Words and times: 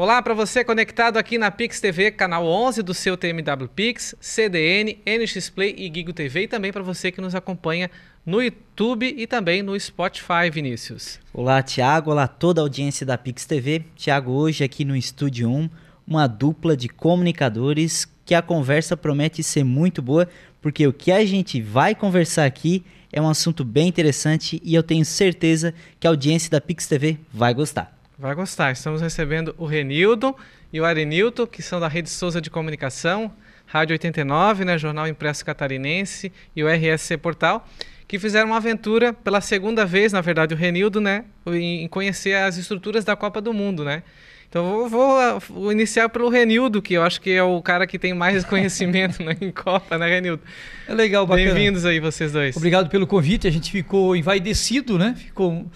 Olá 0.00 0.22
para 0.22 0.32
você 0.32 0.64
conectado 0.64 1.18
aqui 1.18 1.36
na 1.36 1.50
Pix 1.50 1.78
TV, 1.78 2.10
canal 2.10 2.46
11 2.46 2.82
do 2.82 2.94
seu 2.94 3.18
TMW 3.18 3.68
Pix, 3.68 4.14
CDN, 4.18 4.98
NX 5.04 5.50
Play 5.50 5.74
e 5.76 5.92
Gigo 5.94 6.14
TV 6.14 6.44
e 6.44 6.48
também 6.48 6.72
para 6.72 6.82
você 6.82 7.12
que 7.12 7.20
nos 7.20 7.34
acompanha 7.34 7.90
no 8.24 8.40
YouTube 8.40 9.14
e 9.14 9.26
também 9.26 9.62
no 9.62 9.78
Spotify, 9.78 10.48
Vinícius. 10.50 11.20
Olá, 11.34 11.62
Tiago. 11.62 12.12
Olá, 12.12 12.26
toda 12.26 12.62
a 12.62 12.64
audiência 12.64 13.04
da 13.04 13.18
Pix 13.18 13.44
TV. 13.44 13.84
Tiago, 13.94 14.32
hoje 14.32 14.64
aqui 14.64 14.86
no 14.86 14.96
Estúdio 14.96 15.50
1, 15.50 15.68
uma 16.08 16.26
dupla 16.26 16.74
de 16.74 16.88
comunicadores 16.88 18.10
que 18.24 18.34
a 18.34 18.40
conversa 18.40 18.96
promete 18.96 19.42
ser 19.42 19.64
muito 19.64 20.00
boa, 20.00 20.26
porque 20.62 20.86
o 20.86 20.94
que 20.94 21.12
a 21.12 21.22
gente 21.26 21.60
vai 21.60 21.94
conversar 21.94 22.46
aqui 22.46 22.82
é 23.12 23.20
um 23.20 23.28
assunto 23.28 23.66
bem 23.66 23.88
interessante 23.88 24.62
e 24.64 24.74
eu 24.74 24.82
tenho 24.82 25.04
certeza 25.04 25.74
que 26.00 26.06
a 26.06 26.10
audiência 26.10 26.50
da 26.50 26.58
Pix 26.58 26.86
TV 26.86 27.18
vai 27.30 27.52
gostar. 27.52 27.99
Vai 28.20 28.34
gostar. 28.34 28.70
Estamos 28.70 29.00
recebendo 29.00 29.54
o 29.56 29.64
Renildo 29.64 30.36
e 30.70 30.78
o 30.78 30.84
Arenilton, 30.84 31.46
que 31.46 31.62
são 31.62 31.80
da 31.80 31.88
Rede 31.88 32.10
Souza 32.10 32.38
de 32.38 32.50
Comunicação, 32.50 33.32
Rádio 33.64 33.94
89, 33.94 34.62
né, 34.62 34.76
Jornal 34.76 35.08
Impresso 35.08 35.42
Catarinense 35.42 36.30
e 36.54 36.62
o 36.62 36.68
RSC 36.68 37.16
Portal, 37.16 37.66
que 38.06 38.18
fizeram 38.18 38.48
uma 38.48 38.58
aventura 38.58 39.14
pela 39.14 39.40
segunda 39.40 39.86
vez, 39.86 40.12
na 40.12 40.20
verdade, 40.20 40.52
o 40.52 40.56
Renildo, 40.56 41.00
né, 41.00 41.24
em 41.46 41.88
conhecer 41.88 42.34
as 42.34 42.58
estruturas 42.58 43.06
da 43.06 43.16
Copa 43.16 43.40
do 43.40 43.54
Mundo, 43.54 43.86
né? 43.86 44.02
Então 44.50 44.64
vou, 44.66 44.88
vou, 44.88 45.40
vou, 45.48 45.72
iniciar 45.72 46.10
pelo 46.10 46.28
Renildo, 46.28 46.82
que 46.82 46.92
eu 46.92 47.02
acho 47.02 47.22
que 47.22 47.30
é 47.30 47.42
o 47.42 47.62
cara 47.62 47.86
que 47.86 47.98
tem 47.98 48.12
mais 48.12 48.44
conhecimento 48.44 49.22
né, 49.22 49.34
em 49.40 49.50
Copa, 49.50 49.96
né, 49.96 50.06
Renildo? 50.06 50.42
É 50.86 50.92
legal, 50.92 51.26
bacana. 51.26 51.54
Bem-vindos 51.54 51.86
aí 51.86 51.98
vocês 52.00 52.32
dois. 52.32 52.54
Obrigado 52.54 52.90
pelo 52.90 53.06
convite. 53.06 53.46
A 53.46 53.50
gente 53.50 53.70
ficou 53.70 54.14
envaidecido, 54.14 54.98
né? 54.98 55.14
Ficou 55.16 55.70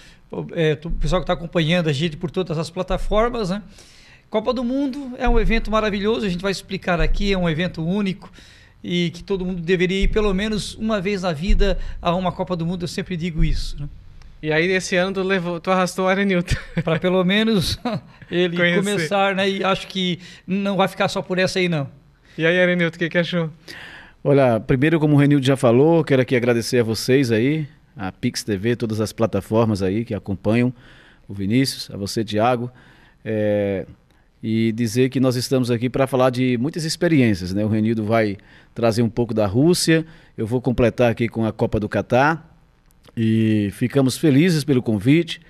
é, 0.53 0.79
o 0.85 0.91
pessoal 0.91 1.21
que 1.21 1.25
está 1.25 1.33
acompanhando 1.33 1.89
a 1.89 1.93
gente 1.93 2.17
por 2.17 2.31
todas 2.31 2.59
as 2.59 2.71
plataformas, 2.71 3.51
né? 3.51 3.63
Copa 4.31 4.53
do 4.53 4.65
Mundo 4.65 5.13
é 5.19 5.29
um 5.29 5.39
evento 5.39 5.71
maravilhoso, 5.71 6.27
a 6.27 6.29
gente 6.29 6.43
vai 6.43 6.51
explicar 6.51 7.01
aqui, 7.01 7.33
é 7.33 7.39
um 7.39 7.49
evento 7.49 7.85
único 7.85 8.31
e 8.83 9.11
que 9.11 9.23
todo 9.23 9.45
mundo 9.45 9.63
deveria 9.63 10.03
ir 10.03 10.09
pelo 10.09 10.35
menos 10.35 10.75
uma 10.75 11.01
vez 11.01 11.23
na 11.23 11.33
vida 11.33 11.79
a 12.03 12.15
uma 12.15 12.33
Copa 12.33 12.55
do 12.55 12.67
Mundo, 12.67 12.83
eu 12.85 12.89
sempre 12.89 13.17
digo 13.17 13.43
isso. 13.43 13.81
Né? 13.81 13.89
E 14.43 14.53
aí 14.53 14.71
esse 14.73 14.95
ano 14.95 15.15
tu, 15.15 15.23
levou, 15.23 15.59
tu 15.59 15.71
arrastou 15.71 16.05
o 16.05 16.09
Arenilton. 16.09 16.55
Para 16.85 16.99
pelo 16.99 17.25
menos 17.25 17.79
ele 18.31 18.57
Conhecer. 18.57 18.85
começar, 18.85 19.35
né? 19.35 19.49
E 19.49 19.65
acho 19.65 19.87
que 19.87 20.19
não 20.47 20.77
vai 20.77 20.87
ficar 20.87 21.09
só 21.09 21.23
por 21.23 21.39
essa 21.39 21.59
aí, 21.59 21.67
não. 21.67 21.89
E 22.37 22.45
aí, 22.45 22.61
Arenilton, 22.61 22.97
o 22.97 22.99
que, 22.99 23.09
que 23.09 23.17
achou? 23.17 23.49
Olha, 24.23 24.61
primeiro, 24.61 25.01
como 25.01 25.15
o 25.15 25.19
Renildo 25.19 25.47
já 25.47 25.57
falou, 25.57 26.05
quero 26.05 26.21
aqui 26.21 26.37
agradecer 26.37 26.81
a 26.81 26.83
vocês 26.83 27.33
aí, 27.33 27.67
a 27.97 28.11
Pix 28.13 28.43
TV, 28.43 28.77
todas 28.77 29.01
as 29.01 29.13
plataformas 29.13 29.83
aí 29.83 30.05
que 30.05 30.15
acompanham 30.15 30.73
o 31.29 31.35
Vinícius, 31.35 31.91
a 31.91 31.97
você, 31.97 32.25
Tiago, 32.25 32.71
é, 33.25 33.87
e 34.43 34.73
dizer 34.73 35.09
que 35.09 35.21
nós 35.21 35.37
estamos 35.37 35.71
aqui 35.71 35.89
para 35.89 36.07
falar 36.07 36.31
de 36.31 36.59
muitas 36.59 36.85
experiências. 36.85 37.55
Né? 37.55 37.65
O 37.65 37.69
Renildo 37.69 38.05
vai 38.05 38.37
trazer 38.75 39.03
um 39.03 39.09
pouco 39.09 39.33
da 39.33 39.47
Rússia, 39.47 40.05
eu 40.37 40.47
vou 40.47 40.61
completar 40.61 41.11
aqui 41.11 41.29
com 41.29 41.47
a 41.47 41.53
Copa 41.53 41.81
do 41.81 41.89
Catar, 41.89 42.55
e 43.17 43.71
ficamos 43.73 44.19
felizes 44.19 44.65
pelo 44.65 44.83
convite, 44.83 45.41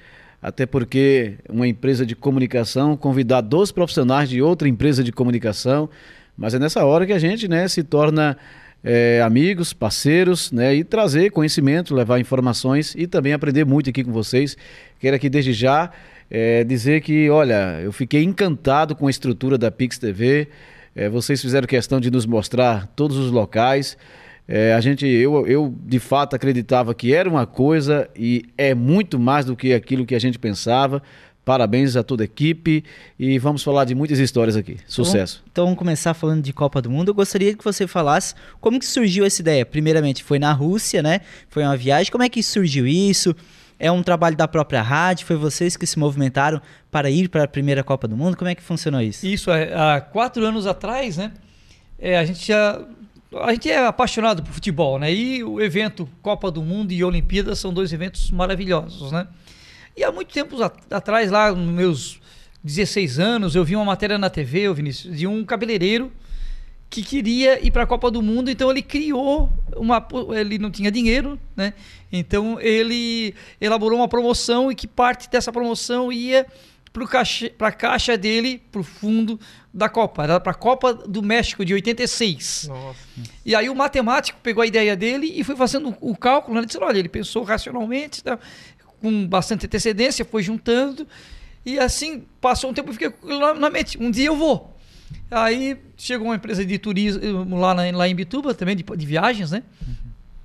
até 0.41 0.67
porque 0.67 1.39
uma 1.49 1.67
empresa 1.67 2.05
de 2.05 2.15
comunicação 2.15 2.97
convidar 2.97 3.41
dois 3.41 3.73
profissionais 3.73 4.29
de 4.29 4.43
outra 4.43 4.69
empresa 4.69 5.03
de 5.03 5.11
comunicação, 5.11 5.89
mas 6.37 6.53
é 6.53 6.59
nessa 6.59 6.85
hora 6.85 7.07
que 7.07 7.13
a 7.13 7.19
gente 7.19 7.49
né, 7.49 7.67
se 7.67 7.83
torna 7.83 8.37
é, 8.85 9.23
amigos, 9.25 9.73
parceiros, 9.73 10.53
né, 10.53 10.75
e 10.75 10.85
trazer 10.85 11.31
conhecimento, 11.31 11.95
levar 11.95 12.21
informações 12.21 12.95
e 12.95 13.07
também 13.07 13.33
aprender 13.33 13.65
muito 13.65 13.89
aqui 13.89 14.05
com 14.05 14.13
vocês. 14.13 14.57
Quero 15.01 15.17
aqui 15.17 15.31
desde 15.31 15.55
já 15.55 15.91
é, 16.31 16.63
dizer 16.65 17.01
que, 17.01 17.31
olha, 17.31 17.81
eu 17.83 17.93
fiquei 17.93 18.23
encantado 18.23 18.95
com 18.95 19.07
a 19.07 19.11
estrutura 19.11 19.57
da 19.57 19.71
Pix 19.71 19.97
TV. 19.97 20.49
É, 20.95 21.09
vocês 21.09 21.41
fizeram 21.41 21.67
questão 21.67 21.99
de 21.99 22.11
nos 22.11 22.27
mostrar 22.27 22.87
todos 22.89 23.17
os 23.17 23.31
locais. 23.31 23.97
É, 24.47 24.75
a 24.75 24.81
gente, 24.81 25.07
eu, 25.07 25.47
eu 25.47 25.75
de 25.87 25.99
fato 25.99 26.37
acreditava 26.37 26.95
que 26.95 27.15
era 27.15 27.29
uma 27.29 27.47
coisa 27.47 28.09
e 28.15 28.45
é 28.59 28.75
muito 28.75 29.19
mais 29.19 29.47
do 29.47 29.57
que 29.57 29.73
aquilo 29.73 30.05
que 30.05 30.15
a 30.15 30.19
gente 30.19 30.39
pensava. 30.39 31.03
Parabéns 31.45 31.95
a 31.95 32.03
toda 32.03 32.23
a 32.23 32.25
equipe 32.25 32.83
e 33.19 33.39
vamos 33.39 33.63
falar 33.63 33.85
de 33.85 33.95
muitas 33.95 34.19
histórias 34.19 34.57
aqui. 34.57 34.79
Sucesso. 34.87 35.43
Então, 35.43 35.53
então, 35.53 35.65
vamos 35.67 35.79
começar 35.79 36.15
falando 36.15 36.43
de 36.43 36.53
Copa 36.53 36.81
do 36.81 36.91
Mundo. 36.91 37.09
Eu 37.11 37.15
gostaria 37.15 37.55
que 37.55 37.63
você 37.63 37.87
falasse 37.87 38.35
como 38.61 38.79
que 38.79 38.87
surgiu 38.87 39.27
essa 39.27 39.43
ideia. 39.43 39.67
Primeiramente, 39.67 40.25
foi 40.25 40.39
na 40.39 40.53
Rússia, 40.53 41.03
né? 41.03 41.21
Foi 41.51 41.63
uma 41.63 41.77
viagem. 41.77 42.11
Como 42.11 42.25
é 42.25 42.31
que 42.31 42.43
surgiu 42.43 42.87
isso? 42.87 43.37
É 43.79 43.93
um 43.93 44.03
trabalho 44.03 44.37
da 44.37 44.49
própria 44.49 44.81
rádio? 44.81 45.27
Foi 45.27 45.37
vocês 45.37 45.77
que 45.77 45.87
se 45.87 45.99
movimentaram 45.99 46.63
para 46.91 47.11
ir 47.11 47.29
para 47.29 47.45
a 47.45 47.49
primeira 47.49 47.85
Copa 47.85 48.09
do 48.09 48.17
Mundo? 48.17 48.37
Como 48.37 48.49
é 48.49 48.55
que 48.55 48.63
funcionou 48.63 49.03
isso? 49.03 49.27
Isso, 49.27 49.51
é, 49.51 49.75
há 49.75 50.01
quatro 50.01 50.47
anos 50.47 50.67
atrás, 50.67 51.19
né? 51.19 51.33
É, 51.99 52.19
a 52.19 52.25
gente 52.25 52.47
já 52.47 52.81
a 53.37 53.53
gente 53.53 53.69
é 53.69 53.85
apaixonado 53.85 54.43
por 54.43 54.53
futebol, 54.53 54.99
né? 54.99 55.13
E 55.13 55.43
o 55.43 55.61
evento 55.61 56.09
Copa 56.23 56.51
do 56.51 56.63
Mundo 56.63 56.93
e 56.93 57.03
Olimpíadas 57.03 57.59
são 57.59 57.73
dois 57.73 57.93
eventos 57.93 58.31
maravilhosos, 58.31 59.11
né? 59.11 59.27
E 59.97 60.03
há 60.03 60.11
muito 60.11 60.33
tempo 60.33 60.57
atrás, 60.91 61.31
lá 61.31 61.53
nos 61.53 61.73
meus 61.73 62.21
16 62.63 63.19
anos, 63.19 63.55
eu 63.55 63.65
vi 63.65 63.77
uma 63.77 63.85
matéria 63.85 64.19
na 64.19 64.31
TV, 64.31 64.73
Vinícius, 64.73 65.17
de 65.17 65.27
um 65.27 65.45
cabeleireiro 65.45 66.11
que 66.95 67.03
queria 67.03 67.65
ir 67.65 67.73
para 67.73 67.83
a 67.83 67.87
Copa 67.87 68.09
do 68.09 68.23
Mundo, 68.23 68.51
então 68.51 68.71
ele 68.71 68.81
criou 68.81 69.51
uma. 69.77 70.07
Ele 70.39 70.59
não 70.59 70.71
tinha 70.71 70.93
dinheiro, 70.93 71.39
né? 71.57 71.75
Então 72.13 72.61
ele 72.61 73.35
elaborou 73.61 73.99
uma 73.99 74.07
promoção 74.07 74.71
e 74.71 74.77
que 74.77 74.87
parte 74.87 75.29
dessa 75.29 75.51
promoção 75.51 76.13
ia 76.13 76.47
para 77.59 77.69
a 77.69 77.73
caixa 77.73 78.17
dele, 78.17 78.63
para 78.71 78.81
o 78.81 78.85
fundo 78.85 79.41
da 79.73 79.89
Copa. 79.89 80.23
Era 80.23 80.39
para 80.39 80.53
a 80.53 80.55
Copa 80.55 80.95
do 80.95 81.21
México 81.21 81.65
de 81.65 81.75
86. 81.75 82.69
Nossa. 82.69 82.99
E 83.45 83.57
aí 83.57 83.69
o 83.69 83.75
matemático 83.75 84.39
pegou 84.41 84.63
a 84.63 84.67
ideia 84.67 84.95
dele 84.95 85.33
e 85.35 85.43
foi 85.43 85.57
fazendo 85.57 85.97
o 86.01 86.17
cálculo. 86.17 86.55
Né? 86.55 86.61
Ele 86.61 86.67
disse: 86.67 86.79
olha, 86.79 86.99
ele 86.99 87.09
pensou 87.09 87.43
racionalmente, 87.43 88.23
tá? 88.23 88.39
Com 89.05 89.27
bastante 89.27 89.67
antecedência, 89.67 90.25
foi 90.25 90.43
juntando. 90.43 91.07
E 91.65 91.79
assim, 91.79 92.25
passou 92.41 92.71
um 92.71 92.75
tempo 92.75 92.91
e 92.91 92.95
fiquei 92.95 93.13
na, 93.23 93.53
na 93.53 93.71
mente, 93.71 93.99
um 94.01 94.11
dia 94.11 94.29
eu 94.29 94.37
vou. 94.37 94.75
Aí 95.31 95.77
chegou 95.95 96.29
uma 96.29 96.37
empresa 96.37 96.65
de 96.65 96.79
turismo 96.79 97.57
lá, 97.59 97.75
na, 97.75 97.91
lá 97.95 98.09
em 98.09 98.15
Bituba, 98.15 98.55
também 98.55 98.75
de, 98.75 98.83
de 98.83 99.07
viagens, 99.07 99.51
né? 99.51 99.63
Uhum. 99.87 99.95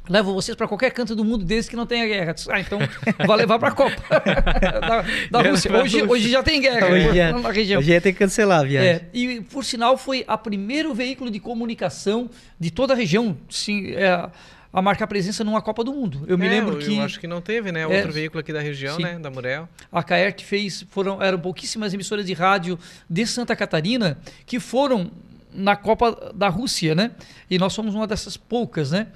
Levo 0.09 0.33
vocês 0.33 0.57
para 0.57 0.67
qualquer 0.67 0.91
canto 0.91 1.15
do 1.15 1.23
mundo 1.23 1.45
desde 1.45 1.69
que 1.69 1.75
não 1.75 1.85
tenha 1.85 2.05
guerra. 2.05 2.35
Ah, 2.49 2.59
então 2.59 2.79
vai 3.25 3.37
levar 3.37 3.59
para 3.59 3.69
a 3.69 3.71
Copa 3.71 3.95
da, 5.31 5.41
da 5.43 5.49
Rússia. 5.49 5.71
Hoje, 5.71 6.01
hoje 6.01 6.29
já 6.29 6.43
tem 6.43 6.59
guerra 6.59 6.87
hoje 6.87 7.15
já, 7.15 7.31
na 7.31 7.51
região. 7.51 7.79
Hoje 7.79 7.91
ia 7.91 8.01
ter 8.01 8.11
que 8.11 8.19
cancelar 8.19 8.61
a 8.61 8.63
viagem. 8.63 8.89
É, 8.89 9.05
e 9.13 9.41
por 9.41 9.63
sinal 9.63 9.97
foi 9.97 10.25
a 10.27 10.37
primeiro 10.37 10.93
veículo 10.93 11.29
de 11.29 11.39
comunicação 11.39 12.29
de 12.59 12.71
toda 12.71 12.93
a 12.93 12.95
região. 12.95 13.37
Sim, 13.49 13.91
é, 13.91 14.29
a 14.72 14.81
marcar 14.81 15.07
presença 15.07 15.44
numa 15.44 15.62
Copa 15.62 15.84
do 15.84 15.94
Mundo. 15.94 16.24
Eu 16.28 16.38
me 16.38 16.46
é, 16.46 16.50
lembro 16.50 16.78
que. 16.78 16.96
Eu 16.96 17.03
acho 17.03 17.19
que 17.19 17.28
não 17.28 17.41
teve, 17.41 17.72
né? 17.72 17.85
Outro 17.88 18.09
é, 18.09 18.12
veículo 18.12 18.40
aqui 18.40 18.53
da 18.53 18.62
região, 18.62 18.96
sim. 18.96 19.03
né? 19.03 19.19
Da 19.19 19.30
Murel. 19.30 19.68
A 19.91 20.03
Caert 20.03 20.44
fez. 20.44 20.85
Foram, 20.90 21.22
eram 21.22 21.40
pouquíssimas 21.40 21.94
emissoras 21.94 22.25
de 22.25 22.34
rádio 22.34 22.78
de 23.09 23.25
Santa 23.25 23.56
Catarina 23.56 24.19
que 24.46 24.59
foram 24.59 25.12
na 25.52 25.75
Copa 25.75 26.31
da 26.35 26.47
Rússia, 26.47 26.94
né? 26.94 27.12
E 27.50 27.57
nós 27.57 27.74
somos 27.74 27.96
uma 27.96 28.06
dessas 28.06 28.38
poucas, 28.38 28.91
né? 28.91 29.07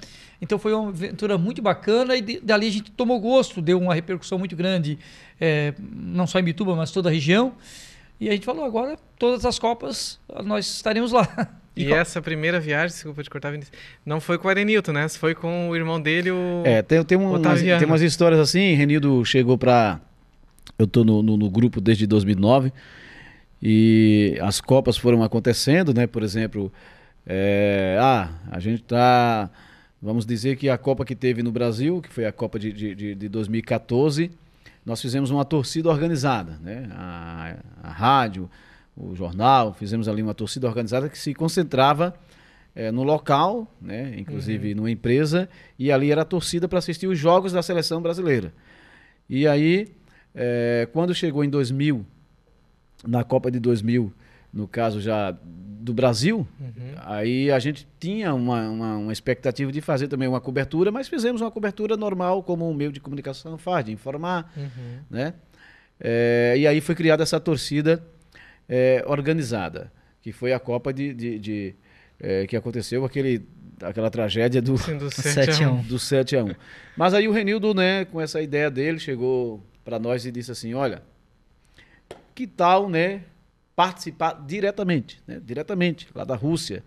Então 0.42 0.58
foi 0.58 0.74
uma 0.74 0.88
aventura 0.88 1.38
muito 1.38 1.62
bacana 1.62 2.16
e 2.16 2.40
dali 2.40 2.66
a 2.66 2.70
gente 2.70 2.90
tomou 2.90 3.20
gosto, 3.20 3.62
deu 3.62 3.80
uma 3.80 3.94
repercussão 3.94 4.38
muito 4.38 4.56
grande, 4.56 4.98
é, 5.40 5.72
não 5.78 6.26
só 6.26 6.38
em 6.38 6.42
Bituba, 6.42 6.74
mas 6.74 6.90
toda 6.90 7.08
a 7.08 7.12
região. 7.12 7.54
E 8.20 8.28
a 8.28 8.32
gente 8.32 8.44
falou, 8.44 8.64
agora 8.64 8.98
todas 9.18 9.44
as 9.44 9.58
Copas 9.58 10.18
nós 10.44 10.66
estaremos 10.66 11.12
lá. 11.12 11.28
E, 11.76 11.84
e 11.84 11.92
essa 11.92 12.22
primeira 12.22 12.60
viagem, 12.60 12.94
desculpa 12.94 13.22
te 13.22 13.28
cortar, 13.28 13.50
Vinícius, 13.50 13.76
não 14.06 14.20
foi 14.20 14.38
com 14.38 14.46
o 14.46 14.50
Arenilton, 14.50 14.92
né? 14.92 15.08
Foi 15.08 15.34
com 15.34 15.70
o 15.70 15.76
irmão 15.76 16.00
dele, 16.00 16.30
o. 16.30 16.62
É, 16.64 16.82
tem, 16.82 17.02
tem, 17.04 17.18
umas, 17.18 17.60
tem 17.60 17.84
umas 17.84 18.02
histórias 18.02 18.40
assim. 18.40 18.74
Renildo 18.74 19.24
chegou 19.24 19.58
para. 19.58 20.00
Eu 20.78 20.86
tô 20.86 21.04
no, 21.04 21.22
no, 21.22 21.36
no, 21.36 21.50
grupo 21.50 21.80
desde 21.80 22.06
2009 22.06 22.72
e 23.62 24.36
as 24.40 24.60
Copas 24.60 24.96
foram 24.96 25.22
acontecendo, 25.22 25.92
né? 25.92 26.06
Por 26.06 26.22
exemplo, 26.22 26.72
é, 27.26 27.98
ah, 28.00 28.30
a 28.50 28.60
gente 28.60 28.82
tá. 28.82 29.50
Vamos 30.00 30.26
dizer 30.26 30.56
que 30.56 30.68
a 30.68 30.76
Copa 30.76 31.04
que 31.04 31.16
teve 31.16 31.42
no 31.42 31.50
Brasil, 31.50 32.00
que 32.02 32.12
foi 32.12 32.26
a 32.26 32.32
Copa 32.32 32.58
de, 32.58 32.72
de, 32.72 33.14
de 33.14 33.28
2014, 33.28 34.30
nós 34.84 35.00
fizemos 35.00 35.30
uma 35.30 35.44
torcida 35.44 35.88
organizada, 35.88 36.58
né? 36.62 36.88
A, 36.92 37.56
a 37.82 37.90
rádio, 37.90 38.48
o 38.96 39.14
jornal, 39.14 39.74
fizemos 39.74 40.08
ali 40.08 40.22
uma 40.22 40.34
torcida 40.34 40.66
organizada 40.66 41.08
que 41.08 41.18
se 41.18 41.34
concentrava 41.34 42.14
é, 42.74 42.90
no 42.90 43.02
local, 43.02 43.72
né, 43.80 44.14
inclusive 44.18 44.70
uhum. 44.70 44.76
numa 44.76 44.90
empresa, 44.90 45.48
e 45.78 45.92
ali 45.92 46.10
era 46.10 46.22
a 46.22 46.24
torcida 46.24 46.68
para 46.68 46.78
assistir 46.78 47.06
os 47.06 47.18
jogos 47.18 47.52
da 47.52 47.62
seleção 47.62 48.00
brasileira. 48.00 48.52
E 49.28 49.46
aí, 49.46 49.88
é, 50.34 50.88
quando 50.92 51.14
chegou 51.14 51.44
em 51.44 51.48
2000, 51.48 52.04
na 53.06 53.22
Copa 53.24 53.50
de 53.50 53.58
2000, 53.60 54.12
no 54.52 54.68
caso 54.68 55.00
já 55.00 55.36
do 55.42 55.92
Brasil, 55.92 56.46
uhum. 56.58 56.94
aí 56.98 57.50
a 57.50 57.58
gente 57.58 57.86
tinha 58.00 58.32
uma, 58.32 58.68
uma, 58.68 58.96
uma, 58.96 59.12
expectativa 59.12 59.70
de 59.70 59.80
fazer 59.80 60.08
também 60.08 60.26
uma 60.26 60.40
cobertura, 60.40 60.90
mas 60.90 61.08
fizemos 61.08 61.42
uma 61.42 61.50
cobertura 61.50 61.96
normal, 61.96 62.42
como 62.42 62.68
o 62.68 62.74
meio 62.74 62.90
de 62.90 63.00
comunicação 63.00 63.58
faz, 63.58 63.84
de 63.84 63.92
informar, 63.92 64.52
uhum. 64.56 64.98
né? 65.10 65.34
É, 66.00 66.54
e 66.58 66.66
aí 66.66 66.80
foi 66.80 66.94
criada 66.94 67.22
essa 67.22 67.38
torcida 67.38 68.02
é, 68.68 69.04
organizada, 69.06 69.92
que 70.20 70.32
foi 70.32 70.52
a 70.52 70.58
Copa 70.58 70.92
de, 70.92 71.12
de, 71.12 71.38
de 71.38 71.74
é, 72.18 72.46
que 72.46 72.56
aconteceu 72.56 73.04
aquele, 73.04 73.46
aquela 73.82 74.10
tragédia 74.10 74.62
do, 74.62 74.76
Sim, 74.78 74.98
do 74.98 75.10
7 75.12 75.32
7 75.32 75.64
a 75.64 75.68
a 75.68 75.72
1. 75.72 75.74
1. 75.74 75.82
do 75.82 75.98
7 75.98 76.36
a 76.36 76.44
1. 76.44 76.54
Mas 76.96 77.14
aí 77.14 77.28
o 77.28 77.32
Renildo, 77.32 77.74
né, 77.74 78.04
com 78.04 78.20
essa 78.20 78.40
ideia 78.40 78.70
dele, 78.70 78.98
chegou 78.98 79.62
para 79.84 79.98
nós 79.98 80.24
e 80.24 80.30
disse 80.30 80.50
assim, 80.50 80.74
olha, 80.74 81.02
que 82.34 82.46
tal, 82.46 82.88
né, 82.88 83.22
participar 83.76 84.42
diretamente, 84.46 85.20
né, 85.26 85.40
diretamente, 85.44 86.08
lá 86.14 86.24
da 86.24 86.34
Rússia. 86.34 86.82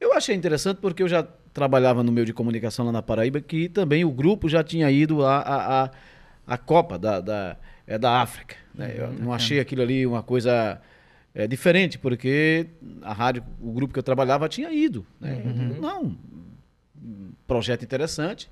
Eu 0.00 0.12
achei 0.12 0.34
interessante 0.34 0.78
porque 0.80 1.02
eu 1.02 1.08
já 1.08 1.26
trabalhava 1.52 2.02
no 2.02 2.12
meio 2.12 2.26
de 2.26 2.32
comunicação 2.32 2.86
lá 2.86 2.92
na 2.92 3.02
Paraíba, 3.02 3.40
que 3.40 3.68
também 3.68 4.04
o 4.04 4.10
grupo 4.10 4.48
já 4.48 4.62
tinha 4.62 4.90
ido 4.90 5.24
à 5.24 5.38
a, 5.38 5.84
a, 5.84 5.90
a 6.46 6.58
Copa 6.58 6.98
da, 6.98 7.20
da, 7.20 7.56
é, 7.88 7.98
da 7.98 8.20
África. 8.20 8.54
Né? 8.74 8.94
Eu 8.96 9.12
não 9.12 9.32
achei 9.32 9.58
aquilo 9.58 9.82
ali 9.82 10.06
uma 10.06 10.22
coisa 10.22 10.80
é, 11.34 11.46
diferente, 11.46 11.98
porque 11.98 12.66
a 13.02 13.12
rádio, 13.12 13.42
o 13.60 13.72
grupo 13.72 13.92
que 13.92 13.98
eu 13.98 14.02
trabalhava 14.02 14.48
tinha 14.48 14.70
ido. 14.70 15.04
Né? 15.18 15.42
Não, 15.80 16.14
um 17.02 17.32
projeto 17.46 17.82
interessante, 17.82 18.48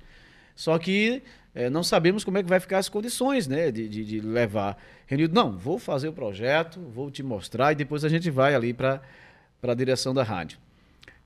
só 0.55 0.77
que 0.79 1.21
é, 1.53 1.69
não 1.69 1.83
sabemos 1.83 2.23
como 2.23 2.39
é 2.39 2.43
que 2.43 2.49
vai 2.49 2.59
ficar 2.59 2.79
as 2.79 2.89
condições 2.89 3.47
né, 3.47 3.71
de, 3.71 3.87
de, 3.87 4.03
de 4.03 4.19
levar. 4.19 4.81
Renildo, 5.05 5.35
não, 5.35 5.55
vou 5.55 5.77
fazer 5.77 6.07
o 6.07 6.13
projeto, 6.13 6.79
vou 6.79 7.11
te 7.11 7.21
mostrar 7.21 7.71
e 7.71 7.75
depois 7.75 8.03
a 8.03 8.09
gente 8.09 8.29
vai 8.31 8.55
ali 8.55 8.73
para 8.73 9.01
a 9.61 9.73
direção 9.75 10.13
da 10.13 10.23
rádio. 10.23 10.57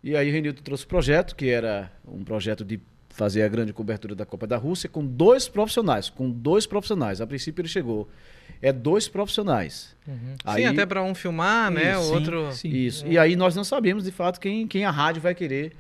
E 0.04 0.16
aí 0.16 0.30
o 0.30 0.34
Renildo 0.34 0.62
trouxe 0.62 0.84
o 0.84 0.88
projeto, 0.88 1.36
que 1.36 1.50
era 1.50 1.92
um 2.06 2.24
projeto 2.24 2.66
de 2.66 2.80
fazer 3.14 3.44
a 3.44 3.48
grande 3.48 3.74
cobertura 3.74 4.16
da 4.16 4.26
Copa 4.26 4.48
da 4.48 4.58
Rússia 4.58 4.88
com 4.90 5.06
dois 5.06 5.48
profissionais, 5.48 6.10
com 6.10 6.30
dois 6.30 6.66
profissionais. 6.66 7.22
A 7.22 7.28
princípio 7.28 7.62
ele 7.62 7.68
chegou, 7.70 8.10
é 8.62 8.72
dois 8.72 9.08
profissionais. 9.08 9.96
Aí- 10.46 10.64
Sim, 10.64 10.70
até 10.70 10.86
para 10.86 11.04
um 11.04 11.14
filmar, 11.16 11.70
né? 11.72 11.98
O 11.98 12.14
outro. 12.14 12.52
sim. 12.54 12.70
Isso. 12.70 13.06
E 13.08 13.18
aí 13.18 13.36
nós 13.36 13.56
não 13.56 13.64
sabemos 13.64 14.04
de 14.04 14.12
fato 14.12 14.40
quem, 14.40 14.68
quem 14.68 14.86
a 14.86 14.92
rádio 14.92 15.22
vai 15.22 15.34
querer 15.36 15.74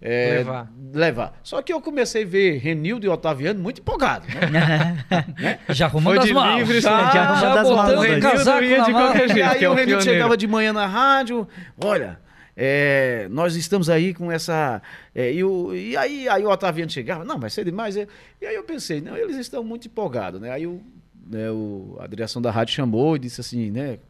é, 0.00 0.36
Levar. 0.38 0.70
levar. 0.94 1.40
Só 1.42 1.60
que 1.60 1.72
eu 1.72 1.80
comecei 1.80 2.22
a 2.22 2.26
ver 2.26 2.58
Renildo 2.58 3.04
e 3.04 3.08
Otaviano 3.08 3.58
muito 3.60 3.80
empolgados. 3.80 4.28
Né? 4.48 5.58
Já 5.70 5.86
arrumando 5.86 6.20
as 6.20 6.30
malas. 6.30 6.58
livre, 6.58 6.80
já, 6.80 7.10
já 7.10 7.22
arrumando 7.22 7.58
as 7.58 7.68
malas. 7.68 8.00
Renildo 8.04 8.64
ia 8.64 8.82
de 8.84 8.92
qualquer 8.92 9.24
E 9.24 9.32
jeito, 9.32 9.48
aí 9.48 9.58
que 9.58 9.64
é 9.64 9.68
o 9.68 9.72
o 9.72 9.74
Renildo 9.74 9.98
pioneiro. 9.98 10.02
chegava 10.02 10.36
de 10.36 10.46
manhã 10.46 10.72
na 10.72 10.86
rádio, 10.86 11.48
olha, 11.82 12.18
é, 12.60 13.28
nós 13.30 13.54
estamos 13.54 13.88
aí 13.88 14.12
com 14.12 14.32
essa. 14.32 14.82
é, 15.14 15.32
e, 15.32 15.44
o- 15.44 15.72
e 15.72 15.96
aí, 15.96 16.28
aí 16.28 16.44
o 16.44 16.50
Otaviano 16.50 16.90
chegava, 16.90 17.24
não, 17.24 17.38
vai 17.38 17.48
ser 17.50 17.64
demais. 17.64 17.96
é. 17.96 18.08
E 18.42 18.46
aí 18.46 18.56
eu 18.56 18.64
pensei, 18.64 19.00
não, 19.00 19.16
eles 19.16 19.36
estão 19.36 19.62
muito 19.62 19.86
empolgados, 19.86 20.40
né? 20.40 20.50
Aí 20.50 20.66
o, 20.66 20.82
né, 21.30 21.48
o- 21.52 21.96
a 22.00 22.06
direção 22.08 22.42
da 22.42 22.50
rádio 22.50 22.74
chamou 22.74 23.14
e 23.14 23.20
disse 23.20 23.40
assim, 23.40 23.70
né? 23.70 24.00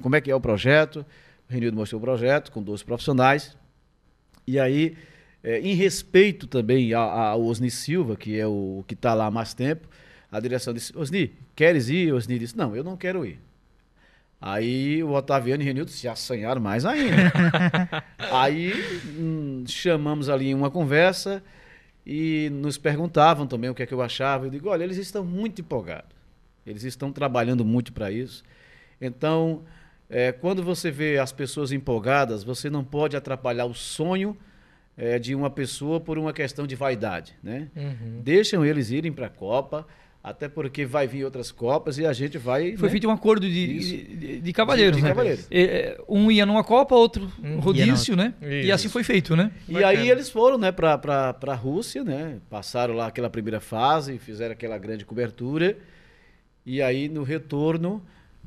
Como 0.00 0.14
é 0.14 0.20
que 0.20 0.30
é 0.30 0.34
o 0.34 0.40
projeto? 0.40 1.04
O 1.50 1.52
Renildo 1.52 1.76
mostrou 1.76 1.98
o 1.98 2.02
projeto 2.04 2.52
com 2.52 2.62
12 2.62 2.84
profissionais. 2.84 3.56
E 4.46 4.60
aí, 4.60 4.96
é, 5.42 5.58
em 5.60 5.74
respeito 5.74 6.46
também 6.46 6.94
ao 6.94 7.42
Osni 7.42 7.68
Silva, 7.70 8.16
que 8.16 8.38
é 8.38 8.46
o 8.46 8.84
que 8.86 8.94
está 8.94 9.12
lá 9.12 9.26
há 9.26 9.30
mais 9.30 9.54
tempo, 9.54 9.88
a 10.30 10.38
direção 10.38 10.72
disse, 10.72 10.96
Osni, 10.96 11.32
queres 11.56 11.88
ir? 11.88 12.12
Osni 12.12 12.38
disse, 12.38 12.56
não, 12.56 12.76
eu 12.76 12.84
não 12.84 12.96
quero 12.96 13.26
ir. 13.26 13.40
Aí 14.40 15.02
o 15.02 15.12
Otaviano 15.12 15.62
e 15.62 15.64
o 15.64 15.66
Renildo 15.66 15.90
se 15.90 16.06
assanharam 16.06 16.60
mais 16.60 16.84
ainda. 16.84 17.32
Aí 18.32 18.72
hum, 19.18 19.64
chamamos 19.66 20.28
ali 20.28 20.54
uma 20.54 20.70
conversa 20.70 21.42
e 22.06 22.48
nos 22.52 22.78
perguntavam 22.78 23.46
também 23.46 23.68
o 23.68 23.74
que 23.74 23.82
é 23.82 23.86
que 23.86 23.92
eu 23.92 24.00
achava. 24.00 24.46
Eu 24.46 24.50
digo, 24.50 24.68
olha, 24.68 24.84
eles 24.84 24.96
estão 24.96 25.24
muito 25.24 25.60
empolgados. 25.60 26.16
Eles 26.64 26.84
estão 26.84 27.10
trabalhando 27.10 27.64
muito 27.64 27.92
para 27.92 28.12
isso. 28.12 28.44
Então, 29.00 29.64
é, 30.08 30.32
quando 30.32 30.62
você 30.62 30.90
vê 30.90 31.18
as 31.18 31.32
pessoas 31.32 31.72
empolgadas, 31.72 32.44
você 32.44 32.70
não 32.70 32.84
pode 32.84 33.16
atrapalhar 33.16 33.66
o 33.66 33.74
sonho 33.74 34.36
é, 34.96 35.18
de 35.18 35.34
uma 35.34 35.50
pessoa 35.50 36.00
por 36.00 36.18
uma 36.18 36.32
questão 36.32 36.66
de 36.66 36.74
vaidade, 36.74 37.34
né? 37.42 37.68
Uhum. 37.76 38.20
Deixam 38.22 38.64
eles 38.64 38.90
irem 38.90 39.12
para 39.12 39.26
a 39.26 39.30
Copa, 39.30 39.86
até 40.28 40.48
porque 40.48 40.84
vai 40.86 41.06
vir 41.06 41.24
outras 41.24 41.50
Copas 41.50 41.98
e 41.98 42.04
a 42.06 42.12
gente 42.12 42.38
vai. 42.38 42.76
Foi 42.76 42.88
né? 42.88 42.92
feito 42.92 43.08
um 43.08 43.10
acordo 43.10 43.46
de, 43.48 44.06
de, 44.16 44.40
de 44.40 44.52
cavalheiros, 44.52 44.96
De- 44.96 45.02
de 45.02 45.08
né? 45.08 45.10
cavalheiros. 45.14 45.46
É, 45.50 45.60
é, 45.62 45.98
Um 46.08 46.30
ia 46.30 46.44
numa 46.46 46.62
Copa, 46.64 46.94
outro 46.94 47.30
Hum. 47.42 47.58
rodízio, 47.60 48.14
né? 48.16 48.34
E 48.42 48.60
Isso. 48.64 48.72
assim 48.74 48.88
foi 48.88 49.02
feito, 49.04 49.34
né? 49.36 49.50
E 49.68 49.72
Bacana. 49.74 49.88
aí 49.92 50.10
eles 50.10 50.28
foram, 50.30 50.58
né, 50.58 50.70
para 50.72 51.34
a 51.46 51.54
Rússia, 51.54 52.04
né? 52.04 52.38
Passaram 52.50 52.94
lá 52.94 53.06
aquela 53.06 53.30
primeira 53.30 53.60
fase, 53.60 54.18
fizeram 54.18 54.52
aquela 54.52 54.78
grande 54.78 55.04
cobertura. 55.04 55.76
E 56.66 56.82
aí 56.82 57.08
no 57.08 57.22
retorno, 57.22 58.02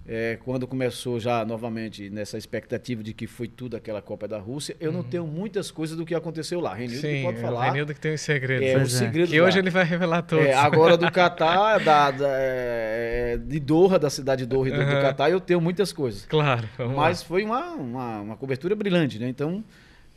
é, 0.07 0.37
quando 0.43 0.67
começou 0.67 1.19
já 1.19 1.45
novamente 1.45 2.09
nessa 2.09 2.37
expectativa 2.37 3.03
de 3.03 3.13
que 3.13 3.27
foi 3.27 3.47
tudo 3.47 3.77
aquela 3.77 4.01
Copa 4.01 4.27
da 4.27 4.39
Rússia, 4.39 4.75
eu 4.79 4.91
não 4.91 5.03
tenho 5.03 5.27
muitas 5.27 5.69
coisas 5.69 5.95
do 5.95 6.05
que 6.05 6.15
aconteceu 6.15 6.59
lá. 6.59 6.73
Renildo 6.73 7.01
Sim, 7.01 7.23
pode 7.23 7.39
falar. 7.39 7.65
Renildo 7.65 7.93
que 7.93 7.99
tem 7.99 8.13
os 8.13 8.21
segredos. 8.21 8.67
é, 8.67 8.77
os 8.77 8.95
é. 8.95 8.97
segredos 8.97 9.29
Que 9.31 9.39
hoje 9.39 9.57
lá. 9.57 9.59
ele 9.59 9.69
vai 9.69 9.83
revelar 9.83 10.23
todos. 10.23 10.45
É, 10.45 10.53
agora 10.53 10.97
do 10.97 11.09
Catar, 11.11 11.79
da, 11.79 12.11
da, 12.11 12.27
é, 12.29 13.37
de 13.37 13.59
Doha, 13.59 13.99
da 13.99 14.09
cidade 14.09 14.43
de 14.43 14.47
Doha 14.47 14.69
e 14.69 14.71
do, 14.71 14.77
do 14.77 14.83
Aham. 14.83 15.01
Catar, 15.01 15.29
eu 15.29 15.39
tenho 15.39 15.61
muitas 15.61 15.93
coisas. 15.93 16.25
Claro. 16.25 16.67
vamos 16.77 16.95
lá. 16.95 17.03
Mas 17.03 17.21
foi 17.21 17.43
uma, 17.43 17.71
uma, 17.73 18.21
uma 18.21 18.37
cobertura 18.37 18.75
brilhante, 18.75 19.19
né? 19.19 19.29
Então, 19.29 19.63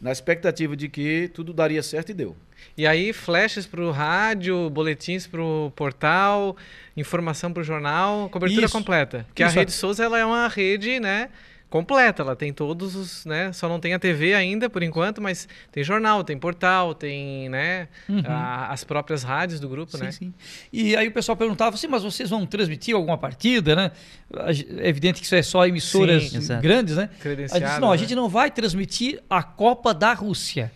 na 0.00 0.10
expectativa 0.10 0.76
de 0.76 0.88
que 0.88 1.30
tudo 1.32 1.52
daria 1.52 1.82
certo 1.82 2.10
e 2.10 2.14
deu. 2.14 2.36
E 2.76 2.86
aí, 2.86 3.12
flashes 3.12 3.66
para 3.66 3.80
o 3.80 3.90
rádio, 3.92 4.68
boletins 4.68 5.26
para 5.28 5.40
o 5.40 5.72
portal, 5.76 6.56
informação 6.96 7.52
para 7.52 7.60
o 7.60 7.64
jornal, 7.64 8.28
cobertura 8.30 8.66
Isso. 8.66 8.72
completa. 8.76 9.24
Porque 9.28 9.44
Isso. 9.44 9.52
a 9.52 9.60
Rede 9.60 9.70
Souza 9.72 10.02
ela 10.04 10.18
é 10.18 10.24
uma 10.24 10.48
rede, 10.48 10.98
né? 10.98 11.28
Completa, 11.70 12.22
ela 12.22 12.36
tem 12.36 12.52
todos 12.52 12.94
os, 12.94 13.24
né? 13.26 13.52
Só 13.52 13.68
não 13.68 13.80
tem 13.80 13.94
a 13.94 13.98
TV 13.98 14.32
ainda 14.34 14.70
por 14.70 14.80
enquanto, 14.84 15.20
mas 15.20 15.48
tem 15.72 15.82
jornal, 15.82 16.22
tem 16.22 16.38
portal, 16.38 16.94
tem, 16.94 17.48
né? 17.48 17.88
Uhum. 18.08 18.22
a- 18.26 18.68
as 18.72 18.84
próprias 18.84 19.24
rádios 19.24 19.58
do 19.58 19.68
grupo, 19.68 19.96
Sim, 19.96 20.04
né? 20.04 20.12
sim. 20.12 20.34
E 20.72 20.94
aí 20.96 21.08
o 21.08 21.12
pessoal 21.12 21.36
perguntava 21.36 21.74
assim, 21.74 21.88
mas 21.88 22.02
vocês 22.04 22.30
vão 22.30 22.46
transmitir 22.46 22.94
alguma 22.94 23.18
partida, 23.18 23.74
né? 23.74 23.90
A 24.36 24.50
É 24.84 24.88
evidente 24.88 25.18
que 25.20 25.26
isso 25.26 25.34
é 25.34 25.42
só 25.42 25.66
emissoras 25.66 26.24
Sim, 26.30 26.60
grandes, 26.60 26.96
né? 26.96 27.08
A 27.52 27.58
disse, 27.58 27.80
não, 27.80 27.88
a 27.88 27.92
né? 27.92 27.98
gente 27.98 28.14
não 28.14 28.28
vai 28.28 28.50
transmitir 28.52 29.20
a 29.28 29.42
Copa 29.42 29.92
da 29.92 30.12
Rússia. 30.12 30.70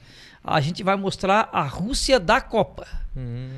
A 0.50 0.60
gente 0.60 0.82
vai 0.82 0.96
mostrar 0.96 1.48
a 1.52 1.62
Rússia 1.62 2.18
da 2.18 2.40
Copa. 2.40 2.86
Hum, 3.16 3.48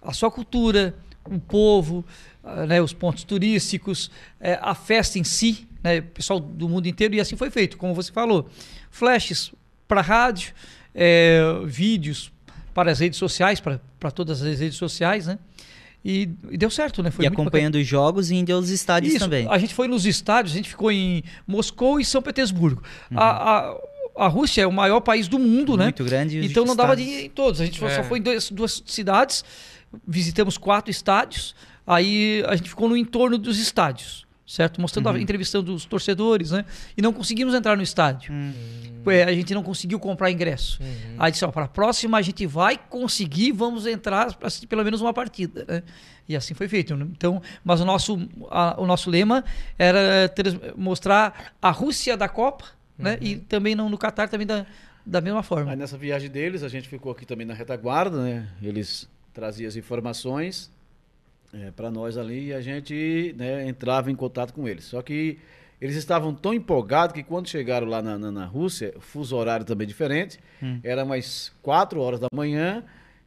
A 0.00 0.12
sua 0.12 0.30
cultura, 0.30 0.94
o 1.24 1.38
povo, 1.38 2.04
ah, 2.42 2.64
né, 2.66 2.80
os 2.80 2.92
pontos 2.92 3.24
turísticos, 3.24 4.10
eh, 4.40 4.58
a 4.62 4.74
festa 4.74 5.18
em 5.18 5.24
si, 5.24 5.68
né, 5.82 5.98
o 5.98 6.02
pessoal 6.04 6.40
do 6.40 6.68
mundo 6.68 6.86
inteiro, 6.86 7.14
e 7.14 7.20
assim 7.20 7.36
foi 7.36 7.50
feito, 7.50 7.76
como 7.76 7.94
você 7.94 8.10
falou. 8.10 8.48
Flashes 8.90 9.52
para 9.86 10.00
rádio, 10.00 10.52
eh, 10.94 11.42
vídeos 11.66 12.32
para 12.72 12.90
as 12.92 13.00
redes 13.00 13.18
sociais, 13.18 13.60
para 13.60 14.10
todas 14.10 14.40
as 14.40 14.58
redes 14.60 14.78
sociais, 14.78 15.26
né? 15.26 15.38
E, 16.04 16.28
e 16.50 16.56
deu 16.56 16.70
certo, 16.70 17.02
né? 17.02 17.10
Foi 17.10 17.24
e 17.24 17.28
muito 17.28 17.34
bacana. 17.36 17.48
acompanhando 17.48 17.74
os 17.74 17.86
jogos 17.86 18.30
e 18.30 18.36
indo 18.36 18.52
aos 18.52 18.68
estádios 18.70 19.14
Isso, 19.14 19.24
também. 19.24 19.48
A 19.50 19.58
gente 19.58 19.74
foi 19.74 19.88
nos 19.88 20.06
estádios, 20.06 20.54
a 20.54 20.56
gente 20.56 20.68
ficou 20.68 20.92
em 20.92 21.24
Moscou 21.46 21.98
e 22.00 22.04
São 22.04 22.22
Petersburgo. 22.22 22.82
A, 23.14 23.24
a, 23.70 23.76
a 24.18 24.28
Rússia 24.28 24.62
é 24.62 24.66
o 24.66 24.72
maior 24.72 25.00
país 25.00 25.28
do 25.28 25.38
mundo, 25.38 25.76
né? 25.76 25.84
Muito 25.84 26.04
grande. 26.04 26.38
e 26.38 26.46
Então 26.46 26.64
não 26.64 26.74
dava 26.76 26.96
de 26.96 27.02
ir 27.02 27.24
em 27.26 27.30
todos. 27.30 27.60
A 27.60 27.64
gente 27.64 27.78
só- 27.78 27.88
É. 27.88 27.96
só 27.96 28.02
foi 28.04 28.18
em 28.18 28.22
dois- 28.22 28.50
duas 28.50 28.82
cidades, 28.86 29.44
visitamos 30.06 30.58
quatro 30.58 30.90
estádios, 30.90 31.54
aí 31.86 32.44
a 32.46 32.56
gente 32.56 32.68
ficou 32.68 32.88
no 32.88 32.96
entorno 32.96 33.38
dos 33.38 33.58
estádios, 33.58 34.26
certo? 34.46 34.80
Mostrando 34.80 35.08
a 35.08 35.18
entrevistando 35.20 35.74
os 35.74 35.84
torcedores, 35.84 36.50
né? 36.50 36.64
E 36.96 37.02
não 37.02 37.12
conseguimos 37.12 37.54
entrar 37.54 37.76
no 37.76 37.82
estádio. 37.82 38.32
Hum. 38.32 38.52
É, 39.06 39.22
a 39.24 39.32
gente 39.32 39.54
não 39.54 39.62
conseguiu 39.62 39.98
comprar 39.98 40.30
ingresso. 40.30 40.78
Aí 41.18 41.32
disse, 41.32 41.42
ó, 41.42 41.50
para 41.50 41.64
a 41.64 41.68
próxima 41.68 42.18
a 42.18 42.22
gente 42.22 42.44
vai 42.46 42.76
conseguir, 42.76 43.52
vamos 43.52 43.86
entrar 43.86 44.34
para 44.34 44.48
assistir 44.48 44.66
pelo 44.66 44.84
menos 44.84 45.00
uma 45.00 45.14
partida, 45.14 45.64
né? 45.66 45.82
E 46.28 46.36
assim 46.36 46.52
foi 46.52 46.68
feito. 46.68 46.94
né? 46.94 47.06
Então, 47.12 47.40
mas 47.64 47.80
o 47.80 47.86
nosso, 47.86 48.28
a- 48.50 48.74
o 48.78 48.86
nosso 48.86 49.08
lema 49.08 49.42
era 49.78 50.28
trans- 50.28 50.58
mostrar 50.76 51.52
a 51.62 51.70
Rússia 51.70 52.18
da 52.18 52.28
Copa, 52.28 52.66
né? 52.98 53.18
E 53.20 53.36
também 53.36 53.74
no, 53.74 53.88
no 53.88 53.96
Catar 53.98 54.28
também 54.28 54.46
da, 54.46 54.66
da 55.06 55.20
mesma 55.20 55.42
forma. 55.42 55.70
Aí 55.70 55.76
nessa 55.76 55.96
viagem 55.96 56.28
deles, 56.30 56.62
a 56.62 56.68
gente 56.68 56.88
ficou 56.88 57.12
aqui 57.12 57.24
também 57.24 57.46
na 57.46 57.54
retaguarda, 57.54 58.22
né? 58.22 58.48
Eles 58.62 59.08
traziam 59.32 59.68
as 59.68 59.76
informações 59.76 60.70
para 61.76 61.90
nós 61.90 62.18
ali 62.18 62.48
e 62.48 62.52
a 62.52 62.60
gente 62.60 63.34
né, 63.38 63.66
entrava 63.66 64.10
em 64.10 64.14
contato 64.14 64.52
com 64.52 64.68
eles. 64.68 64.84
Só 64.84 65.00
que 65.00 65.38
eles 65.80 65.96
estavam 65.96 66.34
tão 66.34 66.52
empolgados 66.52 67.14
que 67.14 67.22
quando 67.22 67.48
chegaram 67.48 67.86
lá 67.86 68.02
na, 68.02 68.18
na, 68.18 68.30
na 68.30 68.44
Rússia, 68.44 68.94
fuso 68.98 69.36
horário 69.36 69.64
também 69.64 69.86
diferente, 69.86 70.38
era 70.82 71.04
mais 71.04 71.52
4 71.62 72.00
horas 72.00 72.20
da 72.20 72.26
manhã 72.34 72.82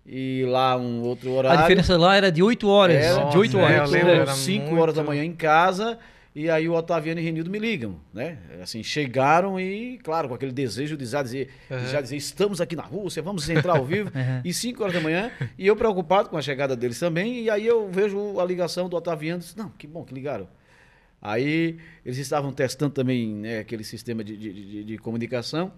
e 0.05 0.45
lá 0.47 0.77
um 0.77 1.01
outro 1.01 1.31
horário. 1.31 1.59
A 1.59 1.61
diferença 1.63 1.97
lá 1.97 2.15
era 2.15 2.31
de 2.31 2.43
8 2.43 2.67
horas. 2.67 2.95
Era, 2.97 3.23
de 3.29 3.37
8 3.37 3.57
Nossa, 3.57 3.73
é, 3.73 3.77
horas. 3.79 3.93
É. 3.93 3.99
era 4.17 4.33
5 4.33 4.65
muito- 4.65 4.81
horas 4.81 4.95
da 4.95 5.03
manhã 5.03 5.23
em 5.23 5.33
casa. 5.33 5.97
E 6.33 6.49
aí 6.49 6.69
o 6.69 6.73
Otaviano 6.73 7.19
e 7.19 7.23
Renildo 7.23 7.49
me 7.51 7.59
ligam, 7.59 7.99
né? 8.13 8.37
Assim, 8.63 8.81
chegaram 8.81 9.59
e, 9.59 9.97
claro, 10.01 10.29
com 10.29 10.33
aquele 10.33 10.53
desejo 10.53 10.95
de 10.95 11.05
já 11.05 11.21
dizer, 11.21 11.49
Uhum. 11.69 11.85
já 11.87 11.99
dizer 11.99 12.15
estamos 12.15 12.61
aqui 12.61 12.73
na 12.73 12.83
Rússia, 12.83 13.21
vamos 13.21 13.49
entrar 13.49 13.75
ao 13.77 13.85
vivo. 13.85 14.09
E 14.45 14.53
5 14.53 14.81
horas 14.81 14.95
da 14.95 15.01
manhã, 15.01 15.29
e 15.57 15.67
eu 15.67 15.75
preocupado 15.75 16.29
com 16.29 16.37
a 16.37 16.41
chegada 16.41 16.73
deles 16.73 16.97
também, 16.97 17.41
e 17.41 17.49
aí 17.49 17.67
eu 17.67 17.89
vejo 17.91 18.39
a 18.39 18.45
ligação 18.45 18.87
do 18.87 18.95
Otaviano, 18.95 19.39
disse, 19.41 19.57
não, 19.57 19.69
que 19.71 19.85
bom 19.85 20.05
que 20.05 20.13
ligaram. 20.13 20.47
Aí 21.21 21.77
eles 22.05 22.17
estavam 22.17 22.51
testando 22.53 22.93
também 22.93 23.27
né, 23.27 23.59
aquele 23.59 23.83
sistema 23.83 24.23
de, 24.23 24.35
de, 24.37 24.53
de, 24.53 24.83
de 24.85 24.97
comunicação. 24.97 25.71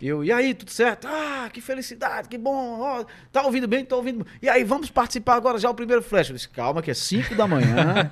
Eu, 0.00 0.24
e 0.24 0.30
aí, 0.32 0.54
tudo 0.54 0.70
certo? 0.70 1.06
Ah, 1.08 1.50
que 1.52 1.60
felicidade, 1.60 2.28
que 2.28 2.38
bom. 2.38 2.78
Ó, 2.80 3.04
tá 3.32 3.42
ouvindo 3.42 3.66
bem? 3.66 3.84
Tô 3.84 3.96
ouvindo. 3.96 4.24
E 4.40 4.48
aí, 4.48 4.62
vamos 4.62 4.90
participar 4.90 5.34
agora 5.34 5.58
já 5.58 5.68
o 5.68 5.74
primeiro 5.74 6.00
flash. 6.02 6.28
Eu 6.30 6.36
disse, 6.36 6.48
calma, 6.48 6.80
que 6.80 6.90
é 6.90 6.94
5 6.94 7.34
da 7.34 7.48
manhã. 7.48 8.08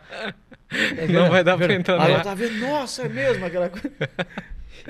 Não 1.12 1.30
vai 1.30 1.44
dar 1.44 1.56
pra 1.56 1.72
entrar 1.74 2.00
Aí 2.00 2.12
lá. 2.12 2.18
eu 2.18 2.22
tava 2.24 2.36
vendo, 2.36 2.58
nossa, 2.58 3.02
é 3.02 3.08
mesmo 3.08 3.44
aquela 3.44 3.68
coisa. 3.68 3.90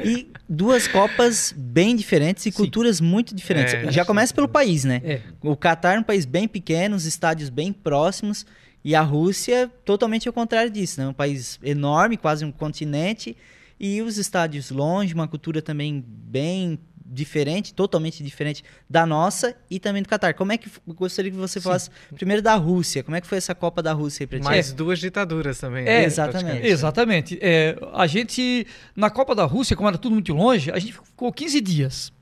E 0.04 0.30
duas 0.48 0.86
Copas 0.88 1.54
bem 1.56 1.94
diferentes 1.96 2.44
e 2.46 2.50
Sim. 2.50 2.56
culturas 2.56 3.00
muito 3.00 3.34
diferentes. 3.34 3.74
É, 3.74 3.90
Já 3.90 4.04
começa 4.04 4.34
pelo 4.34 4.48
país, 4.48 4.84
né? 4.84 5.00
É. 5.04 5.20
O 5.40 5.56
Catar 5.56 5.96
é 5.96 5.98
um 5.98 6.02
país 6.02 6.24
bem 6.24 6.46
pequeno, 6.48 6.96
os 6.96 7.04
estádios 7.06 7.48
bem 7.48 7.72
próximos. 7.72 8.44
E 8.84 8.94
a 8.94 9.00
Rússia, 9.00 9.70
totalmente 9.84 10.28
ao 10.28 10.32
contrário 10.34 10.70
disso, 10.70 11.00
né? 11.00 11.08
Um 11.08 11.12
país 11.12 11.58
enorme, 11.62 12.16
quase 12.16 12.44
um 12.44 12.52
continente. 12.52 13.36
E 13.80 14.00
os 14.00 14.16
estádios 14.16 14.70
longe, 14.70 15.12
uma 15.14 15.28
cultura 15.28 15.60
também 15.60 16.04
bem 16.06 16.78
diferente, 17.08 17.72
totalmente 17.72 18.22
diferente 18.22 18.64
da 18.88 19.06
nossa 19.06 19.56
e 19.70 19.78
também 19.78 20.02
do 20.02 20.08
Catar. 20.08 20.34
Como 20.34 20.52
é 20.52 20.58
que 20.58 20.68
gostaria 20.88 21.30
que 21.30 21.36
você 21.36 21.60
falasse 21.60 21.90
primeiro 22.14 22.42
da 22.42 22.54
Rússia? 22.54 23.02
Como 23.02 23.16
é 23.16 23.20
que 23.20 23.26
foi 23.26 23.38
essa 23.38 23.54
Copa 23.54 23.82
da 23.82 23.92
Rússia 23.92 24.24
aí 24.24 24.26
pra 24.26 24.38
ti? 24.38 24.44
Mais 24.44 24.72
duas 24.72 24.98
ditaduras 24.98 25.58
também. 25.58 25.82
É, 25.82 26.00
né, 26.00 26.04
exatamente. 26.04 26.66
Exatamente. 26.66 27.38
É, 27.40 27.76
a 27.94 28.06
gente, 28.06 28.66
na 28.94 29.10
Copa 29.10 29.34
da 29.34 29.44
Rússia, 29.44 29.76
como 29.76 29.88
era 29.88 29.98
tudo 29.98 30.12
muito 30.12 30.32
longe, 30.34 30.70
a 30.70 30.78
gente 30.78 30.92
ficou 30.94 31.32
15 31.32 31.60
dias. 31.60 32.12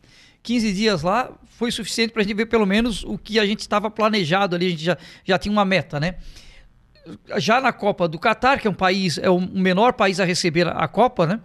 15 0.42 0.72
dias 0.72 1.02
lá 1.02 1.32
foi 1.58 1.70
suficiente 1.70 2.12
para 2.12 2.20
a 2.20 2.24
gente 2.24 2.36
ver 2.36 2.46
pelo 2.46 2.66
menos 2.66 3.02
o 3.04 3.16
que 3.16 3.38
a 3.38 3.46
gente 3.46 3.60
estava 3.60 3.90
planejado 3.90 4.54
ali, 4.54 4.66
a 4.66 4.70
gente 4.70 4.84
já, 4.84 4.98
já 5.24 5.38
tinha 5.38 5.52
uma 5.52 5.64
meta, 5.64 5.98
né? 5.98 6.16
Já 7.36 7.60
na 7.60 7.72
Copa 7.72 8.08
do 8.08 8.18
Catar, 8.18 8.58
que 8.58 8.66
é 8.66 8.70
um 8.70 8.74
país, 8.74 9.18
é 9.18 9.30
o 9.30 9.40
menor 9.40 9.92
país 9.92 10.20
a 10.20 10.24
receber 10.24 10.66
a 10.66 10.88
Copa, 10.88 11.26
né? 11.26 11.40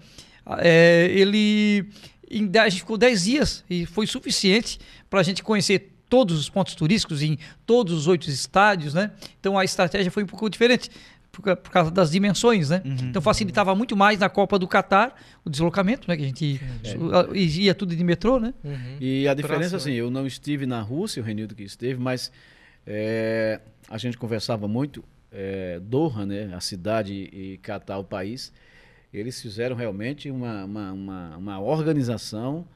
É, 0.58 1.08
ele. 1.12 1.90
Em, 2.30 2.46
dez- 2.48 2.66
a 2.66 2.70
gente 2.70 2.80
ficou 2.82 2.98
10 2.98 3.24
dias 3.24 3.64
e 3.70 3.86
foi 3.86 4.06
suficiente 4.08 4.80
para 5.10 5.20
a 5.20 5.24
gente 5.24 5.42
conhecer 5.44 5.92
todos 6.10 6.40
os 6.40 6.50
pontos 6.50 6.76
turísticos 6.76 7.22
em 7.22 7.38
todos 7.66 7.94
os 7.94 8.08
oito 8.08 8.30
estádios, 8.30 8.94
né? 8.94 9.12
Então 9.40 9.58
a 9.58 9.64
estratégia 9.64 10.12
foi 10.12 10.24
um 10.24 10.28
pouco 10.28 10.50
diferente 10.50 10.90
por, 11.32 11.44
por 11.58 11.72
causa 11.72 11.92
das 11.92 12.10
dimensões, 12.12 12.70
né? 12.70 12.82
Então 13.10 13.22
facilitava 13.22 13.76
muito 13.76 13.96
mais 13.96 14.20
na 14.20 14.28
Copa 14.30 14.58
do 14.58 14.68
Catar 14.68 15.14
o 15.46 15.50
deslocamento, 15.50 16.08
né? 16.08 16.18
Que 16.18 16.24
a 16.24 16.26
gente 16.26 16.60
a- 17.14 17.38
ia 17.38 17.76
tudo 17.76 17.96
de 17.96 18.04
metrô, 18.04 18.40
né? 18.40 18.54
Uhum. 18.64 18.98
E 19.00 19.28
a 19.28 19.34
diferença, 19.36 19.70
Próximo, 19.72 19.78
assim, 19.92 19.94
eu 19.94 20.10
não 20.10 20.26
estive 20.26 20.66
na 20.66 20.82
Rússia, 20.82 21.22
o 21.22 21.26
Renildo 21.26 21.54
que 21.56 21.64
esteve, 21.64 22.00
mas 22.00 22.32
é, 22.86 23.60
a 23.88 23.98
gente 23.98 24.18
conversava 24.18 24.68
muito. 24.68 25.04
É, 25.32 25.80
Doha, 25.84 26.26
né, 26.26 26.52
a 26.56 26.60
cidade 26.60 27.14
e 27.14 27.60
Catar, 27.62 28.00
o 28.00 28.04
país, 28.04 28.52
eles 29.14 29.42
fizeram 29.42 29.76
realmente 29.76 30.30
uma, 30.30 30.66
uma, 30.66 30.92
uma, 30.92 31.38
uma 31.38 31.60
organização 31.60 32.68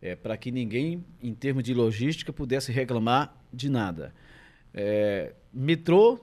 é, 0.00 0.14
para 0.14 0.36
que 0.36 0.50
ninguém, 0.50 1.04
em 1.22 1.34
termos 1.34 1.62
de 1.62 1.72
logística, 1.72 2.32
pudesse 2.32 2.72
reclamar 2.72 3.34
de 3.52 3.68
nada. 3.68 4.12
É, 4.74 5.32
metrô 5.52 6.20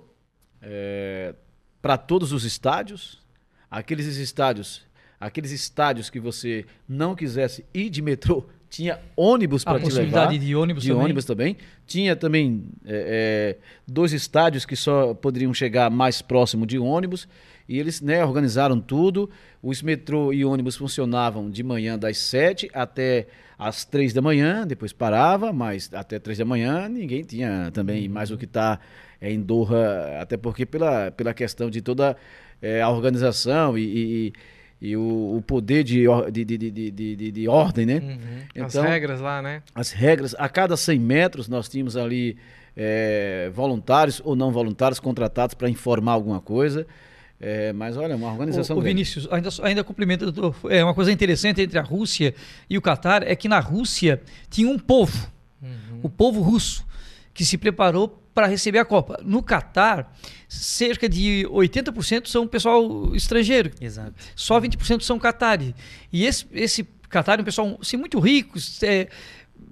para 1.82 1.98
todos 1.98 2.32
os 2.32 2.46
estádios, 2.46 3.22
aqueles 3.70 4.05
estádios, 4.05 4.88
aqueles 5.20 5.51
estádios 5.51 6.10
que 6.10 6.22
você 6.22 6.65
não 6.88 7.13
quisesse 7.15 7.65
ir 7.74 7.89
de 7.89 8.01
metrô, 8.01 8.48
tinha 8.74 9.00
ônibus 9.15 9.63
para 9.63 9.74
te 9.74 9.84
levar 9.84 9.89
possibilidade 9.89 10.39
de 10.39 10.55
ônibus 10.55 10.82
de 10.82 10.89
também. 10.89 11.03
ônibus 11.03 11.25
também. 11.25 11.58
Tinha 11.86 12.15
também 12.15 12.63
é, 12.84 13.58
é, 13.58 13.58
dois 13.88 14.13
estádios 14.13 14.65
que 14.65 14.75
só 14.75 15.13
poderiam 15.13 15.53
chegar 15.53 15.91
mais 15.91 16.24
próximo 16.24 16.65
de 16.65 16.79
ônibus. 16.79 17.27
E 17.67 17.79
eles 17.79 18.01
né, 18.01 18.24
organizaram 18.25 18.79
tudo. 18.79 19.29
Os 19.62 19.82
metrô 19.82 20.34
e 20.34 20.43
ônibus 20.43 20.75
funcionavam 20.75 21.50
de 21.50 21.63
manhã 21.63 21.98
das 21.98 22.17
7 22.17 22.70
até 22.74 23.27
às 23.58 23.86
3 23.86 24.12
da 24.13 24.22
manhã, 24.22 24.67
depois 24.67 24.91
parava, 24.91 25.53
mas 25.53 25.89
até 25.93 26.20
3 26.20 26.39
da 26.39 26.46
manhã 26.46 26.89
ninguém 26.89 27.24
tinha 27.24 27.70
também 27.74 28.10
mais 28.10 28.29
o 28.32 28.38
que 28.38 28.46
está 28.46 28.79
em 29.22 29.39
Doha, 29.39 30.20
até 30.20 30.36
porque 30.36 30.65
pela, 30.65 31.12
pela 31.12 31.34
questão 31.34 31.70
de 31.70 31.82
toda 31.82 32.17
é, 32.62 32.82
a 32.82 32.89
organização 32.89 33.77
e, 33.77 33.84
e- 33.84 34.34
e 34.82 34.98
o, 34.98 35.38
o 35.38 35.41
poder 35.41 35.82
de, 35.86 36.03
de, 36.29 36.43
de, 36.43 36.58
de, 36.58 36.72
de, 36.91 37.15
de- 37.15 37.32
de 37.32 37.48
ordem, 37.48 37.86
né? 37.86 38.00
Uhum. 38.55 38.65
As 38.65 38.75
Então- 38.75 38.84
regras 38.86 39.22
lá, 39.22 39.41
né? 39.41 39.63
as 39.74 39.91
regras. 39.93 40.36
A 40.38 40.50
cada 40.50 40.75
100 40.75 41.00
metros 41.00 41.48
nós 41.48 41.70
tínhamos 41.70 41.96
ali 41.96 42.36
é, 42.75 43.50
voluntários 43.53 44.22
ou 44.25 44.36
não 44.36 44.51
voluntários 44.51 45.00
contratados 45.00 45.53
para 45.55 45.70
informar 45.70 46.12
alguma 46.13 46.41
coisa. 46.41 46.86
É, 47.45 47.73
mas 47.73 47.97
olha, 47.97 48.15
uma 48.15 48.31
organização 48.31 48.77
O, 48.77 48.79
o. 48.79 48.81
Vinícius, 48.81 49.27
ainda, 49.29 49.50
ainda 49.63 49.83
cumprimento, 49.83 50.31
doutor, 50.31 50.71
é 50.71 50.81
uma 50.81 50.93
coisa 50.93 51.12
interessante 51.12 51.62
entre 51.62 51.77
a 51.77 51.81
Rússia 51.81 52.33
e 52.69 52.77
o 52.77 52.81
Catar 52.81 53.21
é 53.21 53.35
que 53.35 53.50
na 53.50 53.59
Rússia 53.59 54.21
tinha 54.50 54.69
um 54.69 54.79
povo, 54.79 55.29
o 56.01 56.09
povo 56.09 56.41
russo, 56.41 56.85
que 57.33 57.43
se 57.43 57.57
preparou 57.57 58.07
para 58.33 58.47
receber 58.47 58.79
a 58.79 58.85
Copa. 58.85 59.19
No 59.25 59.43
Catar, 59.43 60.15
cerca 60.47 61.09
de 61.09 61.45
80% 61.50 62.27
são 62.27 62.47
pessoal 62.47 63.13
estrangeiro, 63.13 63.71
Exato. 63.81 64.13
só 64.38 64.62
20% 64.62 65.01
são 65.01 65.19
catares. 65.19 65.73
E 66.13 66.25
esse, 66.25 66.45
esse 66.53 66.88
Catar 67.09 67.39
é 67.39 67.41
um 67.41 67.45
pessoal 67.45 67.77
assim, 67.81 67.97
muito 67.97 68.19
rico, 68.19 68.57
é, 68.83 69.09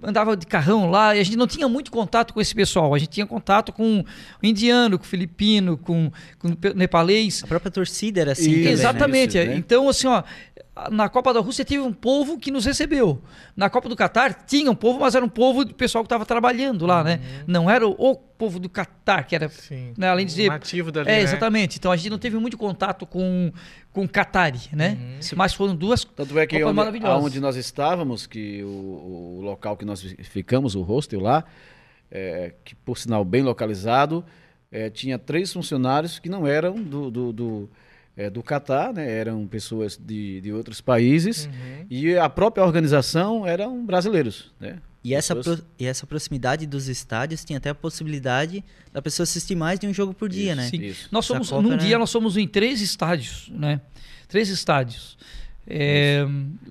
andava 0.03 0.35
de 0.35 0.45
carrão 0.45 0.89
lá, 0.89 1.15
e 1.15 1.19
a 1.19 1.23
gente 1.23 1.37
não 1.37 1.47
tinha 1.47 1.67
muito 1.67 1.91
contato 1.91 2.33
com 2.33 2.41
esse 2.41 2.53
pessoal. 2.55 2.93
A 2.93 2.97
gente 2.97 3.09
tinha 3.09 3.25
contato 3.25 3.71
com 3.71 3.99
o 3.99 4.45
indiano, 4.45 4.97
com 4.97 5.05
o 5.05 5.07
filipino, 5.07 5.77
com, 5.77 6.11
com 6.39 6.49
nepalês. 6.75 7.43
A 7.43 7.47
própria 7.47 7.71
torcida 7.71 8.21
era 8.21 8.31
assim 8.31 8.49
E- 8.49 8.53
também, 8.53 8.63
né? 8.65 8.71
Exatamente. 8.71 9.37
Né? 9.37 9.55
Então, 9.55 9.87
assim, 9.89 10.07
ó, 10.07 10.23
na 10.89 11.09
Copa 11.09 11.33
da 11.33 11.39
Rússia 11.39 11.63
teve 11.65 11.81
um 11.81 11.93
povo 11.93 12.37
que 12.39 12.49
nos 12.49 12.65
recebeu. 12.65 13.21
Na 13.55 13.69
Copa 13.69 13.87
do 13.89 13.95
Catar 13.95 14.45
tinha 14.45 14.71
um 14.71 14.75
povo, 14.75 14.99
mas 14.99 15.13
era 15.15 15.23
um 15.23 15.29
povo 15.29 15.65
do 15.65 15.73
pessoal 15.73 16.03
que 16.03 16.07
estava 16.07 16.25
trabalhando 16.25 16.85
lá, 16.85 17.03
né? 17.03 17.19
Não 17.45 17.69
era 17.69 17.87
o, 17.87 17.91
o 17.91 18.15
povo 18.15 18.59
do 18.59 18.69
Catar, 18.69 19.23
que 19.23 19.35
era. 19.35 19.49
Sim. 19.49 19.93
Né, 19.97 20.07
além 20.07 20.25
de 20.25 20.31
dizer- 20.31 20.49
Nativo 20.49 20.91
dali, 20.91 21.09
É, 21.09 21.13
né? 21.17 21.21
exatamente. 21.21 21.77
Então 21.77 21.91
a 21.91 21.95
gente 21.95 22.09
não 22.09 22.17
teve 22.17 22.37
muito 22.37 22.57
contato 22.57 23.05
com 23.05 23.51
com 23.93 24.07
Qatari, 24.07 24.61
né? 24.71 24.97
Uhum. 24.99 25.19
Mas 25.35 25.53
foram 25.53 25.75
duas 25.75 26.05
Tanto 26.05 26.39
é 26.39 26.47
que 26.47 26.63
onde, 26.63 27.05
aonde 27.05 27.39
nós 27.41 27.57
estávamos, 27.57 28.25
que 28.25 28.63
o, 28.63 29.37
o 29.37 29.41
local 29.41 29.75
que 29.75 29.83
nós 29.83 30.01
ficamos, 30.23 30.75
o 30.75 30.81
hostel 30.81 31.19
lá, 31.19 31.43
é, 32.09 32.53
que 32.63 32.73
por 32.73 32.97
sinal 32.97 33.25
bem 33.25 33.41
localizado, 33.41 34.23
é, 34.71 34.89
tinha 34.89 35.19
três 35.19 35.51
funcionários 35.51 36.19
que 36.19 36.29
não 36.29 36.47
eram 36.47 36.81
do, 36.81 37.11
do, 37.11 37.33
do, 37.33 37.69
é, 38.17 38.29
do 38.29 38.43
Catar, 38.43 38.93
né? 38.93 39.09
eram 39.09 39.47
pessoas 39.47 39.97
de, 39.97 40.41
de 40.41 40.51
outros 40.51 40.81
países, 40.81 41.45
Uhum. 41.45 41.85
e 41.89 42.17
a 42.17 42.29
própria 42.29 42.63
organização 42.63 43.45
eram 43.47 43.85
brasileiros. 43.85 44.51
Né? 44.59 44.77
E 45.03 45.15
essa, 45.15 45.35
Pessoas- 45.35 45.61
pro- 45.61 45.69
e 45.79 45.85
essa 45.87 46.05
proximidade 46.05 46.67
dos 46.67 46.87
estádios 46.87 47.43
tinha 47.43 47.57
até 47.57 47.69
a 47.69 47.75
possibilidade 47.75 48.63
da 48.93 49.01
pessoa 49.01 49.23
assistir 49.23 49.55
mais 49.55 49.79
de 49.79 49.87
um 49.87 49.93
jogo 49.93 50.13
por 50.13 50.29
dia, 50.29 50.53
né? 50.55 50.67
Sim. 50.69 50.81
Isso. 50.83 51.09
Nós 51.11 51.25
somos, 51.25 51.49
Copa, 51.49 51.61
num 51.63 51.69
né? 51.71 51.77
dia 51.77 51.97
nós 51.97 52.09
somos 52.11 52.37
em 52.37 52.47
três 52.47 52.81
estádios, 52.81 53.49
né? 53.53 53.81
Três 54.27 54.49
estádios. 54.49 55.17
É, 55.67 56.19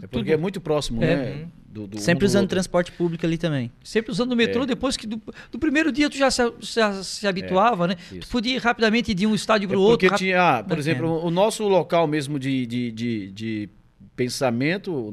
É 0.02 0.06
porque 0.06 0.18
tudo- 0.18 0.32
é 0.32 0.36
muito 0.36 0.60
próximo, 0.60 1.02
É. 1.02 1.16
né? 1.16 1.48
Do, 1.72 1.86
do 1.86 1.98
um 1.98 2.00
Sempre 2.00 2.26
do 2.26 2.26
usando 2.26 2.42
outro. 2.42 2.54
transporte 2.56 2.90
público 2.90 3.24
ali 3.24 3.38
também. 3.38 3.70
sempre 3.84 4.10
usando 4.10 4.32
o 4.32 4.36
metrô, 4.36 4.66
depois 4.66 4.96
que 4.96 5.06
do, 5.06 5.22
do 5.52 5.58
primeiro 5.58 5.92
dia 5.92 6.10
tu 6.10 6.16
já 6.16 6.28
se, 6.28 6.42
já 6.60 7.00
se 7.04 7.24
habituava, 7.28 7.86
né? 7.86 7.94
Tu 8.08 8.16
isso. 8.16 8.28
podia 8.28 8.56
ir 8.56 8.58
rapidamente 8.58 9.14
de 9.14 9.24
um 9.24 9.36
estádio 9.36 9.66
É 9.66 9.68
para 9.68 9.78
o 9.78 9.80
outro. 9.82 9.98
porque 9.98 10.08
rap- 10.08 10.18
tinha, 10.18 10.58
ah, 10.58 10.62
por 10.64 10.72
né? 10.74 10.78
exemplo, 10.80 11.24
o 11.24 11.30
nosso 11.30 11.62
local 11.68 12.08
mesmo 12.08 12.40
de, 12.40 12.66
de, 12.66 12.90
de, 12.90 13.30
de 13.30 13.68
pensamento 14.16 15.12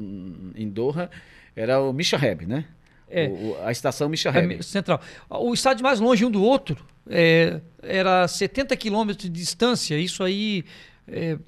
em 0.54 0.68
Doha 0.68 1.10
era 1.56 1.80
o 1.80 1.92
Mishareb, 1.92 2.46
né? 2.46 2.64
É. 3.10 3.26
O- 3.28 3.56
a 3.64 3.72
estação 3.72 4.06
é, 4.06 4.10
Mishareb. 4.10 4.62
central. 4.62 5.00
O 5.30 5.54
estádio 5.54 5.82
mais 5.82 5.98
longe 6.00 6.24
um 6.24 6.30
do 6.30 6.42
outro 6.42 6.76
é, 7.08 7.60
era 7.82 8.26
70 8.28 8.76
quilômetros 8.76 9.24
de 9.24 9.30
distância. 9.30 9.98
Isso 9.98 10.22
aí, 10.22 10.64
é, 11.10 11.38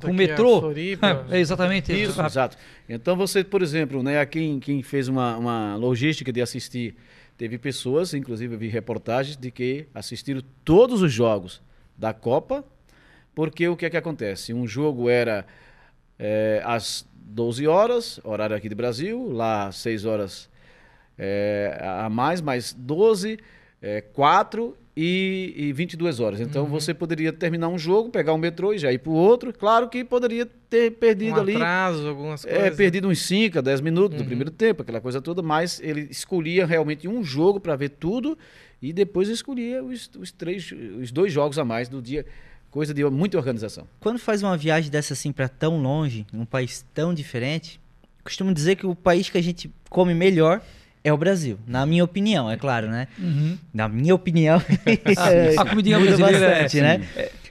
com 0.00 0.10
o 0.10 0.14
metrô. 0.14 0.60
Floripa. 0.60 1.26
É, 1.30 1.38
exatamente. 1.38 1.92
Isso, 1.92 2.20
exato. 2.20 2.56
Então 2.88 3.16
você, 3.16 3.44
por 3.44 3.62
exemplo, 3.62 4.02
né, 4.02 4.24
quem, 4.26 4.58
quem 4.58 4.82
fez 4.82 5.08
uma, 5.08 5.36
uma 5.36 5.76
logística 5.76 6.32
de 6.32 6.40
assistir, 6.40 6.96
teve 7.36 7.58
pessoas, 7.58 8.14
inclusive 8.14 8.54
eu 8.54 8.58
vi 8.58 8.68
reportagens 8.68 9.36
de 9.36 9.50
que 9.50 9.86
assistiram 9.94 10.42
todos 10.64 11.02
os 11.02 11.12
jogos 11.12 11.62
da 11.96 12.12
Copa, 12.12 12.64
porque 13.34 13.68
o 13.68 13.76
que 13.76 13.86
é 13.86 13.90
que 13.90 13.96
acontece? 13.96 14.52
Um 14.52 14.66
jogo 14.66 15.08
era 15.08 15.46
é, 16.18 16.62
às 16.64 17.06
12 17.14 17.66
horas, 17.66 18.20
horário 18.24 18.56
aqui 18.56 18.68
do 18.68 18.76
Brasil, 18.76 19.30
lá 19.30 19.70
6 19.70 20.04
horas 20.04 20.50
é, 21.16 21.78
a 21.82 22.08
mais, 22.08 22.40
mais 22.40 22.72
12, 22.72 23.38
é, 23.80 24.00
4 24.00 24.76
e, 24.96 25.54
e 25.56 25.72
22 25.72 26.20
horas. 26.20 26.40
Então 26.40 26.64
Uhum. 26.64 26.70
você 26.70 26.92
poderia 26.92 27.32
terminar 27.32 27.68
um 27.68 27.78
jogo, 27.78 28.10
pegar 28.10 28.34
um 28.34 28.38
metrô 28.38 28.72
e 28.74 28.78
já 28.78 28.92
ir 28.92 28.98
para 28.98 29.10
o 29.10 29.14
outro. 29.14 29.52
Claro 29.52 29.88
que 29.88 30.04
poderia 30.04 30.46
ter 30.68 30.90
perdido 30.92 31.36
um 31.36 31.40
ali. 31.40 31.54
atraso, 31.54 32.08
algumas 32.08 32.44
É, 32.44 32.54
coisas. 32.60 32.76
perdido 32.76 33.08
uns 33.08 33.20
5 33.22 33.58
a 33.58 33.60
10 33.60 33.80
minutos 33.80 34.16
do 34.16 34.20
Uhum. 34.22 34.26
primeiro 34.26 34.50
tempo, 34.50 34.82
aquela 34.82 35.00
coisa 35.00 35.20
toda, 35.20 35.42
mas 35.42 35.80
ele 35.82 36.08
escolhia 36.10 36.66
realmente 36.66 37.06
um 37.08 37.22
jogo 37.22 37.60
para 37.60 37.76
ver 37.76 37.90
tudo 37.90 38.36
e 38.82 38.92
depois 38.92 39.28
escolhia 39.28 39.82
os, 39.82 40.10
os 40.18 40.32
três, 40.32 40.72
os 41.00 41.10
dois 41.12 41.32
jogos 41.32 41.58
a 41.58 41.64
mais 41.64 41.88
do 41.88 42.00
dia 42.02 42.24
Coisa 42.70 42.94
de 42.94 43.04
muita 43.06 43.36
organização. 43.36 43.84
Quando 43.98 44.20
faz 44.20 44.44
uma 44.44 44.56
viagem 44.56 44.92
dessa 44.92 45.12
assim 45.12 45.32
para 45.32 45.48
tão 45.48 45.82
longe, 45.82 46.24
num 46.32 46.44
país 46.44 46.86
tão 46.94 47.12
diferente, 47.12 47.80
costumo 48.22 48.54
dizer 48.54 48.76
que 48.76 48.86
o 48.86 48.94
país 48.94 49.28
que 49.28 49.36
a 49.36 49.42
gente 49.42 49.68
come 49.88 50.14
melhor 50.14 50.62
é 51.02 51.12
o 51.12 51.16
Brasil. 51.16 51.58
Na 51.66 51.84
minha 51.86 52.04
opinião, 52.04 52.50
é 52.50 52.56
claro, 52.56 52.88
né? 52.88 53.08
Uhum. 53.18 53.56
Na 53.72 53.88
minha 53.88 54.14
opinião. 54.14 54.60
A 55.58 55.64
comidinha 55.64 55.98
muda 55.98 56.16
brasileira 56.16 56.46
é- 56.46 56.62
bastante, 56.62 56.80
né? 56.80 57.00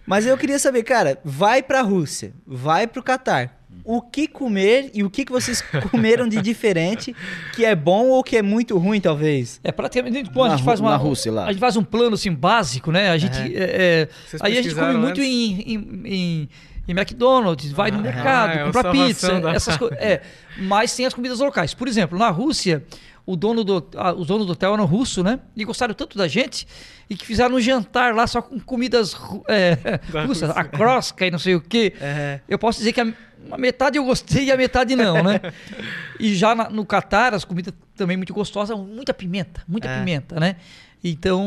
Mas 0.05 0.25
eu 0.25 0.37
queria 0.37 0.57
saber, 0.57 0.83
cara, 0.83 1.19
vai 1.23 1.61
pra 1.61 1.81
Rússia, 1.81 2.33
vai 2.45 2.87
pro 2.87 3.03
Catar. 3.03 3.57
O 3.83 4.01
que 4.01 4.27
comer 4.27 4.91
e 4.93 5.03
o 5.03 5.09
que, 5.09 5.23
que 5.25 5.31
vocês 5.31 5.61
comeram 5.89 6.27
de 6.27 6.41
diferente 6.41 7.15
que 7.55 7.63
é 7.65 7.73
bom 7.75 8.07
ou 8.07 8.23
que 8.23 8.35
é 8.37 8.41
muito 8.41 8.77
ruim, 8.77 8.99
talvez? 8.99 9.59
É 9.63 9.71
praticamente 9.71 10.29
bom, 10.31 10.43
a 10.43 10.49
gente 10.49 10.63
faz 10.63 10.79
uma 10.79 10.91
na 10.91 10.95
Rússia, 10.95 11.31
lá. 11.31 11.45
A 11.45 11.51
gente 11.51 11.59
faz 11.61 11.75
um 11.77 11.83
plano 11.83 12.13
assim 12.15 12.31
básico, 12.31 12.91
né? 12.91 13.09
A 13.09 13.17
gente 13.17 13.37
Aham. 13.37 13.47
é, 13.53 13.53
é, 13.55 14.09
aí 14.41 14.57
a 14.57 14.61
gente 14.61 14.75
come 14.75 14.85
pesquisaram 14.85 14.99
muito 14.99 15.21
antes? 15.21 15.25
em, 15.25 15.61
em, 15.61 16.01
em, 16.05 16.49
em 16.87 16.91
McDonald's, 16.91 17.71
vai 17.71 17.89
no 17.89 17.99
Ah, 17.99 18.01
mercado, 18.01 18.51
é, 18.59 18.63
comprar 18.65 18.81
só 18.83 18.91
pizza, 18.91 19.39
da- 19.39 19.53
essas 19.53 19.77
coisas. 19.77 19.97
É, 19.99 20.21
mas 20.57 20.95
tem 20.95 21.05
as 21.05 21.13
comidas 21.13 21.39
locais. 21.39 21.73
Por 21.73 21.87
exemplo, 21.87 22.17
na 22.17 22.29
Rússia, 22.29 22.83
o 23.25 23.35
dono 23.35 23.63
do, 23.63 23.87
ah, 23.95 24.13
os 24.13 24.27
donos 24.27 24.45
do 24.47 24.53
hotel 24.53 24.73
eram 24.73 24.85
russos, 24.85 25.23
né? 25.23 25.39
E 25.55 25.63
gostaram 25.63 25.93
tanto 25.93 26.17
da 26.17 26.27
gente 26.27 26.67
e 27.09 27.15
que 27.15 27.25
fizeram 27.25 27.55
um 27.55 27.59
jantar 27.59 28.13
lá 28.15 28.25
só 28.27 28.41
com 28.41 28.59
comidas 28.59 29.15
é, 29.47 29.77
russas, 30.25 30.49
a 30.49 30.63
crosta 30.63 31.25
e 31.25 31.31
não 31.31 31.39
sei 31.39 31.55
o 31.55 31.61
quê. 31.61 31.93
É. 32.01 32.39
Eu 32.47 32.57
posso 32.57 32.79
dizer 32.79 32.93
que 32.93 33.01
a, 33.01 33.13
a 33.51 33.57
metade 33.57 33.97
eu 33.97 34.03
gostei 34.03 34.45
e 34.45 34.51
a 34.51 34.57
metade 34.57 34.95
não, 34.95 35.23
né? 35.23 35.39
e 36.19 36.33
já 36.35 36.55
na- 36.55 36.69
no 36.69 36.85
Catar, 36.85 37.33
as 37.33 37.45
comidas 37.45 37.73
também 37.95 38.17
muito 38.17 38.33
gostosas, 38.33 38.77
muita 38.77 39.13
pimenta, 39.13 39.61
muita 39.67 39.87
É. 39.87 39.99
pimenta, 39.99 40.39
né? 40.39 40.55
Então, 41.01 41.45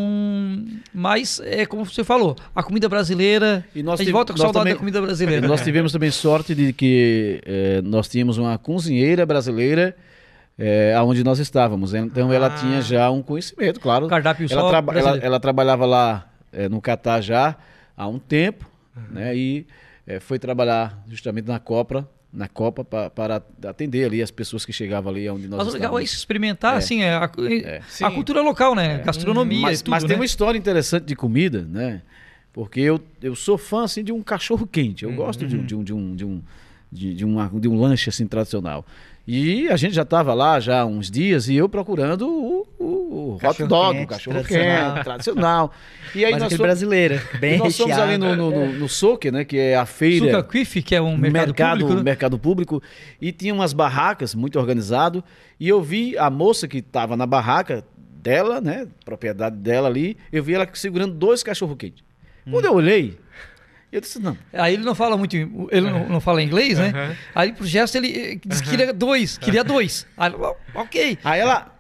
mas 0.95 1.41
é 1.45 1.67
como 1.67 1.85
você 1.85 2.03
falou, 2.03 2.35
a 2.55 2.63
comida 2.63 2.89
brasileira. 2.89 3.65
E 3.75 3.83
nós 3.83 3.95
a 3.95 3.97
gente 3.99 4.07
tive- 4.07 4.13
volta 4.13 4.33
com 4.33 4.39
saudade 4.39 4.59
também- 4.61 4.73
da 4.75 4.79
comida 4.79 5.01
brasileira. 5.03 5.47
nós 5.47 5.63
tivemos 5.63 5.93
também 5.93 6.11
sorte 6.11 6.55
de 6.55 6.73
que 6.73 7.41
eh, 7.45 7.83
nós 7.85 8.09
tínhamos 8.09 8.39
uma 8.39 8.57
cozinheira 8.57 9.27
brasileira 9.27 9.95
eh, 10.65 10.95
aonde 10.95 11.25
nós 11.25 11.39
estávamos. 11.41 11.93
Então 11.93 12.33
ela 12.33 12.47
Ah. 12.47 12.51
tinha 12.51 12.81
já 12.81 13.11
um 13.11 13.21
conhecimento, 13.23 13.81
claro. 13.81 14.07
Cardápio 14.07 14.47
ela, 14.49 14.69
traba- 14.69 14.99
ela, 14.99 15.17
ela 15.19 15.41
trabalhava 15.41 15.85
lá 15.87 16.29
eh, 16.53 16.69
no 16.69 16.81
Catar 16.81 17.21
já 17.21 17.57
há 17.97 18.07
um 18.07 18.19
tempo, 18.19 18.69
né? 19.11 19.37
E 19.37 19.67
eh, 20.07 20.21
foi 20.21 20.39
trabalhar 20.39 21.03
justamente 21.09 21.47
na 21.49 21.59
Copa, 21.59 22.09
na 22.33 22.47
Copa 22.49 22.85
pa- 22.85 23.11
para 23.11 23.43
atender 23.67 24.05
ali 24.05 24.23
as 24.23 24.31
pessoas 24.31 24.65
que 24.65 24.73
chegavam 24.73 25.11
ali 25.13 25.29
onde 25.29 25.49
nós 25.49 25.65
Mas 25.65 25.75
legal 25.75 25.99
é 25.99 26.03
experimentar, 26.05 26.75
É. 26.75 26.79
assim, 26.79 27.03
é 27.03 27.15
a, 27.15 27.31
É. 27.65 27.79
a 27.79 27.83
Sim. 27.89 28.11
cultura 28.15 28.41
local, 28.41 28.75
né? 28.75 28.99
Gastronomia 29.05 29.63
Mas, 29.63 29.81
e 29.81 29.85
tudo, 29.85 29.91
mas 29.91 30.03
tem 30.05 30.11
né? 30.11 30.17
uma 30.17 30.25
história 30.25 30.57
interessante 30.59 31.05
de 31.07 31.17
comida, 31.17 31.63
né? 31.69 32.03
Porque 32.53 32.81
eu, 32.81 33.01
eu 33.23 33.35
sou 33.35 33.57
fã 33.59 33.85
assim 33.85 34.05
de 34.05 34.13
um 34.13 34.23
cachorro 34.23 34.67
quente. 34.67 35.05
Eu 35.05 35.13
gosto 35.15 35.47
de, 35.47 35.57
um- 35.57 35.65
de 35.65 35.75
um 35.75 35.83
de 35.83 35.93
um 35.95 36.15
de 36.15 36.25
um 36.25 36.43
de, 36.95 37.15
de 37.15 37.25
uma- 37.25 37.51
de 37.55 37.67
um 37.69 37.81
lanche 37.81 38.11
assim 38.11 38.27
tradicional. 38.27 38.85
E 39.27 39.69
a 39.69 39.77
gente 39.77 39.95
já 39.95 40.03
estava 40.03 40.35
lá 40.35 40.59
já 40.59 40.81
há 40.81 40.85
uns 40.85 41.11
dias 41.11 41.49
e 41.49 41.55
eu 41.55 41.69
procurando 41.69 42.29
o, 42.29 42.67
o, 42.79 42.85
o 42.85 43.39
hot 43.43 43.65
dog, 43.65 43.93
quente, 43.93 44.05
o 44.05 44.09
cachorro 44.09 44.43
tradicional. 44.43 44.93
quente, 44.93 45.05
tradicional. 45.05 45.73
E 46.15 46.25
aí 46.25 46.33
Mas 46.33 46.41
nós 46.41 46.47
aquele 46.47 46.59
fomos, 46.59 46.67
brasileiro, 46.67 47.21
bem 47.39 47.55
e 47.55 47.59
nós 47.59 47.77
fomos 47.77 47.99
ali 47.99 48.19
no, 48.19 48.35
no, 48.35 48.51
no, 48.51 48.73
no 48.73 48.89
Soque, 48.89 49.31
né? 49.31 49.45
Que 49.45 49.59
é 49.59 49.77
a 49.77 49.87
feira 49.87 50.27
Suca 50.27 50.43
Quiff, 50.43 50.83
que 50.83 50.95
é 50.95 51.01
um 51.01 51.17
mercado, 51.17 51.47
mercado, 51.47 51.79
público, 51.79 51.95
né? 51.95 52.03
mercado 52.03 52.39
público 52.39 52.83
e 53.21 53.31
tinha 53.31 53.55
umas 53.55 53.73
barracas 53.73 54.35
muito 54.35 54.59
organizado 54.59 55.23
e 55.59 55.69
eu 55.69 55.81
vi 55.81 56.19
a 56.19 56.29
moça 56.29 56.67
que 56.67 56.79
estava 56.79 57.17
na 57.17 57.27
barraca 57.27 57.85
dela, 58.23 58.61
né, 58.61 58.87
propriedade 59.05 59.57
dela 59.57 59.89
ali, 59.89 60.17
eu 60.33 60.43
vi 60.43 60.55
ela 60.55 60.69
segurando 60.75 61.13
dois 61.15 61.43
cachorro 61.43 61.77
quentes. 61.77 62.05
Quando 62.49 62.65
eu 62.65 62.75
olhei, 62.75 63.19
eu 63.93 64.01
disse 64.01 64.19
não. 64.19 64.37
Aí 64.53 64.75
ele 64.75 64.85
não 64.85 64.95
fala 64.95 65.17
muito, 65.17 65.37
ele 65.37 65.91
não, 65.91 66.09
não 66.09 66.21
fala 66.21 66.43
inglês, 66.43 66.79
né? 66.79 67.17
Aí 67.35 67.53
pro 67.53 67.67
gesto 67.67 67.97
ele 67.97 68.33
eh, 68.33 68.39
disse 68.45 68.63
que 68.63 68.71
queria 68.71 68.93
dois, 68.93 69.39
queria 69.39 69.63
dois. 69.63 70.07
Aí, 70.17 70.33
ok. 70.75 71.19
Aí 71.23 71.41
ela 71.41 71.73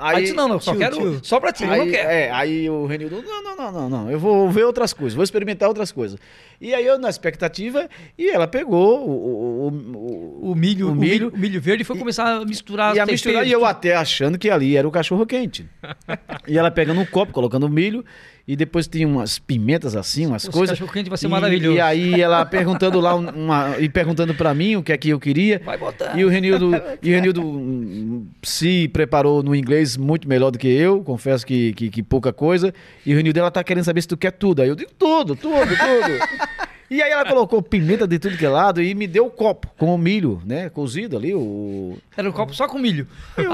Aí, 0.00 0.16
aí 0.16 0.22
disse, 0.22 0.34
não, 0.34 0.48
não, 0.48 0.58
só 0.58 0.70
tio, 0.72 0.80
quero 0.80 0.96
tio. 0.96 1.20
só 1.22 1.38
pra 1.38 1.52
ti, 1.52 1.62
eu 1.62 1.68
não 1.68 1.82
Aí, 1.82 1.90
quero. 1.90 2.08
é, 2.08 2.30
aí 2.30 2.70
o 2.70 2.86
Renildo, 2.86 3.22
não, 3.22 3.42
não, 3.42 3.56
não, 3.56 3.72
não, 3.72 3.90
não, 3.90 4.10
eu 4.10 4.18
vou 4.18 4.50
ver 4.50 4.64
outras 4.64 4.94
coisas, 4.94 5.14
vou 5.14 5.22
experimentar 5.22 5.68
outras 5.68 5.92
coisas. 5.92 6.18
E 6.58 6.72
aí 6.72 6.86
eu 6.86 6.98
na 6.98 7.10
expectativa, 7.10 7.86
e 8.16 8.30
ela 8.30 8.48
pegou 8.48 9.06
o, 9.06 9.10
o, 9.10 9.68
o, 9.68 10.52
O 10.52 10.54
milho, 10.54 10.88
o 10.88 10.92
o 10.92 10.94
milho, 10.94 11.12
milho, 11.26 11.28
o 11.34 11.38
milho 11.38 11.60
verde 11.60 11.84
foi 11.84 11.98
começar 11.98 12.36
a 12.36 12.44
misturar 12.46 12.96
e 12.96 13.00
a 13.00 13.04
misturar, 13.04 13.46
e 13.46 13.52
eu 13.52 13.64
até 13.64 13.94
achando 13.94 14.38
que 14.38 14.48
ali 14.48 14.74
era 14.74 14.88
o 14.88 14.90
cachorro 14.90 15.26
quente. 15.26 15.68
e 16.48 16.56
ela 16.56 16.70
pegando 16.70 17.00
um 17.00 17.06
copo, 17.06 17.32
colocando 17.32 17.68
milho, 17.68 18.02
e 18.46 18.56
depois 18.56 18.86
tinha 18.88 19.06
umas 19.06 19.38
pimentas 19.38 19.94
assim, 19.94 20.26
umas 20.26 20.42
Esse 20.44 20.50
coisas. 20.52 20.70
cachorro 20.78 20.92
quente 20.92 21.08
vai 21.08 21.16
ser 21.18 21.26
E- 21.26 21.30
maravilhoso. 21.30 21.76
E 21.76 21.80
aí 21.80 22.20
ela 22.20 22.44
perguntando 22.44 22.98
lá, 23.00 23.14
um- 23.14 23.28
uma, 23.28 23.76
e 23.78 23.88
perguntando 23.88 24.34
pra 24.34 24.52
mim 24.54 24.76
o 24.76 24.82
que 24.82 24.92
é 24.92 24.98
que 24.98 25.08
eu 25.10 25.20
queria. 25.20 25.60
Vai 25.64 25.78
botar. 25.78 26.18
E 26.18 26.24
o 26.24 26.28
Renildo, 26.28 26.70
e 27.02 27.10
o 27.10 27.14
Renildo 27.14 27.42
hum, 27.42 28.26
se 28.42 28.88
preparou 28.88 29.42
no 29.42 29.54
inglês 29.54 29.96
muito 29.96 30.28
melhor 30.28 30.50
do 30.50 30.58
que 30.58 30.68
eu, 30.68 31.02
confesso 31.02 31.46
que, 31.46 31.72
que, 31.74 31.90
que 31.90 32.02
pouca 32.02 32.32
coisa. 32.32 32.72
E 33.06 33.12
o 33.12 33.16
Renildo, 33.16 33.38
ela 33.38 33.50
tá 33.50 33.62
querendo 33.62 33.84
saber 33.84 34.02
se 34.02 34.08
tu 34.08 34.16
quer 34.16 34.32
tudo. 34.32 34.62
Aí 34.62 34.68
eu 34.68 34.74
digo 34.74 34.90
tudo, 34.98 35.36
tudo, 35.36 35.68
tudo. 35.68 36.60
e 36.90 37.00
aí 37.00 37.10
ela 37.12 37.24
colocou 37.24 37.62
pimenta 37.62 38.06
de 38.06 38.18
tudo 38.18 38.36
que 38.36 38.44
é 38.44 38.48
lado 38.48 38.82
e 38.82 38.94
me 38.94 39.06
deu 39.06 39.26
o 39.26 39.30
copo 39.30 39.68
com 39.78 39.94
o 39.94 39.98
milho, 39.98 40.42
né, 40.44 40.68
cozido 40.68 41.16
ali, 41.16 41.32
o... 41.34 41.96
Era 42.16 42.28
um 42.28 42.32
copo 42.32 42.52
só 42.52 42.66
com 42.66 42.78
milho. 42.78 43.06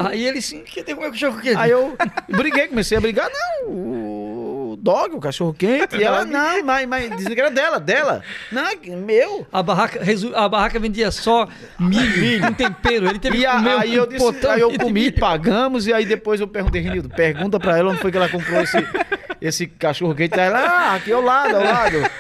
Aí 0.09 0.25
ele 0.27 0.40
sim, 0.40 0.62
que 0.62 0.83
tem 0.83 0.94
como 0.96 1.11
cachorro 1.11 1.38
quente. 1.40 1.57
Aí 1.59 1.70
eu 1.70 1.94
briguei, 2.31 2.66
comecei 2.68 2.96
a 2.96 3.01
brigar, 3.01 3.29
não, 3.31 3.70
o 3.70 4.45
dog, 4.76 5.14
o 5.14 5.20
cachorro 5.20 5.54
quente. 5.54 5.96
E 5.96 6.02
ela, 6.04 6.24
não, 6.24 6.64
mas, 6.64 6.86
mas 6.86 7.16
dizendo 7.16 7.34
que 7.34 7.40
era 7.40 7.50
dela, 7.50 7.80
dela. 7.80 8.22
Não, 8.52 8.64
meu. 9.04 9.46
A 9.52 9.62
barraca, 9.62 10.00
a 10.34 10.48
barraca 10.48 10.78
vendia 10.78 11.10
só 11.10 11.48
milho, 11.78 12.42
com 12.42 12.52
tempero. 12.52 13.08
Ele 13.08 13.18
teve 13.18 13.38
E 13.38 13.40
que 13.40 13.46
comer 13.46 13.76
um 13.76 13.78
aí 13.80 13.94
eu 13.94 14.06
disse, 14.06 14.24
potão 14.24 14.50
aí 14.50 14.60
eu 14.60 14.72
comi, 14.78 14.92
milho. 14.92 15.18
pagamos, 15.18 15.86
e 15.86 15.92
aí 15.92 16.04
depois 16.04 16.40
eu 16.40 16.48
perguntei, 16.48 16.80
Renildo, 16.80 17.08
pergunta 17.08 17.58
pra 17.58 17.78
ela 17.78 17.90
onde 17.90 18.00
foi 18.00 18.10
que 18.10 18.16
ela 18.16 18.28
comprou 18.28 18.60
esse, 18.60 18.76
esse 19.40 19.66
cachorro 19.66 20.14
quente. 20.14 20.38
Aí 20.38 20.46
ela, 20.46 20.58
ah, 20.60 20.94
aqui 20.94 21.12
ao 21.12 21.22
lado, 21.22 21.56
ao 21.56 21.64
lado. 21.64 22.10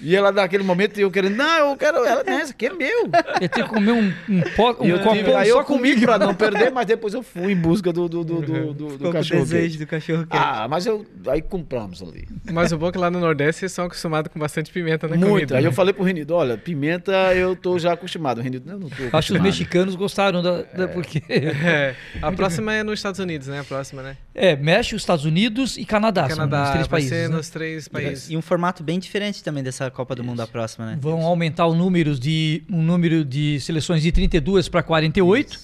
E 0.00 0.14
ela 0.14 0.30
naquele 0.30 0.62
momento 0.62 0.98
eu 0.98 1.10
querendo, 1.10 1.36
não, 1.36 1.70
eu 1.70 1.76
quero, 1.76 2.04
ela, 2.04 2.22
não, 2.22 2.38
esse 2.38 2.52
aqui 2.52 2.66
é 2.66 2.72
meu. 2.72 3.04
Ele 3.40 3.48
teve 3.48 3.66
que 3.66 3.74
comer 3.74 3.92
um, 3.92 3.98
um, 4.06 4.12
E 4.28 4.92
um 4.92 4.96
eu 4.96 4.98
tive, 4.98 4.98
copão 5.24 5.36
aí 5.38 5.48
só 5.48 5.58
eu 5.60 5.64
com 5.64 5.74
comi 5.74 5.94
milho. 5.94 6.06
pra 6.06 6.18
não 6.18 6.34
perder, 6.34 6.70
mas 6.70 6.86
depois 6.86 7.14
eu 7.14 7.22
fui 7.22 7.52
em 7.52 7.56
busca 7.56 7.92
do, 7.92 8.08
do, 8.08 8.22
do, 8.24 8.40
do, 8.42 8.42
do, 8.42 8.74
do 8.74 8.90
Ficou 8.90 8.98
com 8.98 9.08
o 9.08 9.12
cachorro 9.12 9.40
desejo 9.40 9.78
do 9.78 9.86
cachorro 9.86 10.26
quente. 10.26 10.42
Ah, 10.42 10.66
mas 10.68 10.84
eu, 10.86 11.06
aí 11.28 11.40
compramos 11.40 12.02
ali. 12.02 12.28
Mas 12.52 12.72
o 12.72 12.78
bom 12.78 12.88
é 12.88 12.92
que 12.92 12.98
lá 12.98 13.10
no 13.10 13.18
Nordeste 13.20 13.60
vocês 13.60 13.72
são 13.72 13.86
acostumados 13.86 14.30
com 14.32 14.38
bastante 14.38 14.70
pimenta 14.70 15.08
na 15.08 15.16
Muito. 15.16 15.30
comida. 15.30 15.56
Aí 15.56 15.62
né? 15.62 15.68
eu 15.68 15.72
falei 15.72 15.92
pro 15.94 16.04
Renildo, 16.04 16.34
olha, 16.34 16.58
pimenta 16.58 17.12
eu 17.34 17.56
tô 17.56 17.78
já 17.78 17.92
acostumado. 17.92 18.38
O 18.38 18.42
Renildo, 18.42 18.70
eu 18.70 18.74
não 18.74 18.80
tô 18.80 18.86
acostumado. 18.88 19.14
Acho 19.16 19.32
que 19.32 19.38
os 19.38 19.42
mexicanos 19.42 19.94
gostaram 19.94 20.42
da, 20.42 20.62
da- 20.62 20.88
porque 20.88 21.22
É, 21.28 21.94
a 22.20 22.30
próxima 22.32 22.74
é 22.74 22.82
nos 22.82 22.98
Estados 22.98 23.18
Unidos, 23.20 23.48
né? 23.48 23.60
A 23.60 23.64
próxima, 23.64 24.02
né? 24.02 24.16
é 24.34 24.54
México, 24.54 24.96
Estados 24.96 25.24
Unidos 25.24 25.76
e 25.78 25.84
Canadá, 25.84 26.28
são 26.28 26.36
Canadá 26.36 26.64
os 26.64 26.70
três 26.70 26.86
países. 26.86 27.10
né? 27.10 27.28
nos 27.28 27.48
três 27.48 27.88
países. 27.88 28.30
E 28.30 28.36
um 28.36 28.42
formato 28.42 28.82
bem 28.82 28.98
diferente 28.98 29.42
também 29.42 29.62
dessa 29.62 29.85
Copa 29.90 30.14
do 30.14 30.24
Mundo 30.24 30.38
da 30.38 30.46
próxima, 30.46 30.86
né? 30.86 30.98
Vão 31.00 31.22
aumentar 31.22 31.66
o 31.66 31.74
número 31.74 32.18
de 32.18 32.62
um 32.70 32.82
número 32.82 33.24
de 33.24 33.60
seleções 33.60 34.02
de 34.02 34.12
32 34.12 34.68
para 34.68 34.82
48. 34.82 35.58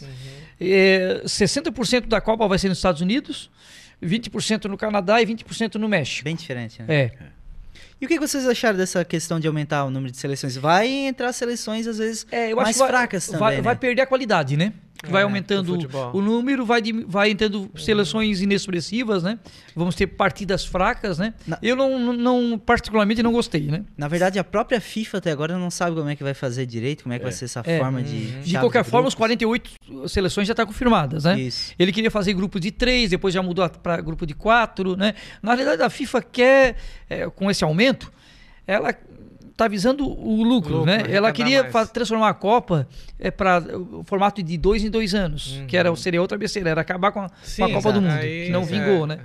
É, 0.61 1.23
60% 1.25 2.07
da 2.07 2.21
Copa 2.21 2.47
vai 2.47 2.59
ser 2.59 2.69
nos 2.69 2.79
Estados 2.79 3.01
Unidos, 3.01 3.51
20% 4.03 4.67
no 4.67 4.77
Canadá 4.77 5.21
e 5.21 5.27
20% 5.27 5.75
no 5.77 5.89
México. 5.89 6.25
Bem 6.25 6.37
diferente, 6.37 6.81
né? 6.83 6.87
É. 6.89 7.13
E 8.01 8.05
o 8.05 8.09
que 8.09 8.19
vocês 8.19 8.47
acharam 8.49 8.77
dessa 8.77 9.05
questão 9.05 9.39
de 9.39 9.47
aumentar 9.47 9.85
o 9.85 9.91
número 9.91 10.11
de 10.11 10.19
seleções? 10.19 10.57
Vai 10.57 10.89
entrar 10.89 11.33
seleções, 11.33 11.87
às 11.87 11.99
vezes, 11.99 12.27
É, 12.33 12.53
mais 12.53 12.77
vai, 12.77 12.89
fracas 12.89 13.27
também, 13.27 13.41
vai, 13.41 13.57
né? 13.57 13.63
vai 13.63 13.77
perder 13.77 14.03
a 14.03 14.07
qualidade, 14.07 14.57
né? 14.57 14.73
Que 15.03 15.11
vai 15.11 15.23
É, 15.23 15.25
aumentando 15.25 15.77
o 16.13 16.21
número, 16.23 16.65
vai, 16.65 16.81
dim- 16.81 17.05
vai 17.07 17.31
entrando 17.31 17.69
seleções 17.77 18.41
inexpressivas, 18.41 19.23
né? 19.25 19.39
Vamos 19.75 19.97
ter 19.97 20.07
partidas 20.07 20.65
fracas, 20.65 21.19
né? 21.19 21.35
Na- 21.45 21.59
Eu 21.61 21.75
não, 21.75 22.13
não- 22.13 22.57
particularmente 22.59 23.21
não 23.21 23.33
gostei, 23.33 23.63
né? 23.63 23.85
Na 23.97 24.07
verdade, 24.07 24.39
a 24.39 24.45
própria 24.45 24.81
FIFA 24.81 25.19
até 25.19 25.33
agora 25.33 25.59
não 25.59 25.71
sabe 25.71 25.97
como 25.97 26.09
é 26.09 26.15
que 26.15 26.23
vai 26.23 26.35
fazer 26.35 26.67
direito, 26.67 27.03
como 27.03 27.13
é 27.15 27.19
que 27.19 27.25
vai 27.25 27.33
ser 27.33 27.47
essa 27.47 27.63
É. 27.67 27.79
forma 27.79 28.01
de. 28.01 28.27
De 28.43 28.51
chave 28.53 28.63
qualquer 28.65 28.85
forma, 28.85 29.09
os 29.09 29.15
grupos. 29.15 29.39
48 29.41 29.71
seleções 30.09 30.47
já 30.47 30.53
estão 30.53 30.67
confirmadas, 30.67 31.25
né? 31.25 31.39
Isso. 31.41 31.75
Ele 31.77 31.91
queria 31.93 32.11
fazer 32.11 32.33
grupo 32.35 32.61
de 32.61 32.71
três, 32.71 33.11
depois 33.11 33.35
já 33.35 33.43
mudou 33.43 33.69
para 33.69 34.01
grupo 34.01 34.25
de 34.25 34.35
quatro, 34.35 34.97
né? 34.97 35.15
Na 35.43 35.55
realidade, 35.55 35.83
a 35.83 35.91
FIFA 35.91 36.23
quer, 36.23 36.77
é, 37.11 37.29
com 37.29 37.51
esse 37.51 37.65
aumento, 37.65 38.13
ela 38.67 38.95
está 39.63 39.69
visando 39.69 40.05
o 40.07 40.43
lucro, 40.43 40.79
Lucro, 40.79 40.87
né? 40.87 41.05
Ela 41.09 41.33
queria 41.33 41.65
transformar 41.93 42.29
a 42.29 42.35
Copa 42.35 42.87
é, 43.19 43.31
para 43.31 43.63
o 43.79 44.03
formato 44.05 44.43
de 44.43 44.57
dois 44.59 44.85
em 44.85 44.91
dois 44.91 45.15
anos, 45.15 45.57
Uhum. 45.59 45.67
que 45.67 45.77
era, 45.77 45.95
seria 45.97 46.21
outra 46.21 46.37
besteira, 46.37 46.71
era 46.71 46.81
acabar 46.81 47.13
com 47.13 47.21
a, 47.21 47.29
com 47.29 47.35
a 47.35 47.39
Sim, 47.43 47.73
Copa 47.73 47.93
do. 47.93 48.01
Mundo, 48.03 48.13
Aí, 48.13 48.47
que 48.47 48.51
não 48.53 48.63
é. 48.63 48.65
vingou, 48.65 49.07
né? 49.07 49.21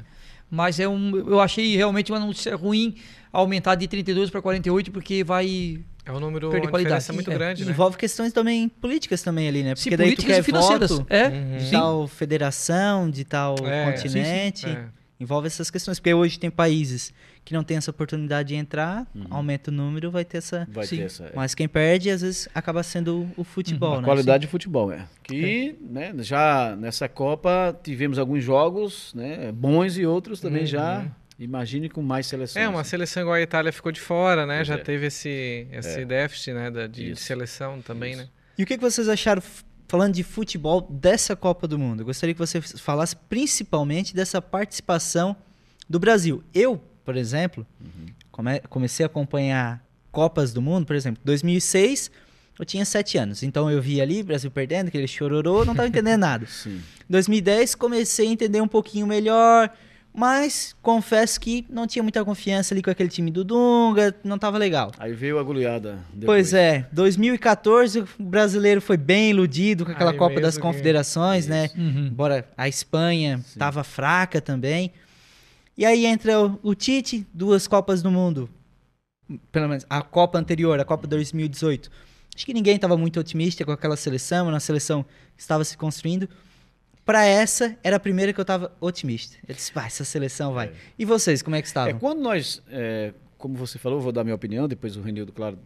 Mas 0.49 0.79
é 0.79 0.87
um, 0.87 1.17
eu 1.17 1.41
achei 1.41 1.75
realmente 1.75 2.11
uma 2.11 2.19
notícia 2.19 2.55
ruim 2.55 2.95
aumentar 3.33 3.75
de 3.75 3.87
32 3.87 4.29
para 4.29 4.41
48, 4.41 4.91
porque 4.91 5.23
vai... 5.23 5.79
É 6.05 6.11
um 6.13 6.21
número, 6.21 6.49
Perder 6.49 6.67
uma 6.67 6.71
qualidade. 6.71 7.11
muito 7.11 7.29
É, 7.29 7.33
grande, 7.33 7.65
né? 7.65 7.71
Envolve 7.71 7.97
questões 7.97 8.31
também 8.31 8.69
políticas 8.69 9.21
também 9.21 9.49
ali, 9.49 9.61
né? 9.61 9.75
Sim, 9.75 9.83
Porque 9.89 9.97
daí 9.97 10.15
tu 10.15 10.25
quer 10.25 10.41
financeiras. 10.41 10.89
voto 10.89 11.05
É, 11.09 11.27
Uhum. 11.27 11.57
de 11.57 11.63
sim. 11.65 11.71
tal 11.71 12.07
federação, 12.07 13.09
de 13.09 13.25
tal 13.25 13.55
É, 13.65 13.91
continente. 13.91 14.65
É. 14.67 14.85
envolve 15.19 15.47
essas 15.47 15.69
questões. 15.69 15.99
Porque 15.99 16.13
hoje 16.13 16.39
tem 16.39 16.49
países 16.49 17.11
que 17.47 17.53
não 17.53 17.63
tem 17.63 17.77
essa 17.77 17.91
oportunidade 17.91 18.49
de 18.49 18.55
entrar, 18.55 19.07
aumenta 19.29 19.71
o 19.71 19.73
número, 19.73 20.11
vai 20.11 20.25
ter 20.25 20.39
essa. 20.39 20.67
Vai 20.69 20.85
Sim. 20.85 20.97
ter 20.97 21.03
essa. 21.03 21.23
é. 21.27 21.31
Mas 21.33 21.55
quem 21.55 21.65
perde, 21.65 22.09
às 22.09 22.19
vezes, 22.19 22.49
acaba 22.53 22.83
sendo 22.83 23.25
o 23.37 23.43
futebol, 23.45 23.93
A 23.93 24.01
né? 24.01 24.03
qualidade 24.05 24.41
de 24.41 24.47
futebol, 24.47 24.91
é. 24.91 25.07
Que 25.23 25.77
né, 25.79 26.13
já 26.19 26.75
nessa 26.75 27.07
Copa 27.07 27.73
tivemos 27.81 28.19
alguns 28.19 28.43
jogos 28.43 29.13
né, 29.13 29.49
bons 29.53 29.97
e 29.97 30.05
outros 30.05 30.41
também 30.41 30.65
já. 30.65 31.05
Imagine 31.39 31.87
com 31.87 32.01
mais 32.01 32.25
seleções. 32.27 32.65
É, 32.65 32.67
uma 32.67 32.83
seleção 32.83 33.21
igual 33.21 33.35
a 33.35 33.41
Itália 33.41 33.71
ficou 33.71 33.93
de 33.93 34.01
fora, 34.01 34.45
né? 34.45 34.57
Pois 34.57 34.67
Já 34.67 34.73
é. 34.73 34.77
teve 34.79 35.05
esse, 35.05 35.67
esse 35.71 36.01
É. 36.01 36.05
déficit 36.05 36.51
né, 36.51 36.69
da- 36.69 36.87
de, 36.87 37.13
de 37.13 37.15
seleção 37.19 37.81
também, 37.81 38.11
Isso. 38.13 38.23
né? 38.23 38.27
E 38.57 38.63
o 38.63 38.65
que, 38.65 38.75
que 38.75 38.83
vocês 38.83 39.07
acharam, 39.07 39.41
falando 39.87 40.13
de 40.15 40.23
futebol, 40.23 40.81
dessa 40.81 41.33
Copa 41.33 41.65
do 41.65 41.79
Mundo? 41.79 42.01
Eu 42.01 42.05
gostaria 42.07 42.33
que 42.35 42.39
você 42.39 42.59
falasse 42.59 43.15
principalmente 43.29 44.13
dessa 44.13 44.41
participação 44.41 45.33
do 45.89 45.97
Brasil. 45.99 46.43
Eu, 46.53 46.81
por 47.07 47.15
exemplo, 47.15 47.65
come- 48.29 48.59
comecei 48.69 49.05
a 49.05 49.07
acompanhar 49.07 49.81
Copas 50.11 50.51
do 50.51 50.61
Mundo, 50.61 50.85
por 50.85 50.93
exemplo, 50.93 51.21
2006, 51.23 52.11
eu 52.59 52.65
tinha 52.65 52.83
sete 52.83 53.17
anos. 53.17 53.43
Então 53.43 53.71
eu 53.71 53.81
vi 53.81 54.01
ali, 54.01 54.21
Brasil 54.21 54.51
perdendo, 54.51 54.89
aquele 54.89 55.07
chororô, 55.07 55.63
não 55.63 55.71
estava 55.71 55.87
entendendo 55.87 56.19
nada. 56.19 56.45
Sim. 56.51 56.81
2010 57.09 57.75
comecei 57.75 58.27
a 58.27 58.31
entender 58.31 58.59
um 58.59 58.67
pouquinho 58.67 59.07
melhor, 59.07 59.69
mas 60.13 60.75
confesso 60.81 61.39
que 61.39 61.65
não 61.69 61.87
tinha 61.87 62.03
muita 62.03 62.25
confiança 62.25 62.73
ali 62.73 62.81
com 62.83 62.89
aquele 62.89 63.07
time 63.07 63.31
do 63.31 63.45
Dunga, 63.45 64.13
não 64.21 64.35
estava 64.35 64.57
legal. 64.57 64.91
Aí 64.99 65.13
veio 65.13 65.39
a 65.39 65.43
goleada. 65.43 65.99
Depois. 66.11 66.49
Pois 66.49 66.53
é, 66.53 66.87
2014 66.91 67.99
o 68.01 68.07
brasileiro 68.19 68.81
foi 68.81 68.97
bem 68.97 69.29
iludido 69.29 69.85
com 69.85 69.91
aquela 69.93 70.11
Aí 70.11 70.17
Copa 70.17 70.35
das 70.41 70.55
mesmo 70.55 70.61
que- 70.61 70.67
Confederações, 70.67 71.47
né? 71.47 71.69
Uhum. 71.73 72.07
Embora 72.11 72.45
a 72.57 72.67
Espanha 72.67 73.39
estava 73.47 73.81
fraca 73.83 74.41
também. 74.41 74.91
E 75.77 75.85
aí 75.85 76.05
entra 76.05 76.39
o, 76.41 76.59
o 76.63 76.75
Tite, 76.75 77.25
duas 77.33 77.67
Copas 77.67 78.01
do 78.01 78.09
Mundo. 78.09 78.49
Pelo 79.51 79.67
menos 79.69 79.85
a 79.89 80.01
Copa 80.01 80.39
anterior, 80.39 80.79
a 80.79 80.85
Copa 80.85 81.05
2018. 81.07 81.91
Acho 82.35 82.45
que 82.45 82.53
ninguém 82.53 82.75
estava 82.75 82.95
muito 82.97 83.19
otimista 83.19 83.63
com 83.65 83.71
aquela 83.71 83.95
seleção, 83.97 84.47
uma 84.47 84.59
seleção 84.59 85.03
que 85.35 85.41
estava 85.41 85.63
se 85.63 85.77
construindo. 85.77 86.27
Para 87.05 87.25
essa, 87.25 87.77
era 87.83 87.95
a 87.95 87.99
primeira 87.99 88.33
que 88.33 88.39
eu 88.39 88.43
estava 88.43 88.71
otimista. 88.81 89.37
Eu 89.47 89.55
disse, 89.55 89.73
vai, 89.73 89.87
essa 89.87 90.03
seleção 90.03 90.53
vai. 90.53 90.67
É. 90.67 90.73
E 90.99 91.05
vocês, 91.05 91.41
como 91.41 91.55
é 91.55 91.61
que 91.61 91.67
É, 91.67 91.69
estavam? 91.69 91.99
quando 91.99 92.21
nós, 92.21 92.61
é, 92.69 93.13
como 93.37 93.55
você 93.55 93.77
falou, 93.79 93.99
eu 93.99 94.03
vou 94.03 94.11
dar 94.11 94.23
minha 94.23 94.35
opinião, 94.35 94.67
depois 94.67 94.97
o 94.97 95.01
Renildo, 95.01 95.31
claro, 95.31 95.57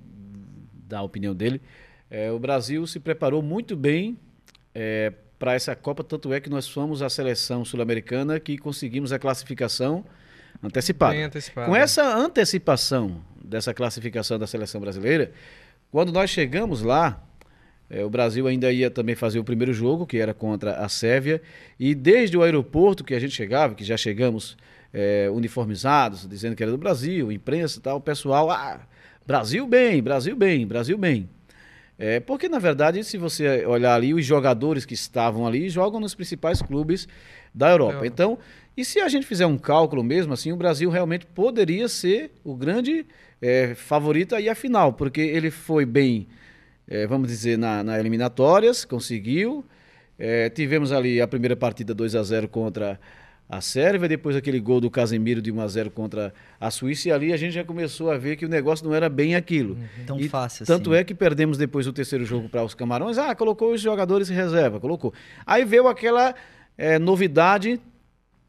dá 0.87 0.99
a 0.99 1.03
opinião 1.03 1.33
dele. 1.33 1.61
É, 2.09 2.31
o 2.31 2.37
Brasil 2.37 2.85
se 2.85 2.99
preparou 2.99 3.41
muito 3.41 3.75
bem 3.75 4.17
para 5.41 5.55
essa 5.55 5.75
Copa, 5.75 6.03
tanto 6.03 6.31
é 6.31 6.39
que 6.39 6.51
nós 6.51 6.67
fomos 6.67 7.01
a 7.01 7.09
seleção 7.09 7.65
sul-americana 7.65 8.39
que 8.39 8.59
conseguimos 8.59 9.11
a 9.11 9.17
classificação 9.17 10.05
antecipada. 10.61 11.13
Bem 11.15 11.23
antecipado. 11.23 11.67
Com 11.67 11.75
essa 11.75 12.15
antecipação 12.15 13.19
dessa 13.43 13.73
classificação 13.73 14.37
da 14.37 14.45
seleção 14.45 14.79
brasileira, 14.79 15.31
quando 15.89 16.11
nós 16.11 16.29
chegamos 16.29 16.83
lá, 16.83 17.23
eh, 17.89 18.05
o 18.05 18.09
Brasil 18.09 18.45
ainda 18.45 18.71
ia 18.71 18.91
também 18.91 19.15
fazer 19.15 19.39
o 19.39 19.43
primeiro 19.43 19.73
jogo, 19.73 20.05
que 20.05 20.19
era 20.19 20.31
contra 20.31 20.75
a 20.75 20.87
Sérvia, 20.87 21.41
e 21.79 21.95
desde 21.95 22.37
o 22.37 22.43
aeroporto 22.43 23.03
que 23.03 23.15
a 23.15 23.19
gente 23.19 23.33
chegava, 23.33 23.73
que 23.73 23.83
já 23.83 23.97
chegamos 23.97 24.55
eh, 24.93 25.27
uniformizados, 25.33 26.27
dizendo 26.29 26.55
que 26.55 26.61
era 26.61 26.71
do 26.71 26.77
Brasil, 26.77 27.31
imprensa 27.31 27.79
e 27.79 27.81
tal, 27.81 27.97
o 27.97 28.01
pessoal, 28.01 28.51
ah, 28.51 28.81
Brasil 29.25 29.65
bem, 29.65 30.03
Brasil 30.03 30.35
bem, 30.35 30.67
Brasil 30.67 30.99
bem. 30.99 31.27
É, 32.03 32.19
porque, 32.19 32.49
na 32.49 32.57
verdade, 32.57 33.03
se 33.03 33.15
você 33.15 33.63
olhar 33.63 33.93
ali, 33.93 34.11
os 34.11 34.25
jogadores 34.25 34.85
que 34.85 34.95
estavam 34.95 35.45
ali 35.45 35.69
jogam 35.69 35.99
nos 35.99 36.15
principais 36.15 36.59
clubes 36.59 37.07
da 37.53 37.69
Europa. 37.69 37.93
Europa. 37.93 38.07
Então, 38.07 38.39
e 38.75 38.83
se 38.83 38.99
a 38.99 39.07
gente 39.07 39.27
fizer 39.27 39.45
um 39.45 39.55
cálculo 39.55 40.03
mesmo, 40.03 40.33
assim, 40.33 40.51
o 40.51 40.55
Brasil 40.55 40.89
realmente 40.89 41.27
poderia 41.27 41.87
ser 41.87 42.31
o 42.43 42.55
grande 42.55 43.05
é, 43.39 43.75
favorito 43.75 44.33
aí 44.33 44.49
à 44.49 44.55
final, 44.55 44.93
porque 44.93 45.21
ele 45.21 45.51
foi 45.51 45.85
bem, 45.85 46.27
é, 46.87 47.05
vamos 47.05 47.27
dizer, 47.27 47.55
na, 47.55 47.83
na 47.83 47.99
eliminatórias, 47.99 48.83
conseguiu. 48.83 49.63
É, 50.17 50.49
tivemos 50.49 50.91
ali 50.91 51.21
a 51.21 51.27
primeira 51.27 51.55
partida 51.55 51.93
2 51.93 52.15
a 52.15 52.23
0 52.23 52.47
contra 52.47 52.99
a 53.51 53.59
Sérvia, 53.59 54.07
depois 54.07 54.33
aquele 54.33 54.61
gol 54.61 54.79
do 54.79 54.89
Casemiro 54.89 55.41
de 55.41 55.51
1 55.51 55.59
a 55.59 55.67
0 55.67 55.91
contra 55.91 56.33
a 56.57 56.71
Suíça, 56.71 57.09
e 57.09 57.11
ali 57.11 57.33
a 57.33 57.37
gente 57.37 57.51
já 57.51 57.65
começou 57.65 58.09
a 58.09 58.17
ver 58.17 58.37
que 58.37 58.45
o 58.45 58.49
negócio 58.49 58.85
não 58.87 58.95
era 58.95 59.09
bem 59.09 59.35
aquilo. 59.35 59.77
Tão 60.07 60.17
E 60.17 60.29
fácil 60.29 60.65
Tanto 60.65 60.91
assim. 60.91 60.99
é 61.01 61.03
que 61.03 61.13
perdemos 61.13 61.57
depois 61.57 61.85
o 61.85 61.91
terceiro 61.91 62.23
jogo 62.23 62.47
para 62.47 62.63
os 62.63 62.73
Camarões. 62.73 63.17
Ah, 63.17 63.35
colocou 63.35 63.73
os 63.73 63.81
jogadores 63.81 64.29
em 64.29 64.33
reserva, 64.33 64.79
colocou. 64.79 65.13
Aí 65.45 65.65
veio 65.65 65.89
aquela 65.89 66.33
eh, 66.77 66.97
novidade 66.97 67.77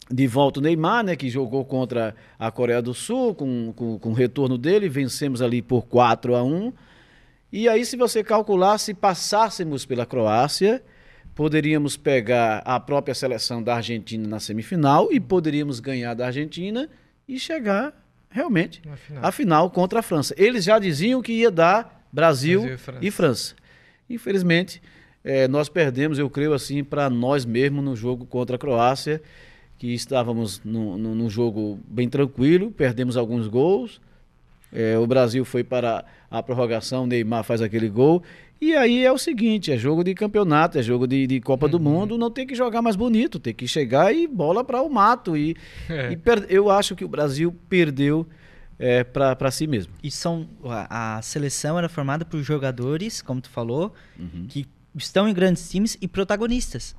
de 0.09 0.27
volta 0.29 0.61
o 0.61 0.63
Neymar, 0.63 1.03
né, 1.03 1.17
que 1.17 1.29
jogou 1.29 1.65
contra 1.65 2.15
a 2.39 2.53
Coreia 2.53 2.81
do 2.81 2.95
Sul, 2.95 3.35
com, 3.35 3.73
com, 3.75 3.99
com 3.99 4.11
o 4.11 4.15
retorno 4.15 4.57
dele, 4.57 4.89
vencemos 4.89 5.43
ali 5.43 5.61
por 5.61 5.87
4 5.87 6.37
a 6.37 6.45
1 6.45 6.73
E 7.53 7.69
aí, 7.69 7.85
se 7.85 7.97
você 7.97 8.23
calcular, 8.23 8.79
se 8.79 8.95
passássemos 8.95 9.85
pela 9.85 10.07
Croácia, 10.07 10.81
poderíamos 11.35 11.97
pegar 11.97 12.59
a 12.65 12.79
própria 12.79 13.15
seleção 13.15 13.63
da 13.63 13.77
Argentina 13.77 14.27
na 14.29 14.39
semifinal 14.41 15.09
e 15.13 15.19
poderíamos 15.19 15.81
ganhar 15.81 16.15
da 16.15 16.27
Argentina 16.27 16.89
e 17.27 17.39
chegar 17.39 17.93
realmente 18.31 18.83
Na 19.21 19.31
final. 19.33 19.71
contra 19.71 20.01
a 20.01 20.03
França. 20.03 20.35
Eles 20.37 20.65
já 20.65 20.79
diziam 20.79 21.21
que 21.23 21.33
ia 21.33 21.51
dar 21.51 22.07
Brasil, 22.13 22.61
Brasil 22.61 22.75
e 22.75 22.79
França. 22.79 23.05
e 23.07 23.11
França. 23.11 23.55
Infelizmente, 24.11 24.83
eh, 25.25 25.49
nós 25.49 25.69
perdemos, 25.69 26.19
eu 26.19 26.29
creio 26.29 26.53
assim, 26.53 26.85
para 26.85 27.09
nós 27.09 27.45
mesmos 27.45 27.85
no 27.85 27.97
jogo 27.97 28.27
contra 28.27 28.57
a 28.57 28.59
Croácia, 28.59 29.23
que 29.79 29.93
estávamos 29.95 30.61
num, 30.65 30.97
num- 30.99 31.29
jogo 31.31 31.79
bem 31.89 32.09
tranquilo, 32.09 32.71
perdemos 32.71 33.17
alguns 33.17 33.49
gols. 33.49 34.01
Eh, 34.73 34.97
o 34.99 35.07
Brasil 35.07 35.45
foi 35.45 35.65
para 35.65 36.05
a 36.31 36.43
prorrogação, 36.43 37.07
Neymar 37.07 37.43
faz 37.45 37.61
aquele 37.63 37.89
gol. 37.89 38.23
E 38.65 38.77
aí 38.77 39.05
é 39.05 39.11
o 39.11 39.19
seguinte, 39.19 39.73
é 39.73 39.77
jogo 39.77 40.05
de 40.05 40.15
campeonato, 40.15 40.79
é 40.79 40.83
jogo 40.83 41.05
de, 41.05 41.27
de 41.27 41.41
Copa 41.41 41.67
do 41.67 41.81
Mundo, 41.81 42.17
não 42.17 42.31
tem 42.31 42.47
que 42.47 42.55
jogar 42.55 42.81
mais 42.81 42.95
bonito, 42.95 43.41
tem 43.41 43.53
que 43.53 43.67
chegar 43.67 44.15
e 44.15 44.29
bola 44.29 44.63
para 44.63 44.81
o 44.81 44.89
mato. 44.89 45.37
E, 45.37 45.57
É. 45.89 46.13
e 46.13 46.17
per- 46.17 46.47
eu 46.49 46.71
acho 46.71 46.95
que 46.95 47.05
o 47.05 47.09
Brasil 47.09 47.53
perdeu 47.69 48.25
é, 48.79 49.03
para 49.03 49.51
si 49.51 49.67
mesmo. 49.67 49.93
E 50.01 50.11
são 50.13 50.47
a, 50.65 51.19
a 51.19 51.23
seleção 51.23 51.77
era 51.77 51.89
formada 51.89 52.25
por 52.25 52.41
jogadores, 52.41 53.21
como 53.21 53.41
tu 53.41 53.51
falou, 53.51 53.93
que 54.49 54.65
estão 54.95 55.29
em 55.29 55.35
grandes 55.35 55.69
times 55.69 55.99
e 56.01 56.07
protagonistas. 56.07 56.95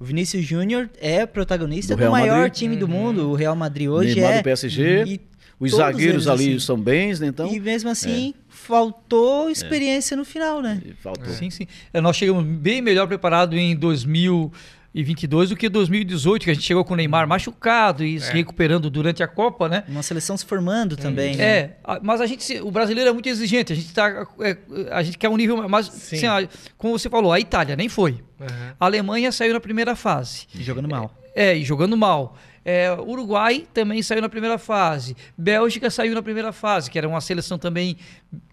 O 0.00 0.04
Vinícius 0.04 0.44
Júnior 0.44 0.88
é 1.00 1.24
protagonista 1.26 1.94
Do 1.94 2.04
do, 2.04 2.10
maior 2.10 2.38
Madrid. 2.38 2.54
time 2.54 2.74
do 2.76 2.88
mundo. 2.88 3.30
O 3.30 3.34
Real 3.34 3.54
Madrid 3.54 3.88
hoje 3.88 4.14
Neymar 4.14 4.32
é. 4.32 4.38
do 4.38 4.44
PSG, 4.44 5.04
E, 5.06 5.20
Os 5.64 5.70
todos 5.70 5.84
zagueiros 5.86 6.28
ali 6.28 6.48
assim. 6.50 6.58
são 6.58 6.76
bens, 6.78 7.20
né? 7.20 7.28
Então, 7.28 7.46
e 7.52 7.58
mesmo 7.60 7.88
assim, 7.90 8.34
faltou 8.48 9.48
experiência 9.50 10.16
no 10.16 10.24
final, 10.24 10.60
né? 10.60 10.80
faltou. 11.00 11.32
Sim, 11.32 11.50
sim. 11.50 11.66
É, 11.92 12.00
Nós 12.00 12.16
chegamos 12.16 12.44
bem 12.44 12.80
melhor 12.82 13.06
preparado 13.06 13.56
em 13.56 13.74
2022 13.76 15.50
do 15.50 15.56
que 15.56 15.68
2018, 15.68 16.44
que 16.44 16.50
a 16.50 16.54
gente 16.54 16.64
chegou 16.66 16.84
com 16.84 16.94
o 16.94 16.96
Neymar 16.96 17.26
machucado 17.26 18.04
e 18.04 18.20
se 18.20 18.30
É. 18.30 18.34
recuperando 18.34 18.90
durante 18.90 19.22
a 19.22 19.26
Copa, 19.28 19.68
né? 19.68 19.84
Uma 19.88 20.02
seleção 20.02 20.36
se 20.36 20.44
formando 20.44 20.96
também. 20.96 21.36
né? 21.36 21.44
É, 21.44 21.76
mas 22.02 22.20
a 22.20 22.26
gente, 22.26 22.42
se- 22.44 22.60
o 22.60 22.70
brasileiro 22.70 23.10
é 23.10 23.12
muito 23.12 23.28
exigente. 23.28 23.72
A 23.72 23.76
gente 23.76 23.92
tá, 23.92 24.26
é, 24.40 24.56
a 24.90 25.02
gente 25.02 25.16
quer 25.18 25.28
um 25.28 25.36
nível 25.36 25.68
mais. 25.68 25.86
Sim. 25.86 26.24
assim, 26.26 26.48
como 26.76 26.98
você 26.98 27.08
falou, 27.08 27.32
a 27.32 27.40
Itália 27.40 27.74
nem 27.76 27.88
foi. 27.88 28.20
Aham. 28.40 28.74
A 28.78 28.84
Alemanha 28.86 29.32
saiu 29.32 29.52
na 29.54 29.60
primeira 29.60 29.94
fase. 29.96 30.46
E 30.54 30.62
jogando 30.62 30.88
mal. 30.88 31.14
É, 31.34 31.56
e 31.56 31.64
jogando 31.64 31.96
mal. 31.96 32.36
É, 32.64 32.92
Uruguai 32.92 33.66
também 33.74 34.02
saiu 34.02 34.22
na 34.22 34.28
primeira 34.28 34.56
fase. 34.58 35.16
Bélgica 35.36 35.90
saiu 35.90 36.14
na 36.14 36.22
primeira 36.22 36.52
fase, 36.52 36.90
que 36.90 36.96
era 36.98 37.08
uma 37.08 37.20
seleção 37.20 37.58
também, 37.58 37.96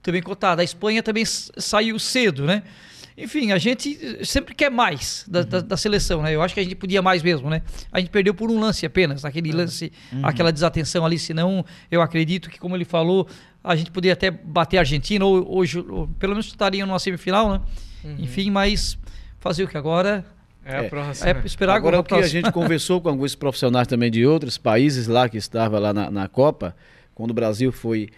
também 0.01 0.21
cotada. 0.21 0.61
A 0.61 0.65
Espanha 0.65 1.03
também 1.03 1.23
saiu 1.25 1.97
cedo, 1.99 2.45
né? 2.45 2.63
Enfim, 3.15 3.51
a 3.51 3.57
gente 3.57 4.25
sempre 4.25 4.55
quer 4.55 4.71
mais 4.71 5.25
da, 5.27 5.43
da- 5.43 5.59
da 5.59 5.75
seleção, 5.77 6.21
né? 6.21 6.33
Eu 6.33 6.41
acho 6.41 6.53
que 6.53 6.59
a 6.61 6.63
gente 6.63 6.75
podia 6.75 7.01
mais 7.01 7.21
mesmo, 7.21 7.49
né? 7.49 7.61
A 7.91 7.99
gente 7.99 8.09
perdeu 8.09 8.33
por 8.33 8.49
um 8.49 8.57
lance 8.59 8.85
apenas, 8.85 9.25
aquele 9.25 9.51
lance, 9.51 9.91
aquela 10.23 10.51
desatenção 10.53 11.05
ali. 11.05 11.19
Senão, 11.19 11.65
eu 11.91 12.01
acredito 12.01 12.49
que, 12.49 12.57
como 12.57 12.77
ele 12.77 12.85
falou, 12.85 13.27
a 13.61 13.75
gente 13.75 13.91
poderia 13.91 14.13
até 14.13 14.31
bater 14.31 14.77
a 14.77 14.81
Argentina, 14.81 15.25
ou, 15.25 15.43
pelo 16.17 16.31
menos 16.33 16.47
estaria 16.47 16.85
numa 16.85 16.97
semifinal, 16.97 17.51
né? 17.51 17.61
Enfim, 18.19 18.49
mas 18.49 18.97
fazer 19.41 19.65
o 19.65 19.67
que 19.67 19.77
agora? 19.77 20.25
É 20.69 20.77
a 20.77 20.83
É. 20.83 20.89
próxima. 20.89 21.29
É 21.29 21.41
esperar 21.45 21.75
Agora, 21.75 21.97
a 21.97 21.99
o 21.99 22.03
que 22.03 22.13
a 22.15 22.21
gente 22.27 22.51
conversou 22.51 23.01
com 23.01 23.09
alguns 23.09 23.35
profissionais 23.35 23.87
também 23.87 24.09
de 24.11 24.25
outros 24.25 24.57
países 24.57 25.07
lá 25.07 25.27
que 25.27 25.37
estavam 25.37 25.79
lá 25.79 25.93
na, 25.93 26.09
na 26.11 26.27
Copa, 26.27 26.75
quando 27.15 27.31
o 27.31 27.33
Brasil 27.33 27.71
foi 27.71 28.09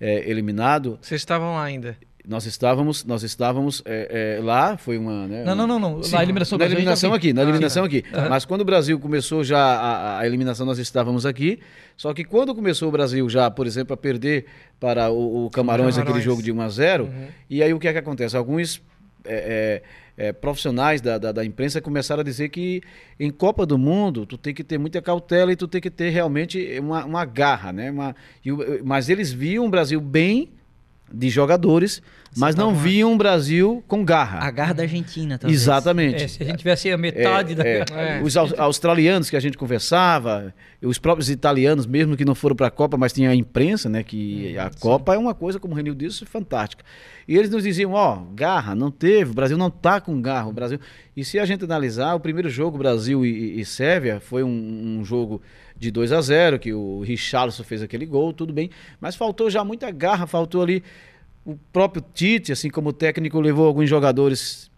é, 0.00 0.28
eliminado, 0.30 0.98
Vocês 1.00 1.20
estavam 1.20 1.54
lá 1.54 1.64
ainda. 1.64 1.96
nós 2.28 2.44
estávamos, 2.44 3.04
nós 3.04 3.22
estávamos 3.22 3.82
é, 3.84 4.36
é, 4.38 4.42
lá, 4.42 4.76
foi 4.76 4.98
uma... 4.98 5.26
né, 5.26 5.44
Não, 5.44 5.54
não, 5.54 5.66
não, 5.66 5.78
não. 5.78 6.00
Na 6.10 6.22
eliminação 6.22 6.58
do 6.58 6.60
na 6.64 6.66
eliminação 6.70 7.14
aqui, 7.14 7.32
na 7.32 7.42
eliminação 7.42 7.84
Ah, 7.84 7.86
aqui. 7.86 8.04
Aham. 8.12 8.28
Mas 8.28 8.44
quando 8.44 8.60
o 8.62 8.64
Brasil 8.64 8.98
começou 8.98 9.42
já 9.44 9.58
a, 9.58 10.18
a 10.20 10.26
eliminação, 10.26 10.66
nós 10.66 10.78
estávamos 10.78 11.24
aqui. 11.24 11.60
Só 11.96 12.12
que 12.12 12.24
quando 12.24 12.54
começou 12.54 12.88
o 12.88 12.92
Brasil 12.92 13.28
já, 13.30 13.50
por 13.50 13.66
exemplo, 13.66 13.94
a 13.94 13.96
perder 13.96 14.44
para 14.78 15.10
o, 15.10 15.46
o 15.46 15.50
Camarões, 15.50 15.94
aquele 15.96 16.06
Camarões. 16.06 16.24
jogo 16.24 16.42
de 16.42 16.52
1 16.52 16.60
a 16.60 16.68
0 16.68 17.04
Uhum. 17.04 17.26
e 17.48 17.62
aí 17.62 17.72
o 17.72 17.78
que 17.78 17.88
é 17.88 17.92
que 17.92 17.98
acontece? 17.98 18.36
Alguns 18.36 18.82
é, 19.24 19.82
é, 19.82 19.82
é, 20.16 20.32
profissionais 20.32 21.00
da, 21.00 21.18
da, 21.18 21.32
da, 21.32 21.44
imprensa 21.44 21.80
começaram 21.80 22.22
a 22.22 22.24
dizer 22.24 22.48
que 22.48 22.82
em 23.20 23.30
Copa 23.30 23.66
do 23.66 23.76
Mundo 23.76 24.24
tu 24.24 24.38
tem 24.38 24.54
que 24.54 24.64
ter 24.64 24.78
muita 24.78 25.02
cautela 25.02 25.52
e 25.52 25.56
tu 25.56 25.68
tem 25.68 25.80
que 25.80 25.90
ter 25.90 26.10
realmente 26.10 26.78
uma, 26.80 27.04
uma 27.04 27.24
garra, 27.24 27.72
né? 27.72 27.90
Uma, 27.90 28.16
e, 28.44 28.50
mas 28.82 29.08
eles 29.08 29.32
viam 29.32 29.66
o 29.66 29.70
Brasil 29.70 30.00
bem 30.00 30.55
de 31.12 31.28
jogadores, 31.30 32.02
mas 32.36 32.54
não 32.54 32.74
viam 32.74 33.12
um 33.12 33.16
Brasil 33.16 33.82
com 33.86 34.04
garra. 34.04 34.40
A 34.40 34.50
garra 34.50 34.74
da 34.74 34.82
Argentina, 34.82 35.38
talvez. 35.38 35.62
Exatamente. 35.62 36.24
É, 36.24 36.28
se 36.28 36.42
a 36.42 36.46
gente 36.46 36.58
tivesse 36.58 36.90
a 36.90 36.98
metade 36.98 37.52
é, 37.52 37.84
da... 37.84 37.98
É, 37.98 38.22
os 38.22 38.36
australianos 38.36 39.30
que 39.30 39.36
a 39.36 39.40
gente 39.40 39.56
conversava, 39.56 40.52
os 40.82 40.98
próprios 40.98 41.30
italianos, 41.30 41.86
mesmo 41.86 42.16
que 42.16 42.24
não 42.24 42.34
foram 42.34 42.54
para 42.54 42.66
a 42.66 42.70
Copa, 42.70 42.96
mas 42.96 43.12
tinha 43.12 43.30
a 43.30 43.34
imprensa, 43.34 43.88
né? 43.88 44.02
Que 44.02 44.54
hum, 44.54 44.60
a 44.60 44.70
sim. 44.70 44.78
Copa 44.80 45.14
é 45.14 45.18
uma 45.18 45.34
coisa, 45.34 45.58
como 45.58 45.72
o 45.72 45.76
Renil 45.76 45.94
disse, 45.94 46.26
fantástica. 46.26 46.84
E 47.26 47.36
eles 47.36 47.50
nos 47.50 47.62
diziam, 47.62 47.92
ó, 47.92 48.16
oh, 48.16 48.34
garra, 48.34 48.74
não 48.74 48.90
teve, 48.90 49.30
o 49.30 49.34
Brasil 49.34 49.56
não 49.56 49.70
tá 49.70 50.00
com 50.00 50.20
garra. 50.20 50.48
O 50.48 50.52
Brasil... 50.52 50.78
E 51.16 51.24
se 51.24 51.38
a 51.38 51.46
gente 51.46 51.64
analisar, 51.64 52.14
o 52.14 52.20
primeiro 52.20 52.50
jogo 52.50 52.76
Brasil 52.76 53.24
e, 53.24 53.58
e 53.58 53.64
Sérvia 53.64 54.20
foi 54.20 54.42
um, 54.42 54.98
um 54.98 55.04
jogo 55.04 55.40
de 55.78 55.90
2 55.90 56.12
a 56.12 56.20
0 56.20 56.58
que 56.58 56.72
o 56.72 57.00
Richarlison 57.00 57.62
fez 57.62 57.82
aquele 57.82 58.06
gol, 58.06 58.32
tudo 58.32 58.52
bem. 58.52 58.70
Mas 59.00 59.14
faltou 59.14 59.50
já 59.50 59.62
muita 59.64 59.90
garra, 59.90 60.26
faltou 60.26 60.62
ali 60.62 60.82
o 61.44 61.56
próprio 61.72 62.04
Tite, 62.12 62.52
assim 62.52 62.68
como 62.68 62.88
o 62.88 62.92
técnico, 62.92 63.40
levou 63.40 63.66
alguns 63.66 63.88
jogadores 63.88 64.70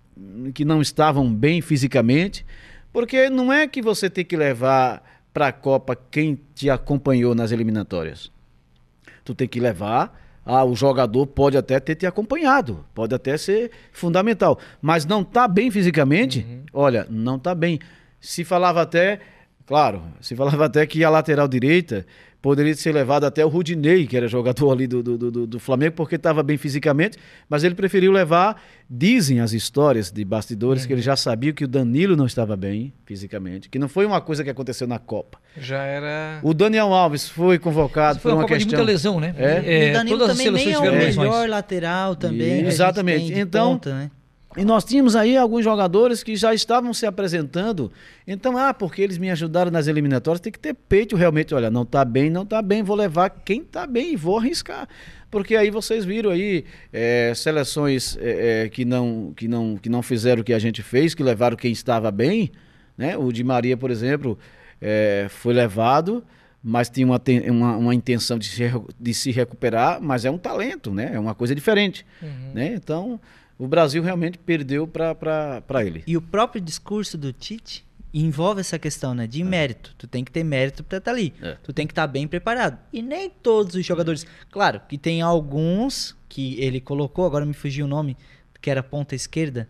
que 0.52 0.64
não 0.64 0.82
estavam 0.82 1.32
bem 1.32 1.60
fisicamente. 1.60 2.44
Porque 2.92 3.30
não 3.30 3.52
é 3.52 3.66
que 3.66 3.80
você 3.80 4.10
tem 4.10 4.24
que 4.24 4.36
levar 4.36 5.02
para 5.32 5.48
a 5.48 5.52
Copa 5.52 5.96
quem 6.10 6.38
te 6.54 6.68
acompanhou 6.68 7.34
nas 7.34 7.52
eliminatórias. 7.52 8.30
Tu 9.24 9.34
tem 9.34 9.48
que 9.48 9.60
levar. 9.60 10.26
Ah, 10.44 10.64
o 10.64 10.74
jogador 10.74 11.26
pode 11.26 11.58
até 11.58 11.78
ter 11.78 11.94
te 11.94 12.06
acompanhado, 12.06 12.82
pode 12.94 13.14
até 13.14 13.36
ser 13.36 13.70
fundamental, 13.92 14.58
mas 14.80 15.04
não 15.04 15.20
está 15.20 15.46
bem 15.46 15.70
fisicamente. 15.70 16.38
Uhum. 16.38 16.64
Olha, 16.72 17.06
não 17.10 17.36
está 17.36 17.54
bem. 17.54 17.78
Se 18.18 18.44
falava 18.44 18.80
até 18.80 19.20
Claro, 19.68 20.02
se 20.18 20.34
falava 20.34 20.64
até 20.64 20.86
que 20.86 21.04
a 21.04 21.10
lateral 21.10 21.46
direita 21.46 22.06
poderia 22.40 22.74
ser 22.74 22.90
levado 22.94 23.24
até 23.24 23.44
o 23.44 23.48
Rudinei, 23.48 24.06
que 24.06 24.16
era 24.16 24.26
jogador 24.26 24.72
ali 24.72 24.86
do, 24.86 25.02
do, 25.02 25.18
do, 25.18 25.46
do 25.46 25.60
Flamengo, 25.60 25.92
porque 25.94 26.14
estava 26.14 26.42
bem 26.42 26.56
fisicamente, 26.56 27.18
mas 27.50 27.64
ele 27.64 27.74
preferiu 27.74 28.10
levar, 28.10 28.62
dizem 28.88 29.40
as 29.40 29.52
histórias 29.52 30.10
de 30.10 30.24
bastidores, 30.24 30.82
uhum. 30.82 30.86
que 30.86 30.92
ele 30.94 31.02
já 31.02 31.16
sabia 31.16 31.52
que 31.52 31.64
o 31.64 31.68
Danilo 31.68 32.16
não 32.16 32.24
estava 32.24 32.56
bem 32.56 32.94
fisicamente, 33.04 33.68
que 33.68 33.78
não 33.78 33.90
foi 33.90 34.06
uma 34.06 34.22
coisa 34.22 34.42
que 34.42 34.48
aconteceu 34.48 34.86
na 34.86 34.98
Copa. 34.98 35.38
Já 35.54 35.82
era... 35.82 36.40
O 36.42 36.54
Daniel 36.54 36.94
Alves 36.94 37.28
foi 37.28 37.58
convocado 37.58 38.20
foi 38.20 38.30
por 38.30 38.36
uma, 38.36 38.44
Copa 38.44 38.54
questão... 38.54 38.70
de 38.70 38.76
muita 38.76 38.90
lesão, 38.90 39.20
né? 39.20 39.34
É. 39.36 39.88
é, 39.88 39.90
o 39.90 39.92
Danilo 39.92 40.26
também 40.26 40.50
nem 40.50 40.72
é 40.72 40.78
o 40.78 40.82
melhor 40.82 41.46
lateral 41.46 42.16
também. 42.16 42.64
exatamente. 42.66 43.38
Então, 43.38 43.72
ponta, 43.72 43.94
né? 43.94 44.10
E 44.58 44.64
nós 44.64 44.84
tínhamos 44.84 45.14
aí 45.14 45.36
alguns 45.36 45.62
jogadores 45.62 46.22
que 46.24 46.34
já 46.34 46.52
estavam 46.52 46.92
se 46.92 47.06
apresentando. 47.06 47.92
Então, 48.26 48.58
ah, 48.58 48.74
porque 48.74 49.00
eles 49.00 49.16
me 49.16 49.30
ajudaram 49.30 49.70
nas 49.70 49.86
eliminatórias, 49.86 50.40
tem 50.40 50.52
que 50.52 50.58
ter 50.58 50.74
peito 50.74 51.14
realmente. 51.14 51.54
Olha, 51.54 51.70
não 51.70 51.86
tá 51.86 52.04
bem, 52.04 52.28
não 52.28 52.44
tá 52.44 52.60
bem, 52.60 52.82
vou 52.82 52.96
levar 52.96 53.30
quem 53.30 53.62
tá 53.62 53.86
bem 53.86 54.14
e 54.14 54.16
vou 54.16 54.36
arriscar. 54.36 54.88
Porque 55.30 55.54
aí 55.54 55.70
vocês 55.70 56.04
viram 56.04 56.30
aí 56.30 56.64
é, 56.92 57.32
seleções 57.36 58.18
é, 58.20 58.64
é, 58.64 58.68
que, 58.68 58.84
não, 58.84 59.32
que, 59.36 59.46
não, 59.46 59.76
que 59.76 59.88
não 59.88 60.02
fizeram 60.02 60.42
o 60.42 60.44
que 60.44 60.52
a 60.52 60.58
gente 60.58 60.82
fez, 60.82 61.14
que 61.14 61.22
levaram 61.22 61.56
quem 61.56 61.70
estava 61.70 62.10
bem. 62.10 62.50
Né? 62.96 63.16
O 63.16 63.30
Di 63.30 63.44
Maria, 63.44 63.76
por 63.76 63.92
exemplo, 63.92 64.36
é, 64.80 65.26
foi 65.28 65.54
levado, 65.54 66.24
mas 66.60 66.90
tinha 66.90 67.06
uma, 67.06 67.20
uma, 67.48 67.76
uma 67.76 67.94
intenção 67.94 68.36
de 68.36 68.48
se, 68.48 68.64
de 68.98 69.14
se 69.14 69.30
recuperar, 69.30 70.00
mas 70.02 70.24
é 70.24 70.30
um 70.30 70.38
talento, 70.38 70.92
né? 70.92 71.12
É 71.14 71.18
uma 71.20 71.34
coisa 71.34 71.54
diferente. 71.54 72.04
Uhum. 72.20 72.52
Né? 72.54 72.74
Então 72.74 73.20
o 73.58 73.66
Brasil 73.66 74.02
realmente 74.02 74.38
perdeu 74.38 74.86
para 74.86 75.84
ele. 75.84 76.04
E 76.06 76.16
o 76.16 76.22
próprio 76.22 76.60
discurso 76.60 77.18
do 77.18 77.32
Tite 77.32 77.84
envolve 78.12 78.60
essa 78.60 78.78
questão 78.78 79.14
né, 79.14 79.26
de 79.26 79.42
é. 79.42 79.44
mérito. 79.44 79.94
Tu 79.98 80.06
tem 80.06 80.24
que 80.24 80.30
ter 80.30 80.44
mérito 80.44 80.84
para 80.84 80.98
estar 80.98 81.10
tá 81.10 81.16
ali. 81.16 81.34
É. 81.42 81.56
Tu 81.62 81.72
tem 81.72 81.86
que 81.86 81.92
estar 81.92 82.06
tá 82.06 82.12
bem 82.12 82.26
preparado. 82.26 82.78
E 82.92 83.02
nem 83.02 83.28
todos 83.28 83.74
os 83.74 83.84
jogadores. 83.84 84.26
Claro 84.50 84.80
que 84.88 84.96
tem 84.96 85.20
alguns 85.20 86.16
que 86.28 86.60
ele 86.62 86.80
colocou, 86.80 87.26
agora 87.26 87.44
me 87.44 87.54
fugiu 87.54 87.86
o 87.86 87.88
nome, 87.88 88.16
que 88.60 88.70
era 88.70 88.82
ponta 88.82 89.14
esquerda. 89.14 89.68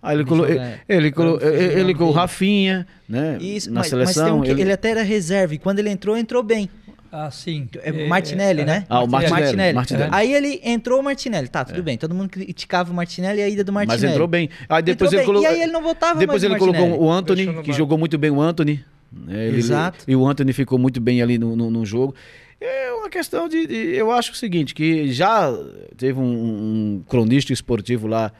Ah, 0.00 0.14
ele 0.14 0.24
colocou 0.24 0.54
ele, 0.54 0.80
ele, 0.88 1.12
colo, 1.12 1.40
ele, 1.42 1.80
ele 1.80 2.02
o 2.02 2.10
Rafinha, 2.12 2.86
né? 3.08 3.36
Isso, 3.40 3.68
na 3.68 3.80
mas, 3.80 3.88
seleção. 3.88 4.38
Mas 4.38 4.48
um 4.48 4.52
ele... 4.52 4.62
ele 4.62 4.72
até 4.72 4.90
era 4.90 5.02
reserva 5.02 5.54
e 5.54 5.58
quando 5.58 5.80
ele 5.80 5.90
entrou, 5.90 6.16
entrou 6.16 6.42
bem. 6.42 6.70
Ah, 7.10 7.30
sim. 7.30 7.68
É, 7.82 7.88
é 7.88 8.06
Martinelli, 8.06 8.62
é, 8.62 8.64
né? 8.64 8.86
Ah, 8.88 9.02
o 9.02 9.06
Martinelli. 9.06 9.42
Martinelli. 9.42 9.74
Martinelli. 9.74 10.10
Aí 10.12 10.34
ele 10.34 10.60
entrou 10.62 11.00
o 11.00 11.02
Martinelli. 11.02 11.48
Tá, 11.48 11.64
tudo 11.64 11.78
é. 11.78 11.82
bem. 11.82 11.96
Todo 11.96 12.14
mundo 12.14 12.28
criticava 12.28 12.92
o 12.92 12.94
Martinelli 12.94 13.40
e 13.40 13.42
a 13.42 13.48
ida 13.48 13.64
do 13.64 13.72
Martinelli. 13.72 14.02
Mas 14.02 14.12
entrou 14.12 14.28
bem. 14.28 14.50
Aí 14.68 14.82
depois 14.82 15.12
entrou 15.12 15.22
ele 15.22 15.26
colocou. 15.26 15.50
E 15.50 15.54
aí 15.54 15.62
ele 15.62 15.72
não 15.72 15.82
voltava 15.82 16.18
Depois 16.18 16.42
ele 16.42 16.56
colocou 16.56 17.02
o 17.02 17.10
Anthony, 17.10 17.62
que 17.62 17.72
jogou 17.72 17.96
muito 17.96 18.18
bem 18.18 18.30
o 18.30 18.40
Anthony. 18.40 18.84
Ele, 19.26 19.56
Exato. 19.56 20.04
E 20.06 20.14
o 20.14 20.26
Anthony 20.26 20.52
ficou 20.52 20.78
muito 20.78 21.00
bem 21.00 21.22
ali 21.22 21.38
no, 21.38 21.56
no, 21.56 21.70
no 21.70 21.86
jogo. 21.86 22.14
É 22.60 22.92
uma 22.92 23.08
questão 23.08 23.48
de, 23.48 23.66
de, 23.66 23.74
Eu 23.94 24.10
acho 24.10 24.32
o 24.32 24.34
seguinte: 24.34 24.74
que 24.74 25.12
já 25.12 25.50
teve 25.96 26.18
um, 26.18 26.24
um 26.24 27.02
cronista 27.08 27.52
esportivo 27.52 28.06
lá, 28.06 28.32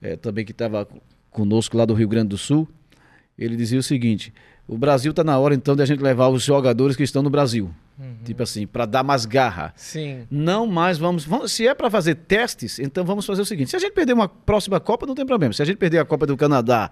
é, 0.00 0.16
também 0.16 0.44
que 0.44 0.52
estava 0.52 0.88
conosco 1.30 1.76
lá 1.76 1.84
do 1.84 1.94
Rio 1.94 2.08
Grande 2.08 2.28
do 2.28 2.38
Sul. 2.38 2.66
Ele 3.38 3.56
dizia 3.56 3.78
o 3.78 3.82
seguinte: 3.82 4.32
o 4.66 4.78
Brasil 4.78 5.10
está 5.10 5.22
na 5.22 5.38
hora 5.38 5.54
então 5.54 5.76
de 5.76 5.82
a 5.82 5.86
gente 5.86 6.02
levar 6.02 6.28
os 6.28 6.42
jogadores 6.42 6.96
que 6.96 7.02
estão 7.02 7.22
no 7.22 7.30
Brasil. 7.30 7.70
Uhum. 8.00 8.16
Tipo 8.24 8.42
assim, 8.42 8.66
para 8.66 8.86
dar 8.86 9.04
mais 9.04 9.26
garra. 9.26 9.74
Sim. 9.76 10.26
Não 10.30 10.66
mais 10.66 10.96
vamos, 10.96 11.24
vamos 11.24 11.52
se 11.52 11.68
é 11.68 11.74
para 11.74 11.90
fazer 11.90 12.14
testes, 12.14 12.78
então 12.78 13.04
vamos 13.04 13.26
fazer 13.26 13.42
o 13.42 13.44
seguinte: 13.44 13.68
se 13.68 13.76
a 13.76 13.78
gente 13.78 13.92
perder 13.92 14.14
uma 14.14 14.26
próxima 14.26 14.80
Copa, 14.80 15.04
não 15.04 15.14
tem 15.14 15.26
problema. 15.26 15.52
Se 15.52 15.60
a 15.60 15.66
gente 15.66 15.76
perder 15.76 15.98
a 15.98 16.04
Copa 16.04 16.26
do 16.26 16.34
Canadá, 16.34 16.90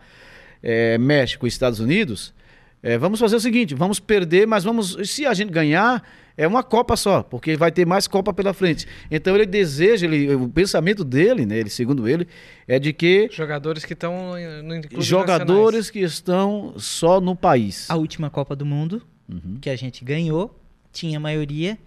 é, 0.62 0.98
México 0.98 1.46
e 1.46 1.48
Estados 1.48 1.80
Unidos, 1.80 2.34
é, 2.82 2.98
vamos 2.98 3.18
fazer 3.18 3.36
o 3.36 3.40
seguinte: 3.40 3.74
vamos 3.74 3.98
perder, 3.98 4.46
mas 4.46 4.64
vamos. 4.64 4.98
Se 5.08 5.24
a 5.24 5.32
gente 5.32 5.50
ganhar, 5.50 6.06
é 6.36 6.46
uma 6.46 6.62
Copa 6.62 6.94
só, 6.94 7.22
porque 7.22 7.56
vai 7.56 7.72
ter 7.72 7.86
mais 7.86 8.06
Copa 8.06 8.34
pela 8.34 8.52
frente. 8.52 8.86
Então 9.10 9.34
ele 9.34 9.46
deseja, 9.46 10.06
ele, 10.06 10.34
o 10.34 10.46
pensamento 10.46 11.04
dele, 11.04 11.46
né, 11.46 11.56
ele, 11.56 11.70
segundo 11.70 12.06
ele, 12.06 12.28
é 12.66 12.78
de 12.78 12.92
que 12.92 13.30
jogadores 13.32 13.82
que 13.82 13.94
estão 13.94 14.34
no 14.62 15.00
jogadores 15.00 15.86
nacionais. 15.86 15.90
que 15.90 16.00
estão 16.00 16.74
só 16.76 17.18
no 17.18 17.34
país. 17.34 17.90
A 17.90 17.96
última 17.96 18.28
Copa 18.28 18.54
do 18.54 18.66
Mundo 18.66 19.00
uhum. 19.28 19.58
que 19.60 19.70
a 19.70 19.76
gente 19.76 20.04
ganhou 20.04 20.54
tinha 20.92 21.18
a 21.18 21.20
maioria 21.20 21.78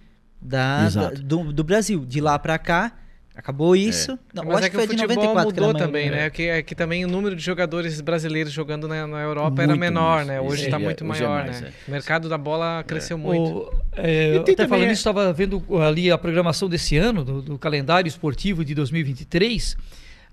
da, 0.41 0.89
da 0.89 1.09
do, 1.09 1.53
do, 1.53 1.63
Brasil. 1.63 2.03
De 2.05 2.19
lá 2.19 2.37
para 2.39 2.57
cá, 2.57 2.93
acabou 3.35 3.75
isso. 3.75 4.13
É. 4.13 4.17
Não, 4.33 4.45
Mas 4.45 4.57
acho 4.57 4.65
é 4.65 4.69
que, 4.69 4.77
que 4.77 4.85
foi 4.87 4.95
o 4.95 4.99
futebol 4.99 5.25
94, 5.25 5.65
mudou 5.65 5.73
também, 5.73 6.09
né? 6.09 6.29
Que, 6.29 6.43
é 6.43 6.63
que 6.63 6.73
também 6.73 7.05
o 7.05 7.07
número 7.07 7.35
de 7.35 7.43
jogadores 7.43 8.01
brasileiros 8.01 8.51
jogando 8.51 8.87
na, 8.87 9.05
na 9.05 9.21
Europa 9.21 9.49
muito 9.49 9.61
era 9.61 9.75
menor, 9.75 10.15
mais. 10.17 10.27
né? 10.27 10.41
Hoje 10.41 10.65
está 10.65 10.79
muito 10.79 11.05
maior, 11.05 11.45
mais, 11.45 11.61
né? 11.61 11.71
O 11.87 11.91
mercado 11.91 12.27
da 12.27 12.37
bola 12.37 12.83
cresceu 12.85 13.17
muito. 13.17 13.59
O, 13.59 13.81
é, 13.93 14.37
até 14.37 14.55
também 14.55 14.69
falando 14.69 14.91
isso, 14.91 14.99
estava 14.99 15.31
vendo 15.31 15.63
ali 15.81 16.11
a 16.11 16.17
programação 16.17 16.67
desse 16.67 16.97
ano, 16.97 17.23
do, 17.23 17.41
do 17.41 17.57
calendário 17.57 18.07
esportivo 18.07 18.65
de 18.65 18.73
2023 18.73 19.77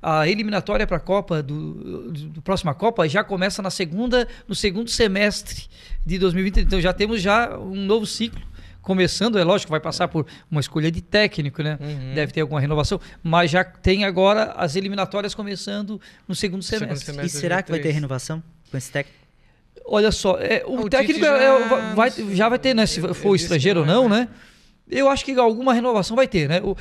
a 0.01 0.29
eliminatória 0.29 0.87
para 0.87 0.97
a 0.97 1.01
Copa 1.01 1.43
do, 1.43 1.75
do, 1.75 2.29
do, 2.29 2.43
próxima 2.43 2.73
Copa 2.73 3.09
já 3.09 3.25
começa 3.25 3.61
na 3.61 3.71
segunda 3.71 4.29
no 4.47 4.55
segundo 4.55 4.89
semestre 4.89 5.65
de 6.07 6.19
2020 6.19 6.61
então 6.61 6.81
já 6.81 6.93
temos 6.93 7.21
já 7.21 7.59
um 7.59 7.75
novo 7.75 8.07
ciclo 8.07 8.41
começando, 8.89 9.39
é 9.39 9.45
lógico 9.45 9.67
que 9.67 9.71
vai 9.71 9.81
passar 9.81 10.09
por 10.09 10.27
uma 10.51 10.63
escolha 10.63 10.91
de 10.91 11.03
técnico, 11.03 11.63
né? 11.63 11.79
Uhum. 11.79 12.15
Deve 12.15 12.33
ter 12.33 12.41
alguma 12.41 12.59
renovação, 12.59 12.99
mas 13.23 13.51
já 13.51 13.63
tem 13.63 14.07
agora 14.07 14.55
as 14.57 14.77
eliminatórias 14.77 15.35
começando 15.35 16.01
no 16.27 16.35
segundo 16.35 16.63
semestre. 16.63 16.97
Segundo 16.97 17.17
semestre 17.17 17.39
e 17.39 17.41
será 17.41 17.63
que 17.63 17.71
vai 17.71 17.81
ter 17.81 17.91
renovação 17.91 18.43
com 18.71 18.79
esse 18.79 18.91
técnico? 18.91 19.19
Olha 19.85 20.11
só, 20.11 20.39
é, 20.39 20.65
o, 20.67 20.81
o, 20.81 20.89
técnico 20.89 21.23
é, 21.23 21.29
é, 21.29 21.69
já... 21.69 21.95
vai, 21.95 22.11
já 22.33 22.49
vai 22.49 22.59
ter, 22.59 22.75
né? 22.75 22.87
Se 22.87 23.01
for 23.13 23.37
estrangeiro 23.37 23.81
ou 23.81 23.87
não, 23.87 24.09
né? 24.09 24.27
Eu 24.91 25.11
acho 25.11 25.23
que 25.23 25.39
alguma 25.39 25.75
renovação 25.75 26.17
vai 26.17 26.27
ter, 26.27 26.49
né? 26.49 26.63
O, 26.63 26.75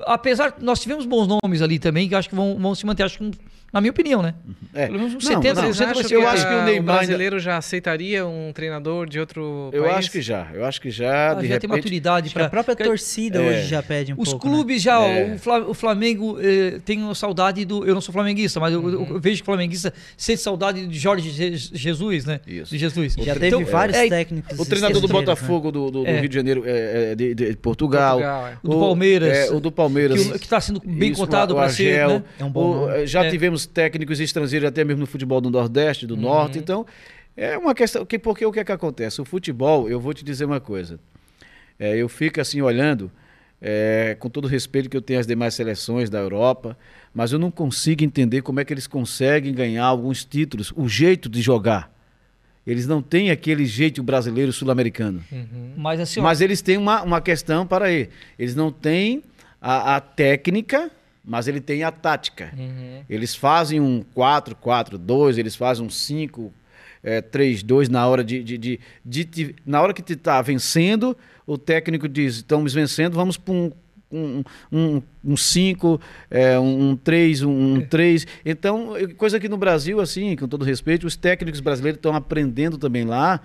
apesar, 0.00 0.56
nós 0.60 0.80
tivemos 0.80 1.06
bons 1.06 1.28
nomes 1.28 1.62
ali 1.62 1.78
também 1.78 2.08
que 2.08 2.14
acho 2.16 2.28
que 2.28 2.34
vão, 2.34 2.58
vão 2.58 2.74
se 2.74 2.84
manter. 2.84 3.04
Acho 3.04 3.18
que 3.18 3.30
na 3.72 3.80
minha 3.80 3.90
opinião, 3.90 4.20
né? 4.20 4.34
É. 4.74 4.86
Pelo 4.86 4.98
menos 4.98 5.14
70%. 5.14 5.54
Não, 5.54 5.62
não, 5.62 5.72
vai 5.72 6.04
ser 6.04 6.14
eu 6.14 6.28
acho 6.28 6.46
que 6.46 6.54
o 6.54 6.62
Neymar. 6.64 6.96
O 6.96 6.98
brasileiro 6.98 7.40
já 7.40 7.56
aceitaria 7.56 8.26
um 8.26 8.52
treinador 8.52 9.08
de 9.08 9.18
outro 9.18 9.70
eu 9.72 9.84
país? 9.84 9.96
acho 9.96 10.10
que 10.10 10.20
já. 10.20 10.48
Eu 10.52 10.64
acho 10.64 10.80
que 10.80 10.90
já. 10.90 11.30
Ah, 11.30 11.34
de 11.34 11.46
já 11.46 11.54
repente, 11.54 11.60
tem 11.60 11.70
maturidade 11.70 12.30
para. 12.30 12.46
A 12.46 12.50
própria 12.50 12.76
torcida 12.76 13.40
é. 13.40 13.48
hoje 13.48 13.68
já 13.68 13.82
pede 13.82 14.12
um 14.12 14.16
Os 14.18 14.30
pouco. 14.30 14.46
Os 14.46 14.52
clubes 14.52 14.76
né? 14.76 14.82
já. 14.82 15.00
É. 15.00 15.36
O 15.66 15.74
Flamengo 15.74 16.38
eh, 16.38 16.80
tem 16.84 17.14
saudade 17.14 17.64
do. 17.64 17.86
Eu 17.86 17.94
não 17.94 18.00
sou 18.02 18.12
flamenguista, 18.12 18.60
mas 18.60 18.74
uhum. 18.74 18.90
eu, 18.90 19.06
eu, 19.06 19.20
vejo 19.20 19.36
que 19.36 19.42
o 19.42 19.46
flamenguista 19.46 19.92
sente 20.18 20.42
saudade 20.42 20.86
de 20.86 20.98
Jorge 20.98 21.30
Jesus, 21.30 22.26
né? 22.26 22.40
Isso. 22.46 22.72
De 22.72 22.78
Jesus. 22.78 23.14
Já 23.18 23.34
teve 23.34 23.46
então, 23.46 23.64
vários 23.64 23.96
é, 23.96 24.08
técnicos. 24.08 24.58
O 24.58 24.66
treinador 24.66 25.00
do 25.00 25.08
Botafogo 25.08 25.68
né? 25.68 25.72
do, 25.72 25.90
do, 25.90 26.04
do 26.04 26.06
é. 26.06 26.20
Rio 26.20 26.28
de 26.28 26.34
Janeiro, 26.34 26.62
é, 26.66 27.12
é, 27.12 27.14
de, 27.14 27.34
de, 27.34 27.56
Portugal. 27.56 28.18
Portugal 28.18 28.52
o 28.62 28.68
do 28.68 28.80
Palmeiras. 28.80 29.50
o 29.50 29.60
do 29.60 29.72
Palmeiras. 29.72 30.30
Que 30.32 30.44
está 30.44 30.60
sendo 30.60 30.80
bem 30.84 31.12
Isso, 31.12 31.20
cotado 31.20 31.54
para 31.54 31.70
ser. 31.70 32.06
Né? 32.06 32.22
É 32.38 32.44
um 32.44 32.50
bom. 32.50 32.88
Já 33.06 33.30
tivemos 33.30 33.61
técnicos 33.66 34.20
estrangeiros 34.20 34.52
estrangeiro 34.52 34.68
até 34.68 34.84
mesmo 34.84 35.00
no 35.00 35.06
futebol 35.06 35.40
do 35.40 35.50
Nordeste, 35.50 36.06
do 36.06 36.14
uhum. 36.14 36.20
Norte. 36.20 36.58
Então, 36.58 36.86
é 37.36 37.56
uma 37.56 37.74
questão. 37.74 38.04
Que, 38.04 38.18
porque 38.18 38.44
o 38.44 38.52
que 38.52 38.60
é 38.60 38.64
que 38.64 38.72
acontece? 38.72 39.20
O 39.20 39.24
futebol, 39.24 39.88
eu 39.88 40.00
vou 40.00 40.12
te 40.12 40.24
dizer 40.24 40.44
uma 40.44 40.60
coisa. 40.60 40.98
É, 41.78 41.96
eu 41.96 42.08
fico 42.08 42.40
assim 42.40 42.60
olhando 42.60 43.10
é, 43.60 44.16
com 44.18 44.28
todo 44.28 44.44
o 44.44 44.48
respeito 44.48 44.90
que 44.90 44.96
eu 44.96 45.02
tenho 45.02 45.20
às 45.20 45.26
demais 45.26 45.54
seleções 45.54 46.10
da 46.10 46.18
Europa, 46.18 46.76
mas 47.14 47.32
eu 47.32 47.38
não 47.38 47.50
consigo 47.50 48.02
entender 48.02 48.42
como 48.42 48.60
é 48.60 48.64
que 48.64 48.72
eles 48.72 48.86
conseguem 48.86 49.54
ganhar 49.54 49.84
alguns 49.84 50.24
títulos, 50.24 50.72
o 50.76 50.88
jeito 50.88 51.28
de 51.28 51.40
jogar. 51.40 51.92
Eles 52.66 52.86
não 52.86 53.02
têm 53.02 53.30
aquele 53.30 53.66
jeito 53.66 54.02
brasileiro 54.02 54.52
sul-americano. 54.52 55.22
Uhum. 55.32 55.72
Mas 55.76 56.00
assim, 56.00 56.20
Mas 56.20 56.40
eles 56.40 56.62
têm 56.62 56.76
uma, 56.76 57.02
uma 57.02 57.20
questão 57.20 57.66
para 57.66 57.86
aí. 57.86 58.08
Eles 58.38 58.54
não 58.54 58.70
têm 58.70 59.22
a, 59.60 59.96
a 59.96 60.00
técnica, 60.00 60.90
mas 61.24 61.46
ele 61.48 61.60
tem 61.60 61.82
a 61.84 61.90
tática. 61.90 62.52
Uhum. 62.56 63.02
Eles 63.08 63.34
fazem 63.34 63.80
um 63.80 64.02
4-4-2, 64.16 65.38
eles 65.38 65.54
fazem 65.56 65.84
um 65.86 65.90
5 65.90 66.52
é, 67.02 67.20
3-2 67.20 67.88
na 67.88 68.06
hora 68.06 68.22
de, 68.24 68.42
de, 68.42 68.58
de, 68.58 68.80
de 69.04 69.24
te- 69.24 69.56
Na 69.66 69.80
hora 69.82 69.92
que 69.92 70.02
tu 70.02 70.16
tá 70.16 70.40
vencendo, 70.42 71.16
o 71.46 71.56
técnico 71.58 72.08
diz: 72.08 72.36
estamos 72.36 72.72
vencendo, 72.74 73.14
vamos 73.14 73.36
para 73.36 73.54
um. 73.54 73.72
Um 74.14 74.42
5, 74.42 74.50
um, 74.70 75.02
um 75.24 75.36
cinco, 75.38 75.98
é, 76.30 76.58
um 76.58 76.94
3, 76.94 77.42
um 77.44 77.80
3. 77.80 78.26
Então, 78.44 78.94
eu- 78.94 79.14
coisa 79.14 79.40
que 79.40 79.48
no 79.48 79.56
Brasil, 79.56 80.00
assim, 80.02 80.36
com 80.36 80.46
todo 80.46 80.66
respeito, 80.66 81.06
os 81.06 81.16
técnicos 81.16 81.60
brasileiros 81.60 81.96
estão 81.96 82.14
aprendendo 82.14 82.76
também 82.76 83.04
lá. 83.06 83.40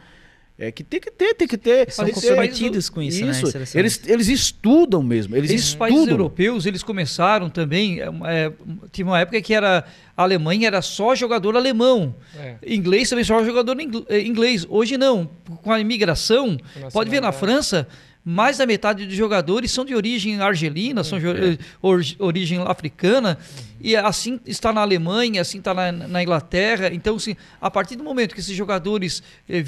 É 0.60 0.72
que 0.72 0.84
tem 0.84 1.00
que 1.00 1.12
ter, 1.12 1.36
tem 1.36 1.48
que 1.48 1.58
ter. 1.58 1.92
São 1.92 2.10
comprometidos 2.10 2.90
com 2.90 3.00
isso, 3.00 3.24
né, 3.24 3.30
as 3.30 3.38
seleções. 3.38 3.76
Eles, 3.76 4.02
eles 4.08 4.28
estudam 4.28 5.04
mesmo, 5.04 5.36
eles 5.36 5.52
esses 5.52 5.76
países 5.76 6.00
estudam. 6.00 6.18
europeus, 6.18 6.66
eles 6.66 6.82
começaram 6.82 7.48
também. 7.48 8.02
é, 8.02 8.06
é, 8.26 8.52
tive 8.92 9.08
uma 9.08 9.20
época 9.20 9.40
que 9.40 9.54
era 9.54 9.86
a 10.18 10.24
Alemanha 10.24 10.66
era 10.66 10.82
só 10.82 11.14
jogador 11.14 11.56
alemão. 11.56 12.16
É. 12.36 12.56
Inglês 12.66 13.08
também 13.08 13.24
só 13.24 13.44
jogador 13.46 13.78
eh, 14.10 14.22
inglês. 14.22 14.66
Hoje 14.68 14.98
não. 14.98 15.30
Com 15.62 15.72
a 15.72 15.80
imigração, 15.80 16.58
pode 16.92 17.12
ver 17.12 17.22
na. 17.22 17.32
França, 17.32 17.88
mais 18.30 18.58
da 18.58 18.66
metade 18.66 19.06
dos 19.06 19.16
jogadores 19.16 19.72
são 19.72 19.86
de 19.86 19.96
origem 19.96 20.42
argelina, 20.42 21.02
são 21.02 21.18
de 21.18 21.28
É. 21.28 21.30
or- 21.32 21.58
or- 21.82 22.02
origem 22.20 22.60
africana. 22.62 23.38
E 23.80 23.96
assim 23.96 24.38
está 24.46 24.74
na 24.74 24.82
Alemanha, 24.82 25.40
assim 25.42 25.60
está 25.60 25.74
na, 25.74 25.92
na 25.94 26.22
Inglaterra. 26.22 26.90
Então, 26.92 27.16
assim, 27.16 27.38
a 27.62 27.72
partir 27.72 27.96
do 27.96 28.04
momento 28.04 28.34
que 28.34 28.42
esses 28.42 28.54
jogadores 28.56 29.24
eh, 29.48 29.62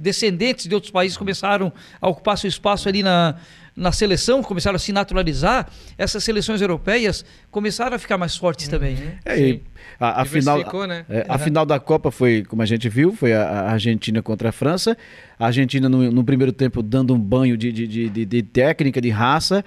descendentes 0.00 0.66
de 0.66 0.74
outros 0.74 0.90
países 0.90 1.16
começaram 1.18 1.72
a 2.00 2.08
ocupar 2.08 2.38
seu 2.38 2.48
espaço 2.48 2.88
ali 2.88 3.02
na, 3.02 3.34
na 3.76 3.92
seleção, 3.92 4.42
começaram 4.42 4.76
a 4.76 4.78
se 4.78 4.92
naturalizar, 4.92 5.68
essas 5.96 6.22
seleções 6.24 6.60
europeias 6.60 7.24
começaram 7.50 7.96
a 7.96 7.98
ficar 7.98 8.18
mais 8.18 8.36
fortes 8.36 8.68
também. 8.68 8.94
né? 8.96 9.18
É, 9.24 9.40
e 9.40 9.62
a, 9.98 10.22
a 10.22 10.24
final, 10.24 10.58
né? 10.86 11.04
é, 11.08 11.24
a 11.28 11.38
final 11.38 11.64
da 11.64 11.78
Copa 11.80 12.10
foi, 12.10 12.44
como 12.44 12.62
a 12.62 12.66
gente 12.66 12.88
viu, 12.88 13.14
foi 13.14 13.32
a, 13.32 13.42
a 13.42 13.72
Argentina 13.72 14.20
contra 14.22 14.48
a 14.50 14.52
França. 14.52 14.96
A 15.38 15.46
Argentina, 15.46 15.88
no, 15.88 16.10
no 16.10 16.24
primeiro 16.24 16.52
tempo, 16.52 16.82
dando 16.82 17.14
um 17.14 17.18
banho 17.18 17.56
de, 17.56 17.72
de, 17.72 17.86
de, 17.86 18.08
de- 18.08 18.24
de 18.26 18.42
técnica, 18.42 19.00
de 19.00 19.08
raça. 19.10 19.64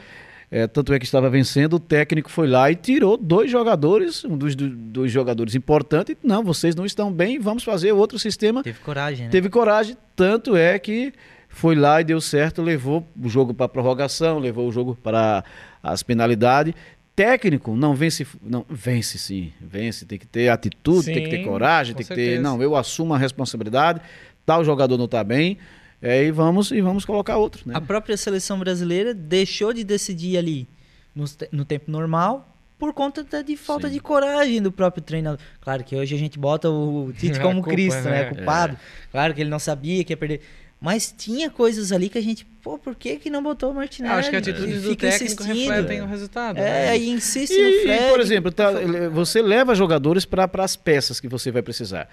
É, 0.51 0.67
tanto 0.67 0.93
é 0.93 0.99
que 0.99 1.05
estava 1.05 1.31
vencendo, 1.31 1.77
o 1.77 1.79
técnico 1.79 2.29
foi 2.29 2.45
lá 2.47 2.69
e 2.69 2.75
tirou 2.75 3.17
dois 3.17 3.49
jogadores, 3.49 4.23
um 4.23 4.37
dos 4.37 4.53
do- 4.53 4.69
dois 4.69 5.11
jogadores 5.11 5.55
importantes. 5.55 6.15
Não, 6.23 6.43
vocês 6.43 6.75
não 6.75 6.85
estão 6.85 7.11
bem, 7.11 7.39
vamos 7.39 7.63
fazer 7.63 7.91
outro 7.91 8.19
sistema. 8.19 8.61
Teve 8.61 8.77
coragem, 8.79 9.25
né? 9.25 9.31
Teve 9.31 9.49
coragem, 9.49 9.97
tanto 10.15 10.55
é 10.55 10.77
que 10.77 11.11
foi 11.55 11.75
lá 11.75 12.01
e 12.01 12.03
deu 12.03 12.19
certo, 12.19 12.61
levou 12.61 13.07
o 13.21 13.29
jogo 13.29 13.53
para 13.53 13.69
prorrogação, 13.69 14.39
levou 14.39 14.67
o 14.67 14.71
jogo 14.71 14.97
para 15.01 15.43
as 15.83 16.01
penalidades. 16.01 16.73
Técnico 17.15 17.75
não 17.75 17.93
vence, 17.93 18.25
não 18.41 18.65
vence 18.67 19.19
sim, 19.19 19.53
vence, 19.61 20.03
tem 20.03 20.17
que 20.17 20.25
ter 20.25 20.49
atitude, 20.49 21.05
tem 21.05 21.21
que 21.23 21.29
ter 21.29 21.37
Sim, 21.37 21.43
coragem, 21.43 21.93
tem 21.95 22.03
que 22.03 22.09
ter, 22.13 22.21
certeza. 22.21 22.41
não, 22.41 22.59
eu 22.61 22.75
assumo 22.75 23.13
a 23.13 23.19
responsabilidade, 23.19 24.01
tal 24.43 24.65
jogador 24.65 24.97
não 24.97 25.05
está 25.05 25.23
bem, 25.23 25.59
é, 26.01 26.23
e 26.23 26.31
vamos 26.31 26.71
e 26.71 26.81
vamos 26.81 27.05
colocar 27.05 27.37
outro, 27.37 27.61
né? 27.67 27.75
A 27.77 27.81
própria 27.81 28.17
seleção 28.17 28.57
brasileira 28.57 29.13
deixou 29.13 29.71
de 29.71 29.83
decidir 29.83 30.37
ali 30.39 30.67
no, 31.13 31.25
no 31.51 31.63
tempo 31.63 31.91
normal 31.91 32.49
por 32.79 32.91
conta 32.93 33.23
da- 33.23 33.43
de 33.43 33.55
falta 33.55 33.87
Sim. 33.87 33.93
de 33.93 33.99
coragem 33.99 34.59
do 34.59 34.71
próprio 34.71 35.03
treinador. 35.03 35.39
Claro 35.61 35.83
que 35.83 35.95
hoje 35.95 36.15
a 36.15 36.17
gente 36.17 36.39
bota 36.39 36.67
o 36.69 37.13
Tite 37.15 37.37
A 37.39 37.41
como 37.43 37.61
culpa, 37.61 37.69
Cristo, 37.69 38.01
né? 38.05 38.23
né? 38.23 38.23
Culpado. 38.25 38.75
Claro 39.11 39.33
que 39.35 39.41
ele 39.41 39.51
não 39.51 39.59
sabia 39.59 40.03
que 40.03 40.11
ia 40.13 40.17
perder. 40.17 40.41
Mas 40.83 41.15
tinha 41.17 41.49
coisas 41.49 41.93
ali 41.93 42.09
que 42.09 42.17
a 42.17 42.21
gente, 42.21 42.43
pô, 42.61 42.77
por 42.77 42.93
que, 42.93 43.15
que 43.15 43.29
não 43.29 43.41
botou 43.41 43.71
o 43.71 43.73
Martinelli? 43.73 44.15
Ah, 44.15 44.17
acho 44.17 44.29
que 44.29 44.35
a 44.35 44.39
atitude 44.39 44.69
E 44.69 44.79
do 44.79 44.89
fica 44.89 45.09
técnico 45.09 45.41
refletem 45.41 46.01
o 46.01 46.05
resultado. 46.05 46.57
É, 46.57 46.61
né? 46.61 46.89
aí 46.89 47.09
insiste 47.09 47.53
E, 47.53 47.61
no 47.63 47.69
e, 47.69 47.81
Fred. 47.83 48.09
por 48.09 48.19
exemplo, 48.19 48.51
tá, 48.51 48.69
você 49.09 49.41
leva 49.41 49.73
jogadores 49.75 50.25
para 50.25 50.49
as 50.57 50.75
peças 50.75 51.21
que 51.21 51.27
você 51.29 51.51
vai 51.51 51.61
precisar. 51.61 52.09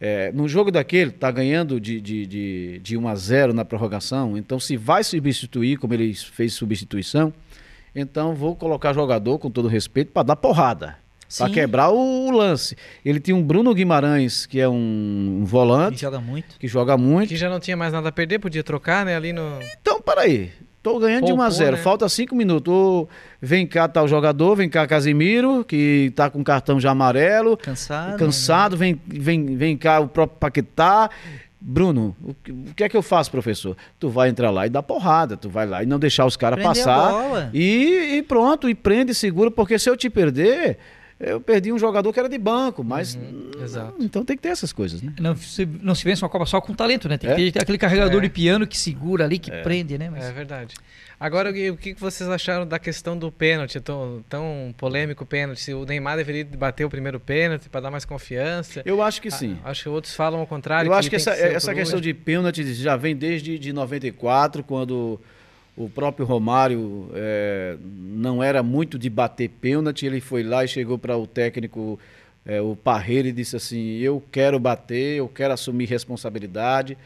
É, 0.00 0.32
no 0.32 0.48
jogo 0.48 0.72
daquele, 0.72 1.12
tá 1.12 1.30
ganhando 1.30 1.78
de, 1.78 2.00
de, 2.00 2.26
de, 2.26 2.80
de 2.80 2.96
1 2.96 3.06
a 3.06 3.14
0 3.14 3.52
na 3.52 3.64
prorrogação, 3.64 4.36
então 4.36 4.58
se 4.58 4.76
vai 4.76 5.04
substituir, 5.04 5.76
como 5.76 5.94
ele 5.94 6.12
fez 6.12 6.52
substituição, 6.54 7.32
então 7.94 8.34
vou 8.34 8.56
colocar 8.56 8.92
jogador, 8.92 9.38
com 9.38 9.48
todo 9.48 9.68
respeito, 9.68 10.10
para 10.10 10.24
dar 10.24 10.36
porrada. 10.36 10.98
Para 11.38 11.50
quebrar 11.50 11.90
o, 11.90 12.26
o 12.26 12.30
lance. 12.30 12.76
Ele 13.04 13.20
tinha 13.20 13.36
um 13.36 13.42
Bruno 13.42 13.72
Guimarães, 13.74 14.46
que 14.46 14.60
é 14.60 14.68
um, 14.68 15.40
um 15.40 15.44
volante, 15.44 16.00
joga 16.00 16.20
muito. 16.20 16.58
que 16.58 16.68
joga 16.68 16.96
muito. 16.96 17.28
Que 17.28 17.36
já 17.36 17.48
não 17.48 17.60
tinha 17.60 17.76
mais 17.76 17.92
nada 17.92 18.08
a 18.08 18.12
perder, 18.12 18.38
podia 18.38 18.64
trocar, 18.64 19.04
né? 19.04 19.16
Ali 19.16 19.32
no. 19.32 19.58
Então, 19.80 20.00
peraí. 20.00 20.50
Tô 20.82 20.98
ganhando 20.98 21.26
de 21.26 21.32
1 21.32 21.34
a 21.34 21.38
Poupou, 21.38 21.50
0 21.50 21.76
né? 21.76 21.82
Falta 21.82 22.08
5 22.08 22.34
minutos. 22.34 22.72
Ô, 22.72 23.06
vem 23.40 23.66
cá, 23.66 23.86
tá 23.86 24.02
o 24.02 24.08
jogador, 24.08 24.56
vem 24.56 24.68
cá, 24.68 24.86
Casimiro, 24.86 25.62
que 25.62 26.10
tá 26.16 26.30
com 26.30 26.42
cartão 26.42 26.80
já 26.80 26.90
amarelo. 26.90 27.54
Cansado. 27.56 28.16
cansado, 28.16 28.76
vem, 28.78 28.98
vem, 29.06 29.56
vem 29.56 29.76
cá 29.76 30.00
o 30.00 30.08
próprio 30.08 30.38
Paquetá. 30.38 31.10
Bruno, 31.60 32.16
o 32.22 32.32
que, 32.32 32.50
o 32.50 32.74
que 32.74 32.84
é 32.84 32.88
que 32.88 32.96
eu 32.96 33.02
faço, 33.02 33.30
professor? 33.30 33.76
Tu 33.98 34.08
vai 34.08 34.30
entrar 34.30 34.50
lá 34.50 34.66
e 34.66 34.70
dar 34.70 34.82
porrada, 34.82 35.36
tu 35.36 35.50
vai 35.50 35.66
lá 35.66 35.82
e 35.82 35.86
não 35.86 35.98
deixar 35.98 36.24
os 36.24 36.34
caras 36.34 36.62
passar. 36.62 37.10
bola. 37.12 37.50
E, 37.52 38.16
e 38.16 38.22
pronto, 38.22 38.66
e 38.66 38.74
prende 38.74 39.12
e 39.12 39.14
segura, 39.14 39.50
porque 39.50 39.78
se 39.78 39.90
eu 39.90 39.94
te 39.94 40.08
perder, 40.08 40.78
eu 41.20 41.40
perdi 41.40 41.70
um 41.72 41.78
jogador 41.78 42.12
que 42.12 42.18
era 42.18 42.28
de 42.28 42.38
banco, 42.38 42.82
mas. 42.82 43.14
Uhum, 43.14 43.50
exato. 43.62 43.94
Então 44.00 44.24
tem 44.24 44.36
que 44.36 44.42
ter 44.42 44.48
essas 44.48 44.72
coisas, 44.72 45.02
né? 45.02 45.12
Não 45.20 45.36
se, 45.36 45.66
não 45.66 45.94
se 45.94 46.02
vence 46.04 46.22
uma 46.24 46.28
Copa 46.30 46.46
só 46.46 46.60
com 46.60 46.72
talento, 46.74 47.08
né? 47.08 47.18
Tem 47.18 47.30
É? 47.30 47.34
que 47.36 47.52
ter 47.52 47.62
aquele 47.62 47.76
carregador 47.78 48.18
É. 48.18 48.22
de 48.22 48.28
piano 48.30 48.66
que 48.66 48.78
segura 48.78 49.24
ali, 49.24 49.38
que 49.38 49.50
prende, 49.62 49.98
né? 49.98 50.08
Mas- 50.10 50.24
É 50.24 50.32
verdade. 50.32 50.74
Agora, 51.18 51.50
o 51.50 51.52
que- 51.52 51.70
o 51.70 51.76
que 51.76 51.92
vocês 51.94 52.30
acharam 52.30 52.66
da 52.66 52.78
questão 52.78 53.14
do 53.18 53.30
pênalti? 53.30 53.78
Tão, 53.78 54.24
tão 54.26 54.74
polêmico 54.78 55.22
o 55.24 55.26
pênalti. 55.26 55.60
Se 55.60 55.74
o 55.74 55.84
Neymar 55.84 56.16
deveria 56.16 56.46
bater 56.56 56.86
o 56.86 56.88
primeiro 56.88 57.20
pênalti 57.20 57.68
para 57.68 57.82
dar 57.82 57.90
mais 57.90 58.06
confiança. 58.06 58.80
Eu 58.86 59.02
acho 59.02 59.20
que 59.20 59.30
sim. 59.30 59.58
Acho 59.62 59.82
que 59.82 59.88
outros 59.90 60.14
falam 60.14 60.40
ao 60.40 60.46
contrário. 60.46 60.88
Eu 60.88 60.94
acho 60.94 61.10
que 61.10 61.16
essa, 61.16 61.34
ser 61.34 61.52
essa 61.52 61.74
questão 61.74 62.00
de 62.00 62.14
pênalti 62.14 62.64
já 62.72 62.96
vem 62.96 63.14
desde 63.14 63.58
de 63.58 63.70
94, 63.70 64.64
quando 64.64 65.20
o 65.76 65.88
próprio 65.88 66.26
Romário 66.26 67.10
é, 67.14 67.76
não 67.82 68.42
era 68.42 68.62
muito 68.62 68.98
de 68.98 69.08
bater 69.08 69.48
pênalti. 69.48 70.06
Ele 70.06 70.20
foi 70.20 70.42
lá 70.42 70.64
e 70.64 70.68
chegou 70.68 70.98
para 70.98 71.16
o 71.16 71.26
técnico, 71.26 71.98
é, 72.44 72.60
o 72.60 72.76
Parreira, 72.76 73.28
e 73.28 73.32
disse 73.32 73.56
assim: 73.56 73.98
Eu 73.98 74.22
quero 74.30 74.58
bater, 74.58 75.16
eu 75.16 75.28
quero 75.28 75.54
assumir 75.54 75.86
responsabilidade. 75.86 76.98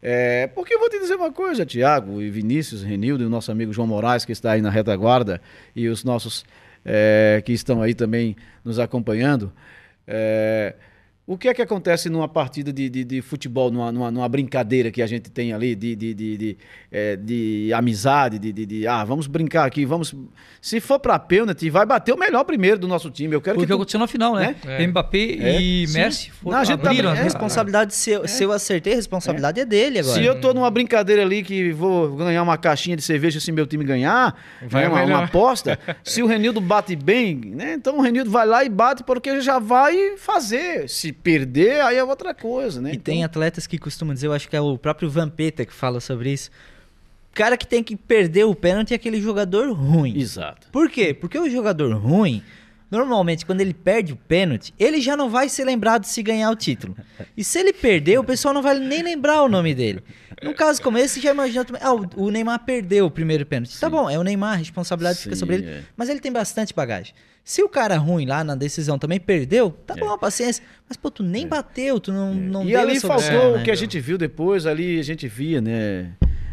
É, 0.00 0.46
porque 0.48 0.74
eu 0.74 0.78
vou 0.78 0.88
te 0.88 0.98
dizer 0.98 1.16
uma 1.16 1.32
coisa, 1.32 1.66
Tiago 1.66 2.22
e 2.22 2.30
Vinícius, 2.30 2.82
Renildo 2.82 3.24
e 3.24 3.26
o 3.26 3.30
nosso 3.30 3.50
amigo 3.50 3.72
João 3.72 3.88
Moraes, 3.88 4.24
que 4.24 4.32
está 4.32 4.52
aí 4.52 4.62
na 4.62 4.70
retaguarda, 4.70 5.40
e 5.74 5.88
os 5.88 6.04
nossos 6.04 6.44
é, 6.84 7.42
que 7.44 7.52
estão 7.52 7.82
aí 7.82 7.94
também 7.94 8.36
nos 8.64 8.78
acompanhando. 8.78 9.52
É, 10.06 10.74
o 11.28 11.36
que 11.36 11.46
é 11.46 11.52
que 11.52 11.60
acontece 11.60 12.08
numa 12.08 12.26
partida 12.26 12.72
de, 12.72 12.88
de, 12.88 13.04
de 13.04 13.20
futebol, 13.20 13.70
numa, 13.70 13.92
numa, 13.92 14.10
numa 14.10 14.26
brincadeira 14.30 14.90
que 14.90 15.02
a 15.02 15.06
gente 15.06 15.30
tem 15.30 15.52
ali, 15.52 15.74
de, 15.74 15.94
de, 15.94 16.14
de, 16.14 16.36
de, 16.38 16.56
é, 16.90 17.16
de 17.16 17.70
amizade, 17.74 18.38
de, 18.38 18.50
de, 18.50 18.64
de, 18.64 18.86
ah, 18.86 19.04
vamos 19.04 19.26
brincar 19.26 19.66
aqui, 19.66 19.84
vamos. 19.84 20.14
Se 20.58 20.80
for 20.80 20.98
pra 20.98 21.18
pênalti, 21.18 21.68
vai 21.68 21.84
bater 21.84 22.14
o 22.14 22.18
melhor 22.18 22.44
primeiro 22.44 22.78
do 22.78 22.88
nosso 22.88 23.10
time. 23.10 23.34
Eu 23.34 23.42
quero 23.42 23.56
o 23.56 23.60
que. 23.60 23.66
que 23.66 23.70
tu- 23.70 23.74
aconteceu 23.74 24.00
na 24.00 24.06
final, 24.06 24.36
né? 24.36 24.56
É. 24.66 24.86
Mbappé 24.86 25.18
É. 25.18 25.60
e 25.60 25.86
Sim. 25.86 25.98
Messi 25.98 26.30
foram, 26.30 26.52
Não, 26.56 26.62
a 26.62 26.64
gente 26.64 26.80
tá 26.80 26.94
né? 26.94 27.10
A 27.10 27.12
responsabilidade, 27.12 27.94
se 27.94 28.10
eu, 28.10 28.26
se 28.26 28.42
eu 28.42 28.50
acertei, 28.50 28.94
a 28.94 28.96
responsabilidade 28.96 29.60
é, 29.60 29.66
dele 29.66 29.98
agora. 29.98 30.14
Se 30.14 30.24
eu 30.24 30.40
tô 30.40 30.54
numa 30.54 30.70
brincadeira 30.70 31.20
ali 31.20 31.42
que 31.42 31.72
vou 31.72 32.16
ganhar 32.16 32.42
uma 32.42 32.56
caixinha 32.56 32.96
de 32.96 33.02
cerveja 33.02 33.38
se 33.38 33.52
meu 33.52 33.66
time 33.66 33.84
ganhar, 33.84 34.34
Vai 34.66 34.84
né, 34.84 34.88
uma, 34.88 35.02
uma 35.04 35.24
aposta, 35.24 35.78
se 36.02 36.22
o 36.22 36.26
Renildo 36.26 36.58
bate 36.58 36.96
bem, 36.96 37.36
né, 37.36 37.74
então 37.74 37.98
o 37.98 38.00
Renildo 38.00 38.30
vai 38.30 38.46
lá 38.46 38.64
e 38.64 38.70
bate 38.70 39.04
porque 39.04 39.42
já 39.42 39.58
vai 39.58 40.16
fazer. 40.16 40.88
Se 40.88 41.17
perder, 41.22 41.80
aí 41.82 41.96
é 41.96 42.04
outra 42.04 42.32
coisa, 42.34 42.80
né? 42.80 42.90
E 42.90 42.92
Então, 42.96 43.12
tem 43.14 43.24
atletas 43.24 43.66
que 43.66 43.78
costumam 43.78 44.14
dizer, 44.14 44.26
eu 44.28 44.32
acho 44.32 44.48
que 44.48 44.56
é 44.56 44.60
o 44.60 44.76
próprio 44.78 45.10
Vampeta 45.10 45.64
que 45.64 45.72
fala 45.72 46.00
sobre 46.00 46.32
isso. 46.32 46.50
O 47.32 47.34
cara 47.34 47.56
que 47.56 47.66
tem 47.66 47.82
que 47.82 47.94
perder 47.96 48.44
o 48.44 48.54
pênalti 48.54 48.92
é 48.92 48.96
aquele 48.96 49.20
jogador 49.20 49.72
ruim. 49.72 50.18
Exato. 50.18 50.68
Por 50.72 50.90
quê? 50.90 51.12
Porque 51.14 51.38
o 51.38 51.48
jogador 51.48 51.92
ruim, 51.96 52.42
normalmente, 52.90 53.44
quando 53.46 53.60
ele 53.60 53.74
perde 53.74 54.12
o 54.12 54.16
pênalti, 54.16 54.72
ele 54.78 55.00
já 55.00 55.16
não 55.16 55.28
vai 55.30 55.48
ser 55.48 55.64
lembrado 55.64 56.04
se 56.04 56.22
ganhar 56.22 56.50
o 56.50 56.56
título. 56.56 56.96
E 57.36 57.44
se 57.44 57.58
ele 57.60 57.72
perder, 57.72 58.18
o 58.18 58.24
pessoal 58.24 58.52
não 58.54 58.62
vai 58.62 58.78
nem 58.78 59.02
lembrar 59.02 59.42
o 59.42 59.48
nome 59.48 59.74
dele. 59.74 60.02
Num 60.42 60.54
caso 60.54 60.80
como 60.82 60.96
esse, 60.98 61.20
já 61.20 61.30
imaginou 61.32 61.64
também. 61.64 61.82
Ah, 61.84 61.92
o- 61.92 62.30
Neymar 62.30 62.60
perdeu 62.64 63.06
o 63.06 63.10
primeiro 63.10 63.44
pênalti. 63.44 63.78
Tá 63.78 63.86
Sim. 63.88 63.92
bom, 63.92 64.08
é 64.10 64.18
o 64.18 64.22
Neymar, 64.22 64.54
a 64.54 64.56
responsabilidade 64.56 65.18
fica 65.18 65.34
Sim, 65.34 65.40
sobre 65.40 65.56
ele. 65.56 65.66
é. 65.66 65.82
Mas 65.96 66.08
ele 66.08 66.20
tem 66.20 66.32
bastante 66.32 66.72
bagagem. 66.74 67.12
Se 67.48 67.62
o 67.62 67.68
cara 67.68 67.96
ruim 67.96 68.26
lá 68.26 68.44
na 68.44 68.54
decisão 68.54 68.98
também 68.98 69.18
perdeu, 69.18 69.70
tá 69.86 69.94
É. 69.96 70.00
bom, 70.00 70.18
paciência. 70.18 70.62
Mas, 70.86 70.98
pô, 70.98 71.10
tu 71.10 71.22
nem 71.22 71.48
bateu, 71.48 71.98
tu 71.98 72.12
não, 72.12 72.34
não 72.34 72.62
e 72.62 72.72
deu 72.72 72.80
ali 72.80 73.00
faltou 73.00 73.16
opção, 73.16 73.52
o 73.52 73.56
né? 73.56 73.64
que 73.64 73.70
a 73.70 73.74
gente 73.74 73.98
viu 73.98 74.18
depois, 74.18 74.66
ali 74.66 74.98
a 74.98 75.02
gente 75.02 75.26
via, 75.26 75.58
né? 75.58 76.10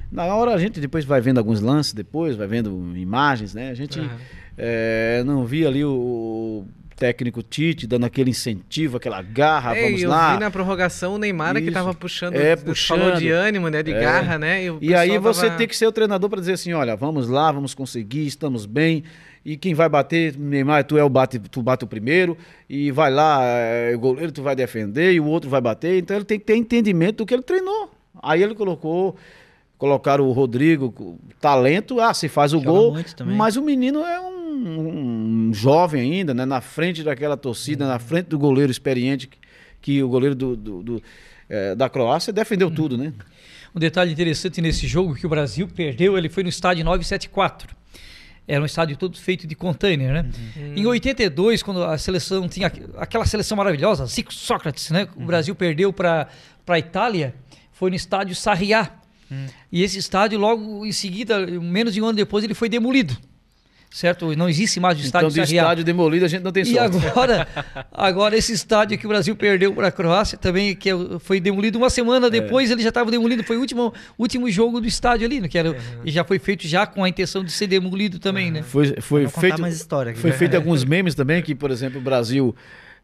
Na 0.10 0.24
hora 0.34 0.54
a 0.54 0.58
gente 0.58 0.80
depois 0.80 1.04
vai 1.04 1.20
vendo 1.20 1.38
alguns 1.38 1.60
lances, 1.60 1.92
depois 1.92 2.38
vai 2.38 2.48
vendo 2.48 2.70
imagens, 2.96 3.54
né? 3.54 3.72
A 3.72 3.74
gente 3.74 4.00
Aham. 4.00 4.10
é, 4.58 5.22
não 5.26 5.44
via 5.46 5.68
ali 5.68 5.84
o 5.84 6.64
técnico 6.96 7.44
Tite 7.44 7.86
dando 7.86 8.06
aquele 8.06 8.30
incentivo, 8.30 8.96
aquela 8.96 9.22
garra, 9.22 9.76
É, 9.76 9.84
vamos 9.84 10.02
eu 10.02 10.10
lá. 10.10 10.36
vi 10.36 10.40
na 10.40 10.50
prorrogação 10.50 11.16
o 11.16 11.18
Neymar 11.18 11.58
é 11.58 11.60
que 11.60 11.66
Isso. 11.66 11.74
tava 11.74 11.94
puxando, 11.94 12.36
É, 12.36 12.56
você 12.56 12.74
falou 12.88 13.08
puxando. 13.08 13.20
de 13.20 13.30
ânimo, 13.32 13.68
né, 13.70 13.84
de 13.84 13.92
É. 13.92 14.00
garra, 14.00 14.38
né? 14.40 14.72
o 14.72 14.78
E 14.82 14.96
aí 14.96 15.18
você 15.18 15.48
tava- 15.48 15.58
tem 15.58 15.68
que 15.68 15.76
ser 15.76 15.88
o 15.88 15.92
treinador 15.92 16.30
para 16.30 16.40
dizer 16.40 16.54
assim, 16.54 16.72
olha, 16.72 16.96
vamos 16.96 17.28
lá, 17.28 17.52
vamos 17.52 17.74
conseguir, 17.74 18.26
estamos 18.26 18.66
bem. 18.66 19.04
E 19.46 19.56
quem 19.56 19.76
vai 19.76 19.88
bater, 19.88 20.36
Neymar, 20.38 20.84
tu 20.86 20.98
é 20.98 21.04
o 21.04 21.10
bate, 21.10 21.38
tu 21.38 21.62
bate 21.62 21.84
o 21.84 21.88
primeiro 21.88 22.36
e 22.68 22.90
vai 22.92 23.12
lá, 23.12 23.44
é, 23.44 23.94
o 23.96 24.00
goleiro 24.00 24.32
tu 24.32 24.42
vai 24.42 24.56
defender 24.56 25.14
e 25.14 25.20
o 25.20 25.26
outro 25.26 25.50
vai 25.50 25.62
bater. 25.62 26.00
Então 26.00 26.16
ele 26.18 26.26
tem 26.26 26.40
que 26.40 26.46
ter 26.46 26.56
entendimento 26.56 27.18
do 27.18 27.26
que 27.28 27.34
ele 27.34 27.44
treinou. 27.44 27.92
Aí 28.24 28.42
ele 28.42 28.56
colocou, 28.56 29.16
colocaram 29.78 30.26
o 30.28 30.32
Rodrigo, 30.32 31.20
talento, 31.40 32.00
ah, 32.00 32.12
se 32.14 32.28
faz 32.28 32.54
o 32.54 32.58
Joga 32.58 32.72
gol, 32.72 32.94
mas 33.38 33.56
o 33.56 33.62
menino 33.62 34.00
é 34.00 34.20
um, 34.20 35.50
um 35.50 35.54
jovem 35.54 36.02
ainda, 36.14 36.34
né? 36.34 36.44
Na 36.44 36.60
frente 36.62 37.04
daquela 37.04 37.38
torcida, 37.38 37.88
na 37.88 38.00
frente 38.00 38.26
do 38.28 38.40
goleiro 38.40 38.72
experiente 38.72 39.28
que, 39.28 39.38
que 39.80 40.02
o 40.02 40.10
goleiro 40.10 40.34
do, 40.34 40.56
do- 40.56 40.82
do, 40.84 41.04
eh, 41.48 41.76
da 41.76 41.88
Croácia 41.88 42.34
defendeu 42.34 42.72
tudo, 42.72 42.98
né? 42.98 43.14
Um 43.76 43.80
detalhe 43.80 44.12
interessante 44.12 44.60
nesse 44.62 44.88
jogo 44.88 45.14
que 45.14 45.26
o 45.26 45.30
Brasil 45.30 45.68
perdeu, 45.68 46.18
ele 46.18 46.30
foi 46.30 46.42
no 46.42 46.50
estádio 46.50 46.84
974. 46.86 47.76
Era 48.48 48.62
um 48.62 48.66
estádio 48.66 48.96
todo 48.96 49.18
feito 49.18 49.48
de 49.48 49.56
container, 49.56 50.14
né? 50.14 50.30
Em 50.76 50.86
82, 50.86 51.64
quando 51.64 51.84
a 51.84 51.98
seleção 51.98 52.48
tinha 52.48 52.68
aqu- 52.68 52.84
aquela 52.98 53.26
seleção 53.26 53.58
maravilhosa, 53.58 54.06
Zico 54.06 54.34
Sócrates, 54.34 54.92
né? 54.92 55.08
O 55.16 55.26
Brasil 55.26 55.56
perdeu 55.56 55.92
para 55.92 56.28
a 56.68 56.80
Itália, 56.80 57.34
foi 57.72 57.90
no 57.90 57.96
estádio 57.96 58.36
Sarriá. 58.36 58.92
E 59.72 59.82
esse 59.84 59.98
estádio, 59.98 60.38
logo 60.38 60.86
em 60.86 60.92
seguida, 60.92 61.46
menos 61.48 61.94
de 61.94 62.02
um 62.02 62.06
ano 62.06 62.16
depois, 62.16 62.44
ele 62.44 62.54
foi 62.54 62.70
demolido. 62.70 63.18
Certo? 63.96 64.36
Não 64.36 64.50
existe 64.50 64.78
mais 64.78 64.98
o 65.00 65.02
estádio 65.02 65.28
então, 65.30 65.42
de 65.42 65.48
Sarriá. 65.48 65.62
estádio 65.64 65.84
demolido, 65.86 66.26
a 66.26 66.28
gente 66.28 66.44
não 66.44 66.52
tem 66.52 66.64
E 66.64 66.66
sorte. 66.66 66.98
agora, 67.08 67.48
agora 67.94 68.36
esse 68.36 68.52
estádio 68.52 68.98
que 68.98 69.06
o 69.06 69.10
Brasil 69.10 69.34
perdeu 69.38 69.74
para 69.74 69.88
a 69.88 69.92
Croácia 69.92 70.38
também, 70.38 70.76
que 70.76 70.90
é 70.90 70.94
foi 71.22 71.40
demolido 71.40 71.78
uma 71.78 71.88
É. 71.88 71.90
semana 71.90 72.30
depois, 72.30 72.70
ele 72.70 72.84
já 72.84 72.90
estava 72.90 73.10
demolido, 73.10 73.42
foi 73.46 73.56
o 73.56 73.62
último, 73.62 73.94
último 74.20 74.52
jogo 74.52 74.82
do 74.82 74.88
estádio 74.88 75.26
ali, 75.26 75.40
né, 75.40 75.48
que 75.48 75.58
era, 75.58 75.74
e 76.04 76.12
já 76.12 76.26
foi 76.26 76.40
feito 76.40 76.68
já 76.68 76.86
com 76.86 77.06
a 77.06 77.08
intenção 77.08 77.42
de 77.42 77.54
ser 77.54 77.68
demolido 77.68 78.20
também, 78.20 78.52
né? 78.52 78.64
Foi, 78.64 79.00
foi 79.00 79.30
feito, 79.30 79.62
mais 79.62 79.78
história 79.78 80.12
aqui. 80.12 80.20
foi 80.20 80.34
feito 80.34 80.56
alguns 80.58 80.84
memes 80.84 81.16
também, 81.16 81.42
que, 81.42 81.56
por 81.56 81.72
exemplo, 81.72 82.02
o 82.02 82.04
Brasil, 82.04 82.54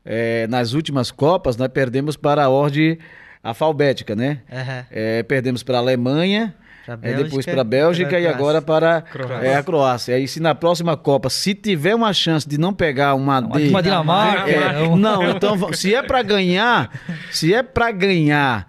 eh, 0.04 0.46
nas 0.50 0.74
últimas 0.74 1.10
Copas, 1.10 1.56
nós 1.56 1.70
perdemos 1.70 2.18
para 2.18 2.44
a 2.44 2.50
ordem 2.50 2.98
alfabética, 3.42 4.14
né? 4.14 4.40
Aham. 4.52 4.86
Eh, 4.92 5.24
perdemos 5.24 5.64
para 5.64 5.78
a 5.78 5.80
Alemanha, 5.80 6.54
Pra 6.86 6.96
eh, 6.96 7.14
depois 7.14 7.32
Bélgica, 7.46 7.52
para 7.52 7.62
a 7.62 7.64
Bélgica 7.64 8.10
pra 8.10 8.20
e 8.20 8.22
Croácia. 8.24 8.38
agora 8.38 8.62
para 8.62 9.02
Croácia. 9.02 9.48
eh, 9.48 9.56
a 9.56 9.64
Croácia. 9.64 10.16
Aí 10.16 10.28
se 10.28 10.40
na 10.40 10.56
próxima 10.56 10.98
Copa, 10.98 11.30
se 11.30 11.54
tiver 11.54 11.94
uma 11.96 12.12
chance 12.14 12.48
de 12.50 12.58
não 12.58 12.74
pegar 12.74 13.14
uma 13.14 13.40
Uma, 13.40 13.58
D, 13.60 13.68
uma 13.70 13.84
Dinamarca, 13.84 14.50
É, 14.50 14.82
um- 14.84 14.96
não, 14.96 15.30
então 15.30 15.74
se 15.74 15.94
é 15.94 16.02
pra 16.02 16.22
ganhar, 16.24 16.90
se 17.32 17.54
é 17.54 17.62
pra 17.62 17.92
ganhar 17.92 18.68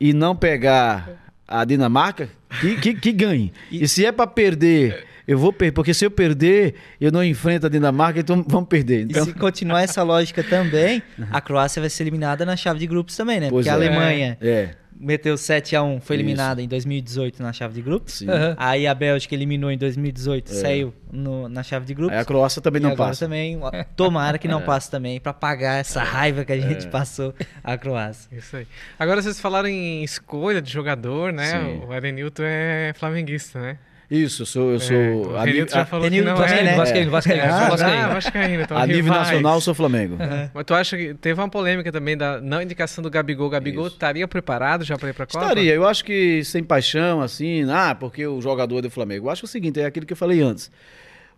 e 0.00 0.12
não 0.12 0.34
pegar 0.36 1.08
a 1.46 1.64
Dinamarca, 1.64 2.28
que, 2.60 2.76
que, 2.76 2.94
que 2.94 3.12
ganhe. 3.12 3.52
E 3.70 3.86
se 3.86 4.04
é 4.04 4.10
pra 4.12 4.26
perder, 4.26 5.05
eu 5.26 5.38
vou 5.38 5.52
perder, 5.52 5.72
porque 5.72 5.92
se 5.94 6.04
eu 6.04 6.10
perder, 6.10 6.74
eu 7.00 7.10
não 7.10 7.22
enfrento 7.24 7.66
a 7.66 7.68
Dinamarca, 7.68 8.20
então 8.20 8.44
vamos 8.46 8.68
perder. 8.68 9.00
E 9.00 9.02
Então, 9.04 9.24
se 9.24 9.34
continuar 9.34 9.82
essa 9.82 10.02
lógica 10.02 10.42
também, 10.42 11.02
a 11.30 11.40
Croácia 11.40 11.80
vai 11.80 11.90
ser 11.90 12.02
eliminada 12.04 12.44
na 12.46 12.56
chave 12.56 12.78
de 12.78 12.86
grupos 12.86 13.16
também, 13.16 13.40
né? 13.40 13.48
Pois 13.50 13.66
Porque 13.66 13.68
a 13.68 13.72
é. 13.72 13.88
Alemanha 13.88 14.38
é, 14.40 14.70
meteu 14.98 15.34
7x1, 15.34 16.00
foi 16.00 16.16
eliminada 16.16 16.62
em 16.62 16.66
2018 16.68 17.42
na 17.42 17.52
chave 17.52 17.74
de 17.74 17.82
grupos. 17.82 18.22
Aham. 18.22 18.54
Aí 18.56 18.86
a 18.86 18.94
Bélgica 18.94 19.34
eliminou 19.34 19.70
em 19.70 19.76
2018, 19.76 20.54
saiu 20.54 20.94
no- 21.12 21.48
na 21.50 21.62
chave 21.62 21.84
de 21.84 21.92
grupos. 21.92 22.14
Aí 22.14 22.20
a 22.22 22.24
Croácia 22.24 22.62
também 22.62 22.80
E 22.80 22.84
não 22.84 22.96
passa. 22.96 23.26
também, 23.26 23.58
tomara 23.94 24.38
que 24.38 24.48
não 24.48 24.60
passe 24.64 24.90
também, 24.90 25.20
pra 25.20 25.34
pagar 25.34 25.80
essa 25.80 26.02
raiva 26.02 26.44
que 26.46 26.52
a 26.52 26.58
gente 26.60 26.86
passou 26.88 27.34
a 27.62 27.76
Croácia. 27.76 28.28
Isso 28.36 28.56
aí. 28.56 28.66
Agora 28.98 29.20
vocês 29.20 29.38
falaram 29.38 29.68
em 29.68 30.02
escolha 30.02 30.62
de 30.62 30.72
jogador, 30.72 31.30
né? 31.32 31.60
Sim. 31.60 31.82
O 31.86 31.92
Arenilton 31.92 32.42
é 32.44 32.92
flamenguista, 32.96 33.60
né? 33.60 33.78
Isso, 34.10 34.42
eu 34.42 34.46
sou, 34.46 34.70
eu 34.70 34.76
É, 34.76 34.78
sou 34.78 35.32
o 35.32 35.36
a, 35.36 35.44
nível- 35.44 35.66
já 35.68 35.82
a- 35.82 35.86
falou 35.86 36.04
que 36.08 36.14
Renilton 36.14 36.38
não 36.40 36.46
também, 36.46 36.66
é. 36.68 36.74
Vascaíno, 36.76 37.10
Vascaíno, 37.10 37.42
Ah, 37.44 37.58
sou 37.60 37.68
Vascaíno. 37.70 38.02
ah, 38.04 38.08
Vascaíno, 38.14 38.62
então 38.62 38.76
a 38.78 38.86
nível 38.86 39.12
nacional 39.12 39.54
eu 39.56 39.60
sou 39.60 39.74
Flamengo. 39.74 40.16
Mas 40.54 40.64
tu 40.64 40.74
acha 40.74 40.96
que 40.96 41.14
teve 41.14 41.40
uma 41.40 41.48
polêmica 41.48 41.90
também 41.90 42.16
da 42.16 42.40
não 42.40 42.62
indicação 42.62 43.02
do 43.02 43.10
Gabigol? 43.10 43.50
Gabigol 43.50 43.86
Isso. 43.88 43.96
estaria 43.96 44.28
preparado 44.28 44.84
já 44.84 44.96
para 44.96 45.08
ir 45.10 45.12
para 45.12 45.24
a 45.24 45.26
Copa? 45.26 45.44
Estaria, 45.44 45.74
eu 45.74 45.84
acho 45.86 46.04
que 46.04 46.44
sem 46.44 46.62
paixão, 46.62 47.20
assim, 47.20 47.64
ah, 47.68 47.96
porque 47.98 48.24
o 48.26 48.40
jogador 48.40 48.78
é 48.78 48.82
do 48.82 48.90
Flamengo. 48.90 49.26
Eu 49.26 49.30
acho 49.30 49.44
o 49.44 49.48
seguinte, 49.48 49.80
é 49.80 49.86
aquilo 49.86 50.06
que 50.06 50.12
eu 50.12 50.16
falei 50.16 50.40
antes. 50.40 50.70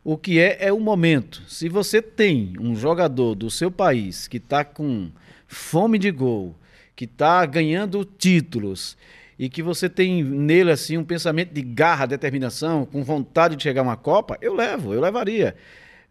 O 0.05 0.17
que 0.19 0.39
é, 0.39 0.59
é 0.61 0.73
o 0.73 0.79
momento. 0.79 1.43
Se 1.49 1.69
você 1.71 2.03
tem 2.03 2.53
um 2.61 2.77
jogador 2.77 3.35
do 3.35 3.51
seu 3.51 3.71
país 3.71 4.29
que 4.29 4.37
está 4.37 4.63
com 4.63 5.09
fome 5.47 5.99
de 5.99 6.11
gol, 6.11 6.55
que 6.95 7.05
está 7.07 7.47
ganhando 7.47 8.05
títulos 8.05 8.97
e 9.39 9.49
que 9.49 9.63
você 9.63 9.89
tem 9.89 10.23
nele 10.25 10.71
assim 10.71 10.97
um 10.99 11.05
pensamento 11.05 11.53
de 11.53 11.63
garra, 11.63 12.07
determinação, 12.07 12.85
com 12.85 13.05
vontade 13.05 13.55
de 13.57 13.63
chegar 13.63 13.83
a 13.83 13.85
uma 13.85 13.97
Copa, 13.97 14.37
eu 14.41 14.55
levo, 14.55 14.93
eu 14.93 15.01
levaria. 15.01 15.55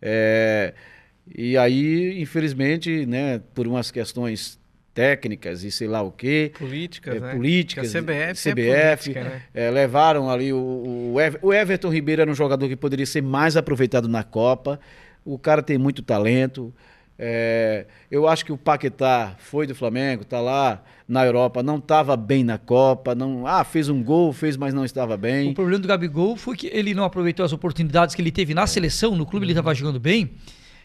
É, 0.01 0.73
e 1.35 1.57
aí, 1.57 2.21
infelizmente, 2.21 3.05
né, 3.05 3.41
por 3.53 3.67
umas 3.67 3.91
questões 3.91 4.59
técnicas 4.93 5.63
e 5.63 5.69
sei 5.71 5.87
lá 5.87 6.01
o 6.01 6.11
quê, 6.11 6.51
Políticas, 6.57 7.15
é, 7.15 7.19
né? 7.19 7.33
políticas, 7.35 7.95
a 7.95 7.99
CBF, 8.01 8.49
CBF, 8.49 8.49
é 8.49 8.95
política, 8.95 9.23
né? 9.23 9.41
é, 9.53 9.69
levaram 9.69 10.29
ali 10.29 10.51
o, 10.51 11.11
o, 11.13 11.21
Ever- 11.21 11.39
o 11.43 11.53
Everton 11.53 11.89
Ribeiro 11.89 12.21
era 12.23 12.31
um 12.31 12.33
jogador 12.33 12.67
que 12.67 12.75
poderia 12.75 13.05
ser 13.05 13.21
mais 13.21 13.55
aproveitado 13.55 14.07
na 14.07 14.23
Copa. 14.23 14.79
O 15.23 15.37
cara 15.37 15.61
tem 15.61 15.77
muito 15.77 16.01
talento. 16.01 16.73
É, 17.19 17.85
eu 18.11 18.27
acho 18.27 18.45
que 18.45 18.51
o 18.51 18.57
Paquetá 18.57 19.35
foi 19.39 19.65
do 19.65 19.73
Flamengo, 19.73 20.23
tá 20.23 20.39
lá 20.39 20.83
na 21.07 21.25
Europa, 21.25 21.63
não 21.63 21.77
estava 21.77 22.15
bem 22.15 22.43
na 22.43 22.57
Copa, 22.57 23.15
não, 23.15 23.47
ah, 23.47 23.63
fez 23.63 23.89
um 23.89 24.03
gol, 24.03 24.31
fez, 24.33 24.55
mas 24.57 24.73
não 24.73 24.85
estava 24.85 25.17
bem. 25.17 25.49
O 25.49 25.53
problema 25.55 25.79
do 25.79 25.87
Gabigol 25.87 26.35
foi 26.35 26.55
que 26.55 26.67
ele 26.67 26.93
não 26.93 27.03
aproveitou 27.03 27.43
as 27.45 27.53
oportunidades 27.53 28.13
que 28.13 28.21
ele 28.21 28.31
teve 28.31 28.53
na 28.53 28.67
seleção, 28.67 29.15
no 29.15 29.25
clube 29.25 29.45
ele 29.45 29.53
estava 29.53 29.73
jogando 29.73 29.99
bem. 29.99 30.31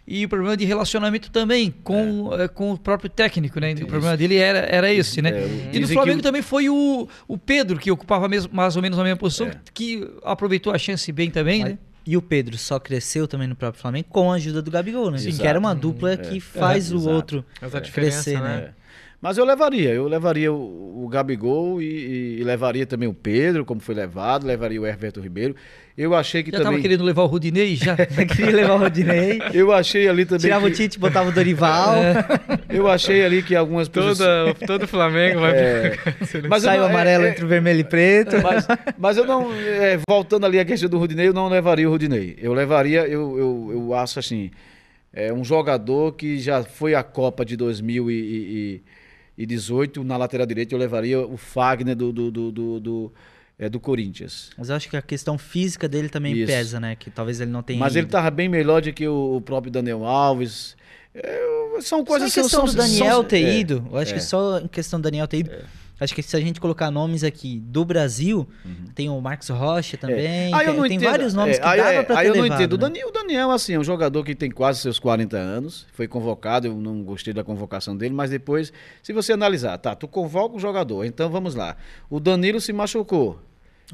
E 0.04 0.24
o 0.24 0.28
problema 0.28 0.56
de 0.56 0.64
relacionamento 0.64 1.30
também 1.30 1.70
com, 1.84 2.30
eh, 2.34 2.48
com 2.48 2.72
o 2.72 2.78
próprio 2.78 3.08
técnico, 3.08 3.60
né? 3.60 3.72
O 3.74 3.86
problema 3.86 4.16
dele 4.16 4.36
era, 4.36 4.58
era 4.58 4.92
esse, 4.92 5.22
né? 5.22 5.30
É, 5.30 5.70
e 5.72 5.78
no 5.78 5.86
Flamengo 5.86 6.18
o- 6.18 6.22
também 6.22 6.42
foi 6.42 6.68
o, 6.68 7.06
o 7.28 7.38
Pedro, 7.38 7.78
que 7.78 7.88
ocupava 7.88 8.26
mais 8.50 8.74
ou 8.74 8.82
menos 8.82 8.98
a 8.98 9.02
mesma 9.04 9.16
posição, 9.16 9.46
É. 9.46 9.52
que 9.72 10.04
aproveitou 10.24 10.72
a 10.72 10.78
chance 10.78 11.10
bem 11.12 11.30
também, 11.30 11.62
né? 11.62 11.78
E 12.04 12.16
o 12.16 12.22
Pedro 12.22 12.58
só 12.58 12.80
cresceu 12.80 13.28
também 13.28 13.46
no 13.46 13.54
próprio 13.54 13.80
Flamengo 13.80 14.08
com 14.10 14.32
a 14.32 14.34
ajuda 14.34 14.60
do 14.60 14.70
Gabigol, 14.70 15.10
né? 15.10 15.18
Exato. 15.18 15.36
Que 15.40 15.46
era 15.46 15.58
uma 15.58 15.74
dupla 15.74 16.16
que 16.16 16.40
faz 16.40 16.90
É, 16.90 16.94
o 16.94 16.98
exato. 16.98 17.14
outro 17.14 17.44
crescer, 17.92 18.40
né? 18.40 18.74
É. 19.22 19.26
Mas 19.26 19.38
eu 19.38 19.44
levaria, 19.44 19.90
eu 19.90 20.08
levaria 20.08 20.52
o, 20.52 21.04
o 21.04 21.08
Gabigol 21.08 21.80
e, 21.80 22.38
e 22.40 22.44
levaria 22.44 22.84
também 22.84 23.08
o 23.08 23.14
Pedro, 23.14 23.64
como 23.64 23.80
foi 23.80 23.94
levado, 23.94 24.44
levaria 24.46 24.80
o 24.80 24.86
Everton 24.86 25.20
Ribeiro. 25.20 25.54
Eu 25.96 26.14
achei 26.14 26.42
que 26.42 26.50
Já 26.50 26.56
estava 26.56 26.70
também. 26.70 26.82
querendo 26.82 27.04
levar 27.04 27.22
o 27.22 27.26
Rudinei, 27.26 27.76
já. 27.76 27.94
Queria 28.34 28.50
levar 28.56 28.74
o 28.74 28.78
Rodinei, 28.78 29.40
Eu 29.54 29.70
achei 29.72 30.08
ali 30.08 30.24
também. 30.24 30.40
tirava 30.40 30.66
o 30.66 30.70
que- 30.70 30.76
Tite, 30.76 30.98
botava 30.98 31.28
o 31.28 31.32
Dorival, 31.32 31.94
Eu 32.68 32.88
achei 32.88 33.24
ali 33.24 33.42
que 33.42 33.54
algumas 33.54 33.88
posições. 33.88 34.18
Toda, 34.18 34.66
todo 34.66 34.88
Flamengo 34.88 35.40
vai 35.40 35.52
É. 35.56 35.98
Mas 36.48 36.64
eu 36.64 36.70
saiu 36.70 36.80
não- 36.80 36.88
é- 36.88 36.90
amarelo 36.90 37.24
é- 37.24 37.30
entre 37.30 37.44
o 37.44 37.48
vermelho 37.48 37.80
e 37.80 37.84
preto. 37.84 38.36
Mas, 38.42 38.66
mas 38.98 39.16
eu 39.18 39.24
não. 39.26 39.52
é, 39.54 39.98
voltando 40.08 40.46
ali 40.46 40.58
à 40.58 40.64
questão 40.64 40.88
do 40.88 40.98
Rudinei, 40.98 41.28
eu 41.28 41.34
não 41.34 41.48
levaria 41.48 41.86
o 41.86 41.92
Rudinei. 41.92 42.36
Eu 42.40 42.54
levaria, 42.54 43.06
eu, 43.06 43.38
eu, 43.38 43.70
eu 43.72 43.94
acho 43.94 44.18
assim. 44.18 44.50
É 45.12 45.30
um 45.32 45.44
jogador 45.44 46.12
que 46.14 46.38
já 46.38 46.62
foi 46.64 46.94
à 46.94 47.02
Copa 47.02 47.44
de 47.44 47.54
2018 49.36 50.04
na 50.04 50.16
lateral 50.16 50.46
direita. 50.46 50.74
Eu 50.74 50.78
levaria 50.78 51.20
o 51.20 51.36
Fagner 51.36 51.96
do, 51.96 52.12
do, 52.12 52.30
do, 52.30 52.52
do, 52.52 52.80
do, 52.80 53.12
é, 53.58 53.68
do 53.68 53.80
Corinthians. 53.80 54.50
Mas 54.56 54.68
eu 54.68 54.76
acho 54.76 54.88
que 54.88 54.96
a 54.96 55.02
questão 55.02 55.38
física 55.38 55.88
dele 55.88 56.08
também 56.08 56.34
Isso. 56.36 56.46
pesa, 56.46 56.80
né? 56.80 56.96
Que 56.96 57.10
talvez 57.10 57.40
ele 57.40 57.50
não 57.50 57.62
tenha. 57.62 57.78
Mas 57.78 57.96
ele 57.96 58.06
ido. 58.06 58.12
tava 58.12 58.30
bem 58.30 58.48
melhor 58.48 58.82
do 58.82 58.92
que 58.92 59.06
o, 59.06 59.36
o 59.36 59.40
próprio 59.40 59.72
Daniel 59.72 60.04
Alves. 60.04 60.76
É, 61.14 61.80
são 61.80 62.04
coisas 62.04 62.32
só 62.32 62.40
em 62.40 62.42
questão 62.42 62.66
são, 62.66 62.74
do 62.74 62.76
Daniel 62.76 63.16
são- 63.16 63.24
ter 63.24 63.44
é, 63.44 63.58
ido, 63.58 63.86
eu 63.90 63.98
acho 63.98 64.12
é. 64.12 64.14
que 64.14 64.22
só 64.22 64.58
em 64.58 64.68
questão 64.68 64.98
do 64.98 65.02
Daniel 65.02 65.28
ter 65.28 65.38
ido. 65.38 65.50
Acho 66.02 66.14
que 66.14 66.22
se 66.22 66.36
a 66.36 66.40
gente 66.40 66.60
colocar 66.60 66.90
nomes 66.90 67.22
aqui 67.22 67.60
do 67.60 67.84
Brasil, 67.84 68.48
tem 68.94 69.08
o 69.08 69.20
Marcos 69.20 69.48
Rocha 69.48 69.96
também, 69.96 70.52
Ah, 70.52 70.64
eu 70.64 70.70
tem, 70.72 70.76
não 70.76 70.82
tem 70.88 70.96
entendo. 70.96 71.10
vários 71.10 71.34
nomes 71.34 71.56
É, 71.58 71.60
que 71.60 71.66
aí, 71.66 71.76
dava 71.78 71.90
é, 71.92 72.02
pra 72.02 72.14
ter 72.16 72.20
aí 72.20 72.26
eu 72.28 72.34
não 72.34 72.42
levado, 72.42 72.58
entendo. 72.60 72.72
O 72.72 72.76
né? 72.76 72.82
Daniel, 72.82 73.08
o 73.08 73.12
Daniel, 73.12 73.50
assim, 73.50 73.74
é 73.74 73.78
um 73.78 73.84
jogador 73.84 74.24
que 74.24 74.34
tem 74.34 74.50
quase 74.50 74.80
seus 74.80 74.98
40 74.98 75.36
anos. 75.36 75.86
Foi 75.92 76.08
convocado, 76.08 76.66
eu 76.66 76.74
não 76.74 77.02
gostei 77.04 77.32
da 77.32 77.44
convocação 77.44 77.96
dele, 77.96 78.14
mas 78.14 78.30
depois, 78.30 78.72
se 79.02 79.12
você 79.12 79.32
analisar, 79.32 79.78
tá, 79.78 79.94
tu 79.94 80.08
convoca 80.08 80.56
o 80.56 80.58
jogador, 80.58 81.04
então 81.04 81.30
vamos 81.30 81.54
lá. 81.54 81.76
O 82.10 82.18
Danilo 82.18 82.60
se 82.60 82.72
machucou. 82.72 83.38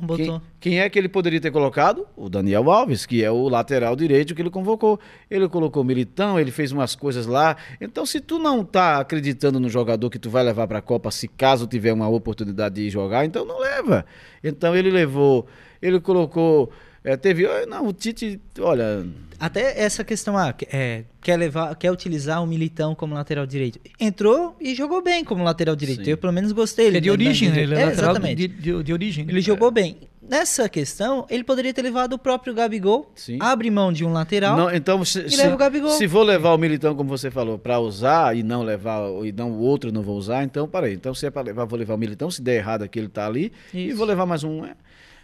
Botou. 0.01 0.41
Quem, 0.61 0.73
quem 0.73 0.81
é 0.81 0.89
que 0.89 0.99
ele 0.99 1.09
poderia 1.09 1.41
ter 1.41 1.51
colocado? 1.51 2.07
O 2.17 2.29
Daniel 2.29 2.71
Alves, 2.71 3.05
que 3.05 3.23
é 3.23 3.31
o 3.31 3.49
lateral 3.49 3.97
direito 3.97 4.35
que 4.35 4.43
ele 4.43 4.51
convocou. 4.51 4.99
Ele 5.31 5.49
colocou 5.49 5.83
o 5.83 5.87
Militão, 5.87 6.39
ele 6.39 6.51
fez 6.51 6.73
umas 6.73 6.95
coisas 6.95 7.27
lá. 7.27 7.57
Então, 7.81 8.07
se 8.07 8.21
tu 8.21 8.39
não 8.39 8.65
tá 8.65 8.99
acreditando 9.01 9.59
no 9.59 9.69
jogador 9.69 10.09
que 10.11 10.19
tu 10.19 10.31
vai 10.31 10.43
levar 10.43 10.67
para 10.67 10.79
a 10.79 10.83
Copa, 10.83 11.11
se 11.11 11.27
caso 11.27 11.67
tiver 11.67 11.93
uma 11.93 12.09
oportunidade 12.09 12.77
de 12.77 12.91
jogar, 12.91 13.25
então 13.25 13.45
não 13.45 13.61
leva. 13.61 14.05
Então 14.43 14.75
ele 14.75 14.91
levou, 14.91 15.47
ele 15.83 16.01
colocou, 16.01 16.71
é, 17.13 17.17
teve, 17.17 17.47
não, 17.67 17.87
o 17.87 17.93
Tite, 17.93 18.41
olha, 18.61 19.07
Até 19.41 19.81
essa 19.81 20.03
questão, 20.03 20.37
ah, 20.37 20.53
que- 20.53 20.67
é, 20.71 21.05
quer 21.23 21.37
levar, 21.37 21.75
quer 21.77 21.91
utilizar 21.93 22.43
o 22.43 22.47
Militão 22.47 22.95
como 22.95 23.15
lateral 23.15 23.47
direito. 23.47 23.79
Entrou 24.01 24.57
e 24.61 24.75
jogou 24.75 25.01
bem 25.03 25.25
como 25.25 25.45
lateral 25.45 25.77
direito. 25.77 26.05
Sim. 26.05 26.11
Eu 26.11 26.19
pelo 26.19 26.33
menos 26.33 26.51
gostei. 26.53 26.87
Ele 26.89 26.99
é 26.99 27.01
de 27.01 27.11
origem? 27.11 27.49
Ele 27.57 27.75
é, 27.75 27.81
é, 27.83 27.85
lateral 27.87 28.11
exatamente. 28.13 28.49
de, 28.49 28.49
de, 28.49 28.83
de 28.83 28.93
origem. 28.93 29.25
né? 29.25 29.33
Ele 29.33 29.41
jogou 29.41 29.71
bem. 29.71 29.97
Nessa 30.21 30.69
questão, 30.69 31.25
ele 31.31 31.43
poderia 31.43 31.73
ter 31.73 31.81
levado 31.81 32.13
o 32.13 32.19
próprio 32.19 32.53
Gabigol, 32.53 33.11
Sim. 33.15 33.39
abre 33.41 33.71
mão 33.71 33.91
de 33.91 34.05
um 34.05 34.13
lateral. 34.13 34.59
Não, 34.59 34.75
então, 34.75 35.03
se, 35.03 35.21
E 35.25 35.31
se, 35.31 35.37
leva 35.39 35.55
o 35.55 35.57
Gabigol. 35.57 35.91
se 35.93 36.07
vou 36.07 36.23
levar 36.23 36.53
o 36.53 36.59
Militão, 36.59 36.95
como 36.95 37.09
você 37.09 37.31
falou, 37.31 37.59
para 37.59 37.79
usar 37.81 38.37
e 38.37 38.43
não 38.43 38.63
levar, 38.63 39.01
e 39.25 39.33
não 39.33 39.53
o 39.53 39.61
outro 39.61 39.91
não 39.91 40.03
vou 40.03 40.19
usar, 40.19 40.45
então, 40.45 40.69
parei. 40.69 40.93
Então, 40.93 41.15
se 41.15 41.25
é 41.25 41.31
para 41.31 41.43
levar, 41.47 41.65
vou 41.65 41.79
levar 41.79 41.95
o 41.95 41.99
Militão, 41.99 42.31
se 42.31 42.43
der 42.43 42.57
errado 42.57 42.83
aqui, 42.83 42.99
ele 42.99 43.09
tá 43.09 43.25
ali, 43.27 43.51
e 43.73 43.89
Isso. 43.89 43.97
vou 43.97 44.07
levar 44.07 44.27
mais 44.27 44.45
um. 44.45 44.67
é. 44.67 44.73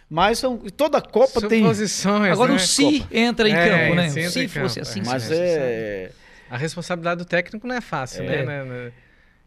Mas 0.09 0.37
são, 0.39 0.57
toda 0.57 1.01
Copa 1.01 1.41
tem. 1.47 1.65
Agora 2.31 2.51
né? 2.51 2.55
o 2.55 2.59
se 2.59 3.05
entra 3.11 3.49
em 3.49 3.53
É, 3.53 3.69
campo, 3.69 3.95
né? 3.95 4.09
se 4.09 4.19
entra 4.19 4.31
Se 4.31 4.47
fosse 4.47 4.79
campo, 4.79 4.81
assim, 4.89 4.99
é. 4.99 5.03
Mas 5.03 5.31
é, 5.31 6.11
A 6.49 6.57
responsabilidade 6.57 7.17
do 7.19 7.25
técnico 7.25 7.65
não 7.67 7.75
é 7.75 7.81
fácil, 7.81 8.23
É. 8.23 8.45
né? 8.45 8.63
né? 8.63 8.91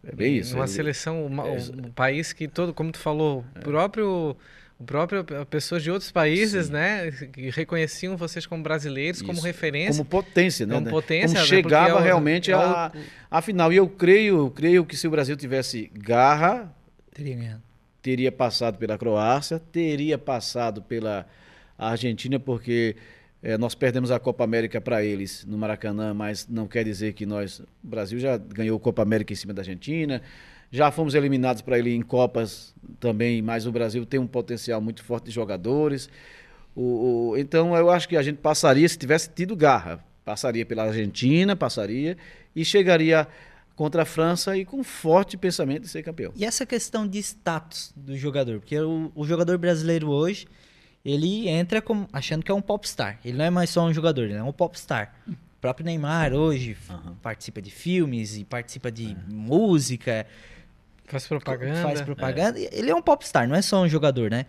é 0.06 0.14
bem 0.14 0.36
isso. 0.36 0.54
Uma 0.56 0.64
ele- 0.64 0.72
seleção, 0.72 1.24
uma- 1.24 1.46
é, 1.46 1.56
um 1.86 1.90
país 1.92 2.32
que 2.32 2.48
todo, 2.48 2.74
como 2.74 2.90
tu 2.90 2.98
falou, 2.98 3.44
o 3.56 3.60
próprio 3.60 4.36
o 4.80 4.84
próprio 4.84 5.24
pessoas 5.46 5.82
de 5.82 5.90
outros 5.90 6.12
países, 6.12 6.66
Sim. 6.66 6.72
né, 6.72 7.10
que 7.32 7.50
reconheciam 7.50 8.16
vocês 8.16 8.46
como 8.46 8.62
brasileiros, 8.62 9.20
como 9.20 9.32
Isso. 9.38 9.44
referência. 9.46 10.04
como 10.04 10.04
potência, 10.22 10.66
né? 10.66 10.74
Como 10.74 10.86
né? 10.86 10.90
potência, 10.92 11.26
como 11.28 11.40
né? 11.40 11.44
chegava 11.46 11.84
Porque 11.86 11.98
é 11.98 12.00
o- 12.00 12.04
realmente 12.04 12.52
é 12.52 12.56
o- 12.56 12.60
a, 12.60 12.92
a 13.28 13.42
final. 13.42 13.72
E 13.72 13.76
eu 13.76 13.88
creio, 13.88 14.36
eu 14.38 14.50
creio 14.52 14.84
que 14.84 14.96
se 14.96 15.06
o 15.08 15.10
Brasil 15.10 15.36
tivesse 15.36 15.90
garra, 15.94 16.72
Teria 17.12 17.34
ganhado. 17.34 17.62
Teria 18.02 18.30
passado 18.32 18.78
pela 18.78 18.96
Croácia, 18.98 19.58
teria 19.58 20.16
passado 20.18 20.82
pela 20.82 21.26
Argentina, 21.76 22.38
porque 22.38 22.96
eh, 23.42 23.56
nós 23.58 23.74
perdemos 23.74 24.10
a 24.10 24.18
Copa 24.18 24.44
América 24.44 24.80
para 24.80 25.04
eles 25.04 25.44
no 25.46 25.56
Maracanã, 25.58 26.12
mas 26.14 26.46
não 26.48 26.66
quer 26.66 26.84
dizer 26.84 27.12
que 27.12 27.24
nós. 27.26 27.60
O 27.60 27.66
Brasil 27.82 28.18
já 28.18 28.36
ganhou 28.36 28.76
a 28.76 28.80
Copa 28.80 29.02
América 29.02 29.32
em 29.32 29.36
cima 29.36 29.52
da 29.54 29.62
Argentina, 29.62 30.22
já 30.70 30.90
fomos 30.90 31.14
eliminados 31.14 31.62
para 31.62 31.78
ele 31.78 31.94
em 31.94 32.02
Copas 32.02 32.74
também, 33.00 33.40
mas 33.42 33.66
o 33.66 33.72
Brasil 33.72 34.04
tem 34.04 34.20
um 34.20 34.26
potencial 34.26 34.80
muito 34.80 35.02
forte 35.02 35.26
de 35.26 35.30
jogadores. 35.30 36.08
O- 36.74 37.30
o- 37.30 37.36
então 37.38 37.76
eu 37.76 37.90
acho 37.90 38.08
que 38.08 38.16
a 38.16 38.22
gente 38.22 38.36
passaria, 38.38 38.88
se 38.88 38.98
tivesse 38.98 39.30
tido 39.30 39.56
garra, 39.56 40.04
passaria 40.24 40.64
pela 40.66 40.84
Argentina, 40.84 41.56
passaria 41.56 42.16
e 42.54 42.64
chegaria 42.64 43.26
contra 43.78 44.02
a 44.02 44.04
França 44.04 44.56
e 44.56 44.64
com 44.64 44.82
forte 44.82 45.36
pensamento 45.36 45.82
de 45.82 45.88
ser 45.88 46.02
campeão. 46.02 46.32
E 46.34 46.44
essa 46.44 46.66
questão 46.66 47.06
de 47.06 47.16
status 47.20 47.92
do 47.94 48.16
jogador? 48.18 48.58
Porque 48.58 48.76
o, 48.80 49.12
o 49.14 49.24
jogador 49.24 49.56
brasileiro 49.56 50.10
hoje, 50.10 50.48
ele 51.04 51.48
entra 51.48 51.80
como, 51.80 52.08
achando 52.12 52.42
que 52.42 52.50
é 52.50 52.54
um 52.54 52.60
popstar. 52.60 53.20
Ele 53.24 53.38
não 53.38 53.44
é 53.44 53.50
mais 53.50 53.70
só 53.70 53.84
um 53.86 53.94
jogador, 53.94 54.24
ele 54.24 54.34
é 54.34 54.42
um 54.42 54.50
popstar. 54.52 55.14
O 55.28 55.60
próprio 55.60 55.86
Neymar 55.86 56.32
hoje 56.34 56.76
Aham. 56.90 57.14
participa 57.22 57.62
de 57.62 57.70
filmes 57.70 58.36
e 58.36 58.42
participa 58.44 58.90
de 58.90 59.16
música, 59.32 60.26
Faz 61.06 61.28
propaganda. 61.28 61.80
faz 61.80 62.02
propaganda. 62.02 62.58
e 62.58 62.68
Ele 62.72 62.90
é 62.90 62.94
um 62.96 63.00
popstar, 63.00 63.46
não 63.48 63.54
é 63.54 63.62
só 63.62 63.80
um 63.80 63.88
jogador, 63.88 64.28
né? 64.28 64.44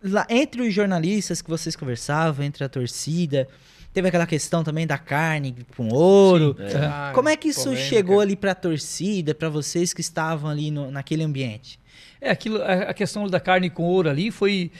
Lá, 0.00 0.24
entre 0.30 0.62
os 0.62 0.72
jornalistas 0.72 1.42
que 1.42 1.50
vocês 1.50 1.74
conversavam, 1.74 2.44
entre 2.46 2.62
a 2.62 2.68
torcida, 2.68 3.48
teve 3.92 4.08
aquela 4.08 4.26
questão 4.26 4.62
também 4.62 4.86
da 4.86 4.98
carne 4.98 5.56
com 5.76 5.88
ouro. 5.88 6.56
Ah, 6.82 7.10
Como 7.14 7.28
é 7.28 7.36
que 7.36 7.48
isso 7.48 7.64
polêmica. 7.64 7.88
chegou 7.88 8.20
ali 8.20 8.36
pra 8.36 8.54
torcida, 8.54 9.34
pra 9.34 9.48
vocês 9.48 9.92
que 9.92 10.00
estavam 10.00 10.50
ali 10.50 10.70
no- 10.70 10.90
naquele 10.90 11.24
ambiente? 11.24 11.78
É, 12.20 12.30
aquilo, 12.30 12.62
a, 12.62 12.72
a 12.90 12.94
questão 12.94 13.26
da 13.28 13.40
carne 13.40 13.70
com 13.70 13.82
ouro 13.84 14.08
ali 14.10 14.30
foi, 14.30 14.70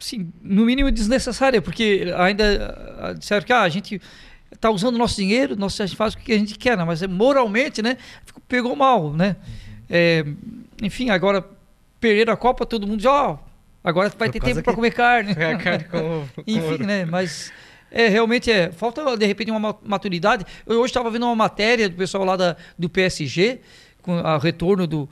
assim, 0.00 0.30
no 0.42 0.64
mínimo 0.64 0.90
desnecessária, 0.90 1.60
porque 1.62 2.12
ainda 2.16 2.98
ah, 3.00 3.12
disseram 3.12 3.44
que 3.44 3.52
ah, 3.52 3.62
a 3.62 3.68
gente 3.68 4.00
tá 4.60 4.70
usando 4.70 4.98
nosso 4.98 5.16
dinheiro, 5.16 5.56
nós, 5.56 5.80
a 5.80 5.86
gente 5.86 5.96
faz 5.96 6.14
o 6.14 6.18
que 6.18 6.32
a 6.32 6.38
gente 6.38 6.58
quer, 6.58 6.76
né? 6.76 6.84
mas 6.84 7.02
é 7.02 7.06
moralmente, 7.06 7.80
né, 7.82 7.96
pegou 8.48 8.76
mal, 8.76 9.12
né? 9.12 9.36
É, 9.88 10.24
enfim, 10.82 11.10
agora 11.10 11.44
perderam 12.00 12.32
a 12.32 12.36
Copa, 12.36 12.64
todo 12.66 12.86
mundo 12.86 12.98
diz, 12.98 13.06
ó, 13.06 13.38
agora 13.82 14.08
vai 14.18 14.28
Por 14.28 14.32
ter 14.32 14.40
tempo 14.40 14.62
para 14.62 14.74
comer 14.74 14.90
carne. 14.92 15.34
É 15.38 15.52
a 15.52 15.58
carne 15.58 15.84
com, 15.84 15.98
com 16.36 16.42
Enfim, 16.46 16.60
ouro. 16.60 16.86
né? 16.86 17.04
Mas 17.04 17.52
é, 17.92 18.08
realmente 18.08 18.50
é. 18.50 18.72
Falta, 18.72 19.16
de 19.16 19.26
repente, 19.26 19.50
uma 19.50 19.60
ma- 19.60 19.76
maturidade. 19.84 20.44
Eu 20.66 20.80
hoje 20.80 20.90
estava 20.90 21.10
vendo 21.10 21.26
uma 21.26 21.36
matéria 21.36 21.88
do 21.88 21.96
pessoal 21.96 22.24
lá 22.24 22.36
da, 22.36 22.56
do 22.78 22.88
PSG, 22.88 23.60
com 24.00 24.16
o 24.16 24.38
retorno 24.38 24.86
do, 24.86 25.08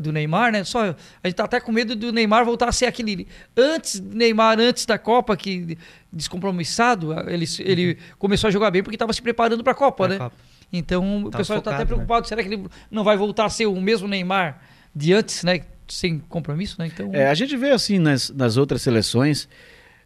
do 0.00 0.12
Neymar, 0.12 0.50
né? 0.50 0.64
Só, 0.64 0.82
a 1.22 1.26
gente 1.28 1.36
tá 1.36 1.44
até 1.44 1.60
com 1.60 1.70
medo 1.70 1.94
do 1.94 2.12
Neymar 2.12 2.44
voltar 2.44 2.68
a 2.68 2.72
ser 2.72 2.86
aquele. 2.86 3.28
Antes 3.56 4.00
do 4.00 4.16
Neymar, 4.16 4.58
antes 4.58 4.86
da 4.86 4.98
Copa, 4.98 5.36
que 5.36 5.76
descompromissado, 6.12 7.12
ele, 7.28 7.44
ele 7.60 7.98
começou 8.18 8.48
a 8.48 8.50
jogar 8.50 8.70
bem 8.70 8.82
porque 8.82 8.96
estava 8.96 9.12
se 9.12 9.22
preparando 9.22 9.62
para 9.62 9.72
a 9.72 9.76
Copa, 9.76 10.08
né? 10.08 10.18
Copa. 10.18 10.36
Então 10.72 11.18
o 11.18 11.30
Tava 11.30 11.38
pessoal 11.38 11.58
está 11.60 11.70
até 11.72 11.80
né? 11.80 11.84
preocupado. 11.84 12.26
Será 12.26 12.42
que 12.42 12.48
ele 12.48 12.66
não 12.90 13.04
vai 13.04 13.16
voltar 13.16 13.44
a 13.44 13.50
ser 13.50 13.66
o 13.66 13.80
mesmo 13.80 14.08
Neymar 14.08 14.60
de 14.94 15.12
antes, 15.12 15.44
né? 15.44 15.60
Sem 15.86 16.18
compromisso, 16.18 16.76
né? 16.78 16.86
Então. 16.92 17.10
É, 17.12 17.28
a 17.28 17.34
gente 17.34 17.56
vê 17.56 17.70
assim 17.70 17.98
nas, 17.98 18.30
nas 18.30 18.56
outras 18.56 18.82
seleções, 18.82 19.48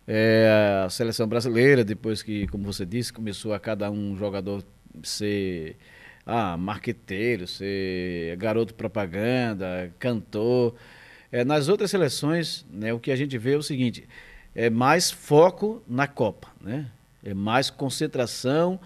é, 0.09 0.83
a 0.87 0.89
seleção 0.89 1.29
brasileira, 1.29 1.85
depois 1.85 2.23
que, 2.23 2.47
como 2.47 2.65
você 2.65 2.87
disse, 2.87 3.13
começou 3.13 3.53
a 3.53 3.61
cada 3.61 3.91
um 3.91 4.17
jogador 4.17 4.65
ser 5.03 5.77
ah, 6.25 6.57
marqueteiro, 6.57 7.47
ser 7.47 8.35
garoto 8.39 8.75
propaganda, 8.75 9.93
cantor. 9.99 10.75
É, 11.31 11.45
nas 11.45 11.69
outras 11.69 11.91
seleções, 11.91 12.65
né, 12.73 12.93
o 12.93 12.99
que 12.99 13.11
a 13.11 13.17
gente 13.17 13.37
vê 13.37 13.53
é 13.53 13.57
o 13.59 13.63
seguinte: 13.63 14.09
é 14.55 14.71
mais 14.71 15.11
foco 15.11 15.83
na 15.87 16.07
Copa, 16.07 16.49
né? 16.61 16.87
É 17.23 17.35
mais 17.35 17.69
concentração, 17.69 18.81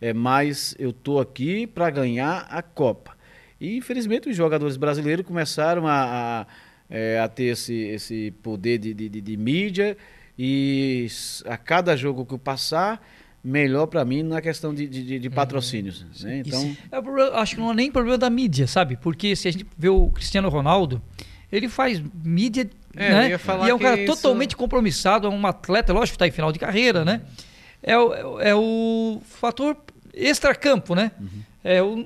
é 0.00 0.14
mais 0.14 0.74
eu 0.78 0.92
tô 0.92 1.20
aqui 1.20 1.66
para 1.66 1.90
ganhar 1.90 2.46
a 2.48 2.62
Copa. 2.62 3.14
E 3.60 3.76
infelizmente 3.76 4.28
os 4.30 4.36
jogadores 4.36 4.76
brasileiros 4.78 5.26
começaram 5.26 5.86
a, 5.86 6.40
a, 6.40 6.46
é, 6.88 7.20
a 7.20 7.28
ter 7.28 7.44
esse, 7.44 7.74
esse 7.74 8.30
poder 8.42 8.78
de, 8.78 8.94
de, 8.94 9.08
de- 9.08 9.20
de 9.20 9.36
mídia 9.36 9.96
e 10.38 11.06
a 11.46 11.56
cada 11.56 11.96
jogo 11.96 12.24
que 12.24 12.34
eu 12.34 12.38
passar, 12.38 13.00
melhor 13.44 13.86
para 13.86 14.04
mim 14.04 14.22
na 14.22 14.40
questão 14.40 14.72
de, 14.74 14.86
de, 14.86 15.02
de- 15.04 15.18
de 15.18 15.30
patrocínios. 15.30 16.04
né? 16.22 16.38
Então, 16.46 16.76
É 16.90 17.38
acho 17.40 17.54
que 17.56 17.60
não 17.60 17.72
é 17.72 17.74
nem 17.74 17.90
problema 17.90 18.16
da 18.16 18.30
mídia, 18.30 18.66
sabe? 18.66 18.96
Porque 18.96 19.34
se 19.36 19.48
a 19.48 19.50
gente 19.50 19.66
vê 19.76 19.88
o 19.88 20.08
Cristiano 20.10 20.48
Ronaldo, 20.48 21.02
ele 21.50 21.68
faz 21.68 22.02
mídia, 22.24 22.70
É, 22.96 23.10
né? 23.10 23.28
e 23.66 23.68
é 23.70 23.74
um 23.74 23.78
cara 23.78 24.00
isso- 24.00 24.14
totalmente 24.14 24.56
compromissado, 24.56 25.26
é 25.26 25.30
um 25.30 25.46
atleta, 25.46 25.92
lógico 25.92 26.12
que 26.12 26.16
está 26.24 26.26
em 26.28 26.30
final 26.30 26.52
de 26.52 26.58
carreira, 26.58 27.04
né? 27.04 27.20
É 27.82 27.98
o, 27.98 28.14
é 28.14 28.24
o- 28.24 28.40
é 28.40 28.54
o 28.54 29.20
fator 29.24 29.76
extracampo, 30.14 30.94
né? 30.94 31.10
É 31.64 31.82
o, 31.82 32.04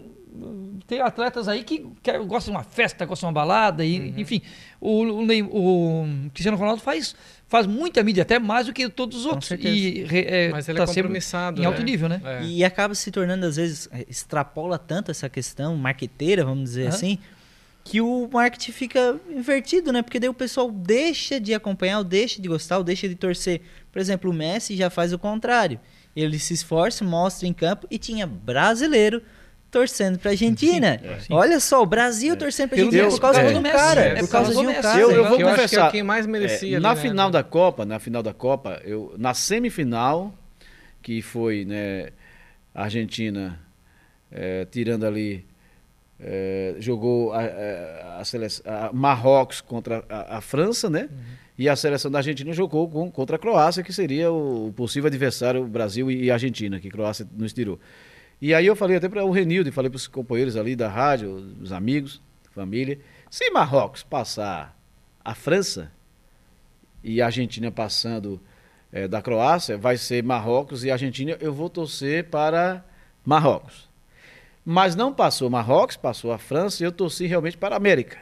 tem 0.86 1.00
atletas 1.00 1.48
aí 1.48 1.64
que, 1.64 1.86
que 2.02 2.18
gostam 2.20 2.52
de 2.52 2.58
uma 2.58 2.62
festa, 2.64 3.04
gostam 3.04 3.28
de 3.28 3.34
uma 3.34 3.40
balada, 3.40 3.84
e, 3.84 4.14
enfim. 4.20 4.40
O, 4.80 5.02
o, 5.02 5.22
o 5.50 6.06
Cristiano 6.32 6.56
Ronaldo 6.56 6.80
faz, 6.82 7.14
faz 7.48 7.66
muita 7.66 8.02
mídia, 8.02 8.22
até 8.22 8.38
mais 8.38 8.66
do 8.66 8.72
que 8.72 8.88
todos 8.88 9.18
os 9.18 9.24
Com 9.24 9.30
outros. 9.30 9.48
certeza. 9.48 9.74
E, 9.76 10.06
é, 10.10 10.48
Mas 10.48 10.68
ele 10.68 10.78
tá 10.78 10.84
é 10.84 10.86
sempre 10.86 11.02
compromissado. 11.02 11.62
em 11.62 11.64
alto 11.64 11.78
né? 11.78 11.84
nível, 11.84 12.08
né? 12.08 12.20
É. 12.24 12.44
E 12.44 12.64
acaba 12.64 12.94
se 12.94 13.10
tornando, 13.10 13.46
às 13.46 13.56
vezes, 13.56 13.88
eh, 13.92 14.04
extrapola 14.08 14.78
tanto 14.78 15.10
essa 15.10 15.28
questão 15.28 15.76
marqueteira, 15.76 16.44
vamos 16.44 16.64
dizer 16.64 16.86
Aham. 16.86 16.94
assim, 16.94 17.18
que 17.84 18.00
o 18.00 18.28
marketing 18.32 18.72
fica 18.72 19.20
invertido, 19.30 19.92
né? 19.92 20.02
Porque 20.02 20.18
daí 20.18 20.28
o 20.28 20.34
pessoal 20.34 20.70
deixa 20.72 21.38
de 21.38 21.54
acompanhar, 21.54 21.98
ou 21.98 22.04
deixa 22.04 22.42
de 22.42 22.48
gostar, 22.48 22.78
ou 22.78 22.84
deixa 22.84 23.08
de 23.08 23.14
torcer. 23.14 23.60
Por 23.92 24.00
exemplo, 24.00 24.30
o 24.30 24.34
Messi 24.34 24.76
já 24.76 24.90
faz 24.90 25.12
o 25.12 25.18
contrário. 25.18 25.78
Ele 26.14 26.38
se 26.38 26.52
esforça, 26.52 27.04
mostra 27.04 27.46
em 27.46 27.52
campo 27.52 27.86
e 27.88 27.96
tinha 27.96 28.26
brasileiro 28.26 29.22
torcendo 29.80 30.18
pra 30.18 30.30
Argentina. 30.30 31.00
sim. 31.20 31.32
Olha 31.34 31.60
só, 31.60 31.82
o 31.82 31.86
Brasil 31.86 32.36
torcendo 32.36 32.70
pra 32.70 32.78
Argentina 32.78 33.08
por 33.10 33.20
causa 33.20 33.40
é. 33.40 33.60
Messi, 33.60 33.76
cara. 33.76 34.00
é, 34.00 34.14
por 34.20 34.28
causa 34.30 34.48
de 34.50 34.54
do 34.54 34.60
um 34.62 34.66
Messi. 34.66 34.82
cara. 34.82 35.00
Eu- 35.00 35.10
eu 35.10 35.22
Que 35.24 35.28
vou 35.30 35.40
eu 35.40 35.48
acho 35.48 35.54
que 35.56 35.60
é 35.60 35.64
confessar, 35.64 35.88
o 35.88 35.90
quem 35.92 36.02
mais 36.02 36.26
merecia. 36.26 36.72
É, 36.72 36.74
ali, 36.76 36.82
na 36.82 36.94
né? 36.94 37.00
final 37.00 37.30
da 37.30 37.42
Copa, 37.42 37.84
na 37.84 37.98
final 37.98 38.22
da 38.22 38.32
Copa, 38.32 38.80
eu, 38.84 39.14
na 39.18 39.34
semifinal, 39.34 40.32
que 41.02 41.20
foi 41.20 41.64
né, 41.64 42.08
a 42.74 42.84
Argentina 42.84 43.58
eh, 44.32 44.66
tirando 44.70 45.04
ali, 45.04 45.44
eh, 46.18 46.74
jogou 46.78 47.32
a, 47.32 47.40
a, 47.40 48.20
a 48.20 48.24
seleção, 48.24 48.64
a 48.66 48.90
Marrocos 48.92 49.60
contra 49.60 50.04
a, 50.08 50.38
a 50.38 50.40
França, 50.40 50.88
né? 50.88 51.08
E 51.58 51.68
a 51.70 51.76
seleção 51.76 52.10
da 52.10 52.18
Argentina 52.18 52.52
jogou 52.52 52.86
com, 52.88 53.10
contra 53.10 53.36
a 53.36 53.38
Croácia, 53.38 53.82
que 53.82 53.92
seria 53.92 54.30
o 54.30 54.72
possível 54.76 55.06
adversário 55.08 55.64
Brasil 55.64 56.10
e, 56.10 56.24
e 56.24 56.30
Argentina, 56.30 56.78
que 56.78 56.88
a 56.88 56.90
Croácia 56.90 57.26
nos 57.34 57.52
tirou. 57.52 57.78
E 58.40 58.54
aí 58.54 58.66
eu 58.66 58.76
falei 58.76 58.96
até 58.96 59.08
para 59.08 59.24
o 59.24 59.30
Renildo, 59.30 59.72
falei 59.72 59.90
para 59.90 59.96
os 59.96 60.06
companheiros 60.06 60.56
ali 60.56 60.76
da 60.76 60.88
rádio, 60.88 61.32
os 61.60 61.72
amigos, 61.72 62.20
família, 62.50 62.98
se 63.30 63.50
Marrocos 63.50 64.02
passar 64.02 64.76
a 65.24 65.34
França, 65.34 65.90
e 67.06 67.22
a 67.22 67.26
Argentina 67.26 67.70
passando 67.70 68.40
é, 68.92 69.06
da 69.06 69.22
Croácia, 69.22 69.78
vai 69.78 69.96
ser 69.96 70.24
Marrocos 70.24 70.82
e 70.82 70.90
Argentina. 70.90 71.36
Eu 71.40 71.54
vou 71.54 71.70
torcer 71.70 72.24
para 72.24 72.84
Marrocos. 73.24 73.88
Mas 74.64 74.96
não 74.96 75.14
passou 75.14 75.48
Marrocos, 75.48 75.96
passou 75.96 76.32
a 76.32 76.38
França 76.38 76.82
e 76.82 76.86
eu 76.86 76.90
torci 76.90 77.26
realmente 77.26 77.56
para 77.56 77.76
a 77.76 77.78
América. 77.78 78.18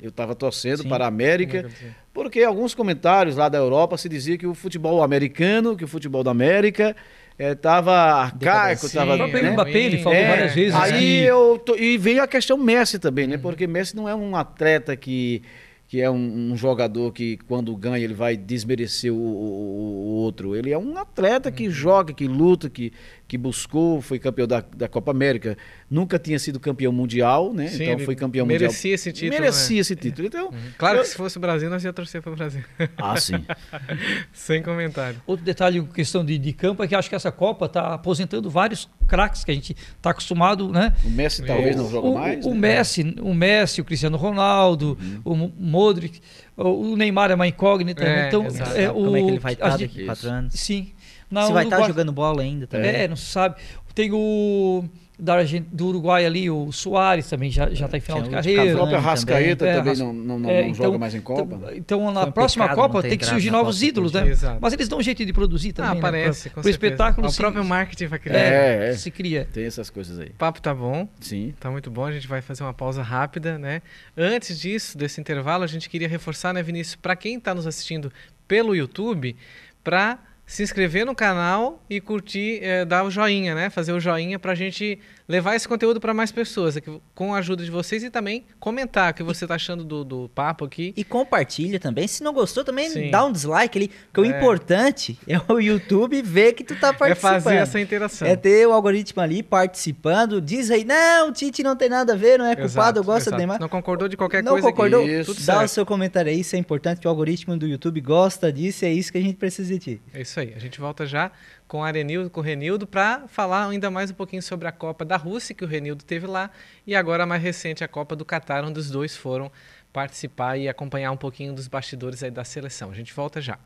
Eu 0.00 0.08
estava 0.08 0.34
torcendo 0.34 0.82
Sim. 0.82 0.88
para 0.88 1.04
a 1.04 1.08
América, 1.08 1.68
porque 2.12 2.42
alguns 2.42 2.74
comentários 2.74 3.36
lá 3.36 3.50
da 3.50 3.58
Europa 3.58 3.98
se 3.98 4.08
dizia 4.08 4.38
que 4.38 4.46
o 4.46 4.54
futebol 4.54 5.02
americano, 5.02 5.76
que 5.76 5.84
o 5.84 5.88
futebol 5.88 6.24
da 6.24 6.30
América 6.30 6.96
estava 7.38 7.92
arcaico, 7.92 8.80
Sim, 8.82 8.86
estava. 8.88 9.14
O 9.14 9.16
próprio 9.18 9.42
né? 9.42 9.50
Mbappé, 9.52 9.78
ele 9.78 9.98
falou 9.98 10.18
É, 10.18 10.28
várias 10.28 10.54
vezes 10.54 10.74
Aí 10.74 10.98
que... 10.98 11.22
eu 11.22 11.58
tô- 11.64 11.76
e 11.76 11.96
veio 11.98 12.22
a 12.22 12.26
questão 12.28 12.56
Messi 12.58 12.98
também, 12.98 13.26
né? 13.26 13.36
Porque 13.38 13.66
Messi 13.66 13.96
não 13.96 14.08
é 14.08 14.14
um 14.14 14.36
atleta 14.36 14.96
que, 14.96 15.42
que 15.88 16.00
é 16.00 16.10
um, 16.10 16.52
um 16.52 16.56
jogador 16.56 17.12
que 17.12 17.36
quando 17.48 17.74
ganha 17.76 18.04
ele 18.04 18.14
vai 18.14 18.36
desmerecer 18.36 19.12
o, 19.12 19.16
o- 19.16 19.18
o 19.18 20.14
outro. 20.22 20.54
Ele 20.54 20.70
é 20.70 20.78
um 20.78 20.96
atleta 20.98 21.50
que 21.50 21.68
joga, 21.70 22.12
que 22.12 22.26
luta, 22.26 22.68
que, 22.70 22.92
que 23.32 23.38
buscou, 23.38 24.02
foi 24.02 24.18
campeão 24.18 24.46
da, 24.46 24.62
da 24.76 24.86
Copa 24.86 25.10
América, 25.10 25.56
nunca 25.90 26.18
tinha 26.18 26.38
sido 26.38 26.60
campeão 26.60 26.92
mundial, 26.92 27.50
né? 27.54 27.66
Sim, 27.68 27.84
então 27.84 27.98
foi 28.00 28.14
campeão 28.14 28.44
merecia 28.44 28.92
esse 28.94 29.08
mundial. 29.08 29.24
título, 29.30 29.40
Merecia 29.40 29.74
né? 29.76 29.80
esse 29.80 29.96
título. 29.96 30.26
Então, 30.28 30.50
Claro 30.76 30.98
eu- 30.98 31.02
que 31.02 31.08
se 31.08 31.16
fosse 31.16 31.38
o 31.38 31.40
Brasil, 31.40 31.70
nós 31.70 31.82
ia 31.82 31.94
torcer 31.94 32.20
para 32.20 32.30
o 32.30 32.36
Brasil. 32.36 32.62
ah, 32.98 33.16
sim. 33.18 33.42
Sem 34.34 34.62
comentário. 34.62 35.18
Outro 35.26 35.46
detalhe 35.46 35.82
questão 35.94 36.22
de, 36.22 36.36
de 36.36 36.52
campo 36.52 36.82
é 36.82 36.86
que 36.86 36.94
acho 36.94 37.08
que 37.08 37.14
essa 37.14 37.32
Copa 37.32 37.64
está 37.64 37.94
aposentando 37.94 38.50
vários 38.50 38.86
craques 39.08 39.44
que 39.44 39.50
a 39.50 39.54
gente 39.54 39.74
está 39.96 40.10
acostumado, 40.10 40.68
né? 40.70 40.92
O 41.02 41.08
Messi 41.08 41.42
talvez 41.42 41.74
não 41.74 41.88
joga 41.90 42.08
o, 42.08 42.14
mais. 42.14 42.44
o 42.44 42.50
né? 42.52 42.58
Messi, 42.60 43.16
o 43.22 43.32
Messi, 43.32 43.80
o 43.80 43.84
Cristiano 43.86 44.18
Ronaldo, 44.18 44.98
o 45.24 45.34
Mo- 45.34 45.52
Modric, 45.58 46.20
o 46.54 46.92
o 46.92 46.96
Neymar 46.98 47.30
é 47.30 47.34
uma 47.34 47.46
incógnita. 47.48 48.04
É, 48.04 48.06
né? 48.16 48.28
então, 48.28 48.44
exato. 48.46 48.76
é, 48.76 48.88
Como 48.88 49.16
é 49.16 49.22
que 49.22 49.28
ele 49.28 49.38
vai 49.38 49.52
estar 49.54 49.78
daqui 49.78 50.02
a 50.02 50.04
quatro 50.04 50.28
anos? 50.28 50.52
Sim. 50.54 50.92
Na 51.32 51.46
Se 51.46 51.52
vai 51.52 51.64
estar 51.64 51.76
Uruguai- 51.76 51.88
jogando 51.90 52.12
bola 52.12 52.42
ainda 52.42 52.66
também. 52.66 52.90
É, 52.90 53.08
não 53.08 53.16
se 53.16 53.26
sabe. 53.26 53.56
Tem 53.94 54.10
o 54.12 54.84
da 55.18 55.34
Argen- 55.36 55.66
do 55.70 55.86
Uruguai 55.86 56.24
ali, 56.26 56.50
o 56.50 56.72
Soares 56.72 57.28
também 57.28 57.50
já 57.50 57.68
já 57.70 57.84
está 57.84 57.96
em 57.98 58.00
final 58.00 58.22
de 58.22 58.28
o 58.28 58.32
A 58.32 58.36
carreira. 58.36 58.62
própria 58.72 58.96
Cavani 58.96 59.04
Rascaeta 59.06 59.56
também. 59.56 59.72
É, 59.72 59.76
também 59.76 59.90
Ras- 59.90 59.98
não, 60.00 60.12
não, 60.12 60.38
não, 60.38 60.50
É, 60.50 60.62
não 60.62 60.68
então- 60.70 60.84
joga 60.86 60.98
mais 60.98 61.14
em 61.14 61.20
Copa. 61.20 61.72
Então, 61.76 62.10
na 62.10 62.20
Foi 62.22 62.28
um 62.30 62.32
próxima 62.32 62.64
pecado 62.64 62.76
Copa 62.80 63.02
tem 63.02 63.18
que 63.18 63.26
surgir 63.26 63.50
na 63.50 63.58
novos 63.58 63.82
ídolos, 63.82 64.12
né? 64.12 64.26
Exato. 64.26 64.58
Mas 64.60 64.72
eles 64.72 64.88
dão 64.88 64.98
um 64.98 65.02
jeito 65.02 65.24
de 65.24 65.32
produzir 65.32 65.72
também, 65.74 65.90
ah, 65.92 65.94
né? 65.94 66.00
parece, 66.00 66.48
Pro- 66.48 66.50
com 66.56 66.62
pro 66.62 66.72
certeza. 66.72 66.92
espetáculo 66.94 67.28
O 67.28 67.34
próprio 67.36 67.64
marketing 67.64 68.06
vai 68.06 68.18
criar. 68.18 68.38
é, 68.38 68.86
É, 68.86 68.88
é. 68.90 68.92
se 68.94 69.10
cria. 69.10 69.46
Tem 69.52 69.64
essas 69.64 69.90
coisas 69.90 70.18
aí. 70.18 70.28
O 70.30 70.34
papo 70.34 70.60
tá 70.60 70.74
bom, 70.74 71.06
Sim. 71.20 71.54
tá 71.60 71.70
muito 71.70 71.90
bom. 71.90 72.04
A 72.06 72.12
gente 72.12 72.26
vai 72.26 72.40
fazer 72.40 72.62
uma 72.64 72.74
pausa 72.74 73.02
rápida, 73.02 73.58
né? 73.58 73.80
Antes 74.16 74.58
disso, 74.58 74.96
desse 74.98 75.20
intervalo, 75.20 75.62
a 75.62 75.66
gente 75.68 75.88
queria 75.88 76.08
reforçar, 76.08 76.52
né, 76.54 76.62
Vinícius, 76.62 76.96
para 76.96 77.14
quem 77.14 77.36
está 77.36 77.54
nos 77.54 77.66
assistindo 77.66 78.10
pelo 78.48 78.74
YouTube, 78.74 79.36
para 79.84 80.18
se 80.52 80.62
inscrever 80.62 81.06
no 81.06 81.14
canal 81.14 81.82
e 81.88 81.98
curtir, 81.98 82.58
eh, 82.62 82.84
dar 82.84 83.04
o 83.04 83.10
joinha, 83.10 83.54
né? 83.54 83.70
Fazer 83.70 83.90
o 83.94 83.98
joinha 83.98 84.38
para 84.38 84.52
a 84.52 84.54
gente 84.54 84.98
levar 85.28 85.54
esse 85.54 85.66
conteúdo 85.68 86.00
para 86.00 86.12
mais 86.12 86.30
pessoas, 86.32 86.76
aqui, 86.76 87.00
com 87.14 87.34
a 87.34 87.38
ajuda 87.38 87.64
de 87.64 87.70
vocês 87.70 88.02
e 88.02 88.10
também 88.10 88.44
comentar 88.58 89.12
o 89.12 89.14
que 89.14 89.22
você 89.22 89.44
está 89.44 89.54
achando 89.54 89.84
do, 89.84 90.04
do 90.04 90.28
papo 90.34 90.64
aqui. 90.64 90.92
E 90.96 91.04
compartilha 91.04 91.78
também. 91.80 92.06
Se 92.08 92.22
não 92.22 92.32
gostou, 92.32 92.64
também 92.64 92.90
Sim. 92.90 93.10
dá 93.10 93.24
um 93.24 93.32
dislike 93.32 93.78
ali. 93.78 93.88
Porque 94.12 94.20
o 94.20 94.24
É. 94.24 94.36
importante 94.36 95.18
é 95.26 95.40
o 95.52 95.58
YouTube 95.60 96.20
ver 96.22 96.52
que 96.52 96.64
tu 96.64 96.74
tá 96.78 96.88
É 96.88 96.92
participando. 96.92 97.32
fazer 97.42 97.56
essa 97.56 97.80
interação. 97.80 98.26
É 98.28 98.36
ter 98.36 98.66
o 98.66 98.72
algoritmo 98.72 99.22
ali 99.22 99.42
participando. 99.42 100.40
Diz 100.40 100.70
aí, 100.70 100.84
não, 100.84 101.28
o 101.28 101.32
Tite 101.32 101.62
não 101.62 101.76
tem 101.76 101.88
nada 101.88 102.12
a 102.12 102.16
ver, 102.16 102.38
não 102.38 102.46
é 102.46 102.54
culpado, 102.56 103.00
eu 103.00 103.04
gosto 103.04 103.22
exato. 103.28 103.36
Neymar. 103.36 103.60
Não 103.60 103.68
concordou 103.68 104.08
de 104.08 104.16
qualquer 104.16 104.42
não 104.42 104.52
coisa 104.52 104.68
concordou? 104.68 105.02
aqui. 105.02 105.20
Isso. 105.20 105.34
Tudo 105.34 105.44
Dá 105.46 105.54
o 105.54 105.58
certo. 105.60 105.70
seu 105.70 105.86
comentário 105.86 106.30
aí, 106.30 106.40
isso 106.40 106.54
é 106.56 106.58
importante, 106.58 107.00
que 107.00 107.06
o 107.06 107.10
algoritmo 107.10 107.56
do 107.56 107.66
YouTube 107.66 108.00
gosta 108.00 108.52
disso 108.52 108.84
e 108.84 108.88
é 108.88 108.92
isso 108.92 109.10
que 109.12 109.18
a 109.18 109.22
gente 109.22 109.36
precisa 109.36 109.72
de 109.72 109.78
ti. 109.78 110.02
É 110.12 110.20
isso 110.22 110.38
aí. 110.38 110.52
A 110.54 110.58
gente 110.58 110.80
volta 110.80 111.06
já 111.06 111.30
com 111.72 111.78
o 111.78 111.84
Arenildo, 111.84 112.28
com 112.28 112.40
o 112.40 112.42
Renildo, 112.42 112.86
para 112.86 113.26
falar 113.28 113.66
ainda 113.66 113.90
mais 113.90 114.10
um 114.10 114.14
pouquinho 114.14 114.42
sobre 114.42 114.68
a 114.68 114.72
Copa 114.72 115.06
da 115.06 115.16
Rússia, 115.16 115.54
que 115.54 115.64
o 115.64 115.66
Renildo 115.66 116.04
teve 116.04 116.26
lá, 116.26 116.50
e 116.86 116.94
agora 116.94 117.22
a 117.22 117.26
mais 117.26 117.42
recente, 117.42 117.82
a 117.82 117.88
Copa 117.88 118.14
do 118.14 118.26
Catar, 118.26 118.62
onde 118.62 118.78
os 118.78 118.90
dois 118.90 119.16
foram 119.16 119.50
participar 119.90 120.58
e 120.58 120.68
acompanhar 120.68 121.10
um 121.12 121.16
pouquinho 121.16 121.54
dos 121.54 121.68
bastidores 121.68 122.22
aí 122.22 122.30
da 122.30 122.44
seleção. 122.44 122.90
A 122.90 122.94
gente 122.94 123.14
volta 123.14 123.40
já. 123.40 123.58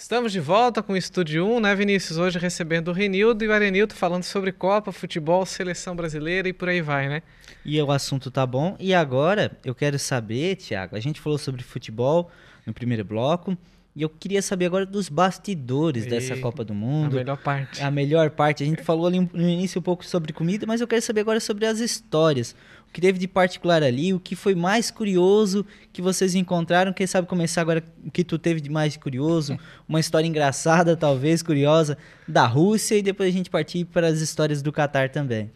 Estamos 0.00 0.30
de 0.30 0.38
volta 0.38 0.80
com 0.80 0.92
o 0.92 0.96
Estúdio 0.96 1.44
1, 1.44 1.58
né, 1.58 1.74
Vinícius? 1.74 2.18
Hoje 2.18 2.38
recebendo 2.38 2.86
o 2.86 2.92
Renildo 2.92 3.44
e 3.44 3.48
o 3.48 3.52
Arenildo 3.52 3.94
falando 3.94 4.22
sobre 4.22 4.52
Copa, 4.52 4.92
futebol, 4.92 5.44
seleção 5.44 5.96
brasileira 5.96 6.48
e 6.48 6.52
por 6.52 6.68
aí 6.68 6.80
vai, 6.80 7.08
né? 7.08 7.20
E 7.64 7.82
o 7.82 7.90
assunto 7.90 8.30
tá 8.30 8.46
bom. 8.46 8.76
E 8.78 8.94
agora 8.94 9.58
eu 9.64 9.74
quero 9.74 9.98
saber, 9.98 10.54
Thiago, 10.54 10.94
a 10.94 11.00
gente 11.00 11.20
falou 11.20 11.36
sobre 11.36 11.64
futebol 11.64 12.30
no 12.64 12.72
primeiro 12.72 13.04
bloco, 13.04 13.58
e 13.96 14.02
eu 14.02 14.08
queria 14.08 14.40
saber 14.40 14.66
agora 14.66 14.86
dos 14.86 15.08
bastidores 15.08 16.06
dessa 16.06 16.34
E 16.34 16.40
Copa 16.40 16.64
do 16.64 16.72
A 16.72 16.76
Mundo. 16.76 17.16
melhor 17.16 17.36
parte. 17.36 17.82
A 17.82 17.90
melhor 17.90 18.30
parte, 18.30 18.62
a 18.62 18.66
gente 18.66 18.84
falou 18.84 19.08
ali 19.08 19.18
no 19.18 19.48
início 19.48 19.80
um 19.80 19.82
pouco 19.82 20.06
sobre 20.06 20.32
comida, 20.32 20.64
mas 20.64 20.80
eu 20.80 20.86
quero 20.86 21.02
saber 21.02 21.22
agora 21.22 21.40
sobre 21.40 21.66
as 21.66 21.80
histórias. 21.80 22.54
O 22.88 22.92
que 22.92 23.00
teve 23.00 23.18
de 23.18 23.28
particular 23.28 23.82
ali, 23.82 24.14
o 24.14 24.18
que 24.18 24.34
foi 24.34 24.54
mais 24.54 24.90
curioso 24.90 25.64
que 25.92 26.00
vocês 26.00 26.34
encontraram. 26.34 26.92
Quem 26.92 27.06
sabe 27.06 27.28
começar 27.28 27.60
agora 27.60 27.84
o 28.04 28.10
que 28.10 28.24
tu 28.24 28.38
teve 28.38 28.60
de 28.60 28.70
mais 28.70 28.96
curioso, 28.96 29.58
uma 29.88 30.00
história 30.00 30.26
engraçada, 30.26 30.96
talvez 30.96 31.42
curiosa, 31.42 31.98
da 32.26 32.46
Rússia, 32.46 32.96
e 32.96 33.02
depois 33.02 33.28
a 33.28 33.32
gente 33.36 33.50
partir 33.50 33.84
para 33.84 34.06
as 34.06 34.20
histórias 34.20 34.62
do 34.62 34.72
Catar 34.72 35.10
também. 35.10 35.50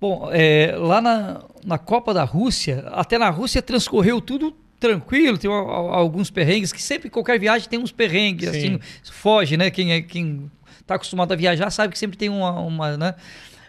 Bom, 0.00 0.28
é, 0.32 0.74
lá 0.76 1.00
na, 1.00 1.44
na 1.64 1.78
Copa 1.78 2.12
da 2.12 2.24
Rússia, 2.24 2.84
até 2.88 3.16
na 3.16 3.30
Rússia 3.30 3.62
transcorreu 3.62 4.20
tudo 4.20 4.54
tranquilo, 4.78 5.38
tem 5.38 5.50
alguns 5.50 6.30
perrengues, 6.30 6.72
que 6.72 6.82
sempre 6.82 7.08
qualquer 7.08 7.38
viagem 7.40 7.66
tem 7.68 7.78
uns 7.78 7.90
perrengues, 7.90 8.50
Sim. 8.50 8.56
assim, 8.58 8.80
foge, 9.10 9.56
né? 9.56 9.70
Quem 9.70 9.92
é 9.92 10.02
quem 10.02 10.50
tá 10.86 10.96
acostumado 10.96 11.32
a 11.32 11.36
viajar 11.36 11.70
sabe 11.70 11.94
que 11.94 11.98
sempre 11.98 12.18
tem 12.18 12.28
uma, 12.28 12.50
uma, 12.60 12.96
né? 12.96 13.14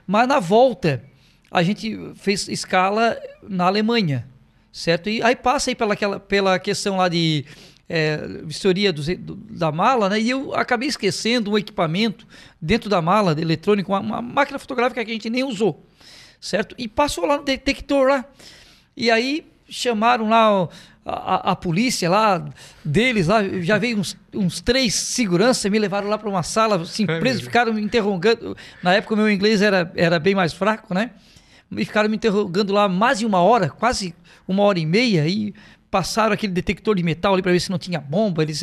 Mas 0.06 0.28
na 0.28 0.40
volta, 0.40 1.02
a 1.60 1.64
gente 1.64 1.98
fez 2.16 2.48
escala 2.50 3.18
na 3.48 3.66
Alemanha, 3.66 4.28
certo? 4.72 5.10
E 5.10 5.22
aí 5.24 5.36
passa 5.36 5.72
aí 5.72 5.76
pela, 5.76 5.94
aquela, 5.94 6.20
pela 6.20 6.60
questão 6.60 6.98
lá 6.98 7.08
de 7.08 7.46
é, 7.88 8.18
vistoria 8.44 8.92
dos- 8.92 9.08
do- 9.08 9.36
da 9.36 9.72
mala, 9.72 10.10
né? 10.10 10.20
E 10.20 10.30
eu 10.30 10.54
acabei 10.56 10.90
esquecendo 10.90 11.52
um 11.52 11.58
equipamento 11.58 12.28
dentro 12.60 12.90
da 12.90 13.02
mala 13.02 13.36
de 13.36 13.42
eletrônico, 13.42 13.92
uma, 13.92 14.00
uma 14.00 14.22
máquina 14.22 14.58
fotográfica 14.58 15.06
que 15.06 15.12
a 15.12 15.14
gente 15.14 15.30
nem 15.30 15.44
usou, 15.44 15.86
certo? 16.42 16.74
E 16.80 16.88
passou 16.88 17.26
lá 17.26 17.38
no 17.38 17.44
detector 17.44 18.08
lá. 18.10 18.26
E 18.98 19.12
aí 19.12 19.46
chamaram 19.70 20.28
lá 20.30 20.68
a, 21.06 21.12
a- 21.12 21.52
a 21.52 21.56
polícia 21.56 22.10
lá 22.10 22.44
deles 22.84 23.28
lá, 23.28 23.44
já 23.62 23.78
veio 23.78 24.00
uns, 24.00 24.18
uns 24.34 24.62
três 24.62 24.96
seguranças, 24.96 25.72
me 25.72 25.78
levaram 25.78 26.08
lá 26.10 26.18
para 26.18 26.28
uma 26.30 26.42
sala, 26.44 26.82
assim, 26.82 27.06
Ai, 27.08 27.20
presos, 27.20 27.44
ficaram 27.44 27.72
me 27.72 27.82
interrogando. 27.82 28.58
Na 28.82 28.94
época 28.96 29.14
o 29.14 29.18
meu 29.18 29.30
inglês 29.30 29.62
era, 29.62 29.92
era 29.96 30.20
bem 30.20 30.34
mais 30.34 30.54
fraco, 30.54 30.92
né? 30.94 31.12
E 31.72 31.86
ficaram 31.86 32.10
me 32.10 32.16
interrogando 32.16 32.74
lá 32.74 32.88
mais 32.88 33.20
de 33.20 33.26
uma 33.26 33.42
hora, 33.42 33.70
quase 33.70 34.14
uma 34.48 34.64
hora 34.64 34.80
e 34.80 34.86
meia, 34.86 35.28
e 35.28 35.54
passaram 35.90 36.34
aquele 36.34 36.54
detector 36.54 36.96
de 36.96 37.04
metal 37.04 37.34
ali 37.34 37.42
para 37.42 37.52
ver 37.52 37.60
se 37.60 37.72
não 37.72 37.80
tinha 37.80 38.00
bomba. 38.00 38.44
Eles, 38.44 38.62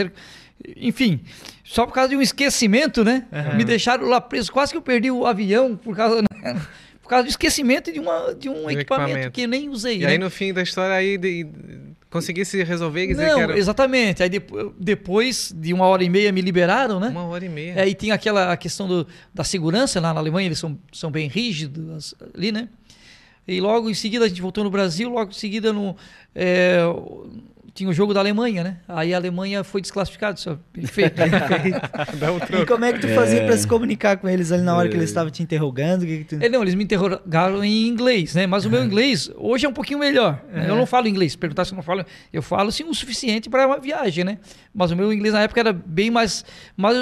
enfim, 0.76 1.20
só 1.64 1.86
por 1.86 1.92
causa 1.92 2.10
de 2.10 2.16
um 2.16 2.22
esquecimento, 2.22 3.04
né? 3.04 3.26
Me 3.56 3.64
deixaram 3.64 4.08
lá 4.08 4.20
preso, 4.20 4.52
quase 4.52 4.72
que 4.72 4.78
eu 4.78 4.82
perdi 4.82 5.10
o 5.10 5.26
avião 5.26 5.76
por 5.76 5.96
causa, 5.96 6.22
né? 6.22 6.60
por 7.02 7.08
causa 7.08 7.24
do 7.24 7.30
esquecimento 7.30 7.92
de, 7.92 7.98
uma, 7.98 8.34
de 8.34 8.48
um 8.48 8.70
equipamento, 8.70 8.80
equipamento. 8.80 9.30
que 9.32 9.42
eu 9.42 9.48
nem 9.48 9.68
usei. 9.68 9.96
E 9.96 10.00
né? 10.00 10.06
aí 10.12 10.18
no 10.18 10.30
fim 10.30 10.52
da 10.52 10.62
história 10.62 10.94
aí 10.94 11.18
de, 11.18 11.46
conseguisse 12.12 12.62
resolver, 12.62 13.06
quer 13.06 13.12
dizer 13.14 13.26
Não, 13.26 13.36
que 13.36 13.42
era 13.42 13.58
exatamente. 13.58 14.22
Aí 14.22 14.28
depo- 14.28 14.74
depois 14.78 15.52
de 15.56 15.72
uma 15.72 15.86
hora 15.86 16.04
e 16.04 16.10
meia 16.10 16.30
me 16.30 16.42
liberaram, 16.42 17.00
né? 17.00 17.08
uma 17.08 17.24
hora 17.24 17.44
e 17.44 17.48
meia. 17.48 17.80
É, 17.80 17.88
e 17.88 17.94
tem 17.94 18.12
aquela 18.12 18.52
a 18.52 18.56
questão 18.56 18.86
do, 18.86 19.06
da 19.34 19.42
segurança 19.42 19.98
lá 19.98 20.12
na 20.12 20.20
Alemanha, 20.20 20.46
eles 20.46 20.58
são, 20.58 20.78
são 20.92 21.10
bem 21.10 21.26
rígidos 21.28 22.14
ali, 22.34 22.52
né? 22.52 22.68
E 23.46 23.60
logo 23.60 23.90
em 23.90 23.94
seguida 23.94 24.24
a 24.24 24.28
gente 24.28 24.40
voltou 24.40 24.62
no 24.62 24.70
Brasil, 24.70 25.10
logo 25.10 25.30
em 25.30 25.34
seguida 25.34 25.72
no, 25.72 25.96
é, 26.34 26.80
tinha 27.74 27.88
o 27.88 27.92
jogo 27.92 28.12
da 28.12 28.20
Alemanha, 28.20 28.62
né? 28.62 28.76
Aí 28.86 29.14
a 29.14 29.16
Alemanha 29.16 29.64
foi 29.64 29.80
desclassificada, 29.80 30.36
só 30.36 30.58
perfeito. 30.72 31.20
Um 32.52 32.62
E 32.62 32.66
como 32.66 32.84
é 32.84 32.92
que 32.92 33.00
tu 33.00 33.08
fazia 33.08 33.44
para 33.44 33.56
se 33.56 33.66
comunicar 33.66 34.18
com 34.18 34.28
eles 34.28 34.52
ali 34.52 34.62
na 34.62 34.76
hora 34.76 34.88
que 34.88 34.96
eles 34.96 35.08
estavam 35.08 35.30
te 35.30 35.42
interrogando? 35.42 36.04
Que 36.04 36.18
que 36.18 36.36
tu... 36.36 36.44
É, 36.44 36.48
não, 36.48 36.62
eles 36.62 36.74
me 36.74 36.84
interrogaram 36.84 37.64
em 37.64 37.86
inglês, 37.86 38.34
né? 38.34 38.46
Mas 38.46 38.64
o 38.66 38.70
meu 38.70 38.84
inglês 38.84 39.30
hoje 39.36 39.64
é 39.64 39.68
um 39.68 39.72
pouquinho 39.72 39.98
melhor. 39.98 40.42
né? 40.52 40.66
Eu 40.68 40.76
não 40.76 40.86
falo 40.86 41.08
inglês. 41.08 41.34
Perguntar 41.34 41.64
se 41.64 41.72
eu 41.72 41.76
não 41.76 41.82
falo, 41.82 42.04
eu 42.32 42.42
falo 42.42 42.70
sim 42.70 42.84
o 42.84 42.94
suficiente 42.94 43.48
para 43.48 43.66
uma 43.66 43.78
viagem, 43.78 44.22
né? 44.24 44.38
Mas 44.74 44.90
o 44.90 44.96
meu 44.96 45.12
inglês 45.12 45.32
na 45.32 45.40
época 45.40 45.60
era 45.60 45.72
bem 45.72 46.10
mais, 46.10 46.44
mais 46.76 46.96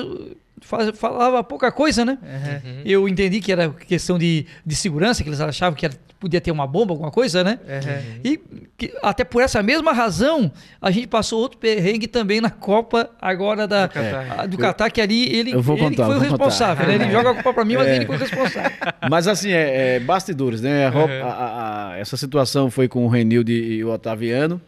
falava 0.94 1.42
pouca 1.42 1.72
coisa, 1.72 2.04
né? 2.04 2.18
Uhum. 2.22 2.82
Eu 2.84 3.08
entendi 3.08 3.40
que 3.40 3.50
era 3.50 3.70
questão 3.70 4.18
de, 4.18 4.46
de 4.64 4.76
segurança, 4.76 5.22
que 5.22 5.28
eles 5.28 5.40
achavam 5.40 5.76
que 5.76 5.86
era 5.86 5.94
podia 6.20 6.40
ter 6.40 6.50
uma 6.50 6.66
bomba, 6.66 6.92
alguma 6.92 7.10
coisa, 7.10 7.42
né? 7.42 7.58
Uhum. 7.66 8.20
E 8.22 8.36
que- 8.76 8.92
até 9.02 9.24
por 9.24 9.42
essa 9.42 9.62
mesma 9.62 9.92
razão, 9.92 10.52
a 10.80 10.90
gente 10.90 11.06
passou 11.06 11.40
outro 11.40 11.58
perrengue 11.58 12.06
também 12.06 12.40
na 12.40 12.50
Copa 12.50 13.10
agora 13.20 13.66
da, 13.66 13.86
Do 13.86 13.92
Catar. 13.94 14.34
a- 14.40 14.46
do 14.46 14.58
Catar, 14.58 14.90
que 14.90 15.00
ali 15.00 15.34
ele, 15.34 15.52
Eu 15.52 15.62
vou 15.62 15.76
ele 15.76 15.86
contar, 15.86 16.04
foi 16.06 16.16
o 16.16 16.20
responsável, 16.20 16.86
né? 16.86 16.94
Ele 16.96 17.10
joga 17.10 17.30
a 17.30 17.34
Copa 17.34 17.54
pra 17.54 17.64
mim, 17.64 17.74
mas 17.76 17.86
É. 17.88 17.96
ele 17.96 18.06
foi 18.06 18.16
o 18.16 18.18
responsável. 18.18 18.70
Mas 19.10 19.26
assim, 19.26 19.50
é, 19.50 19.96
é 19.96 20.00
bastidores, 20.00 20.60
né? 20.60 20.86
A 20.86 20.90
Uhum. 20.94 21.04
a- 21.04 21.26
a- 21.26 21.90
a- 21.92 21.98
essa 21.98 22.16
situação 22.16 22.70
foi 22.70 22.86
com 22.86 23.04
o 23.04 23.08
Renildo 23.08 23.50
e 23.50 23.82
o 23.82 23.90
Otaviano. 23.90 24.60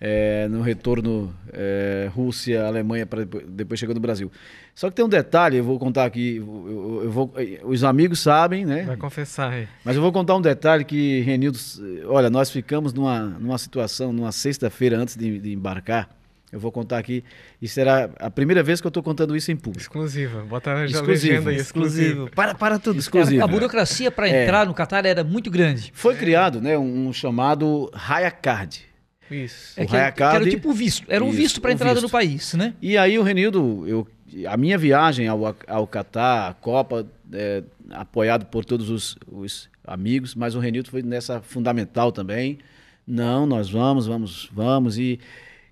É, 0.00 0.46
no 0.48 0.60
retorno 0.60 1.32
é, 1.52 2.10
Rússia, 2.14 2.64
Alemanha, 2.66 3.06
para 3.06 3.20
depois, 3.20 3.44
depois 3.48 3.80
chegou 3.80 3.94
no 3.94 4.00
Brasil. 4.00 4.30
Só 4.74 4.90
que 4.90 4.96
tem 4.96 5.04
um 5.04 5.08
detalhe, 5.08 5.56
eu 5.56 5.64
vou 5.64 5.78
contar 5.78 6.04
aqui, 6.04 6.36
eu, 6.36 6.44
eu- 6.68 7.04
eu 7.04 7.10
vou, 7.10 7.32
os 7.64 7.82
amigos 7.82 8.20
sabem, 8.20 8.66
né? 8.66 8.82
Vai 8.82 8.96
confessar 8.96 9.52
aí. 9.52 9.66
Mas 9.84 9.96
eu 9.96 10.02
vou 10.02 10.12
contar 10.12 10.34
um 10.36 10.40
detalhe 10.40 10.84
que 10.84 11.20
Renildo, 11.22 11.58
olha, 12.06 12.28
nós 12.28 12.50
ficamos 12.50 12.92
numa, 12.92 13.20
numa 13.20 13.56
situação, 13.56 14.12
numa 14.12 14.32
sexta-feira 14.32 14.98
antes 14.98 15.16
de, 15.16 15.38
de 15.38 15.52
embarcar. 15.52 16.10
Eu 16.52 16.60
vou 16.60 16.70
contar 16.70 16.98
aqui, 16.98 17.24
e 17.60 17.66
será 17.66 18.08
a 18.20 18.30
primeira 18.30 18.62
vez 18.62 18.80
que 18.80 18.86
eu 18.86 18.88
estou 18.88 19.02
contando 19.02 19.34
isso 19.36 19.50
em 19.50 19.56
público. 19.56 19.82
Exclusiva. 19.82 20.42
Bota 20.44 20.86
já 20.86 20.98
Exclusivo, 21.00 21.32
legenda 21.32 21.50
aí, 21.50 21.56
exclusivo. 21.56 22.30
Para, 22.34 22.54
para 22.54 22.78
tudo, 22.78 23.00
exclusivo. 23.00 23.42
A 23.42 23.46
burocracia 23.48 24.10
para 24.12 24.28
É. 24.28 24.44
entrar 24.44 24.64
no 24.64 24.72
Catar 24.72 25.04
era 25.04 25.24
muito 25.24 25.50
grande. 25.50 25.90
Foi 25.92 26.14
criado 26.14 26.60
né, 26.60 26.78
um, 26.78 27.08
um 27.08 27.12
chamado 27.12 27.90
Raya 27.92 28.30
Card. 28.30 28.84
Isso. 29.30 29.78
É 29.78 29.84
O 29.84 29.86
que, 29.86 30.12
que 30.12 30.22
era 30.22 30.48
tipo 30.48 30.72
visto, 30.72 31.04
era 31.08 31.24
um 31.24 31.28
Isso, 31.28 31.36
visto 31.36 31.60
para 31.60 31.72
entrada 31.72 31.94
visto. 31.94 32.04
no 32.04 32.10
país, 32.10 32.54
né? 32.54 32.74
E 32.80 32.96
aí 32.96 33.18
o 33.18 33.22
Renildo, 33.22 33.84
eu, 33.86 34.06
a 34.46 34.56
minha 34.56 34.78
viagem 34.78 35.28
ao, 35.28 35.54
ao 35.66 35.86
Catar, 35.86 36.50
a 36.50 36.54
Copa, 36.54 37.06
é, 37.32 37.62
apoiado 37.90 38.46
por 38.46 38.64
todos 38.64 38.90
os, 38.90 39.16
os 39.30 39.68
amigos, 39.84 40.34
mas 40.34 40.54
o 40.54 40.58
Renildo 40.58 40.90
foi 40.90 41.02
nessa 41.02 41.40
fundamental 41.40 42.12
também. 42.12 42.58
Não, 43.06 43.46
nós 43.46 43.70
vamos, 43.70 44.06
vamos, 44.06 44.50
vamos. 44.52 44.98
E, 44.98 45.20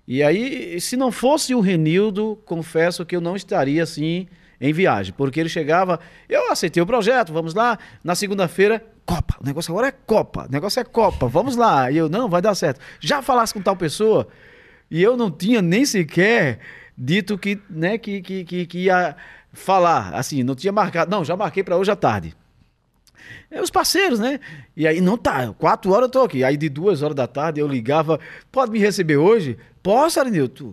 e 0.07 0.23
aí, 0.23 0.79
se 0.79 0.95
não 0.95 1.11
fosse 1.11 1.53
o 1.53 1.59
Renildo, 1.59 2.39
confesso 2.45 3.05
que 3.05 3.15
eu 3.15 3.21
não 3.21 3.35
estaria 3.35 3.83
assim 3.83 4.27
em 4.59 4.71
viagem, 4.71 5.13
porque 5.15 5.39
ele 5.39 5.49
chegava, 5.49 5.99
eu 6.29 6.49
aceitei 6.49 6.81
o 6.81 6.85
projeto, 6.85 7.33
vamos 7.33 7.53
lá, 7.53 7.77
na 8.03 8.15
segunda-feira, 8.15 8.81
Copa, 9.05 9.35
o 9.39 9.45
negócio 9.45 9.71
agora 9.71 9.87
é 9.87 9.91
Copa, 9.91 10.47
o 10.47 10.51
negócio 10.51 10.79
é 10.79 10.83
Copa, 10.83 11.27
vamos 11.27 11.55
lá. 11.55 11.91
E 11.91 11.97
eu, 11.97 12.09
não, 12.09 12.27
vai 12.27 12.41
dar 12.41 12.55
certo. 12.55 12.79
Já 12.99 13.21
falasse 13.21 13.53
com 13.53 13.61
tal 13.61 13.75
pessoa, 13.75 14.27
e 14.89 15.01
eu 15.01 15.15
não 15.15 15.29
tinha 15.29 15.61
nem 15.61 15.85
sequer 15.85 16.59
dito 16.97 17.37
que, 17.37 17.59
né, 17.69 17.97
que, 17.97 18.21
que, 18.21 18.43
que, 18.43 18.65
que 18.65 18.79
ia 18.85 19.15
falar, 19.53 20.13
assim, 20.13 20.43
não 20.43 20.55
tinha 20.55 20.73
marcado. 20.73 21.11
Não, 21.11 21.23
já 21.23 21.35
marquei 21.35 21.63
para 21.63 21.77
hoje 21.77 21.91
à 21.91 21.95
tarde. 21.95 22.35
É 23.49 23.61
os 23.61 23.69
parceiros, 23.69 24.19
né? 24.19 24.39
E 24.75 24.87
aí, 24.87 24.99
não 24.99 25.17
tá, 25.17 25.53
quatro 25.53 25.91
horas 25.91 26.07
eu 26.07 26.11
tô 26.11 26.21
aqui. 26.23 26.43
Aí 26.43 26.57
de 26.57 26.67
duas 26.67 27.01
horas 27.01 27.15
da 27.15 27.27
tarde 27.27 27.59
eu 27.59 27.67
ligava, 27.67 28.19
pode 28.51 28.71
me 28.71 28.79
receber 28.79 29.17
hoje? 29.17 29.57
Posso, 29.81 30.19
Arenildo? 30.19 30.71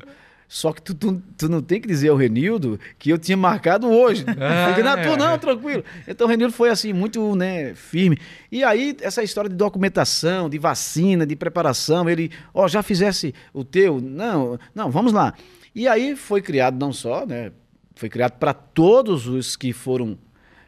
Só 0.52 0.70
que 0.70 0.82
tu, 0.82 0.92
tu, 0.92 1.22
tu 1.34 1.48
não 1.48 1.62
tem 1.62 1.80
que 1.80 1.88
dizer 1.88 2.10
ao 2.10 2.16
Renildo 2.16 2.78
que 2.98 3.08
eu 3.08 3.16
tinha 3.16 3.38
marcado 3.38 3.88
hoje. 3.88 4.22
Ah, 4.38 4.68
Fica 4.76 4.82
na 4.82 5.02
tua, 5.02 5.16
não, 5.16 5.38
tranquilo. 5.38 5.82
Então 6.06 6.26
o 6.26 6.30
Renildo 6.30 6.52
foi 6.52 6.68
assim, 6.68 6.92
muito 6.92 7.34
né, 7.34 7.74
firme. 7.74 8.18
E 8.50 8.62
aí, 8.62 8.94
essa 9.00 9.22
história 9.22 9.48
de 9.48 9.56
documentação, 9.56 10.50
de 10.50 10.58
vacina, 10.58 11.24
de 11.24 11.34
preparação, 11.34 12.06
ele, 12.06 12.30
ó, 12.52 12.68
já 12.68 12.82
fizesse 12.82 13.34
o 13.54 13.64
teu? 13.64 13.98
Não, 13.98 14.58
não, 14.74 14.90
vamos 14.90 15.14
lá. 15.14 15.32
E 15.74 15.88
aí 15.88 16.14
foi 16.14 16.42
criado 16.42 16.78
não 16.78 16.92
só, 16.92 17.24
né? 17.24 17.50
Foi 17.94 18.10
criado 18.10 18.32
para 18.32 18.52
todos 18.52 19.26
os 19.26 19.56
que 19.56 19.72
foram 19.72 20.18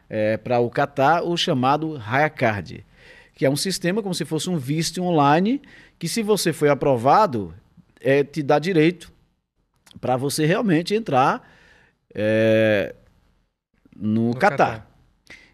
é, 0.08 0.38
para 0.38 0.60
o 0.60 0.70
Catar 0.70 1.22
o 1.24 1.36
chamado 1.36 2.00
Hayacard, 2.08 2.86
que 3.34 3.44
é 3.44 3.50
um 3.50 3.56
sistema 3.56 4.02
como 4.02 4.14
se 4.14 4.24
fosse 4.24 4.48
um 4.48 4.56
visto 4.56 5.02
online, 5.02 5.60
que 5.98 6.08
se 6.08 6.22
você 6.22 6.54
foi 6.54 6.70
aprovado, 6.70 7.54
é, 8.00 8.24
te 8.24 8.42
dá 8.42 8.58
direito 8.58 9.12
para 10.00 10.16
você 10.16 10.44
realmente 10.46 10.94
entrar 10.94 11.48
é, 12.14 12.94
no, 13.96 14.28
No 14.30 14.34
Catar. 14.34 14.56
Catar. 14.56 14.90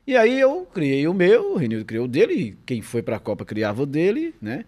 E 0.07 0.17
aí 0.17 0.41
eu 0.41 0.67
criei 0.73 1.07
o 1.07 1.15
meu, 1.15 1.53
o 1.53 1.57
Renildo 1.57 1.85
criou 1.85 2.07
o 2.07 2.09
dele, 2.09 2.59
quem 2.67 2.83
foi 2.83 3.03
para 3.03 3.17
a 3.17 3.21
Copa 3.21 3.45
criava 3.45 3.83
o 3.83 3.87
dele, 3.87 4.35
né? 4.43 4.65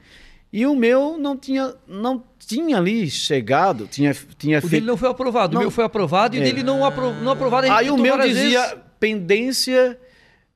E 0.52 0.66
o 0.66 0.76
meu 0.76 1.16
não 1.18 1.36
tinha, 1.36 1.74
não 1.88 2.22
tinha 2.38 2.76
ali 2.76 3.10
chegado, 3.10 3.86
tinha, 3.86 4.14
tinha 4.38 4.58
O 4.58 4.60
dele 4.60 4.70
feito. 4.70 4.86
não 4.86 4.96
foi 4.96 5.08
aprovado, 5.08 5.54
Não. 5.54 5.60
o 5.60 5.64
meu 5.64 5.70
foi 5.70 5.82
aprovado 5.84 6.36
e 6.36 6.38
o 6.38 6.42
É. 6.42 6.44
dele 6.44 6.62
não, 6.62 6.84
apro 6.84 7.12
não 7.14 7.32
aprovado. 7.32 7.72
Aí 7.72 7.90
o 7.90 7.96
meu 7.96 8.20
dizia 8.20 8.60
vezes. 8.60 8.76
pendência 9.00 9.98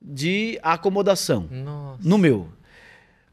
de 0.00 0.58
acomodação. 0.62 1.48
Nossa. 1.50 2.06
No 2.06 2.18
meu. 2.18 2.46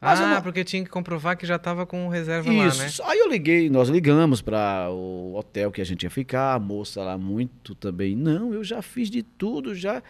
Mas 0.03 0.19
ah, 0.19 0.25
uma- 0.25 0.41
porque 0.41 0.63
tinha 0.63 0.83
que 0.83 0.89
comprovar 0.89 1.37
que 1.37 1.45
já 1.45 1.55
estava 1.55 1.85
com 1.85 2.09
reserva 2.09 2.51
Isso. 2.51 3.01
lá, 3.01 3.07
né? 3.07 3.11
Aí 3.11 3.19
eu 3.19 3.29
liguei, 3.29 3.69
nós 3.69 3.87
ligamos 3.87 4.41
para 4.41 4.89
o 4.91 5.33
hotel 5.35 5.71
que 5.71 5.81
a 5.81 5.85
gente 5.85 6.03
ia 6.03 6.09
ficar, 6.09 6.53
a 6.53 6.59
moça 6.59 7.01
lá 7.01 7.17
muito 7.17 7.73
também. 7.73 8.15
Não, 8.15 8.53
eu 8.53 8.63
já 8.63 8.81
fiz 8.81 9.09
de 9.09 9.23
tudo, 9.23 9.73
já 9.73 10.03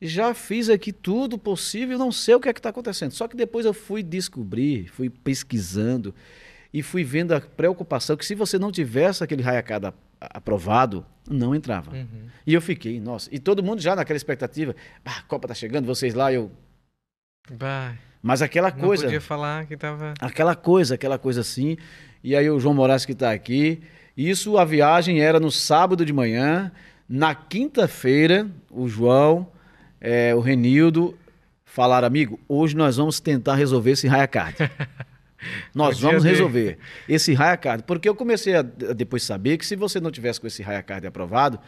já 0.00 0.32
fiz 0.32 0.70
aqui 0.70 0.92
tudo 0.92 1.36
possível, 1.36 1.98
não 1.98 2.12
sei 2.12 2.36
o 2.36 2.40
que 2.40 2.48
é 2.48 2.52
que 2.52 2.60
está 2.60 2.70
acontecendo. 2.70 3.10
Só 3.10 3.26
que 3.26 3.36
depois 3.36 3.66
eu 3.66 3.74
fui 3.74 4.02
descobrir, 4.02 4.88
fui 4.88 5.10
pesquisando 5.10 6.14
e 6.72 6.82
fui 6.82 7.02
vendo 7.04 7.32
a 7.32 7.40
preocupação 7.40 8.16
que 8.16 8.24
se 8.24 8.34
você 8.34 8.58
não 8.58 8.70
tivesse 8.70 9.24
aquele 9.24 9.42
raiacada 9.42 9.92
aprovado, 10.20 11.04
não 11.28 11.54
entrava. 11.54 11.92
Uhum. 11.92 12.28
E 12.46 12.54
eu 12.54 12.60
fiquei, 12.62 13.00
nossa, 13.00 13.28
e 13.32 13.38
todo 13.38 13.62
mundo 13.62 13.80
já 13.80 13.94
naquela 13.94 14.16
expectativa, 14.16 14.74
ah, 15.04 15.18
a 15.18 15.22
Copa 15.22 15.48
tá 15.48 15.54
chegando, 15.54 15.86
vocês 15.86 16.14
lá, 16.14 16.32
eu... 16.32 16.50
Vai. 17.50 17.98
Mas 18.22 18.42
aquela 18.42 18.70
Não 18.70 18.78
coisa... 18.78 19.04
podia 19.04 19.20
falar 19.20 19.66
que 19.66 19.76
tava. 19.76 20.14
Aquela 20.20 20.54
coisa, 20.54 20.94
aquela 20.94 21.18
coisa 21.18 21.40
assim. 21.40 21.76
E 22.22 22.34
aí 22.34 22.50
o 22.50 22.58
João 22.58 22.74
Moraes 22.74 23.04
que 23.04 23.12
está 23.12 23.32
aqui. 23.32 23.80
Isso, 24.16 24.58
a 24.58 24.64
viagem 24.64 25.20
era 25.20 25.38
no 25.38 25.50
sábado 25.50 26.04
de 26.04 26.12
manhã. 26.12 26.72
Na 27.08 27.34
quinta-feira, 27.34 28.48
o 28.70 28.88
João, 28.88 29.48
eh, 30.00 30.34
o 30.34 30.40
Renildo 30.40 31.16
falaram, 31.64 32.06
amigo, 32.06 32.40
hoje 32.48 32.76
nós 32.76 32.96
vamos 32.96 33.20
tentar 33.20 33.54
resolver 33.54 33.92
esse 33.92 34.08
raia 34.08 34.26
card. 34.26 34.56
Nós 35.72 36.00
vamos 36.00 36.24
resolver 36.24 36.78
esse 37.08 37.32
raia 37.32 37.56
card. 37.56 37.84
Porque 37.84 38.08
eu 38.08 38.14
comecei 38.16 38.56
a, 38.56 38.60
a 38.60 38.92
depois 38.92 39.22
saber 39.22 39.56
que 39.56 39.64
se 39.64 39.76
você 39.76 40.00
não 40.00 40.10
tivesse 40.10 40.40
com 40.40 40.48
esse 40.48 40.64
raia 40.64 40.82
card 40.82 41.06
aprovado, 41.06 41.60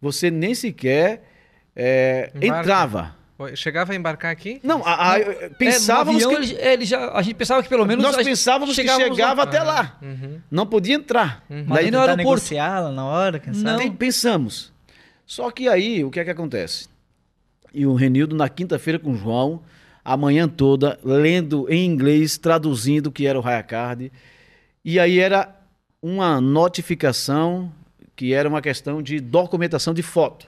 você 0.00 0.30
nem 0.30 0.54
sequer 0.54 1.24
Embarca. 2.36 2.46
entrava. 2.46 3.16
Chegava 3.54 3.92
a 3.92 3.96
embarcar 3.96 4.30
aqui? 4.32 4.58
Não, 4.62 4.82
a- 4.86 5.12
a- 5.12 5.18
É, 5.20 5.48
pensávamos 5.50 6.22
no 6.22 6.30
avião, 6.30 6.42
que... 6.42 6.54
ele, 6.54 6.68
ele 6.68 6.84
já, 6.86 7.10
a 7.12 7.20
gente 7.20 7.34
pensava 7.34 7.62
que 7.62 7.68
pelo 7.68 7.84
menos 7.84 8.02
Nós 8.02 8.16
pensávamos 8.16 8.74
que 8.74 8.82
chegava 8.88 9.34
lá. 9.36 9.42
até 9.42 9.62
lá. 9.62 9.98
Uhum. 10.00 10.40
Não 10.50 10.66
podia 10.66 10.94
entrar. 10.94 11.44
Mas 11.48 11.66
Daí 11.66 11.84
aí 11.86 11.90
no 11.90 12.00
aeroporto. 12.00 12.54
lá 12.54 12.90
na 12.90 13.04
hora, 13.04 13.38
quem 13.38 13.52
Não. 13.52 13.60
sabe? 13.60 13.82
tem- 13.82 13.92
pensamos. 13.92 14.72
Só 15.26 15.50
que 15.50 15.68
aí, 15.68 16.02
o 16.02 16.10
que 16.10 16.18
é 16.20 16.24
que 16.24 16.30
acontece? 16.30 16.88
E 17.74 17.84
o 17.84 17.92
Renildo, 17.94 18.34
na 18.34 18.48
quinta-feira 18.48 18.98
com 18.98 19.10
o 19.12 19.16
João, 19.16 19.60
a 20.02 20.16
manhã 20.16 20.48
toda, 20.48 20.98
lendo 21.04 21.66
em 21.68 21.84
inglês, 21.84 22.38
traduzindo 22.38 23.08
o 23.08 23.12
que 23.12 23.26
era 23.26 23.38
o 23.38 23.46
Hayacard. 23.46 24.10
E 24.82 24.98
aí 24.98 25.18
era 25.18 25.54
uma 26.00 26.40
notificação 26.40 27.70
que 28.14 28.32
era 28.32 28.48
uma 28.48 28.62
questão 28.62 29.02
de 29.02 29.20
documentação 29.20 29.92
de 29.92 30.02
foto. 30.02 30.46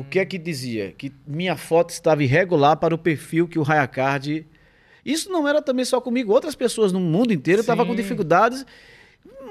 O 0.00 0.04
que 0.04 0.18
é 0.18 0.24
que 0.24 0.38
dizia? 0.38 0.92
Que 0.92 1.12
minha 1.26 1.56
foto 1.56 1.90
estava 1.90 2.22
irregular 2.22 2.76
para 2.76 2.94
o 2.94 2.98
perfil 2.98 3.46
que 3.48 3.58
o 3.58 3.62
Hayacard... 3.68 4.46
Isso 5.04 5.30
não 5.30 5.46
era 5.46 5.62
também 5.62 5.84
só 5.84 6.00
comigo, 6.00 6.32
outras 6.32 6.56
pessoas 6.56 6.90
no 6.92 6.98
mundo 6.98 7.32
inteiro 7.32 7.60
estavam 7.60 7.86
com 7.86 7.94
dificuldades. 7.94 8.66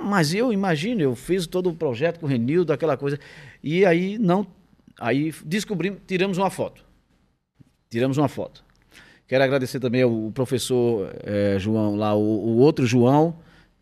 Mas 0.04 0.34
eu 0.34 0.52
imagino, 0.52 1.02
eu 1.02 1.16
fiz 1.16 1.48
todo 1.48 1.70
o 1.70 1.74
projeto 1.74 2.20
com 2.20 2.26
o 2.26 2.30
Renildo, 2.30 2.74
aquela 2.74 2.98
coisa. 2.98 3.18
E 3.64 3.86
aí 3.86 4.18
não. 4.18 4.46
Aí 5.00 5.34
descobrimos, 5.46 6.00
tiramos 6.06 6.38
uma 6.38 6.50
foto. 6.50 6.84
Tiramos 7.90 8.18
uma 8.18 8.28
foto. 8.28 8.66
Quero 9.28 9.46
agradecer 9.46 9.80
também 9.80 10.02
ao 10.02 10.30
professor 10.34 11.10
eh, 11.24 11.56
João, 11.58 11.96
lá, 11.96 12.14
o, 12.14 12.20
o 12.20 12.58
outro 12.58 12.86
João, 12.86 13.38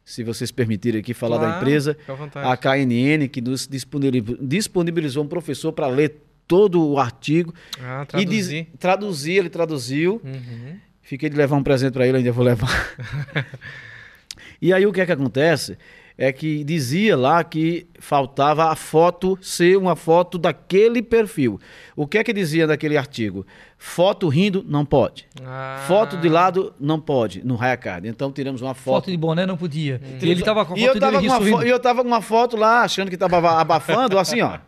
se 0.05 0.23
vocês 0.23 0.51
permitirem 0.51 1.01
aqui 1.01 1.13
falar 1.13 1.37
da 1.37 1.45
Claro, 1.47 1.57
empresa, 1.57 1.97
à 2.07 2.13
vontade. 2.13 2.47
a 2.47 2.55
KNN, 2.55 3.27
que 3.27 3.41
nos 3.41 3.67
disponibil- 3.67 4.37
disponibilizou 4.39 5.23
um 5.23 5.27
professor 5.27 5.73
para 5.73 5.87
ler 5.87 6.21
todo 6.47 6.85
o 6.85 6.99
artigo 6.99 7.53
Ah, 7.81 8.05
e 8.19 8.25
diz- 8.25 8.65
traduzir, 8.79 9.33
ele 9.37 9.49
traduziu. 9.49 10.21
Uhum. 10.23 10.77
Fiquei 11.01 11.29
de 11.29 11.35
levar 11.35 11.55
um 11.57 11.63
presente 11.63 11.93
para 11.93 12.07
ele, 12.07 12.17
ainda 12.17 12.31
vou 12.31 12.43
levar. 12.45 12.69
e 14.61 14.71
aí 14.73 14.85
o 14.85 14.91
que 14.93 15.01
é 15.01 15.05
que 15.05 15.11
acontece? 15.11 15.77
É 16.15 16.31
que 16.31 16.63
dizia 16.63 17.17
lá 17.17 17.43
que 17.43 17.87
faltava 17.99 18.71
a 18.71 18.75
foto 18.75 19.37
ser 19.41 19.77
uma 19.77 19.95
foto 19.95 20.37
daquele 20.37 21.01
perfil. 21.01 21.59
O 21.95 22.05
que 22.05 22.19
é 22.19 22.23
que 22.23 22.31
dizia 22.31 22.67
naquele 22.67 22.95
artigo? 22.97 23.45
Foto 23.79 24.27
rindo 24.29 24.63
não 24.67 24.85
pode. 24.85 25.25
Ah. 25.43 25.83
Foto 25.87 26.15
de 26.17 26.29
lado 26.29 26.71
não 26.79 26.99
pode, 27.01 27.43
no 27.43 27.59
Hayacard. 27.59 28.07
Então 28.07 28.31
tiramos 28.31 28.61
uma 28.61 28.75
Foto 28.75 28.95
foto. 29.05 29.11
de 29.11 29.17
boné 29.17 29.45
não 29.47 29.57
podia. 29.57 29.99
E 30.21 30.29
ele 30.29 30.43
tava 30.43 30.63
com 30.65 30.75
a 30.75 30.77
e 30.77 30.83
eu 30.83 30.89
foto 30.93 30.99
tava, 30.99 31.19
com 31.19 31.41
fo- 31.45 31.63
e 31.63 31.69
eu 31.69 31.79
tava 31.79 32.01
com 32.03 32.07
uma 32.07 32.21
foto 32.21 32.55
lá, 32.57 32.81
achando 32.83 33.09
que 33.09 33.17
tava 33.17 33.37
aba- 33.39 33.59
abafando, 33.59 34.19
assim, 34.19 34.39
ó. 34.41 34.59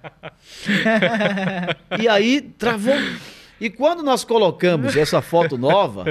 e 2.02 2.08
aí 2.08 2.41
travou. 2.41 2.96
E 3.60 3.70
quando 3.70 4.04
nós 4.04 4.24
colocamos 4.24 4.96
essa 4.98 5.22
foto 5.22 5.58
nova, 5.58 6.04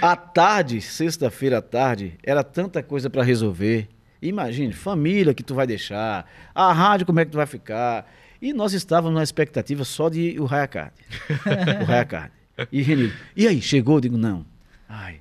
à 0.00 0.16
tarde, 0.16 0.80
sexta-feira 0.80 1.58
à 1.58 1.62
tarde, 1.62 2.14
era 2.24 2.42
tanta 2.42 2.82
coisa 2.82 3.08
para 3.08 3.22
resolver. 3.22 3.88
Imagine, 4.28 4.72
família 4.72 5.32
que 5.34 5.42
tu 5.42 5.54
vai 5.54 5.66
deixar, 5.66 6.30
a 6.54 6.72
rádio 6.72 7.06
como 7.06 7.20
é 7.20 7.24
que 7.24 7.30
tu 7.30 7.36
vai 7.36 7.46
ficar. 7.46 8.10
E 8.40 8.52
nós 8.52 8.72
estávamos 8.72 9.16
na 9.16 9.22
expectativa 9.22 9.82
só 9.84 10.08
de 10.08 10.36
o 10.38 10.44
Raia 10.44 10.66
Card. 10.66 10.92
o 11.80 11.84
Raia 11.84 12.04
Card. 12.04 12.32
E 12.72 12.82
Renildo, 12.82 13.14
e 13.36 13.46
aí, 13.46 13.60
chegou? 13.60 13.96
Eu 13.96 14.00
digo, 14.00 14.16
não. 14.18 14.44
Ai. 14.88 15.20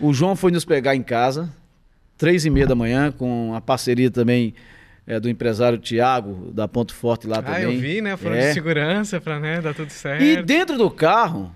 O 0.00 0.12
João 0.12 0.34
foi 0.36 0.50
nos 0.50 0.64
pegar 0.64 0.94
em 0.94 1.02
casa, 1.02 1.52
três 2.18 2.44
e 2.44 2.50
meia 2.50 2.66
da 2.66 2.74
manhã, 2.74 3.10
com 3.12 3.54
a 3.54 3.60
parceria 3.60 4.10
também 4.10 4.54
é, 5.06 5.18
do 5.20 5.28
empresário 5.28 5.78
Tiago, 5.78 6.50
da 6.52 6.66
Ponto 6.66 6.92
Forte 6.94 7.26
lá 7.26 7.38
Ah, 7.38 7.42
também. 7.42 7.62
eu 7.62 7.80
vi, 7.80 8.00
né? 8.00 8.16
Foram 8.16 8.34
É. 8.36 8.48
de 8.48 8.54
segurança 8.54 9.20
pra 9.20 9.38
né, 9.38 9.60
dar 9.60 9.72
tudo 9.74 9.90
certo. 9.90 10.22
E 10.22 10.42
dentro 10.42 10.76
do 10.76 10.90
carro, 10.90 11.54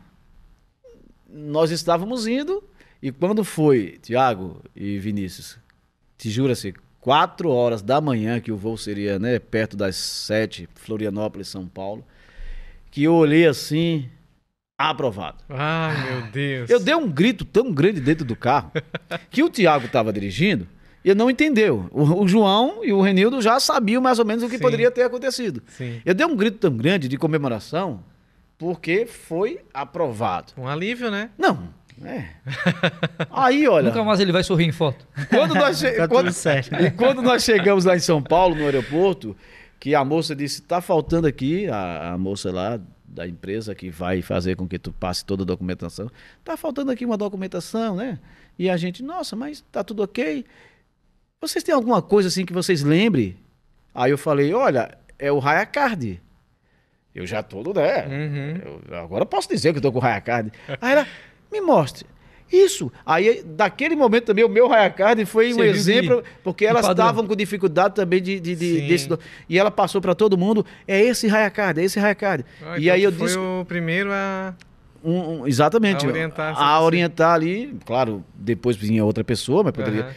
nós 1.28 1.70
estávamos 1.70 2.26
indo, 2.26 2.62
e 3.02 3.10
quando 3.12 3.44
foi, 3.44 3.98
Tiago 4.02 4.62
e 4.74 4.98
Vinícius, 4.98 5.58
te 6.20 6.28
jura-se, 6.28 6.74
quatro 7.00 7.48
horas 7.48 7.80
da 7.80 7.98
manhã, 7.98 8.40
que 8.40 8.52
o 8.52 8.56
voo 8.56 8.76
seria 8.76 9.18
né, 9.18 9.38
perto 9.38 9.74
das 9.74 9.96
sete, 9.96 10.68
Florianópolis, 10.74 11.48
São 11.48 11.66
Paulo, 11.66 12.04
que 12.90 13.04
eu 13.04 13.14
olhei 13.14 13.46
assim, 13.46 14.06
aprovado. 14.76 15.38
Ai, 15.48 16.10
meu 16.10 16.30
Deus. 16.30 16.68
Eu 16.68 16.78
dei 16.78 16.94
um 16.94 17.10
grito 17.10 17.42
tão 17.46 17.72
grande 17.72 18.02
dentro 18.02 18.22
do 18.26 18.36
carro 18.36 18.70
que 19.30 19.42
o 19.42 19.48
Tiago 19.48 19.86
estava 19.86 20.12
dirigindo 20.12 20.68
e 21.02 21.14
não 21.14 21.30
entendeu. 21.30 21.88
O, 21.90 22.24
o 22.24 22.28
João 22.28 22.84
e 22.84 22.92
o 22.92 23.00
Renildo 23.00 23.40
já 23.40 23.58
sabiam 23.58 24.02
mais 24.02 24.18
ou 24.18 24.26
menos 24.26 24.44
o 24.44 24.48
que 24.50 24.58
Sim. 24.58 24.62
poderia 24.62 24.90
ter 24.90 25.04
acontecido. 25.04 25.62
Sim. 25.68 26.02
Eu 26.04 26.12
dei 26.12 26.26
um 26.26 26.36
grito 26.36 26.58
tão 26.58 26.76
grande 26.76 27.08
de 27.08 27.16
comemoração 27.16 28.04
porque 28.58 29.06
foi 29.06 29.60
aprovado. 29.72 30.52
Um 30.58 30.68
alívio, 30.68 31.10
né? 31.10 31.30
Não, 31.38 31.70
é. 32.04 32.28
Aí, 33.30 33.66
olha, 33.68 33.88
Nunca 33.88 34.02
mais 34.04 34.20
ele 34.20 34.32
vai 34.32 34.42
sorrir 34.42 34.66
em 34.66 34.72
foto. 34.72 35.06
quando 35.28 35.54
nós, 35.54 35.78
che- 35.78 35.92
Tá 35.92 36.08
quando- 36.08 36.32
certo. 36.32 36.74
e 36.74 36.90
quando 36.90 37.20
nós 37.22 37.42
chegamos 37.44 37.84
lá 37.84 37.96
em 37.96 38.00
São 38.00 38.22
Paulo, 38.22 38.54
no 38.54 38.64
aeroporto, 38.64 39.36
que 39.78 39.94
a 39.94 40.04
moça 40.04 40.34
disse, 40.34 40.62
tá 40.62 40.80
faltando 40.80 41.26
aqui, 41.26 41.66
a, 41.68 42.12
a 42.12 42.18
moça 42.18 42.50
lá 42.52 42.78
da 43.04 43.26
empresa 43.26 43.74
que 43.74 43.90
vai 43.90 44.22
fazer 44.22 44.56
com 44.56 44.68
que 44.68 44.78
tu 44.78 44.92
passe 44.92 45.24
toda 45.24 45.42
a 45.42 45.46
documentação, 45.46 46.08
tá 46.44 46.56
faltando 46.56 46.90
aqui 46.92 47.04
uma 47.04 47.16
documentação, 47.16 47.96
né? 47.96 48.18
E 48.58 48.68
a 48.70 48.76
gente, 48.76 49.02
nossa, 49.02 49.34
mas 49.34 49.64
tá 49.72 49.82
tudo 49.82 50.02
ok. 50.02 50.44
Vocês 51.40 51.64
têm 51.64 51.74
alguma 51.74 52.00
coisa 52.02 52.28
assim 52.28 52.44
que 52.44 52.52
vocês 52.52 52.82
lembrem? 52.82 53.36
Aí 53.94 54.10
eu 54.10 54.18
falei, 54.18 54.52
olha, 54.54 54.96
é 55.18 55.32
o 55.32 55.38
Raya 55.38 55.64
Card. 55.66 56.20
Eu 57.14 57.26
já 57.26 57.42
tô, 57.42 57.62
né? 57.72 58.06
Uhum. 58.06 58.80
Eu- 58.88 58.98
agora 58.98 59.22
eu 59.22 59.26
posso 59.26 59.48
dizer 59.48 59.72
que 59.72 59.78
eu 59.78 59.82
tô 59.82 59.90
com 59.90 59.98
o 59.98 60.02
Raya 60.02 60.20
Card. 60.20 60.52
Aí 60.80 60.92
ela, 60.92 61.06
me 61.52 61.60
mostre. 61.60 62.06
Isso. 62.52 62.90
Aí, 63.06 63.44
daquele 63.44 63.94
momento 63.94 64.24
também, 64.24 64.44
o 64.44 64.48
meu 64.48 64.66
Raya 64.66 64.90
Card 64.90 65.24
foi 65.24 65.52
um 65.52 65.54
Serviu 65.54 65.72
de- 65.72 65.78
exemplo, 65.78 66.24
porque 66.42 66.66
elas 66.66 66.88
estavam 66.88 67.24
com 67.24 67.36
dificuldade 67.36 67.94
também 67.94 68.20
de, 68.20 68.40
de, 68.40 68.56
de- 68.56 68.80
desse. 68.88 69.08
E 69.48 69.56
ela 69.56 69.70
passou 69.70 70.00
para 70.00 70.16
todo 70.16 70.36
mundo: 70.36 70.66
é 70.86 71.00
esse 71.00 71.28
Raya 71.28 71.48
Card, 71.48 71.80
é 71.80 71.84
esse 71.84 72.00
Raya 72.00 72.14
Card. 72.14 72.44
Ah, 72.60 72.76
e 72.76 72.82
então 72.82 72.94
aí 72.94 73.02
eu 73.04 73.12
foi 73.12 73.26
disse. 73.28 73.38
o 73.38 73.64
primeiro 73.68 74.10
a. 74.12 74.52
um- 75.04 75.42
um- 75.42 75.46
exatamente. 75.46 76.04
A 76.04 76.08
orientar 76.08 76.54
a 76.60 76.80
orientar 76.82 77.34
ali. 77.34 77.72
Claro, 77.86 78.24
depois 78.34 78.76
vinha 78.76 79.04
outra 79.04 79.22
pessoa, 79.22 79.62
mas 79.62 79.72
poderia. 79.72 80.02
Aham. 80.06 80.12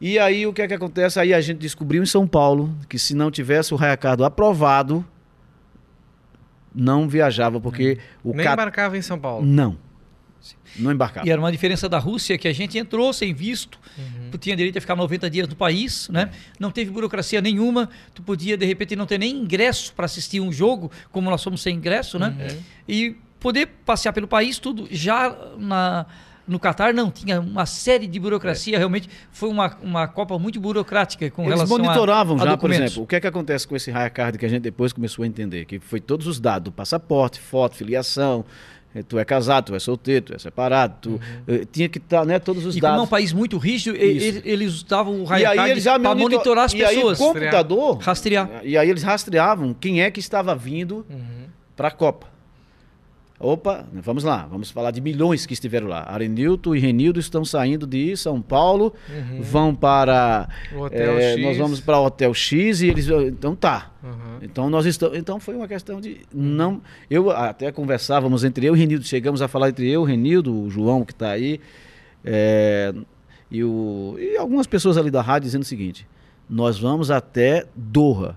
E 0.00 0.18
aí 0.20 0.46
o 0.46 0.52
que 0.52 0.62
é 0.62 0.68
que 0.68 0.74
acontece? 0.74 1.18
Aí 1.18 1.34
a 1.34 1.40
gente 1.40 1.58
descobriu 1.58 2.00
em 2.00 2.06
São 2.06 2.28
Paulo 2.28 2.72
que 2.88 2.96
se 2.98 3.12
não 3.12 3.28
tivesse 3.28 3.74
o 3.74 3.76
Raya 3.76 3.96
Card 3.96 4.22
aprovado, 4.22 5.04
não 6.74 7.08
viajava, 7.08 7.60
porque 7.60 7.98
o 8.22 8.32
Nem 8.34 8.44
Cat- 8.44 8.52
embarcava 8.54 8.96
em 8.98 9.02
São 9.02 9.18
Paulo. 9.18 9.44
Não. 9.44 9.76
Não 10.78 10.92
embarcava. 10.92 11.26
E 11.26 11.30
era 11.30 11.40
uma 11.40 11.50
diferença 11.52 11.88
da 11.88 11.98
Rússia 11.98 12.36
que 12.38 12.46
a 12.48 12.52
gente 12.52 12.76
entrou 12.78 13.12
sem 13.12 13.32
visto, 13.34 13.78
tu 14.30 14.38
tinha 14.38 14.54
direito 14.56 14.78
a 14.78 14.80
ficar 14.80 14.96
90 14.96 15.28
dias 15.30 15.48
no 15.48 15.56
país, 15.56 16.08
né? 16.08 16.30
Não 16.58 16.70
teve 16.70 16.90
burocracia 16.90 17.40
nenhuma, 17.40 17.88
tu 18.14 18.22
podia 18.22 18.56
de 18.56 18.66
repente 18.66 18.94
não 18.96 19.06
ter 19.06 19.18
nem 19.18 19.34
ingresso 19.36 19.92
para 19.94 20.04
assistir 20.06 20.40
um 20.40 20.52
jogo, 20.52 20.90
como 21.10 21.30
nós 21.30 21.40
somos 21.40 21.62
sem 21.62 21.76
ingresso, 21.76 22.18
né? 22.18 22.34
E 22.88 23.16
poder 23.40 23.66
passear 23.84 24.12
pelo 24.12 24.26
país 24.28 24.58
tudo. 24.58 24.86
Já 24.90 25.34
na 25.58 26.06
no 26.48 26.60
Catar 26.60 26.94
não 26.94 27.10
tinha 27.10 27.40
uma 27.40 27.66
série 27.66 28.06
de 28.06 28.20
burocracia, 28.20 28.78
realmente 28.78 29.08
foi 29.32 29.48
uma, 29.48 29.76
uma 29.82 30.06
Copa 30.06 30.38
muito 30.38 30.60
burocrática 30.60 31.28
com 31.28 31.42
Eles 31.42 31.54
relação 31.54 31.74
a- 31.76 31.80
monitoravam 31.80 32.36
a 32.36 32.44
já, 32.44 32.56
por 32.56 32.70
exemplo, 32.70 33.02
o 33.02 33.06
que 33.08 33.16
é 33.16 33.20
que 33.20 33.26
acontece 33.26 33.66
com 33.66 33.74
esse 33.74 33.90
Raya 33.90 34.08
Card 34.08 34.38
que 34.38 34.46
a 34.46 34.48
gente 34.48 34.62
depois 34.62 34.92
começou 34.92 35.24
a 35.24 35.26
entender, 35.26 35.64
que 35.64 35.80
foi 35.80 35.98
todos 35.98 36.28
os 36.28 36.38
dados, 36.38 36.72
passaporte, 36.72 37.40
foto, 37.40 37.74
filiação, 37.74 38.44
tu 39.02 39.18
é 39.18 39.24
casado, 39.24 39.66
tu 39.66 39.74
é 39.74 39.78
solteiro, 39.78 40.26
tu 40.26 40.34
é 40.34 40.38
separado, 40.38 40.94
tu 41.00 41.20
eh, 41.48 41.64
tinha 41.70 41.88
que 41.88 41.98
estar, 41.98 42.24
né, 42.24 42.38
todos 42.38 42.64
os 42.64 42.76
E 42.76 42.80
como 42.80 42.92
é 42.92 42.94
um 42.94 42.98
dados. 42.98 43.10
país 43.10 43.32
muito 43.32 43.58
rígido, 43.58 43.96
e- 43.96 44.16
Isso. 44.16 44.42
e- 44.44 44.50
eles 44.50 44.74
usavam 44.82 45.22
o 45.24 45.36
E 45.36 45.44
aí 45.46 45.80
já 45.80 45.98
para 45.98 46.10
monitor- 46.10 46.30
monitorar 46.32 46.64
as 46.66 46.72
e 46.72 46.84
aí 46.84 46.96
pessoas. 46.96 47.20
o 47.20 47.24
computador, 47.26 47.98
Rastrear. 47.98 48.50
e 48.62 48.76
aí 48.76 48.88
eles 48.90 49.02
rastreavam 49.02 49.74
quem 49.74 50.02
é 50.02 50.10
que 50.10 50.20
estava 50.20 50.54
vindo 50.54 51.04
Uhum. 51.10 51.46
para 51.76 51.88
a 51.88 51.90
Copa. 51.90 52.26
Opa, 53.38 53.86
vamos 53.92 54.24
lá, 54.24 54.46
vamos 54.50 54.70
falar 54.70 54.90
de 54.90 55.00
milhões 55.00 55.44
que 55.44 55.52
estiveram 55.52 55.88
lá. 55.88 56.04
Arenilton 56.08 56.74
e 56.74 56.78
Renildo 56.78 57.20
estão 57.20 57.44
saindo 57.44 57.86
de 57.86 58.16
São 58.16 58.40
Paulo, 58.40 58.94
vão 59.40 59.74
para 59.74 60.48
O 60.74 60.80
Hotel 60.80 61.18
eh, 61.18 61.34
X. 61.34 61.42
nós 61.42 61.56
vamos 61.58 61.80
para 61.80 61.98
o 61.98 62.06
Hotel 62.06 62.32
X 62.32 62.80
e 62.80 62.88
eles 62.88 63.08
então 63.08 63.54
tá. 63.54 63.92
Uhum. 64.02 64.38
Então 64.40 64.70
nós 64.70 64.86
estamos, 64.86 65.18
então 65.18 65.38
foi 65.38 65.54
uma 65.54 65.68
questão 65.68 66.00
de 66.00 66.22
não, 66.32 66.80
eu 67.10 67.30
até 67.30 67.70
conversávamos 67.70 68.42
entre 68.42 68.64
eu 68.64 68.74
e 68.74 68.78
Renildo, 68.78 69.04
chegamos 69.04 69.42
a 69.42 69.48
falar 69.48 69.68
entre 69.68 69.86
eu, 69.90 70.02
Renildo, 70.02 70.54
o 70.58 70.70
João 70.70 71.04
que 71.04 71.12
está 71.12 71.30
aí, 71.30 71.60
é, 72.24 72.94
e, 73.50 73.62
o, 73.62 74.16
e 74.18 74.36
algumas 74.38 74.66
pessoas 74.66 74.96
ali 74.96 75.10
da 75.10 75.20
rádio 75.20 75.46
dizendo 75.46 75.62
o 75.62 75.66
seguinte: 75.66 76.06
nós 76.48 76.78
vamos 76.78 77.10
até 77.10 77.66
Doha. 77.74 78.36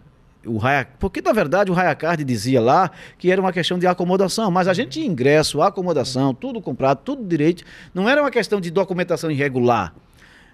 O 0.50 0.60
porque 1.00 1.22
na 1.22 1.32
verdade 1.32 1.72
o 1.72 1.74
Raya 1.74 1.94
Card 1.96 2.24
dizia 2.24 2.60
lá 2.62 2.90
que 3.18 3.32
era 3.32 3.40
uma 3.42 3.54
questão 3.54 3.78
de 3.78 3.86
acomodação, 3.88 4.50
mas 4.52 4.68
a 4.68 4.74
gente 4.74 4.90
tinha 4.90 5.06
ingresso, 5.06 5.62
acomodação, 5.62 6.34
tudo 6.34 6.60
comprado, 6.62 7.00
tudo 7.04 7.24
direito. 7.26 7.64
Não 7.94 8.08
era 8.10 8.22
uma 8.22 8.32
questão 8.32 8.60
de 8.60 8.70
documentação 8.72 9.30
irregular, 9.32 9.94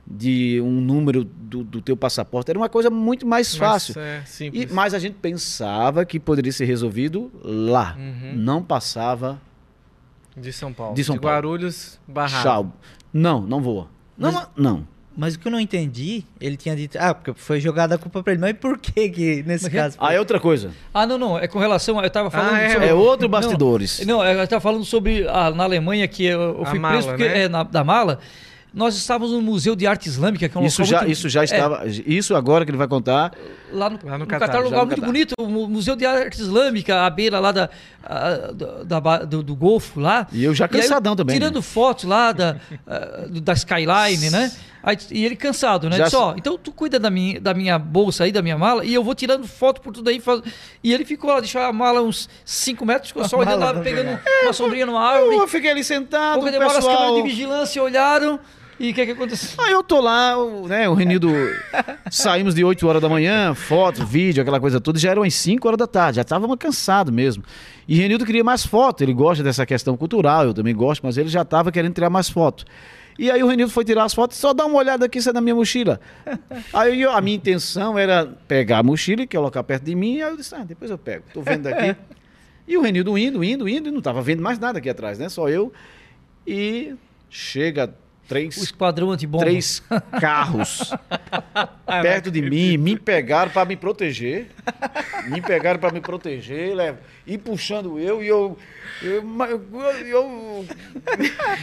de 0.08 0.62
um 0.62 0.80
número 0.82 1.24
do, 1.24 1.64
do 1.64 1.82
teu 1.82 1.98
passaporte, 1.98 2.52
era 2.52 2.60
uma 2.60 2.70
coisa 2.70 2.89
muito 2.89 3.26
mais 3.26 3.56
fácil. 3.56 3.96
Mas, 3.98 4.06
é, 4.06 4.24
E- 4.54 4.68
mas 4.72 4.93
a 4.93 5.00
gente 5.00 5.16
pensava 5.16 6.06
que 6.06 6.20
poderia 6.20 6.52
ser 6.52 6.66
resolvido 6.66 7.32
lá. 7.43 7.96
Uhum. 7.98 8.34
Não 8.36 8.62
passava. 8.62 9.41
De 10.38 10.52
São 10.52 10.72
Paulo. 10.74 10.93
De 10.93 11.04
São 11.04 11.18
Paulo. 11.18 11.34
Guarulhos, 11.36 12.00
Barra. 12.08 12.41
Não, 13.14 13.41
não 13.41 13.62
voa. 13.62 13.88
Não, 14.18 14.32
Mas- 14.32 14.48
não. 14.56 14.88
Mas 15.18 15.36
o 15.36 15.39
que 15.39 15.47
eu 15.47 15.51
não 15.51 15.59
entendi, 15.59 16.26
ele 16.41 16.57
tinha 16.57 16.76
dito, 16.76 16.97
ah, 16.99 17.13
porque 17.13 17.34
foi 17.34 17.61
jogada 17.61 17.95
a 17.95 17.97
culpa 17.97 18.22
pra 18.22 18.34
ele. 18.34 18.41
Mas 18.41 18.53
por 18.57 18.78
que 18.78 19.07
que 19.09 19.43
nesse 19.43 19.63
Mas 19.63 19.72
que- 19.72 19.78
caso? 19.78 19.97
Ah, 19.99 20.13
é 20.13 20.20
outra 20.20 20.39
coisa. 20.41 20.72
Ah, 20.93 21.05
não, 21.07 21.18
não. 21.18 21.39
É 21.39 21.47
com 21.47 21.57
relação. 21.57 21.99
Eu 22.01 22.07
estava 22.07 22.30
falando 22.30 22.53
Ah, 22.53 22.59
é, 22.61 22.70
sobre. 22.72 22.88
É 22.89 22.93
outro 22.93 23.30
bastidores. 23.30 24.05
Não, 24.05 24.22
eu 24.26 24.43
estava 24.43 24.59
falando 24.59 24.84
sobre 24.84 25.26
a, 25.28 25.51
na 25.51 25.63
Alemanha 25.63 26.05
que 26.07 26.26
eu, 26.26 26.41
eu 26.41 26.63
A 26.63 26.66
fui 26.66 26.80
mala, 26.80 26.93
preso 26.95 27.07
porque, 27.09 27.24
né? 27.30 27.43
é, 27.43 27.47
na, 27.47 27.63
da 27.63 27.84
mala. 27.84 28.20
Nós 28.74 28.93
estávamos 28.97 29.32
no 29.32 29.41
Museu 29.41 29.74
de 29.74 29.88
Arte 29.88 30.09
Islâmica, 30.09 30.49
que 30.49 30.57
é 30.57 30.59
um 30.59 30.66
Isso 30.66 30.82
local 30.82 30.91
já, 30.91 30.97
muito- 30.97 31.11
isso 31.13 31.30
já 31.30 31.39
é, 31.39 31.43
estava. 31.45 31.84
Isso 31.88 32.36
agora 32.36 32.66
que 32.66 32.72
ele 32.72 32.78
vai 32.78 32.89
contar. 32.89 33.32
lá 33.72 33.89
no, 33.89 33.97
Lá 34.03 34.11
no 34.18 34.18
no 34.20 34.28
Catar, 34.28 34.47
Catar, 34.47 34.59
um 34.59 34.63
lugar 34.66 34.80
muito 34.86 34.95
Catar. 34.99 35.05
bonito, 35.07 35.34
o 35.39 35.47
Mu- 35.47 35.70
Museu 35.70 35.95
de 35.95 36.05
Arte 36.05 36.41
Islâmica, 36.41 37.05
à 37.05 37.09
beira 37.09 37.39
lá 37.39 37.53
da, 37.53 37.70
da, 38.86 39.20
do, 39.24 39.41
do 39.43 39.55
Golfo 39.55 39.99
lá. 40.01 40.28
E 40.32 40.43
eu 40.43 40.53
já 40.53 40.66
E 40.66 40.76
aí, 40.76 40.82
cansadão 40.82 41.16
também. 41.16 41.36
Tirando 41.38 41.55
né? 41.55 41.61
fotos 41.61 42.03
lá 42.03 42.32
da, 42.34 42.57
do- 43.32 43.39
da 43.39 43.53
Skyline, 43.53 44.30
né? 44.30 44.51
Aí, 44.86 44.95
e 45.09 45.25
ele 45.25 45.36
cansado, 45.36 45.89
né? 45.89 45.97
Já 45.97 46.03
Disse, 46.03 46.15
ó, 46.15 46.36
então 46.38 46.59
tu 46.59 46.71
cuida 46.71 46.99
da 46.99 47.09
minha, 47.09 47.41
da 47.41 47.55
minha 47.55 47.79
bolsa 47.79 48.23
aí, 48.23 48.31
da 48.31 48.43
minha 48.43 48.55
mala, 48.55 48.86
e 48.86 48.93
eu 48.93 49.03
vou 49.03 49.15
tirando 49.15 49.47
foto 49.47 49.81
por 49.81 49.91
tudo 49.91 50.11
aí. 50.11 50.19
Faz... 50.19 50.43
E 50.83 50.93
ele 50.93 51.03
ficou 51.03 51.31
lá, 51.31 51.39
deixou 51.39 51.59
a 51.59 51.73
mala 51.73 52.03
uns 52.03 52.29
5 52.45 52.86
metros, 52.86 53.07
ficou 53.07 53.27
só 53.27 53.36
olhando 53.41 53.61
lá, 53.61 53.73
pegando 53.73 54.19
uma 54.43 54.53
sombrinha 54.53 54.86
numa 54.86 55.01
árvore. 55.01 55.38
Eu 55.38 55.47
fiquei 55.47 55.71
ali 55.71 55.83
sentado, 55.83 56.36
Pouco 56.36 56.49
o 56.49 56.51
demora, 56.51 56.67
as 56.67 56.86
câmeras 56.86 57.01
pessoal. 57.01 57.15
de 57.15 57.27
vigilância 57.27 57.81
olharam. 57.81 58.39
E 58.79 58.91
o 58.91 58.93
que, 58.93 59.05
que 59.05 59.11
aconteceu? 59.13 59.63
Aí 59.63 59.71
eu 59.71 59.81
tô 59.81 59.99
lá, 59.99 60.38
o, 60.38 60.67
né, 60.67 60.88
o 60.88 60.93
Renildo. 60.93 61.31
saímos 62.11 62.53
de 62.53 62.63
8 62.63 62.86
horas 62.88 63.01
da 63.01 63.09
manhã, 63.09 63.55
foto, 63.55 64.05
vídeo, 64.05 64.41
aquela 64.41 64.59
coisa 64.59 64.79
toda, 64.79 64.99
já 64.99 65.09
eram 65.09 65.23
as 65.23 65.33
5 65.33 65.67
horas 65.67 65.79
da 65.79 65.88
tarde, 65.88 66.17
já 66.17 66.21
estávamos 66.21 66.57
cansados 66.59 67.11
mesmo. 67.11 67.43
E 67.88 67.95
Renildo 67.95 68.23
queria 68.23 68.43
mais 68.43 68.63
foto, 68.63 69.01
ele 69.01 69.13
gosta 69.13 69.43
dessa 69.43 69.65
questão 69.65 69.97
cultural, 69.97 70.45
eu 70.45 70.53
também 70.53 70.75
gosto, 70.75 71.01
mas 71.03 71.17
ele 71.17 71.29
já 71.29 71.41
estava 71.41 71.71
querendo 71.71 71.93
tirar 71.93 72.11
mais 72.11 72.29
foto. 72.29 72.65
E 73.18 73.32
aí 73.32 73.41
o 73.41 73.47
Renildo 73.47 73.72
foi 73.72 73.86
tirar 73.86 74.03
as 74.03 74.13
fotos, 74.13 74.38
só 74.38 74.53
dá 74.53 74.66
uma 74.66 74.78
olhada 74.78 75.05
aqui, 75.05 75.20
isso 75.20 75.30
é 75.30 75.34
na 75.34 75.39
minha 75.41 75.55
mochila. 75.55 75.99
Aí 76.74 77.01
eu- 77.01 77.11
a 77.11 77.22
minha 77.22 77.38
intenção 77.38 77.97
era 77.97 78.26
pegar 78.47 78.80
a 78.80 78.84
mochila 78.84 79.22
e 79.22 79.28
colocar 79.28 79.63
perto 79.63 79.84
de 79.84 79.95
mim, 79.95 80.22
aí 80.22 80.30
eu 80.32 80.36
disse, 80.38 80.53
ah, 80.53 80.63
depois 80.66 80.91
eu 80.91 80.97
pego, 80.97 81.24
tô 81.34 81.41
vendo 81.41 81.63
daqui. 81.63 81.95
E 82.68 82.76
o 82.78 82.82
Renildo 82.82 83.16
indo, 83.16 83.43
indo, 83.43 83.70
indo, 83.70 83.88
e 83.89 83.91
não 83.91 83.99
estava 83.99 84.24
vendo 84.24 84.41
mais 84.41 84.57
nada 84.57 84.80
aqui 84.80 84.89
atrás, 84.89 85.20
né? 85.20 85.30
Só 85.30 85.47
eu. 85.47 85.72
E 86.47 86.95
chega 87.30 87.93
três, 88.28 88.57
O 88.57 88.63
esquadrão 88.63 89.11
antibomba. 89.11 89.45
três 89.45 89.82
carros 90.19 90.91
perto 92.01 92.32
de 92.32 92.41
mim, 92.41 92.78
me 92.78 92.97
pegaram 92.97 93.51
para 93.51 93.65
me 93.65 93.76
proteger. 93.76 94.47
Me 95.28 95.41
pegaram 95.41 95.80
para 95.80 95.91
me 95.91 96.01
proteger, 96.01 96.76
lev- 96.76 96.97
e 97.26 97.38
puxando 97.38 97.99
eu, 97.99 98.23
e 98.23 98.28
eu. 98.28 98.57
Eu. 99.01 99.23
eu, 99.49 100.05
eu- 100.07 100.65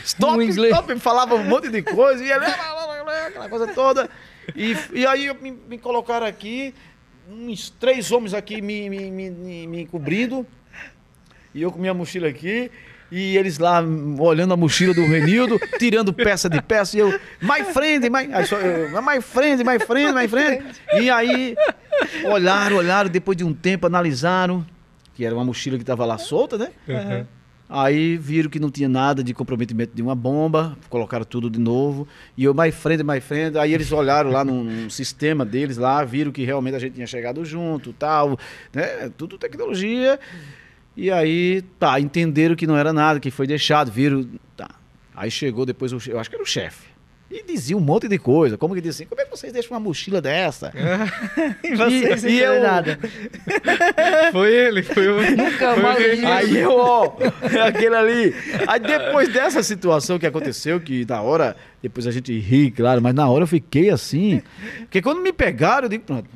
stop, 0.04 0.42
stop, 0.48 0.98
falava 0.98 1.34
um 1.34 1.44
monte 1.44 1.68
de 1.68 1.82
coisa, 1.82 2.22
e 2.24 2.30
ele, 2.30 2.44
aquela 2.44 3.48
coisa 3.48 3.66
toda. 3.68 4.08
E, 4.56 4.76
e 4.92 5.06
aí 5.06 5.32
me, 5.40 5.50
me 5.52 5.78
colocaram 5.78 6.26
aqui, 6.26 6.74
uns 7.30 7.70
três 7.70 8.10
homens 8.10 8.34
aqui 8.34 8.60
me, 8.60 8.90
me, 8.90 9.10
me- 9.10 9.66
me 9.66 9.86
cobrindo, 9.86 10.46
e 11.54 11.62
eu 11.62 11.70
com 11.72 11.78
minha 11.78 11.94
mochila 11.94 12.28
aqui. 12.28 12.70
E 13.14 13.36
eles 13.36 13.58
lá 13.58 13.84
olhando 14.18 14.54
a 14.54 14.56
mochila 14.56 14.94
do 14.94 15.02
Renildo, 15.02 15.60
tirando 15.78 16.14
peça 16.14 16.48
de 16.48 16.62
peça, 16.62 16.96
e 16.96 17.00
eu, 17.00 17.10
my 17.42 17.62
friend, 17.70 18.08
my, 18.08 18.32
aí 18.32 18.46
só 18.46 18.56
eu, 18.56 18.88
my 19.02 19.20
friend, 19.20 19.62
my 19.62 19.78
friend, 19.78 20.18
my 20.18 20.26
friend. 20.26 20.64
E 20.94 21.10
aí, 21.10 21.54
olharam, 22.24 22.76
olharam, 22.76 23.10
depois 23.10 23.36
de 23.36 23.44
um 23.44 23.52
tempo, 23.52 23.86
analisaram, 23.86 24.64
que 25.14 25.26
era 25.26 25.34
uma 25.34 25.44
mochila 25.44 25.76
que 25.76 25.82
estava 25.82 26.06
lá 26.06 26.16
solta, 26.16 26.56
né? 26.56 26.70
Uhum. 26.88 27.26
Aí 27.68 28.16
viram 28.16 28.48
que 28.48 28.58
não 28.58 28.70
tinha 28.70 28.88
nada 28.88 29.22
de 29.22 29.34
comprometimento 29.34 29.94
de 29.94 30.00
uma 30.00 30.14
bomba, 30.14 30.74
colocaram 30.88 31.26
tudo 31.26 31.50
de 31.50 31.58
novo. 31.58 32.08
E 32.34 32.44
eu, 32.44 32.54
my 32.54 32.70
friend, 32.70 33.04
my 33.04 33.20
friend. 33.20 33.58
Aí 33.58 33.74
eles 33.74 33.92
olharam 33.92 34.30
lá 34.30 34.42
num, 34.42 34.64
num 34.64 34.90
sistema 34.90 35.44
deles 35.44 35.76
lá, 35.76 36.02
viram 36.02 36.32
que 36.32 36.44
realmente 36.44 36.76
a 36.76 36.78
gente 36.78 36.94
tinha 36.94 37.06
chegado 37.06 37.44
junto, 37.44 37.92
tal, 37.92 38.38
né? 38.74 39.10
Tudo 39.18 39.36
tecnologia. 39.36 40.18
E 40.96 41.10
aí, 41.10 41.62
tá, 41.78 41.98
entenderam 41.98 42.54
que 42.54 42.66
não 42.66 42.76
era 42.76 42.92
nada, 42.92 43.18
que 43.18 43.30
foi 43.30 43.46
deixado, 43.46 43.90
viram. 43.90 44.28
Tá. 44.56 44.68
Aí 45.14 45.30
chegou 45.30 45.64
depois, 45.64 45.92
o, 45.92 45.98
eu 46.10 46.18
acho 46.18 46.28
que 46.28 46.36
era 46.36 46.42
o 46.42 46.46
chefe. 46.46 46.92
E 47.34 47.42
dizia 47.44 47.74
um 47.74 47.80
monte 47.80 48.08
de 48.08 48.18
coisa. 48.18 48.58
Como 48.58 48.74
que 48.74 48.80
dizia 48.82 48.90
assim, 49.04 49.06
como 49.08 49.18
é 49.18 49.24
que 49.24 49.30
vocês 49.30 49.50
deixam 49.54 49.72
uma 49.72 49.80
mochila 49.80 50.20
dessa? 50.20 50.70
E 51.64 51.74
vocês 51.74 52.18
E- 52.18 52.18
sem 52.18 52.34
e 52.34 52.40
eu- 52.40 52.60
nada. 52.62 52.98
Foi 54.32 54.52
ele, 54.54 54.82
foi 54.82 55.08
o. 55.08 55.36
Nunca 55.36 55.72
foi 55.74 55.82
mais 55.82 56.18
vi 56.18 56.26
Aí 56.26 56.58
eu, 56.58 56.72
ó, 56.76 57.12
aquele 57.66 57.94
ali. 57.94 58.34
Aí 58.66 58.80
depois 58.80 59.32
dessa 59.32 59.62
situação 59.62 60.18
que 60.18 60.26
aconteceu, 60.26 60.78
que 60.80 61.06
na 61.08 61.22
hora, 61.22 61.56
depois 61.82 62.06
a 62.06 62.10
gente 62.10 62.38
ri, 62.38 62.70
claro, 62.70 63.00
mas 63.00 63.14
na 63.14 63.26
hora 63.28 63.44
eu 63.44 63.48
fiquei 63.48 63.88
assim. 63.88 64.42
Porque 64.80 65.00
quando 65.00 65.22
me 65.22 65.32
pegaram, 65.32 65.84
eu 65.86 65.88
digo, 65.88 66.04
pronto. 66.04 66.28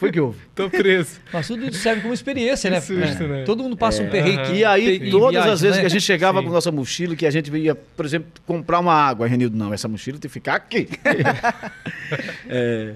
Foi 0.00 0.10
que 0.10 0.18
houve. 0.18 0.38
Tô 0.54 0.70
preso. 0.70 1.20
Mas 1.30 1.46
tudo 1.46 1.70
serve 1.74 2.00
como 2.00 2.14
experiência, 2.14 2.70
né? 2.70 2.80
Susto, 2.80 3.22
É. 3.22 3.26
né? 3.28 3.42
Todo 3.44 3.62
mundo 3.62 3.76
passa 3.76 4.02
um 4.02 4.06
É. 4.06 4.08
perrengue. 4.08 4.40
Aham. 4.40 4.54
E 4.54 4.64
aí, 4.64 5.10
todas 5.10 5.32
viagem, 5.32 5.52
as 5.52 5.60
vezes 5.60 5.76
né? 5.76 5.80
que 5.82 5.86
a 5.86 5.90
gente 5.90 6.02
chegava 6.02 6.40
Sim. 6.40 6.46
com 6.46 6.52
nossa 6.54 6.72
mochila, 6.72 7.14
que 7.14 7.26
a 7.26 7.30
gente 7.30 7.54
ia, 7.54 7.74
por 7.74 8.06
exemplo, 8.06 8.30
comprar 8.46 8.78
uma 8.80 8.94
água, 8.94 9.26
Renildo, 9.26 9.58
não, 9.58 9.74
essa 9.74 9.86
mochila 9.88 10.16
tem 10.18 10.26
que 10.26 10.32
ficar 10.32 10.54
aqui. 10.54 10.88
é, 12.48 12.94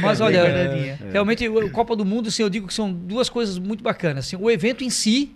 Mas 0.00 0.20
olha, 0.20 0.42
guardadinha. 0.42 0.98
realmente 1.10 1.48
o 1.48 1.70
Copa 1.70 1.96
do 1.96 2.04
Mundo, 2.04 2.28
assim, 2.28 2.42
eu 2.42 2.50
digo 2.50 2.66
que 2.66 2.74
são 2.74 2.92
duas 2.92 3.28
coisas 3.30 3.58
muito 3.58 3.82
bacanas. 3.82 4.26
Assim, 4.26 4.36
o 4.36 4.50
evento 4.50 4.84
em 4.84 4.90
si, 4.90 5.32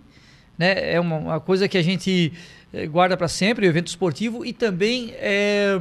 né, 0.57 0.93
é 0.93 0.99
uma, 0.99 1.17
uma 1.17 1.39
coisa 1.39 1.67
que 1.67 1.79
a 1.79 1.81
gente 1.81 2.31
eh, 2.73 2.85
guarda 2.85 3.17
para 3.17 3.27
sempre, 3.27 3.65
o 3.65 3.69
evento 3.69 3.87
esportivo, 3.87 4.45
e 4.45 4.53
também 4.53 5.13
é, 5.17 5.79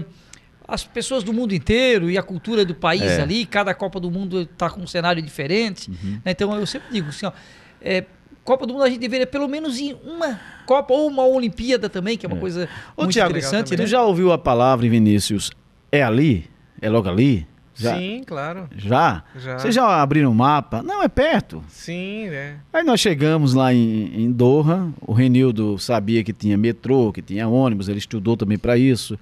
as 0.69 0.85
pessoas 0.85 1.23
do 1.23 1.33
mundo 1.33 1.55
inteiro 1.55 2.11
e 2.11 2.19
a 2.19 2.23
cultura 2.23 2.65
do 2.65 2.75
país 2.75 3.03
É. 3.03 3.23
ali. 3.23 3.47
Cada 3.47 3.73
Copa 3.75 4.01
do 4.01 4.11
Mundo 4.11 4.43
está 4.43 4.69
com 4.69 4.81
um 4.81 4.87
cenário 4.87 5.23
diferente. 5.23 5.91
Uhum. 5.91 6.13
né, 6.25 6.33
então 6.33 6.55
eu 6.59 6.67
sempre 6.67 6.89
digo 6.93 7.09
assim, 7.09 7.27
ó, 7.27 7.33
é, 7.81 8.05
Copa 8.45 8.67
do 8.67 8.73
Mundo 8.73 8.83
a 8.85 8.89
gente 8.89 9.01
deveria 9.01 9.27
pelo 9.27 9.49
menos 9.49 9.79
ir 9.79 9.97
uma 10.05 10.41
Copa 10.67 10.93
ou 10.95 11.09
uma 11.09 11.25
Olimpíada 11.25 11.89
também, 11.89 12.17
que 12.17 12.25
é 12.27 12.29
uma 12.29 12.37
É. 12.37 12.41
coisa 12.41 12.69
Ô, 12.97 13.03
muito 13.03 13.15
Thiago, 13.15 13.31
interessante. 13.31 13.75
tu 13.77 13.79
né? 13.81 13.87
já 13.87 14.03
ouviu 14.03 14.33
a 14.33 14.39
palavra, 14.39 14.89
Vinícius, 14.89 15.51
é 15.93 16.03
ali? 16.03 16.49
É 16.81 16.89
logo 16.89 17.09
ali? 17.09 17.47
Já? 17.79 17.97
Sim, 17.99 18.23
claro. 18.27 18.69
Já? 18.75 19.23
Já. 19.39 19.59
Vocês 19.59 19.75
já 19.75 20.01
abriram 20.01 20.31
o 20.31 20.35
mapa? 20.35 20.83
Não, 20.83 21.03
é 21.03 21.09
perto. 21.09 21.63
Sim, 21.69 22.29
né? 22.31 22.57
Aí 22.73 22.83
nós 22.83 23.01
chegamos 23.01 23.53
lá 23.53 23.73
em, 23.75 24.23
em 24.25 24.33
Doha, 24.33 24.89
o 25.03 25.13
Renildo 25.13 25.79
sabia 25.79 26.25
que 26.25 26.33
tinha 26.33 26.57
metrô, 26.57 27.13
que 27.13 27.21
tinha 27.21 27.47
ônibus, 27.47 27.89
ele 27.91 27.99
estudou 27.99 28.35
também 28.37 28.57
para 28.59 28.79
isso. 28.79 29.19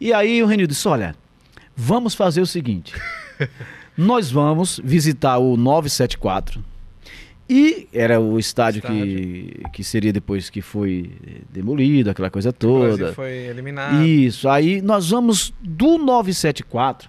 E 0.00 0.12
aí 0.12 0.42
o 0.42 0.46
Renildo 0.46 0.72
disse, 0.72 0.86
olha, 0.88 1.14
vamos 1.76 2.14
fazer 2.14 2.40
o 2.40 2.46
seguinte, 2.46 2.94
nós 3.96 4.30
vamos 4.30 4.80
visitar 4.82 5.38
o 5.38 5.56
974, 5.56 6.62
e 7.50 7.88
era 7.94 8.20
o 8.20 8.38
estádio, 8.38 8.82
Que, 8.82 9.62
que 9.72 9.82
seria 9.82 10.12
depois 10.12 10.50
que 10.50 10.60
foi 10.60 11.10
demolido, 11.50 12.10
aquela 12.10 12.28
coisa 12.30 12.52
toda. 12.52 13.12
foi 13.14 13.32
eliminado. 13.46 14.04
Isso, 14.04 14.48
aí 14.48 14.82
nós 14.82 15.08
vamos 15.10 15.52
do 15.60 15.96
974, 15.98 17.08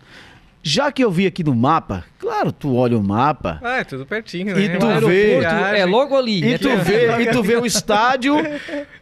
já 0.64 0.92
que 0.92 1.04
eu 1.04 1.12
vi 1.12 1.28
aqui 1.28 1.44
no 1.44 1.54
mapa, 1.54 2.06
claro, 2.18 2.52
tu 2.54 2.74
olha 2.76 2.98
o 2.98 3.04
mapa, 3.04 3.60
Ah, 3.62 3.78
é 3.80 3.84
tudo 3.84 4.06
pertinho, 4.06 4.58
E 4.58 4.68
né? 4.70 4.78
tu 4.78 5.08
vê- 5.08 5.36
é 5.78 5.86
logo 5.86 6.16
ali. 6.18 6.40
E 6.40 6.52
né? 6.52 6.58
tu, 6.58 6.70
vê, 6.78 7.22
e 7.24 7.32
tu 7.32 7.44
vê 7.44 7.56
o 7.58 7.66
estádio, 7.66 8.36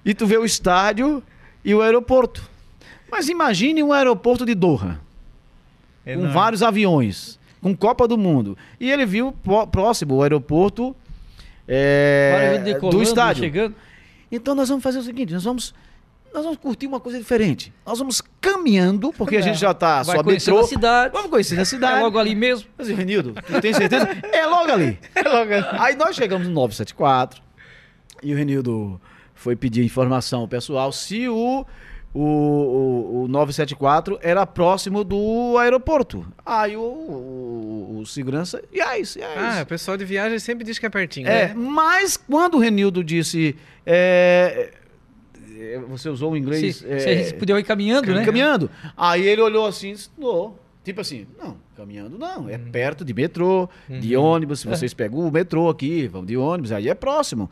e 0.04 0.14
tu 0.14 0.26
vê 0.26 0.38
o 0.38 0.46
estádio 0.46 1.22
e 1.64 1.74
o 1.74 1.82
aeroporto. 1.82 2.42
Mas 3.12 3.30
imagine 3.30 3.82
um 3.84 3.92
aeroporto 3.94 4.46
de 4.46 4.54
Doha, 4.56 5.00
com 6.04 6.10
Enorme. 6.12 6.34
vários 6.34 6.62
aviões, 6.64 7.40
com 7.62 7.76
Copa 7.76 8.08
do 8.08 8.18
Mundo. 8.18 8.58
E 8.80 8.92
ele 8.92 9.06
viu 9.06 9.32
pró- 9.32 9.66
próximo 9.66 10.16
o 10.16 10.24
aeroporto 10.24 10.96
é, 11.68 12.60
do 12.92 13.02
estádio. 13.02 13.44
Chegando. 13.44 13.76
Então 14.32 14.54
nós 14.56 14.68
vamos 14.70 14.84
fazer 14.84 15.00
o 15.00 15.04
seguinte, 15.04 15.34
nós 15.34 15.44
vamos 15.44 15.74
nós 16.34 16.44
vamos 16.44 16.60
curtir 16.60 16.86
uma 16.86 17.00
coisa 17.00 17.18
diferente. 17.18 17.74
Nós 17.86 17.98
vamos 17.98 18.22
caminhando, 18.42 19.12
porque 19.14 19.38
a 19.38 19.42
gente 19.42 19.58
já 19.58 19.74
tá 19.74 20.04
só 20.04 20.22
conhecer 20.24 20.52
metrô. 20.52 20.66
a 20.66 20.68
cidade. 20.68 21.14
Vamos 21.14 21.30
conhecer 21.32 21.60
a 21.60 21.66
cidade. 21.66 22.00
É 22.00 22.04
logo 22.04 22.20
ali 22.20 22.36
mesmo. 22.36 22.68
Mas, 22.78 22.90
Renildo, 22.90 23.34
tu 23.34 23.62
tem 23.62 23.74
certeza? 23.74 24.08
é 24.32 24.46
logo 24.46 24.72
ali. 24.72 25.00
É 25.16 25.22
logo 25.28 25.52
ali. 25.54 25.66
Aí 25.80 25.96
nós 25.96 26.16
chegamos 26.16 26.46
no 26.48 26.54
974 26.54 27.42
e 28.22 28.34
o 28.34 28.38
Renildo 28.38 29.00
foi 29.34 29.56
pedir 29.56 29.84
informação 29.84 30.42
ao 30.42 30.48
pessoal 30.48 30.92
se 30.92 31.28
o, 31.30 31.66
o, 32.20 33.22
o, 33.22 33.24
o 33.24 33.28
974 33.28 34.18
era 34.22 34.46
próximo 34.46 35.04
do 35.04 35.58
aeroporto. 35.60 36.26
Aí 36.46 36.76
o, 36.76 36.82
o, 36.82 38.00
o 38.02 38.06
segurança, 38.06 38.62
e 38.72 38.82
aí, 38.82 39.04
e 39.16 39.24
aí. 39.24 39.38
Ah, 39.38 39.62
o 39.64 39.66
pessoal 39.66 39.98
de 39.98 40.06
viagem 40.06 40.40
sempre 40.40 40.64
diz 40.66 40.80
que 40.80 40.86
é 40.86 40.90
pertinho, 40.90 41.28
É, 41.28 41.50
né? 41.50 41.54
mas 41.56 42.18
quando 42.18 42.56
o 42.56 42.60
Renildo 42.60 43.04
disse. 43.04 43.56
é, 43.86 44.72
é, 45.60 45.80
você 45.88 46.10
usou 46.10 46.32
o 46.32 46.34
Se, 46.36 46.40
inglês. 46.40 46.76
se 46.78 46.88
é, 46.88 46.96
a 46.96 47.16
gente 47.24 47.34
podia 47.36 47.60
ir 47.60 47.64
caminhando, 47.64 48.14
né? 48.14 48.24
Caminhando. 48.26 48.70
Aí 48.96 49.26
ele 49.28 49.42
olhou 49.42 49.66
assim 49.66 49.90
e 49.90 49.94
disse, 49.94 50.10
não. 50.18 50.56
Tipo 50.84 51.02
assim, 51.02 51.28
não, 51.38 51.58
caminhando 51.78 52.18
não. 52.18 52.50
É 52.50 52.58
perto 52.58 53.06
de 53.06 53.14
metrô, 53.14 53.70
de 53.88 54.18
ônibus. 54.18 54.62
Se 54.62 54.68
vocês 54.68 54.94
pegam 54.94 55.20
o 55.20 55.32
metrô 55.32 55.70
aqui, 55.70 56.08
vão 56.08 56.26
de 56.26 56.36
ônibus, 56.36 56.72
aí 56.72 56.90
é 56.90 56.96
próximo. 56.96 57.50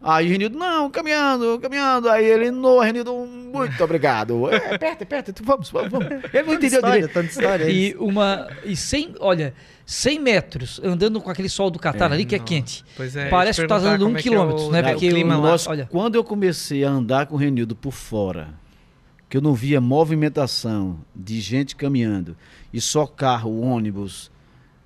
Aí 0.00 0.26
o 0.28 0.30
Renildo, 0.30 0.56
não, 0.56 0.88
caminhando, 0.90 1.58
caminhando. 1.60 2.08
Aí 2.08 2.24
ele, 2.24 2.50
não, 2.52 2.78
Renildo, 2.78 3.12
muito 3.14 3.82
obrigado. 3.82 4.48
É 4.50 4.78
perto, 4.78 5.02
é 5.02 5.04
perto, 5.04 5.32
tu- 5.32 5.42
vamos, 5.44 5.70
vamos, 5.70 5.90
vamos. 5.90 6.06
Ele 6.32 6.42
não 6.44 6.54
entendeu 6.54 6.78
história, 6.78 6.90
direito. 7.00 7.12
tanta 7.12 7.26
história. 7.26 7.68
E 7.70 7.96
uma. 7.98 8.46
E 8.64 8.76
100, 8.76 9.14
olha, 9.18 9.52
100 9.84 10.20
metros 10.20 10.80
andando 10.84 11.20
com 11.20 11.28
aquele 11.30 11.48
sol 11.48 11.68
do 11.70 11.78
Catar 11.80 12.12
ali 12.12 12.24
que 12.24 12.34
é 12.36 12.38
Nossa. 12.38 12.48
quente. 12.48 12.84
Pois 12.96 13.16
é. 13.16 13.28
Parece 13.28 13.60
que 13.60 13.66
tá 13.66 13.76
andando 13.76 14.06
um 14.06 14.10
é 14.10 14.12
que 14.14 14.28
é 14.28 14.30
quilômetro, 14.30 14.66
o- 14.66 14.70
né? 14.70 14.78
é, 14.78 14.82
Porque 14.92 15.08
o 15.08 15.10
clima 15.10 15.36
lá. 15.36 15.56
olha. 15.66 15.88
Quando 15.90 16.14
eu 16.14 16.22
comecei 16.22 16.84
a 16.84 16.90
andar 16.90 17.26
com 17.26 17.34
o 17.34 17.38
Renildo 17.38 17.74
por 17.74 17.92
fora, 17.92 18.48
que 19.28 19.36
eu 19.36 19.40
não 19.40 19.54
via 19.54 19.80
movimentação 19.80 20.98
de 21.14 21.40
gente 21.40 21.76
caminhando 21.76 22.36
e 22.72 22.80
só 22.80 23.06
carro, 23.06 23.60
ônibus 23.60 24.30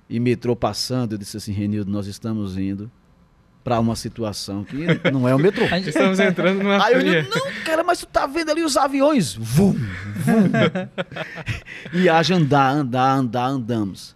e 0.09 0.19
metrô 0.19 0.55
passando, 0.55 1.13
eu 1.13 1.17
disse 1.17 1.37
assim, 1.37 1.53
Renildo, 1.53 1.89
nós 1.89 2.07
estamos 2.07 2.57
indo 2.57 2.91
para 3.63 3.79
uma 3.79 3.95
situação 3.95 4.65
que 4.65 4.75
não 5.09 5.27
é 5.27 5.33
o 5.33 5.39
metrô. 5.39 5.63
A 5.71 5.77
gente- 5.77 5.89
Estamos 5.89 6.19
entrando 6.19 6.57
numa 6.61 6.83
Aí 6.85 6.93
eu 6.93 6.99
digo, 7.01 7.29
não, 7.33 7.63
cara, 7.63 7.81
mas 7.83 7.99
tu 7.99 8.05
tá 8.05 8.25
vendo 8.27 8.51
ali 8.51 8.61
os 8.61 8.75
aviões? 8.75 9.33
Vum, 9.33 9.71
vum. 9.71 10.49
e 11.93 12.09
haja 12.09 12.35
andar, 12.35 12.69
andar, 12.71 13.11
andar, 13.15 13.45
andamos. 13.45 14.15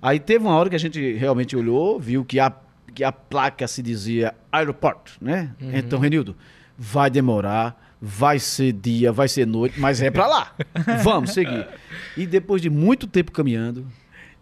Aí 0.00 0.20
teve 0.20 0.44
uma 0.44 0.54
hora 0.54 0.70
que 0.70 0.76
a 0.76 0.78
gente 0.78 1.14
realmente 1.14 1.56
olhou, 1.56 1.98
viu 1.98 2.24
que 2.24 2.38
a, 2.38 2.52
que 2.94 3.02
a 3.02 3.10
placa 3.10 3.66
se 3.66 3.82
dizia 3.82 4.34
aeroporto, 4.52 5.12
né? 5.20 5.50
Então, 5.60 5.98
Renildo, 5.98 6.36
vai 6.78 7.10
demorar, 7.10 7.83
vai 8.06 8.38
ser 8.38 8.72
dia, 8.72 9.10
vai 9.10 9.26
ser 9.28 9.46
noite, 9.46 9.80
mas 9.80 10.02
é 10.02 10.10
pra 10.10 10.26
lá. 10.26 10.54
Vamos 11.02 11.30
seguir. 11.32 11.66
E 12.16 12.26
depois 12.26 12.60
de 12.60 12.68
muito 12.68 13.06
tempo 13.06 13.32
caminhando, 13.32 13.86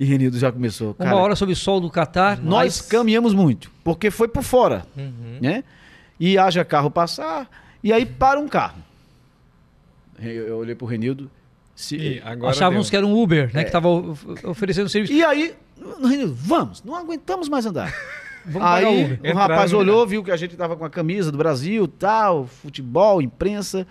e 0.01 0.05
Renildo 0.05 0.37
já 0.39 0.51
começou. 0.51 0.89
Uma 0.99 1.07
cara, 1.07 1.17
hora 1.17 1.37
sob 1.37 1.53
o 1.53 1.57
sol 1.57 1.81
do 1.81 1.89
Catar. 1.89 2.39
nós 2.43 2.81
caminhamos 2.81 3.33
muito, 3.35 3.71
porque 3.85 4.11
foi 4.11 4.27
por 4.29 4.43
fora, 4.43 4.85
Uhum. 4.97 5.39
né? 5.41 5.63
E 6.19 6.37
haja 6.37 6.65
carro 6.65 6.91
passar, 6.91 7.49
e 7.83 7.93
aí 7.93 8.05
para 8.05 8.41
um 8.41 8.49
carro. 8.49 8.83
Eu, 10.21 10.31
eu 10.49 10.57
olhei 10.59 10.75
pro 10.75 10.87
Renildo. 10.87 11.31
Se, 11.75 12.21
Achávamos 12.49 12.87
deu. 12.87 12.91
que 12.91 12.97
era 12.97 13.07
um 13.07 13.21
Uber, 13.21 13.51
né? 13.55 13.63
É. 13.63 13.65
Que 13.65 13.71
tava 13.71 13.89
of- 13.89 14.27
oferecendo 14.47 14.89
serviço. 14.89 15.13
E 15.13 15.25
aí, 15.25 15.55
Renildo, 16.03 16.35
vamos, 16.35 16.83
não 16.85 16.95
aguentamos 16.95 17.49
mais 17.49 17.65
andar. 17.67 17.93
Vamos 18.45 18.69
o 18.69 18.73
aí 18.73 18.85
o 19.31 19.35
rapaz 19.35 19.71
Entraram, 19.73 19.79
olhou, 19.79 20.07
viu 20.07 20.23
que 20.25 20.31
a 20.31 20.37
gente 20.37 20.57
tava 20.57 20.77
com 20.77 20.85
a 20.85 20.91
camisa 20.91 21.31
do 21.31 21.39
Brasil, 21.39 21.87
tal, 21.87 22.47
futebol, 22.47 23.21
imprensa. 23.23 23.87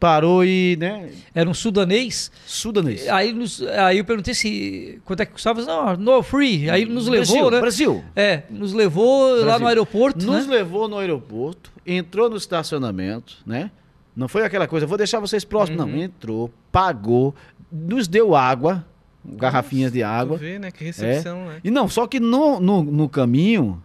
parou 0.00 0.44
e, 0.44 0.76
né? 0.78 1.10
Era 1.34 1.50
um 1.50 1.54
sudanês. 1.54 2.30
Sudanês. 2.46 3.08
Aí, 3.08 3.32
nos, 3.32 3.60
aí 3.62 3.98
eu 3.98 4.04
perguntei 4.04 4.32
se 4.34 5.00
quanto 5.04 5.20
é 5.22 5.26
que 5.26 5.32
custava. 5.32 5.60
Não, 5.64 5.96
no 5.96 6.22
free. 6.22 6.70
Aí 6.70 6.84
nos 6.84 7.08
levou, 7.08 7.34
Brasil, 7.36 7.50
né? 7.50 7.60
Brasil. 7.60 8.04
É, 8.14 8.42
nos 8.48 8.72
levou 8.72 9.34
lá 9.36 9.42
Brasil. 9.42 9.60
no 9.60 9.66
aeroporto, 9.66 10.24
Nos 10.26 10.46
né? 10.46 10.54
levou 10.56 10.86
no 10.88 10.98
aeroporto, 10.98 11.72
entrou 11.84 12.30
no 12.30 12.36
estacionamento, 12.36 13.38
né? 13.44 13.70
Não 14.14 14.28
foi 14.28 14.44
aquela 14.44 14.66
coisa, 14.68 14.86
vou 14.86 14.98
deixar 14.98 15.18
vocês 15.20 15.44
próximos, 15.44 15.80
Uhum. 15.80 15.90
não. 15.92 15.98
Entrou, 16.02 16.50
pagou, 16.70 17.34
nos 17.72 18.06
deu 18.08 18.34
água, 18.36 18.84
garrafinhas 19.24 19.92
de 19.92 20.02
água. 20.02 20.36
vê, 20.36 20.58
né? 20.58 20.70
Que 20.70 20.84
recepção, 20.84 21.46
né? 21.46 21.60
E 21.62 21.70
não, 21.70 21.88
só 21.88 22.06
que 22.06 22.18
no, 22.20 22.58
no, 22.60 22.82
no 22.82 23.08
caminho, 23.08 23.82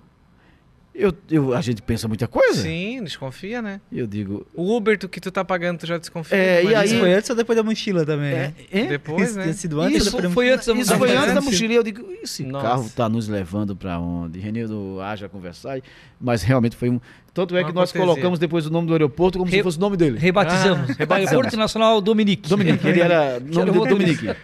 eu, 0.96 1.12
eu, 1.30 1.54
a 1.56 1.62
gente 1.62 1.82
pensa 1.82 2.08
muita 2.08 2.28
coisa. 2.28 2.62
Sim, 2.62 3.04
desconfia, 3.04 3.62
né? 3.64 3.82
Eu 3.92 4.06
digo, 4.06 4.46
O 4.54 4.76
Uber 4.78 4.96
tu, 4.98 5.10
que 5.10 5.20
tu 5.20 5.32
tá 5.32 5.44
pagando, 5.44 5.80
tu 5.80 5.88
já 5.88 5.98
desconfia. 5.98 6.38
É, 6.38 6.64
e 6.64 6.76
aí- 6.76 6.86
Isso 6.86 7.00
foi 7.00 7.14
antes 7.14 7.30
ou 7.32 7.36
depois 7.36 7.58
da 7.58 7.64
mochila 7.64 8.06
também, 8.06 8.32
né? 8.32 8.54
é, 8.72 8.80
é? 8.82 8.86
Depois, 8.86 9.30
Isso 9.30 9.40
né? 9.40 9.52
sido 9.54 9.82
antes 9.82 9.98
Isso 10.04 10.12
depois 10.12 10.34
foi 10.34 10.46
mochila? 10.46 10.56
antes 10.56 10.68
da 10.68 10.74
Isso 10.76 10.94
Ah, 10.94 10.98
foi 11.00 11.18
antes 11.18 11.34
da 11.34 11.42
mochilinha. 11.42 11.80
Eu 11.80 11.84
digo, 11.84 12.06
esse 12.22 12.44
Nossa. 12.44 12.68
carro 12.68 12.90
tá 12.96 13.10
nos 13.10 13.28
levando 13.28 13.76
para 13.76 14.00
onde? 14.00 14.40
Renildo 14.40 15.00
haja 15.02 15.28
conversar. 15.28 15.82
Mas 16.22 16.44
realmente 16.44 16.76
foi 16.76 16.90
um. 16.92 17.02
Tanto 17.34 17.58
é 17.58 17.64
que 17.64 17.72
nós 17.74 17.92
colocamos 17.92 18.38
depois 18.38 18.66
o 18.68 18.70
nome 18.70 18.88
do 18.88 18.94
aeroporto 18.94 19.40
como 19.40 19.50
Re- 19.50 19.58
se 19.58 19.64
fosse 19.64 19.78
o 19.78 19.82
nome 19.82 19.98
dele. 19.98 20.20
Rebatizamos. 20.20 20.92
Ah, 20.92 20.96
rebatizamos. 21.00 21.12
Aeroporto 21.30 21.48
Internacional 21.48 22.00
Dominique. 22.02 22.48
Dominique, 22.48 22.88
ele 22.88 23.00
era. 23.02 23.40
nome 23.40 23.72
dele 23.72 23.80
o 23.80 23.86
Dominique. 23.86 24.28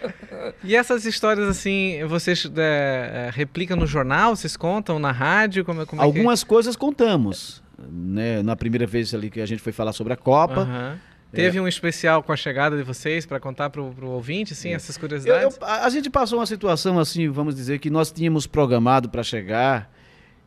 E 0.64 0.74
essas 0.74 1.04
histórias, 1.04 1.46
assim, 1.48 2.02
vocês 2.08 2.50
é, 2.56 3.26
é, 3.28 3.30
replicam 3.32 3.76
no 3.76 3.86
jornal? 3.86 4.34
Vocês 4.34 4.56
contam 4.56 4.98
na 4.98 5.12
rádio? 5.12 5.64
Como, 5.64 5.82
é- 5.82 5.86
como 5.86 6.00
é 6.00 6.04
que- 6.04 6.06
Algumas 6.06 6.42
coisas 6.42 6.74
contamos. 6.76 7.62
Né? 7.78 8.42
Na 8.42 8.56
primeira 8.56 8.86
vez 8.86 9.14
ali 9.14 9.30
que 9.30 9.40
a 9.40 9.46
gente 9.46 9.60
foi 9.62 9.72
falar 9.72 9.92
sobre 9.92 10.12
a 10.12 10.16
Copa. 10.16 10.62
Aham. 10.62 10.98
Teve 11.32 11.60
um 11.60 11.68
especial 11.68 12.22
com 12.24 12.32
a 12.32 12.36
chegada 12.36 12.76
de 12.76 12.82
vocês 12.82 13.24
para 13.24 13.38
contar 13.38 13.70
pro, 13.70 13.92
pro 13.92 14.08
ouvinte, 14.08 14.52
assim, 14.52 14.70
É. 14.70 14.72
essas 14.72 14.96
Eu- 14.96 15.00
curiosidades? 15.00 15.56
eu- 15.60 15.64
a, 15.66 15.84
a 15.86 15.88
gente 15.90 16.10
passou 16.10 16.38
uma 16.40 16.46
situação 16.46 16.98
assim, 16.98 17.28
vamos 17.28 17.54
dizer, 17.54 17.78
que 17.78 17.88
nós 17.88 18.10
tínhamos 18.10 18.46
programado 18.48 19.08
para 19.08 19.22
chegar 19.22 19.88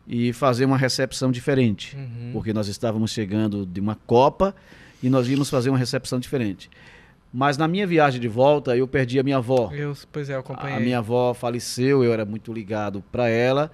e 0.07 0.33
fazer 0.33 0.65
uma 0.65 0.77
recepção 0.77 1.31
diferente. 1.31 1.95
Uhum. 1.95 2.31
Porque 2.33 2.53
nós 2.53 2.67
estávamos 2.67 3.11
chegando 3.11 3.65
de 3.65 3.79
uma 3.79 3.95
Copa 3.95 4.55
e 5.01 5.09
nós 5.09 5.27
íamos 5.27 5.49
fazer 5.49 5.69
uma 5.69 5.77
recepção 5.77 6.19
diferente. 6.19 6.69
Mas 7.33 7.57
na 7.57 7.67
minha 7.67 7.87
viagem 7.87 8.21
de 8.21 8.27
volta, 8.27 8.77
eu 8.77 8.87
perdi 8.87 9.19
a 9.19 9.23
minha 9.23 9.37
avó. 9.37 9.71
Eu, 9.73 9.97
pois 10.11 10.29
é, 10.29 10.35
eu 10.35 10.39
acompanhei. 10.39 10.77
A 10.77 10.79
minha 10.79 10.99
avó 10.99 11.33
faleceu, 11.33 12.03
eu 12.03 12.13
era 12.13 12.25
muito 12.25 12.53
ligado 12.53 13.03
para 13.11 13.27
ela, 13.27 13.71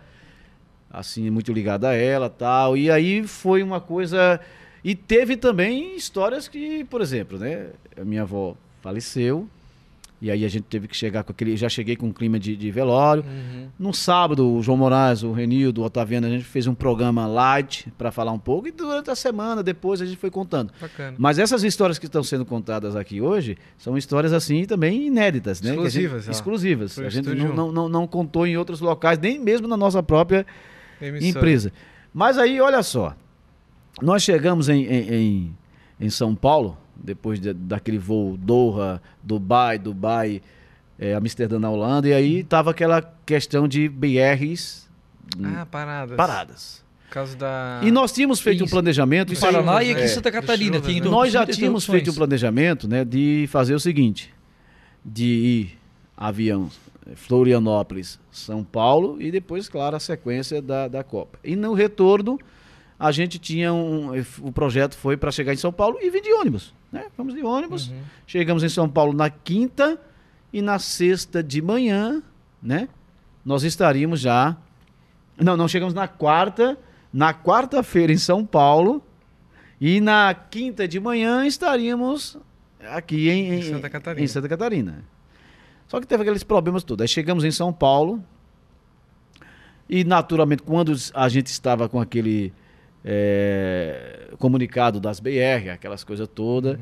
assim, 0.90 1.30
muito 1.30 1.52
ligado 1.52 1.86
a 1.86 1.94
ela, 1.94 2.30
tal. 2.30 2.78
E 2.78 2.90
aí 2.90 3.28
foi 3.28 3.62
uma 3.62 3.82
coisa 3.82 4.40
e 4.84 4.96
teve 4.96 5.36
também 5.36 5.96
histórias 5.96 6.48
que, 6.48 6.86
por 6.86 7.02
exemplo, 7.02 7.38
né, 7.38 7.68
a 8.00 8.06
minha 8.06 8.22
avó 8.22 8.56
faleceu 8.82 9.50
e 10.22 10.30
aí 10.30 10.44
a 10.44 10.48
gente 10.50 10.64
teve 10.64 10.88
que 10.88 10.96
chegar 10.98 11.24
com 11.24 11.32
aquele, 11.32 11.56
já 11.56 11.70
cheguei 11.70 11.96
com 11.96 12.08
um 12.08 12.12
clima 12.12 12.38
de, 12.38 12.56
de 12.56 12.70
velório. 12.72 13.24
Uhum. 13.24 13.68
No 13.80 13.94
sábado, 13.94 14.46
o 14.54 14.62
João 14.62 14.78
Moraes, 14.78 15.24
o 15.24 15.32
Renildo, 15.32 15.82
o 15.82 15.86
Otaviano, 15.86 16.28
a 16.28 16.30
gente 16.30 16.44
fez 16.44 16.68
um 16.68 16.74
programa 16.74 17.26
light 17.26 17.92
para 17.98 18.12
falar 18.12 18.32
um 18.34 18.40
pouco 18.40 18.68
e 18.68 18.72
durante 18.72 19.10
a 19.10 19.16
semana 19.16 19.64
depois 19.64 20.02
a 20.02 20.06
gente 20.06 20.18
foi 20.18 20.30
contando. 20.30 20.74
Bacana. 20.82 21.16
Mas 21.18 21.40
essas 21.40 21.64
histórias 21.64 21.98
que 21.98 22.06
estão 22.06 22.22
sendo 22.24 22.46
contadas 22.46 22.96
aqui 22.96 23.22
hoje 23.22 23.58
são 23.78 23.98
histórias 23.98 24.34
assim 24.34 24.66
também 24.66 25.08
inéditas, 25.08 25.62
né? 25.62 25.70
A 25.72 25.74
gente- 25.74 25.80
Exclusivas, 25.86 26.28
exclusivas. 26.28 27.00
A 27.00 27.10
gente 27.10 27.30
não, 27.36 27.56
não, 27.56 27.72
não, 27.72 27.90
não 27.90 28.08
contou 28.08 28.46
em 28.46 28.58
outros 28.58 28.82
locais, 28.82 29.18
nem 29.18 29.40
mesmo 29.40 29.68
na 29.68 29.78
nossa 29.78 30.04
própria 30.04 30.46
Emissora. 31.02 31.30
empresa. 31.30 31.74
Mas 32.14 32.38
aí, 32.38 32.60
olha 32.60 32.84
só, 32.84 33.16
nós 34.02 34.24
chegamos 34.24 34.68
em, 34.70 34.84
em, 34.84 35.14
em, 35.14 35.58
em 36.00 36.10
São 36.10 36.36
Paulo, 36.36 36.78
depois 37.04 37.40
de- 37.40 37.54
daquele 37.54 37.98
voo 37.98 38.36
Doha, 38.38 39.02
Dubai, 39.24 39.78
Dubai, 39.80 40.42
eh, 41.00 41.14
Amsterdã 41.14 41.58
na 41.60 41.70
Holanda, 41.70 42.08
e 42.08 42.14
aí 42.14 42.44
tava 42.44 42.72
aquela 42.72 43.02
questão 43.26 43.68
de 43.68 43.88
BRs 43.90 44.88
Ah, 45.44 45.66
paradas. 45.66 46.16
paradas. 46.18 46.90
Por 47.08 47.14
causa 47.14 47.36
da... 47.36 47.82
E 47.84 47.90
nós 47.90 48.12
tínhamos 48.12 48.40
feito 48.40 48.62
um 48.62 48.66
Isso. 48.66 48.74
planejamento. 48.74 49.34
Em 49.34 49.36
Paraná 49.40 49.82
e 49.84 49.92
aqui 49.92 50.02
é, 50.02 50.06
em 50.06 50.08
Santa 50.08 50.30
do 50.30 50.34
Catarina. 50.34 50.76
chuvas, 50.76 50.88
Tem 50.94 51.02
né? 51.02 51.10
Nós 51.10 51.32
já 51.34 51.46
tínhamos 51.46 51.86
feito 51.86 52.12
um 52.12 52.14
planejamento 52.14 52.88
né, 52.88 53.04
de 53.04 53.48
fazer 53.50 53.74
o 53.74 53.80
seguinte: 53.80 54.32
de 55.04 55.26
ir 55.26 55.80
avião 56.16 56.70
eh, 57.08 57.16
Florianópolis, 57.16 58.20
São 58.32 58.64
Paulo 58.64 59.20
e 59.20 59.32
depois, 59.32 59.68
claro, 59.68 59.96
a 59.96 60.00
sequência 60.00 60.62
da, 60.62 60.88
da 60.88 61.04
Copa. 61.04 61.40
E 61.44 61.56
no 61.56 61.74
retorno, 61.74 62.38
a 63.00 63.12
gente 63.12 63.40
tinha 63.40 63.74
um. 63.74 64.12
O 64.42 64.52
projeto 64.52 64.96
foi 64.96 65.18
para 65.18 65.32
chegar 65.32 65.52
em 65.54 65.58
São 65.58 65.72
Paulo 65.74 65.98
e 66.02 66.12
vir 66.12 66.22
de 66.22 66.32
ônibus. 66.34 66.76
Né? 66.92 67.06
Vamos 67.18 67.34
de 67.36 67.44
ônibus. 67.44 67.90
Uhum. 67.90 68.02
Chegamos 68.26 68.64
em 68.64 68.70
São 68.70 68.90
Paulo 68.90 69.14
na 69.14 69.30
quinta 69.30 70.00
e 70.52 70.62
na 70.62 70.80
sexta 70.80 71.44
de 71.44 71.62
manhã, 71.62 72.24
né? 72.62 72.88
Nós 73.46 73.64
estaríamos 73.64 74.20
já. 74.20 74.58
Não, 75.38 75.56
não 75.56 75.68
chegamos 75.68 75.94
na 75.94 76.08
quarta. 76.08 76.78
Na 77.14 77.34
quarta-feira 77.34 78.12
em 78.12 78.18
São 78.18 78.46
Paulo. 78.46 79.04
E 79.80 80.02
na 80.02 80.34
quinta 80.34 80.88
de 80.88 81.00
manhã 81.00 81.46
estaríamos 81.46 82.38
aqui 82.92 83.30
em, 83.30 83.54
Em 83.54 83.62
Santa 83.62 83.90
Catarina. 83.90 84.24
em 84.24 84.28
Santa 84.28 84.50
Catarina. 84.50 85.04
Só 85.88 86.00
que 86.00 86.06
teve 86.08 86.24
aqueles 86.24 86.44
problemas 86.44 86.84
todos. 86.84 87.02
Aí 87.04 87.08
chegamos 87.08 87.44
em 87.44 87.52
São 87.52 87.72
Paulo. 87.72 88.24
E 89.90 90.04
naturalmente, 90.04 90.62
quando 90.64 90.94
a 91.14 91.30
gente 91.30 91.48
estava 91.48 91.88
com 91.90 92.00
aquele 92.00 92.54
eh, 93.04 94.32
comunicado 94.38 95.00
das 95.00 95.20
BR, 95.20 95.70
aquelas 95.74 96.04
coisas 96.04 96.28
todas, 96.28 96.78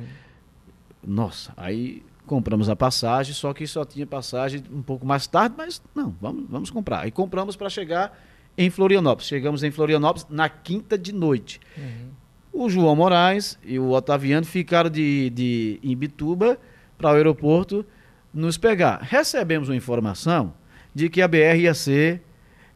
nossa, 1.05 1.53
aí 1.55 2.03
compramos 2.26 2.70
a 2.70 2.76
passagem, 2.76 3.34
só 3.34 3.53
que 3.53 3.65
só 3.65 3.86
tinha 3.86 4.05
passagem 4.05 4.61
um 4.72 4.82
pouco 4.82 5.05
mais 5.05 5.26
tarde, 5.26 5.55
mas 5.57 5.82
não, 5.95 6.13
vamos, 6.20 6.45
vamos 6.49 6.70
comprar. 6.70 7.01
Aí 7.01 7.11
compramos 7.11 7.55
para 7.55 7.70
chegar 7.70 8.18
em 8.57 8.70
Florianópolis. 8.70 9.28
Chegamos 9.28 9.63
em 9.63 9.72
Florianópolis 9.72 10.28
na 10.30 10.49
quinta 10.49 10.97
de 10.97 11.13
noite. 11.13 11.61
Uhum. 11.78 12.09
O 12.51 12.70
João 12.70 12.95
Moraes 12.95 13.57
e 13.63 13.80
o 13.80 13.91
Otaviano 13.91 14.45
ficaram 14.45 14.89
de, 14.89 15.30
de 15.30 15.80
Imbituba 15.82 16.59
para 16.97 17.11
o 17.11 17.15
aeroporto 17.15 17.86
nos 18.34 18.57
pegar. 18.57 18.99
Recebemos 19.01 19.70
uma 19.70 19.76
informação 19.76 20.53
de 20.93 21.09
que 21.09 21.22
a 21.22 21.28
BR 21.28 21.57
ia 21.59 21.74
ser 21.74 22.22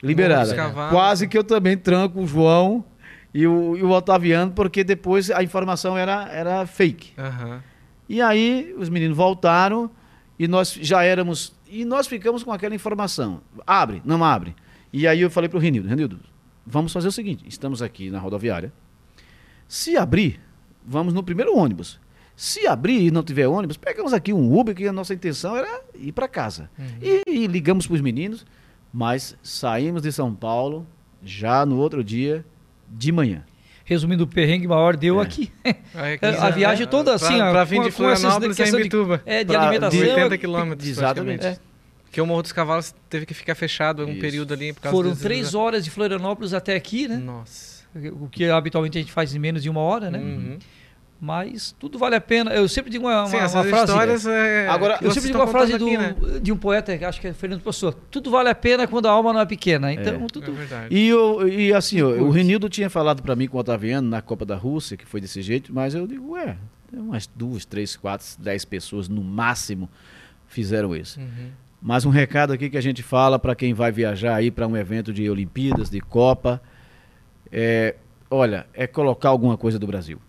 liberada. 0.02 0.56
Quase 0.89 1.28
que 1.28 1.38
eu 1.38 1.44
também 1.44 1.76
tranco 1.76 2.22
o 2.22 2.28
João 2.28 2.86
e 3.34 3.48
o, 3.48 3.78
e 3.78 3.84
o 3.84 3.92
Otaviano, 3.92 4.52
porque 4.52 4.84
depois 4.84 5.32
a 5.32 5.42
informação 5.42 5.98
era, 5.98 6.28
era 6.30 6.66
fake. 6.66 7.14
Aham. 7.18 7.64
E 8.10 8.22
aí 8.22 8.76
os 8.78 8.90
meninos 8.90 9.16
voltaram 9.16 9.90
e 10.38 10.48
nós 10.48 10.74
já 10.74 11.04
éramos. 11.04 11.54
E 11.70 11.86
nós 11.86 12.08
ficamos 12.08 12.44
com 12.44 12.52
aquela 12.52 12.76
informação. 12.76 13.42
Abre, 13.66 14.02
não 14.04 14.24
abre. 14.24 14.54
E 14.92 15.08
aí 15.08 15.22
eu 15.22 15.30
falei 15.30 15.48
para 15.48 15.58
o 15.58 15.62
Renildo, 15.62 15.88
Renildo, 15.88 16.20
vamos 16.66 16.92
fazer 16.92 17.08
o 17.08 17.12
seguinte: 17.12 17.46
estamos 17.48 17.82
aqui 17.82 18.10
na 18.10 18.20
rodoviária. 18.20 18.74
Se 19.68 19.96
abrir, 19.96 20.42
vamos 20.86 21.14
no 21.14 21.24
primeiro 21.24 21.56
ônibus. 21.56 22.00
Se 22.36 22.68
abrir 22.68 23.02
e 23.02 23.12
não 23.12 23.24
tiver 23.24 23.48
ônibus, 23.48 23.78
pegamos 23.78 24.14
aqui 24.14 24.34
um 24.34 24.60
Uber, 24.60 24.76
que 24.76 24.88
a 24.88 24.92
nossa 24.92 25.14
intenção 25.14 25.56
era 25.56 25.82
ir 25.96 26.12
para 26.12 26.28
casa. 26.28 26.70
E, 27.02 27.22
e 27.26 27.48
ligamos 27.48 27.86
para 27.88 27.94
os 27.94 28.02
meninos, 28.02 28.46
mas 28.92 29.38
saímos 29.44 30.02
de 30.02 30.12
São 30.12 30.34
Paulo 30.34 30.86
já 31.24 31.66
no 31.66 31.78
outro 31.78 32.04
dia 32.04 32.44
de 32.92 33.12
manhã. 33.12 33.44
Resumindo, 33.84 34.24
o 34.24 34.28
perrengue 34.28 34.68
maior 34.68 34.96
deu 34.96 35.20
É. 35.20 35.24
aqui. 35.24 35.52
Aí 35.96 36.14
aqui 36.14 36.26
A 36.26 36.50
viagem 36.50 36.88
toda 36.88 37.14
assim, 37.14 37.36
pra, 37.38 37.50
ó, 37.50 37.52
pra 37.52 37.64
vir 37.64 37.82
de 37.82 37.92
Florianópolis 37.92 38.60
é 38.60 38.70
em 38.70 38.76
Bituba. 38.84 39.22
É, 39.26 39.44
de 39.44 39.52
Pra- 39.52 39.62
alimentação. 39.64 40.00
De 40.00 40.10
80 40.10 40.36
é- 40.36 40.38
quilômetros, 40.38 40.88
Exatamente. 40.88 41.60
Porque 42.04 42.20
o 42.22 42.26
Morro 42.26 42.42
dos 42.42 42.52
Cavalos 42.52 42.94
teve 43.10 43.26
que 43.26 43.34
ficar 43.34 43.56
fechado 43.56 44.06
um 44.06 44.12
Isso. 44.12 44.20
período 44.20 44.54
ali 44.54 44.74
por 44.74 44.82
causa 44.82 44.96
Foram 44.98 45.16
três 45.16 45.56
horas 45.56 45.84
de 45.84 45.89
Florianópolis 45.89 46.54
até 46.54 46.76
aqui, 46.76 47.08
né? 47.08 47.16
Nossa. 47.18 47.82
O 48.20 48.28
que 48.30 48.46
habitualmente 48.46 48.98
a 48.98 49.02
gente 49.02 49.12
faz 49.14 49.34
em 49.34 49.39
menos 49.39 49.64
de 49.64 49.70
uma 49.70 49.80
hora, 49.82 50.12
né? 50.12 50.20
Uhum. 50.20 50.58
Mas 51.24 51.76
tudo 51.78 51.99
vale 51.99 52.15
a 52.15 52.19
pena. 52.19 52.51
Eu 52.51 52.67
sempre 52.67 52.89
digo 52.89 53.05
uma, 53.05 53.19
uma, 53.19 53.28
Sim, 53.28 53.36
uma 53.36 53.43
essas 53.43 53.67
frase. 53.67 53.91
histórias 53.91 54.26
é, 54.26 54.67
Agora, 54.67 54.97
que 54.97 55.05
Eu 55.05 55.11
sempre 55.11 55.28
digo 55.28 55.38
uma 55.38 55.45
frase 55.45 55.78
do, 55.78 55.86
aqui, 55.86 55.95
né? 55.95 56.15
de 56.41 56.51
um 56.51 56.57
poeta, 56.57 56.97
que 56.97 57.05
acho 57.05 57.22
que 57.22 57.28
é 57.28 57.34
Fernando 57.34 57.61
Pessoa. 57.61 57.95
Tudo 58.09 58.32
vale 58.32 58.49
a 58.49 58.55
pena 58.55 58.88
quando 58.88 59.05
a 59.05 59.11
alma 59.11 59.32
não 59.32 59.39
é 59.39 59.45
pequena. 59.45 59.93
Então, 59.93 60.15
É. 60.15 60.28
tudo. 60.34 60.49
É 60.49 60.55
verdade. 60.55 60.95
E, 60.95 61.07
eu, 61.07 61.47
e 61.47 61.72
assim, 61.72 62.01
ó, 62.01 62.07
o. 62.09 62.32
Renildo 62.32 62.67
tinha 62.67 62.89
falado 62.89 63.22
para 63.22 63.35
mim 63.35 63.48
com 63.48 63.56
o 63.56 63.60
Otaviano 63.60 64.10
na 64.10 64.19
Copa 64.19 64.48
da 64.48 64.56
Rússia, 64.56 64.98
que 64.98 65.06
foi 65.06 65.22
desse 65.22 65.43
jeito, 65.43 65.72
mas 65.72 65.93
eu 65.93 66.07
digo, 66.07 66.31
ué, 66.31 66.57
tem 66.89 66.99
umas 66.99 67.27
duas, 67.27 67.65
três, 67.65 67.95
quatro, 67.95 68.26
dez 68.39 68.65
pessoas 68.65 69.07
no 69.07 69.23
máximo 69.23 69.88
fizeram 70.48 70.95
isso. 70.95 71.19
Uhum. 71.19 71.49
Mas 71.80 72.03
um 72.03 72.10
recado 72.10 72.52
aqui 72.52 72.68
que 72.68 72.77
a 72.77 72.81
gente 72.81 73.03
fala 73.03 73.38
para 73.38 73.53
quem 73.53 73.76
vai 73.76 73.91
viajar 73.91 74.35
aí 74.35 74.49
para 74.49 74.65
um 74.68 74.76
evento 74.76 75.14
de 75.14 75.30
Olimpíadas, 75.30 75.88
de 75.88 76.02
Copa, 76.02 76.60
é, 77.52 77.95
olha, 78.30 78.65
é 78.73 78.88
colocar 78.88 79.30
alguma 79.30 79.56
coisa 79.56 79.77
do 79.77 79.85
Brasil. 79.85 80.19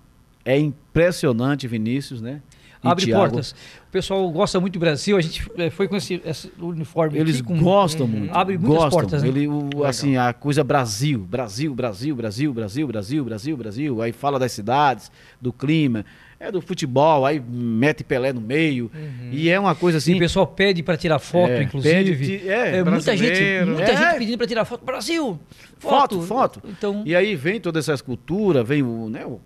É 0.45 0.59
impressionante, 0.59 1.67
Vinícius, 1.67 2.21
né? 2.21 2.41
E 2.85 2.89
Abre 2.89 3.05
Thiago. 3.05 3.23
portas. 3.31 3.53
O 3.89 3.93
pessoal 3.93 4.29
gosta 4.33 4.59
muito 4.59 4.73
do 4.75 4.81
Brasil. 4.81 5.17
A 5.17 5.21
gente 5.21 5.49
eh, 5.57 5.71
foi 5.71 5.87
com 5.87 5.95
esse, 5.95 6.21
esse 6.25 6.51
uniforme 6.59 7.17
Eles 7.17 7.37
aqui. 7.37 7.45
Com, 7.45 7.61
gostam 7.63 8.07
Uhum. 8.07 8.13
muito. 8.13 8.35
Abre 8.35 8.59
muitas 8.59 8.77
gostam. 8.77 8.91
portas, 9.01 9.23
né? 9.23 9.29
Ele, 9.29 9.47
o, 9.47 9.85
assim, 9.85 10.17
a 10.17 10.33
coisa 10.33 10.65
Brasil, 10.65 11.21
Brasil, 11.21 11.73
Brasil, 11.73 12.13
Brasil, 12.17 12.53
Brasil, 12.53 12.87
Brasil, 12.87 13.25
Brasil, 13.25 13.57
Brasil. 13.57 14.03
Aí 14.03 14.11
fala 14.11 14.37
das 14.37 14.51
cidades, 14.51 15.13
do 15.41 15.53
clima. 15.53 16.05
É 16.43 16.51
do 16.51 16.61
futebol, 16.61 17.25
aí 17.25 17.41
mete 17.41 18.03
Pelé 18.03 18.33
no 18.33 18.41
meio. 18.41 18.91
E 19.31 19.49
é 19.49 19.59
uma 19.61 19.75
coisa 19.75 19.97
E 19.97 20.01
assim. 20.01 20.15
o 20.17 20.19
pessoal 20.19 20.47
pede 20.47 20.83
para 20.83 20.97
tirar 20.97 21.19
foto, 21.19 21.51
É, 21.53 21.63
inclusive. 21.63 22.17
pede- 22.17 22.49
é, 22.49 22.79
É, 22.79 22.85
muita 22.85 23.17
gente, 23.17 23.65
muita 23.71 23.83
É. 23.93 23.97
gente 23.97 24.19
pedindo 24.19 24.39
para 24.39 24.47
tirar 24.47 24.65
foto. 24.65 24.85
Brasil! 24.85 25.39
Foto, 25.79 26.21
foto. 26.23 26.63
Então, 26.69 27.03
E 27.07 27.15
aí 27.15 27.35
vem 27.35 27.61
toda 27.61 27.79
essa 27.79 27.93
escultura, 27.93 28.63
vem 28.63 28.83
o, 28.83 29.09
né, 29.09 29.25
o- 29.27 29.41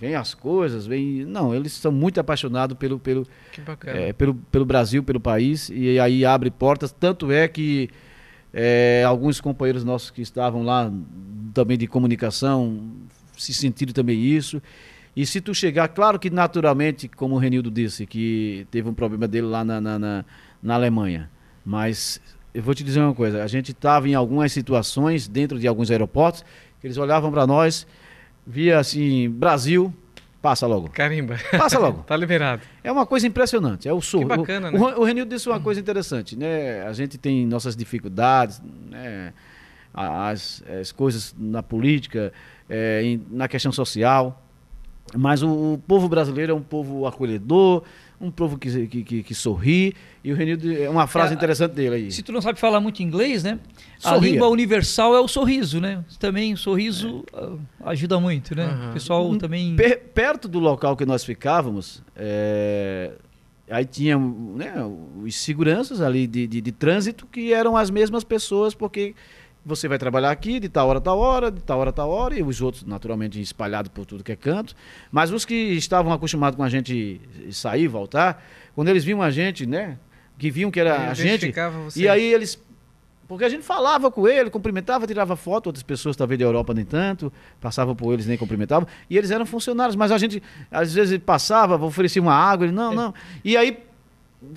vem 0.00 0.14
as 0.14 0.34
coisas, 0.34 0.86
vem. 0.86 1.24
Não, 1.24 1.54
eles 1.54 1.72
são 1.72 1.92
muito 1.92 2.18
apaixonados 2.20 2.76
pelo, 2.76 2.98
pelo, 2.98 3.26
é, 3.86 4.12
pelo, 4.12 4.34
pelo 4.34 4.64
Brasil, 4.64 5.02
pelo 5.02 5.20
país, 5.20 5.68
e 5.72 5.98
aí 6.00 6.24
abre 6.24 6.50
portas. 6.50 6.90
Tanto 6.92 7.30
é 7.30 7.46
que 7.48 7.88
é, 8.52 9.04
alguns 9.06 9.40
companheiros 9.40 9.84
nossos 9.84 10.10
que 10.10 10.22
estavam 10.22 10.64
lá 10.64 10.92
também 11.54 11.78
de 11.78 11.86
comunicação 11.86 12.80
se 13.36 13.54
sentiram 13.54 13.92
também 13.92 14.20
isso. 14.20 14.60
E 15.16 15.26
se 15.26 15.40
tu 15.40 15.54
chegar, 15.54 15.88
claro 15.88 16.18
que 16.18 16.30
naturalmente, 16.30 17.08
como 17.08 17.34
o 17.34 17.38
Renildo 17.38 17.70
disse, 17.70 18.06
que 18.06 18.66
teve 18.70 18.88
um 18.88 18.94
problema 18.94 19.26
dele 19.26 19.46
lá 19.46 19.64
na, 19.64 19.80
na, 19.80 19.98
na, 19.98 20.24
na 20.62 20.74
Alemanha, 20.74 21.28
mas 21.64 22.20
eu 22.54 22.62
vou 22.62 22.74
te 22.74 22.84
dizer 22.84 23.00
uma 23.00 23.14
coisa: 23.14 23.42
a 23.42 23.46
gente 23.46 23.72
estava 23.72 24.08
em 24.08 24.14
algumas 24.14 24.52
situações 24.52 25.26
dentro 25.28 25.58
de 25.58 25.66
alguns 25.66 25.90
aeroportos 25.90 26.44
que 26.80 26.86
eles 26.86 26.96
olhavam 26.96 27.30
para 27.30 27.46
nós, 27.46 27.86
via 28.46 28.78
assim, 28.78 29.28
Brasil, 29.28 29.92
passa 30.40 30.66
logo. 30.66 30.88
Carimba. 30.88 31.36
Passa 31.50 31.78
logo. 31.78 32.02
tá 32.06 32.16
liberado. 32.16 32.62
É 32.82 32.90
uma 32.90 33.04
coisa 33.04 33.26
impressionante. 33.26 33.88
É 33.88 33.92
o 33.92 34.00
sorriso. 34.00 34.30
Que 34.30 34.36
bacana, 34.36 34.68
o, 34.68 34.72
né? 34.72 34.78
o, 34.78 35.00
o 35.00 35.04
Renildo 35.04 35.34
disse 35.34 35.48
uma 35.48 35.60
coisa 35.60 35.80
interessante, 35.80 36.36
né? 36.36 36.82
A 36.82 36.92
gente 36.92 37.18
tem 37.18 37.46
nossas 37.46 37.76
dificuldades, 37.76 38.62
né? 38.90 39.32
As, 39.92 40.62
as 40.80 40.92
coisas 40.92 41.34
na 41.36 41.62
política, 41.62 42.32
é, 42.68 43.18
na 43.28 43.48
questão 43.48 43.72
social. 43.72 44.40
Mas 45.16 45.42
o, 45.42 45.48
o 45.74 45.78
povo 45.88 46.08
brasileiro 46.08 46.52
é 46.52 46.54
um 46.54 46.62
povo 46.62 47.04
acolhedor, 47.06 47.82
um 48.20 48.30
povo 48.30 48.56
que, 48.56 48.86
que, 48.86 49.02
que, 49.02 49.22
que 49.24 49.34
sorri. 49.34 49.94
E 50.22 50.30
o 50.32 50.36
Renildo, 50.36 50.70
é 50.72 50.88
uma 50.88 51.06
frase 51.08 51.32
É, 51.32 51.36
interessante 51.36 51.72
dele 51.72 51.94
aí. 51.96 52.12
se 52.12 52.22
tu 52.22 52.30
não 52.30 52.40
sabe 52.40 52.60
falar 52.60 52.78
muito 52.80 53.02
inglês, 53.02 53.42
né? 53.42 53.58
A 54.04 54.10
Sorria. 54.10 54.30
língua 54.32 54.48
universal 54.48 55.14
é 55.16 55.20
o 55.20 55.26
sorriso, 55.26 55.80
né? 55.80 56.04
Também 56.18 56.52
o 56.52 56.56
sorriso 56.56 57.24
ah, 57.32 57.56
ajuda 57.90 58.20
muito, 58.20 58.54
né? 58.54 58.66
Aham. 58.66 58.90
O 58.90 58.92
pessoal 58.92 59.36
também... 59.36 59.74
Per- 59.74 60.00
perto 60.14 60.46
do 60.46 60.58
local 60.60 60.96
que 60.96 61.04
nós 61.06 61.24
ficávamos, 61.24 62.02
é, 62.14 63.12
aí 63.70 63.84
tinha 63.86 64.16
né, 64.18 64.74
os 65.24 65.34
seguranças 65.34 66.00
ali 66.00 66.26
de, 66.26 66.46
de, 66.46 66.60
de 66.60 66.72
trânsito 66.72 67.26
que 67.26 67.52
eram 67.52 67.76
as 67.76 67.90
mesmas 67.90 68.22
pessoas, 68.22 68.74
porque 68.74 69.14
você 69.64 69.86
vai 69.88 69.98
trabalhar 69.98 70.30
aqui 70.30 70.58
de 70.58 70.68
tal 70.68 70.88
hora 70.88 70.98
a 70.98 71.02
tal 71.02 71.18
hora, 71.18 71.50
de 71.50 71.60
tal 71.62 71.78
hora 71.78 71.90
a 71.90 71.92
tal 71.92 72.10
hora, 72.10 72.34
e 72.38 72.42
os 72.42 72.60
outros, 72.62 72.84
naturalmente, 72.84 73.40
espalhados 73.40 73.90
por 73.94 74.06
tudo 74.06 74.24
que 74.24 74.32
é 74.32 74.36
canto. 74.36 74.74
Mas 75.12 75.30
os 75.30 75.44
que 75.44 75.54
estavam 75.54 76.12
acostumados 76.12 76.56
com 76.56 76.62
a 76.62 76.68
gente 76.68 77.20
sair, 77.50 77.86
voltar, 77.86 78.42
quando 78.74 78.88
eles 78.88 79.04
viam 79.04 79.20
a 79.22 79.30
gente, 79.30 79.66
né? 79.66 79.98
Que 80.38 80.50
viam 80.50 80.70
que 80.70 80.80
era 80.80 81.10
a 81.10 81.14
gente. 81.14 81.52
E 82.00 82.08
aí 82.08 82.32
eles. 82.32 82.58
Porque 83.28 83.44
a 83.44 83.48
gente 83.48 83.62
falava 83.62 84.10
com 84.10 84.26
ele, 84.26 84.50
cumprimentava, 84.50 85.06
tirava 85.06 85.36
foto, 85.36 85.66
outras 85.68 85.84
pessoas, 85.84 86.16
talvez 86.16 86.36
da 86.36 86.44
Europa 86.44 86.74
nem 86.74 86.84
tanto, 86.84 87.32
passavam 87.60 87.94
por 87.94 88.12
eles 88.12 88.26
nem 88.26 88.36
cumprimentavam, 88.36 88.88
e 89.08 89.16
eles 89.16 89.30
eram 89.30 89.46
funcionários, 89.46 89.94
mas 89.94 90.10
a 90.10 90.18
gente, 90.18 90.42
às 90.68 90.92
vezes, 90.92 91.16
passava, 91.18 91.76
oferecia 91.76 92.20
uma 92.20 92.34
água, 92.34 92.66
ele, 92.66 92.72
É. 92.72 92.76
não, 92.76 92.92
não. 92.92 93.14
E 93.44 93.56
aí, 93.56 93.78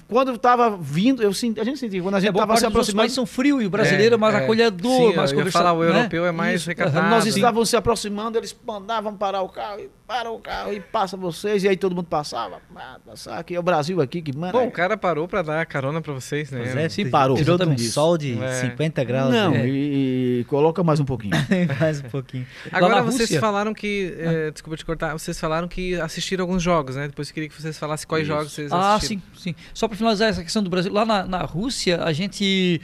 quando 0.07 0.29
eu 0.29 0.35
estava 0.35 0.77
vindo, 0.77 1.21
eu 1.21 1.33
senti, 1.33 1.59
a 1.59 1.63
gente 1.63 1.77
sentia, 1.77 2.01
quando 2.01 2.15
a 2.15 2.17
É, 2.17 2.21
gente 2.21 2.33
parte 2.33 2.59
se 2.59 2.65
aproximando. 2.65 3.01
países 3.01 3.15
são 3.15 3.25
frios 3.25 3.61
e 3.61 3.65
o 3.65 3.69
brasileiro 3.69 4.15
é 4.15 4.17
mais 4.17 4.33
É, 4.35 4.37
acolhedor, 4.43 4.91
sim, 5.11 5.15
mais 5.15 5.31
eu 5.31 5.37
ia 5.37 5.43
conversa- 5.43 5.57
falar, 5.59 5.73
o 5.73 5.83
né? 5.83 5.89
europeu 5.89 6.25
é 6.25 6.31
mais 6.31 6.61
Isso, 6.61 6.69
recatado. 6.69 7.09
Nós 7.09 7.23
sim. 7.25 7.29
estávamos 7.31 7.69
se 7.69 7.75
aproximando, 7.75 8.37
eles 8.37 8.55
mandavam 8.65 9.15
parar 9.17 9.41
o 9.41 9.49
carro, 9.49 9.81
e 9.81 9.89
para 10.07 10.31
o 10.31 10.39
carro, 10.39 10.71
e 10.71 10.79
passa 10.79 11.17
vocês, 11.17 11.63
e 11.63 11.67
aí 11.67 11.75
todo 11.75 11.95
mundo 11.95 12.05
passava, 12.07 12.61
ah, 12.75 12.97
passar 13.05 13.37
aqui, 13.39 13.55
é 13.55 13.59
o 13.59 13.63
Brasil 13.63 13.99
aqui 13.99 14.21
que 14.21 14.35
manda. 14.35 14.53
Bom, 14.53 14.67
o 14.67 14.71
cara 14.71 14.95
parou 14.95 15.27
pra 15.27 15.41
dar 15.41 15.65
carona 15.65 16.01
pra 16.01 16.13
vocês, 16.13 16.49
né? 16.51 16.59
Pois 16.63 16.75
é, 16.75 16.87
se 16.89 16.95
tirou 17.03 17.11
parou. 17.11 17.37
de 17.37 17.51
um 17.51 17.77
sol 17.77 18.17
de 18.17 18.41
É. 18.41 18.53
50 18.61 19.03
graus. 19.03 19.33
não, 19.33 19.51
né? 19.51 19.67
e, 19.67 20.39
e 20.41 20.43
coloca 20.45 20.81
mais 20.83 20.99
um 20.99 21.05
pouquinho. 21.05 21.33
Mais 21.79 21.99
um 21.99 22.09
pouquinho. 22.09 22.45
Agora 22.71 23.01
vocês 23.01 23.21
Rússia- 23.21 23.39
falaram 23.41 23.73
que. 23.73 24.13
eh, 24.17 24.51
desculpa 24.51 24.77
te 24.77 24.85
cortar, 24.85 25.13
vocês 25.13 25.37
falaram 25.39 25.67
que 25.67 25.99
assistiram 25.99 26.43
alguns 26.43 26.61
jogos, 26.61 26.95
né? 26.95 27.07
Depois 27.07 27.27
eu 27.29 27.33
queria 27.33 27.49
que 27.49 27.59
vocês 27.61 27.77
falassem 27.77 28.07
quais 28.07 28.23
Isso. 28.23 28.33
jogos 28.33 28.51
vocês 28.53 28.71
Ah, 28.71 28.95
assistiram. 28.95 29.21
sim, 29.35 29.39
sim. 29.51 29.55
Só 29.73 29.87
para 29.87 29.97
finalizar 29.97 30.29
essa 30.29 30.43
questão 30.43 30.61
do 30.63 30.69
Brasil, 30.69 30.91
lá 30.93 31.05
na, 31.05 31.25
na 31.25 31.39
Rússia, 31.39 32.03
a 32.03 32.13
gente 32.13 32.79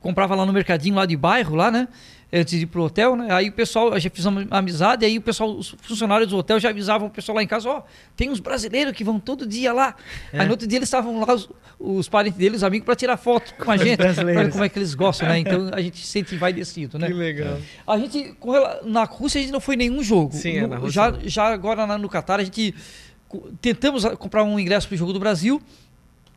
comprava 0.00 0.34
lá 0.34 0.44
no 0.44 0.52
mercadinho 0.52 0.96
lá 0.96 1.06
de 1.06 1.16
bairro, 1.16 1.54
lá, 1.54 1.70
né? 1.70 1.88
Antes 2.34 2.58
de 2.58 2.64
ir 2.64 2.66
pro 2.66 2.82
hotel, 2.84 3.14
né? 3.14 3.28
Aí 3.30 3.50
o 3.50 3.52
pessoal, 3.52 3.92
a 3.92 3.98
gente 3.98 4.12
fez 4.14 4.24
uma 4.24 4.46
amizade, 4.50 5.04
aí 5.04 5.18
o 5.18 5.20
pessoal, 5.20 5.50
os 5.54 5.76
funcionários 5.82 6.30
do 6.30 6.36
hotel 6.38 6.58
já 6.58 6.70
avisavam 6.70 7.08
o 7.08 7.10
pessoal 7.10 7.36
lá 7.36 7.42
em 7.42 7.46
casa, 7.46 7.68
ó, 7.68 7.82
tem 8.16 8.30
uns 8.30 8.40
brasileiros 8.40 8.94
que 8.94 9.04
vão 9.04 9.20
todo 9.20 9.46
dia 9.46 9.70
lá. 9.70 9.94
É. 10.32 10.40
Aí 10.40 10.46
no 10.46 10.52
outro 10.52 10.66
dia 10.66 10.78
eles 10.78 10.88
estavam 10.88 11.20
lá, 11.20 11.34
os, 11.34 11.50
os 11.78 12.08
parentes 12.08 12.38
deles, 12.38 12.56
os 12.60 12.64
amigos, 12.64 12.86
para 12.86 12.96
tirar 12.96 13.18
foto 13.18 13.54
com 13.62 13.70
a 13.70 13.76
gente. 13.76 14.00
Olha 14.02 14.48
como 14.50 14.64
é 14.64 14.68
que 14.70 14.78
eles 14.78 14.94
gostam, 14.94 15.28
né? 15.28 15.40
Então 15.40 15.68
a 15.74 15.80
gente 15.82 15.98
se 15.98 16.06
sente 16.06 16.34
envaidecido, 16.34 16.98
né? 16.98 17.06
Que 17.08 17.12
legal. 17.12 17.58
A 17.86 17.98
gente, 17.98 18.34
na 18.84 19.04
Rússia, 19.04 19.38
a 19.38 19.42
gente 19.42 19.52
não 19.52 19.60
foi 19.60 19.74
em 19.74 19.78
nenhum 19.78 20.02
jogo. 20.02 20.32
Sim, 20.34 20.56
é, 20.56 20.62
No- 20.62 20.68
na 20.68 20.76
Rússia 20.78 21.12
já, 21.12 21.18
já 21.24 21.44
agora 21.52 21.98
no 21.98 22.08
Catar, 22.08 22.40
a 22.40 22.44
gente 22.44 22.74
tentamos 23.60 24.04
comprar 24.16 24.42
um 24.42 24.58
ingresso 24.58 24.88
pro 24.88 24.96
jogo 24.96 25.12
do 25.12 25.20
Brasil. 25.20 25.60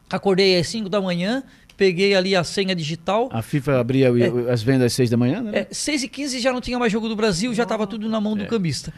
Acordei 0.09 0.57
às 0.59 0.67
5 0.67 0.87
da 0.89 1.01
manhã, 1.01 1.43
peguei 1.75 2.15
ali 2.15 2.35
a 2.35 2.43
senha 2.43 2.75
digital. 2.75 3.27
A 3.31 3.41
FIFA 3.41 3.79
abria 3.79 4.11
o- 4.11 4.49
as 4.49 4.61
vendas 4.63 4.85
às 4.87 4.93
seis 4.93 5.09
da 5.09 5.17
manhã, 5.17 5.41
né? 5.41 5.51
É, 5.59 5.67
6 5.71 6.03
e 6.03 6.07
15 6.07 6.39
já 6.39 6.53
não 6.53 6.61
tinha 6.61 6.77
mais 6.79 6.91
jogo 6.91 7.09
do 7.09 7.15
Brasil, 7.15 7.53
já 7.53 7.63
estava 7.63 7.85
tudo 7.87 8.07
na 8.07 8.21
mão 8.21 8.35
do 8.37 8.43
É. 8.43 8.47
cambista. 8.47 8.93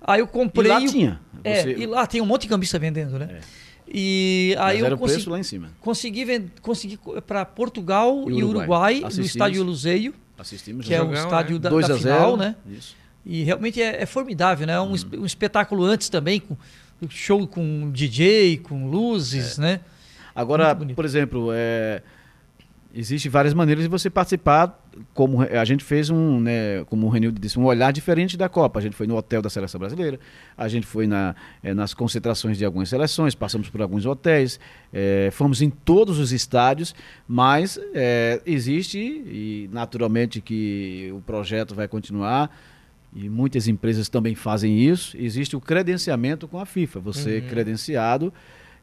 Aí 0.00 0.20
eu 0.20 0.26
e 0.26 0.28
comprei. 0.28 0.70
lá 0.70 0.78
o- 0.78 0.86
tinha. 0.86 1.20
É, 1.42 1.62
Você- 1.62 1.72
e 1.78 1.86
lá 1.86 2.06
tem 2.06 2.20
um 2.20 2.26
monte 2.26 2.42
de 2.42 2.48
cambista 2.48 2.78
vendendo, 2.78 3.18
né? 3.18 3.28
É. 3.30 3.40
E 3.92 4.54
aí 4.58 4.76
mas 4.76 4.84
era 4.84 4.92
eu 4.92 4.96
o 4.96 4.98
consegui, 5.00 5.16
preço 5.18 5.30
lá 5.30 5.38
em 5.40 5.42
cima. 5.42 5.70
consegui, 5.80 6.24
ven- 6.24 6.50
consegui 6.62 6.98
para 7.26 7.44
Portugal 7.44 8.14
E 8.28 8.34
e 8.38 8.44
Uruguai. 8.44 8.94
Uruguai, 8.94 9.12
no 9.16 9.22
estádio 9.24 9.64
Luzeio, 9.64 10.14
Assistimos. 10.38 10.86
que 10.86 10.94
é 10.94 11.00
o 11.02 11.06
Jogão, 11.06 11.24
estádio 11.24 11.54
né? 11.54 11.60
da, 11.60 11.70
2 11.70 11.88
da 11.88 11.94
a 11.94 11.96
0, 11.96 12.14
final, 12.14 12.36
né? 12.36 12.54
Isso. 12.70 12.94
E 13.26 13.42
realmente 13.42 13.82
é, 13.82 14.02
é 14.02 14.06
formidável, 14.06 14.64
né? 14.66 14.80
Um, 14.80 14.94
es- 14.94 15.02
Uhum. 15.02 15.22
um 15.22 15.26
espetáculo 15.26 15.82
antes 15.84 16.08
também, 16.08 16.38
com 16.38 16.56
show 17.08 17.44
com 17.48 17.90
DJ, 17.90 18.58
com 18.58 18.88
luzes, 18.88 19.58
É. 19.58 19.62
né? 19.62 19.80
Agora, 20.40 20.74
por 20.74 21.04
exemplo, 21.04 21.50
é, 21.52 22.02
existe 22.94 23.28
várias 23.28 23.54
maneiras 23.54 23.84
de 23.84 23.90
você 23.90 24.10
participar, 24.10 24.82
como 25.14 25.42
a 25.42 25.64
gente 25.64 25.84
fez 25.84 26.10
um, 26.10 26.40
né, 26.40 26.84
como 26.86 27.06
o 27.06 27.10
Renildo 27.10 27.40
disse, 27.40 27.58
um 27.58 27.64
olhar 27.64 27.92
diferente 27.92 28.36
da 28.36 28.48
Copa. 28.48 28.78
A 28.78 28.82
gente 28.82 28.96
foi 28.96 29.06
no 29.06 29.16
hotel 29.16 29.40
da 29.40 29.48
seleção 29.48 29.78
brasileira, 29.78 30.18
a 30.56 30.66
gente 30.66 30.86
foi 30.86 31.06
na, 31.06 31.34
é, 31.62 31.72
nas 31.72 31.94
concentrações 31.94 32.58
de 32.58 32.64
algumas 32.64 32.88
seleções, 32.88 33.34
passamos 33.34 33.68
por 33.68 33.80
alguns 33.80 34.06
hotéis, 34.06 34.58
é, 34.92 35.28
fomos 35.32 35.62
em 35.62 35.70
todos 35.70 36.18
os 36.18 36.32
estádios, 36.32 36.94
mas 37.28 37.78
é, 37.94 38.40
existe 38.44 38.98
e 38.98 39.68
naturalmente 39.72 40.40
que 40.40 41.10
o 41.14 41.20
projeto 41.20 41.74
vai 41.74 41.86
continuar. 41.86 42.50
E 43.12 43.28
muitas 43.28 43.66
empresas 43.66 44.08
também 44.08 44.36
fazem 44.36 44.78
isso. 44.78 45.16
Existe 45.16 45.56
o 45.56 45.60
credenciamento 45.60 46.46
com 46.46 46.60
a 46.60 46.64
FIFA. 46.64 47.00
Você 47.00 47.38
Uhum. 47.38 47.48
credenciado, 47.48 48.32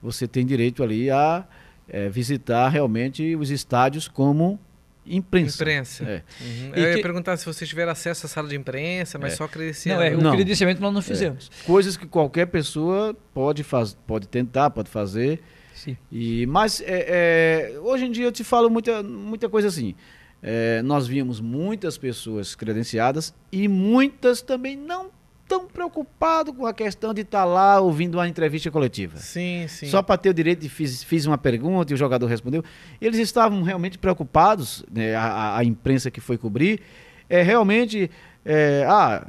você 0.02 0.28
tem 0.28 0.46
direito 0.46 0.84
ali 0.84 1.10
a 1.10 1.46
eh, 1.90 2.10
visitar 2.10 2.68
realmente 2.70 3.36
os 3.36 3.50
estádios 3.50 4.08
como 4.08 4.60
imprensa. 5.06 5.56
Imprensa. 5.64 6.04
É. 6.04 6.24
Uhum. 6.42 6.72
Eu 6.76 6.84
ia 6.90 6.96
que- 6.96 7.02
perguntar 7.02 7.38
se 7.38 7.46
vocês 7.46 7.70
tiveram 7.70 7.92
acesso 7.94 8.26
à 8.26 8.30
sala 8.30 8.48
de 8.50 8.56
imprensa, 8.58 9.18
mas 9.18 9.34
É. 9.34 9.36
só 9.38 9.48
credenciado. 9.48 10.02
Não, 10.02 10.08
é, 10.08 10.16
o 10.16 10.22
Não. 10.22 10.32
credenciamento 10.36 10.82
nós 10.82 10.94
não 10.94 11.02
fizemos. 11.02 11.50
Coisas 11.66 11.96
que 11.96 12.06
qualquer 12.06 12.48
pessoa 12.48 13.16
pode, 13.34 13.64
faz, 13.64 13.98
pode 14.06 14.28
tentar, 14.28 14.70
pode 14.70 14.90
fazer. 14.90 15.42
Sim. 15.74 15.96
E, 16.12 16.46
mas 16.48 16.82
é, 16.82 17.72
é, 17.76 17.80
hoje 17.80 18.06
em 18.06 18.12
dia 18.12 18.26
eu 18.26 18.32
te 18.32 18.44
falo 18.44 18.70
muita, 18.70 19.02
muita 19.02 19.48
coisa 19.48 19.68
assim. 19.70 19.96
É, 20.44 20.82
nós 20.82 21.08
víamos 21.08 21.40
muitas 21.40 21.98
pessoas 21.98 22.54
credenciadas 22.56 23.34
e 23.52 23.68
muitas 23.68 24.42
também 24.42 24.76
não 24.76 25.10
tão 25.48 25.66
preocupadas 25.68 26.54
com 26.56 26.66
a 26.66 26.74
questão 26.74 27.14
de 27.14 27.22
estar 27.22 27.46
lá 27.46 27.80
ouvindo 27.80 28.16
uma 28.16 28.28
entrevista 28.28 28.70
coletiva. 28.70 29.18
Sim, 29.18 29.66
sim. 29.68 29.88
Só 29.88 30.02
para 30.02 30.18
ter 30.18 30.30
o 30.30 30.34
direito 30.34 30.60
de 30.62 30.70
fiz, 30.70 31.04
fiz 31.04 31.26
uma 31.26 31.38
pergunta 31.38 31.92
e 31.92 31.96
o 31.96 31.98
jogador 31.98 32.26
respondeu. 32.28 32.64
Eles 33.00 33.20
estavam 33.20 33.62
realmente 33.64 33.98
preocupados, 33.98 34.84
né, 34.92 35.16
a, 35.16 35.58
a- 35.58 35.64
imprensa 35.64 36.12
que 36.12 36.20
foi 36.20 36.38
cobrir, 36.38 36.82
é 37.30 37.42
realmente, 37.42 38.10
é, 38.46 38.86
ah, 38.88 39.26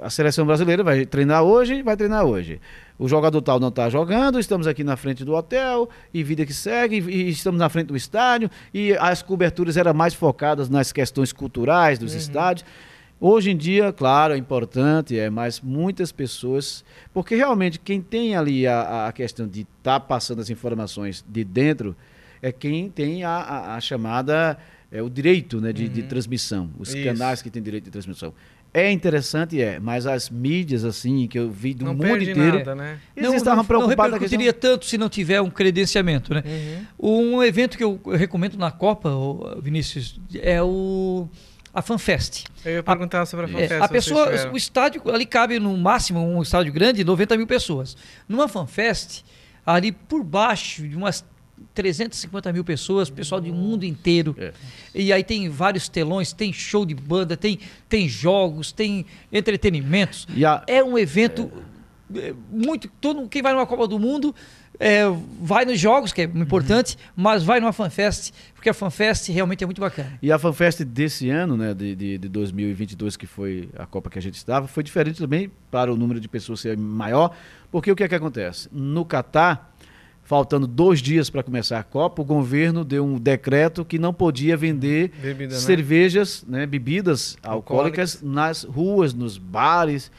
a 0.00 0.10
seleção 0.10 0.44
brasileira 0.46 0.82
vai 0.82 1.04
treinar 1.06 1.42
hoje, 1.42 1.82
vai 1.82 1.96
treinar 1.96 2.24
hoje. 2.24 2.60
O 2.98 3.08
jogador 3.08 3.40
tal 3.40 3.58
não 3.58 3.68
está 3.68 3.88
jogando, 3.88 4.38
estamos 4.38 4.66
aqui 4.66 4.84
na 4.84 4.96
frente 4.96 5.24
do 5.24 5.32
hotel, 5.34 5.88
e 6.12 6.22
vida 6.22 6.44
que 6.44 6.52
segue, 6.52 6.98
e, 7.00 7.22
e 7.24 7.28
estamos 7.30 7.58
na 7.58 7.68
frente 7.68 7.86
do 7.86 7.96
estádio, 7.96 8.50
e 8.74 8.92
as 8.94 9.22
coberturas 9.22 9.76
eram 9.76 9.94
mais 9.94 10.14
focadas 10.14 10.68
nas 10.68 10.92
questões 10.92 11.32
culturais 11.32 11.98
dos 11.98 12.12
estádios. 12.14 12.64
Hoje 13.20 13.50
em 13.50 13.56
dia, 13.56 13.92
claro, 13.92 14.32
é 14.32 14.38
importante, 14.38 15.18
é, 15.18 15.28
mas 15.28 15.60
muitas 15.60 16.10
pessoas. 16.10 16.82
Porque 17.12 17.34
realmente 17.36 17.78
quem 17.78 18.00
tem 18.00 18.34
ali 18.34 18.66
a, 18.66 19.08
a 19.08 19.12
questão 19.12 19.46
de 19.46 19.66
estar 19.78 20.00
passando 20.00 20.40
as 20.40 20.48
informações 20.48 21.22
de 21.28 21.44
dentro 21.44 21.94
é 22.40 22.50
quem 22.50 22.88
tem 22.88 23.22
a, 23.24 23.30
a- 23.30 23.74
a 23.76 23.80
chamada. 23.80 24.56
É, 24.92 25.00
o 25.00 25.08
direito 25.08 25.60
né, 25.60 25.72
de, 25.72 25.88
de 25.88 26.02
transmissão, 26.02 26.68
os 26.76 26.92
Isso. 26.92 27.04
canais 27.04 27.40
que 27.40 27.48
têm 27.48 27.62
direito 27.62 27.84
de 27.84 27.90
transmissão. 27.92 28.34
é 28.74 28.90
interessante, 28.90 29.62
é, 29.62 29.78
mas 29.78 30.04
as 30.04 30.28
mídias, 30.28 30.84
assim, 30.84 31.28
que 31.28 31.38
eu 31.38 31.48
vi 31.48 31.74
do 31.74 31.84
Não 31.84 31.92
mundo 31.92 32.02
perde 32.08 32.32
inteiro, 32.32 32.58
nada, 32.58 32.74
né? 32.74 32.98
eles 33.16 33.34
estavam 33.34 33.64
preocupados 33.64 34.10
não 34.10 34.18
questão- 34.18 34.36
repercutiria 34.40 34.52
tanto 34.52 34.86
se 34.86 34.98
não 34.98 35.08
tiver 35.08 35.40
um 35.40 35.48
credenciamento, 35.48 36.34
né? 36.34 36.42
Uhum. 36.98 37.36
Um 37.36 37.42
evento 37.44 37.78
que 37.78 37.84
eu 37.84 38.00
recomendo 38.16 38.58
na 38.58 38.72
Copa, 38.72 39.10
Vinícius, 39.62 40.20
é 40.42 40.60
o 40.60 41.28
a 41.72 41.80
FanFest. 41.82 42.44
Eu 42.64 42.72
ia 42.74 42.82
perguntar 42.82 43.24
sobre 43.26 43.46
a 43.46 43.48
É, 43.48 43.52
FanFest. 43.52 43.72
a 43.72 43.78
vocês 43.78 43.90
pessoa, 43.90 44.52
o 44.52 44.56
estádio 44.56 45.02
ali 45.12 45.24
cabe 45.26 45.58
no 45.58 45.76
máximo 45.76 46.20
um 46.20 46.42
estádio 46.42 46.72
grande, 46.72 47.04
90 47.04 47.36
mil 47.36 47.46
pessoas. 47.46 47.96
Numa 48.28 48.48
FanFest, 48.48 49.22
ali 49.64 49.92
por 49.92 50.22
baixo 50.24 50.86
de 50.88 50.96
umas 50.96 51.24
350 51.74 52.52
mil 52.52 52.64
pessoas, 52.64 53.10
pessoal 53.10 53.40
do 53.40 53.52
mundo 53.52 53.84
inteiro. 53.84 54.34
É. 54.38 54.52
E 54.94 55.12
aí 55.12 55.22
tem 55.22 55.48
vários 55.48 55.88
telões, 55.88 56.32
tem 56.32 56.52
show 56.52 56.84
de 56.86 56.94
banda, 56.94 57.36
tem, 57.36 57.58
tem 57.88 58.08
jogos, 58.08 58.72
tem 58.72 59.04
entretenimentos. 59.32 60.26
E 60.34 60.44
a- 60.44 60.62
É 60.66 60.82
um 60.82 60.98
evento 60.98 61.50
é, 62.14 62.34
muito. 62.50 62.88
Todo 63.00 63.28
quem 63.28 63.40
vai 63.42 63.52
numa 63.52 63.66
Copa 63.66 63.86
do 63.86 63.98
Mundo 63.98 64.34
é, 64.82 65.02
vai 65.42 65.66
nos 65.66 65.78
jogos, 65.78 66.10
que 66.10 66.22
é 66.22 66.24
importante, 66.24 66.96
mas 67.14 67.44
vai 67.44 67.60
numa 67.60 67.72
FanFest, 67.72 68.32
porque 68.54 68.70
a 68.70 68.74
FanFest 68.74 69.28
realmente 69.28 69.62
é 69.62 69.66
muito 69.66 69.80
bacana. 69.80 70.18
E 70.22 70.32
a 70.32 70.38
FanFest 70.38 70.84
desse 70.84 71.28
ano, 71.28 71.54
né, 71.54 71.74
de, 71.74 71.94
de, 71.94 72.16
de 72.16 72.28
2022, 72.30 73.14
que 73.14 73.26
foi 73.26 73.68
a 73.76 73.84
Copa 73.84 74.08
que 74.08 74.18
a 74.18 74.22
gente 74.22 74.36
estava, 74.36 74.66
foi 74.66 74.82
diferente 74.82 75.18
também 75.20 75.52
para 75.70 75.92
o 75.92 75.96
número 75.96 76.18
de 76.18 76.28
pessoas 76.28 76.60
ser 76.60 76.78
maior, 76.78 77.36
porque 77.70 77.92
o 77.92 77.94
que 77.94 78.02
é 78.02 78.08
que 78.08 78.14
acontece? 78.14 78.70
No 78.72 79.04
Catar, 79.04 79.70
faltando 80.22 80.66
dois 80.66 81.02
dias 81.02 81.28
para 81.28 81.42
começar 81.42 81.78
a 81.78 81.82
Copa, 81.82 82.22
o 82.22 82.24
governo 82.24 82.82
deu 82.82 83.04
um 83.04 83.18
decreto 83.18 83.84
que 83.84 83.98
não 83.98 84.14
podia 84.14 84.56
vender 84.56 85.10
Bebida, 85.20 85.54
né? 85.54 85.60
cervejas, 85.60 86.42
né, 86.48 86.64
bebidas 86.64 87.36
alcoólicas, 87.42 88.14
Alcoólicas. 88.14 88.22
nas 88.22 88.64
ruas, 88.64 89.12
nos 89.12 89.36
bares. 89.36 90.10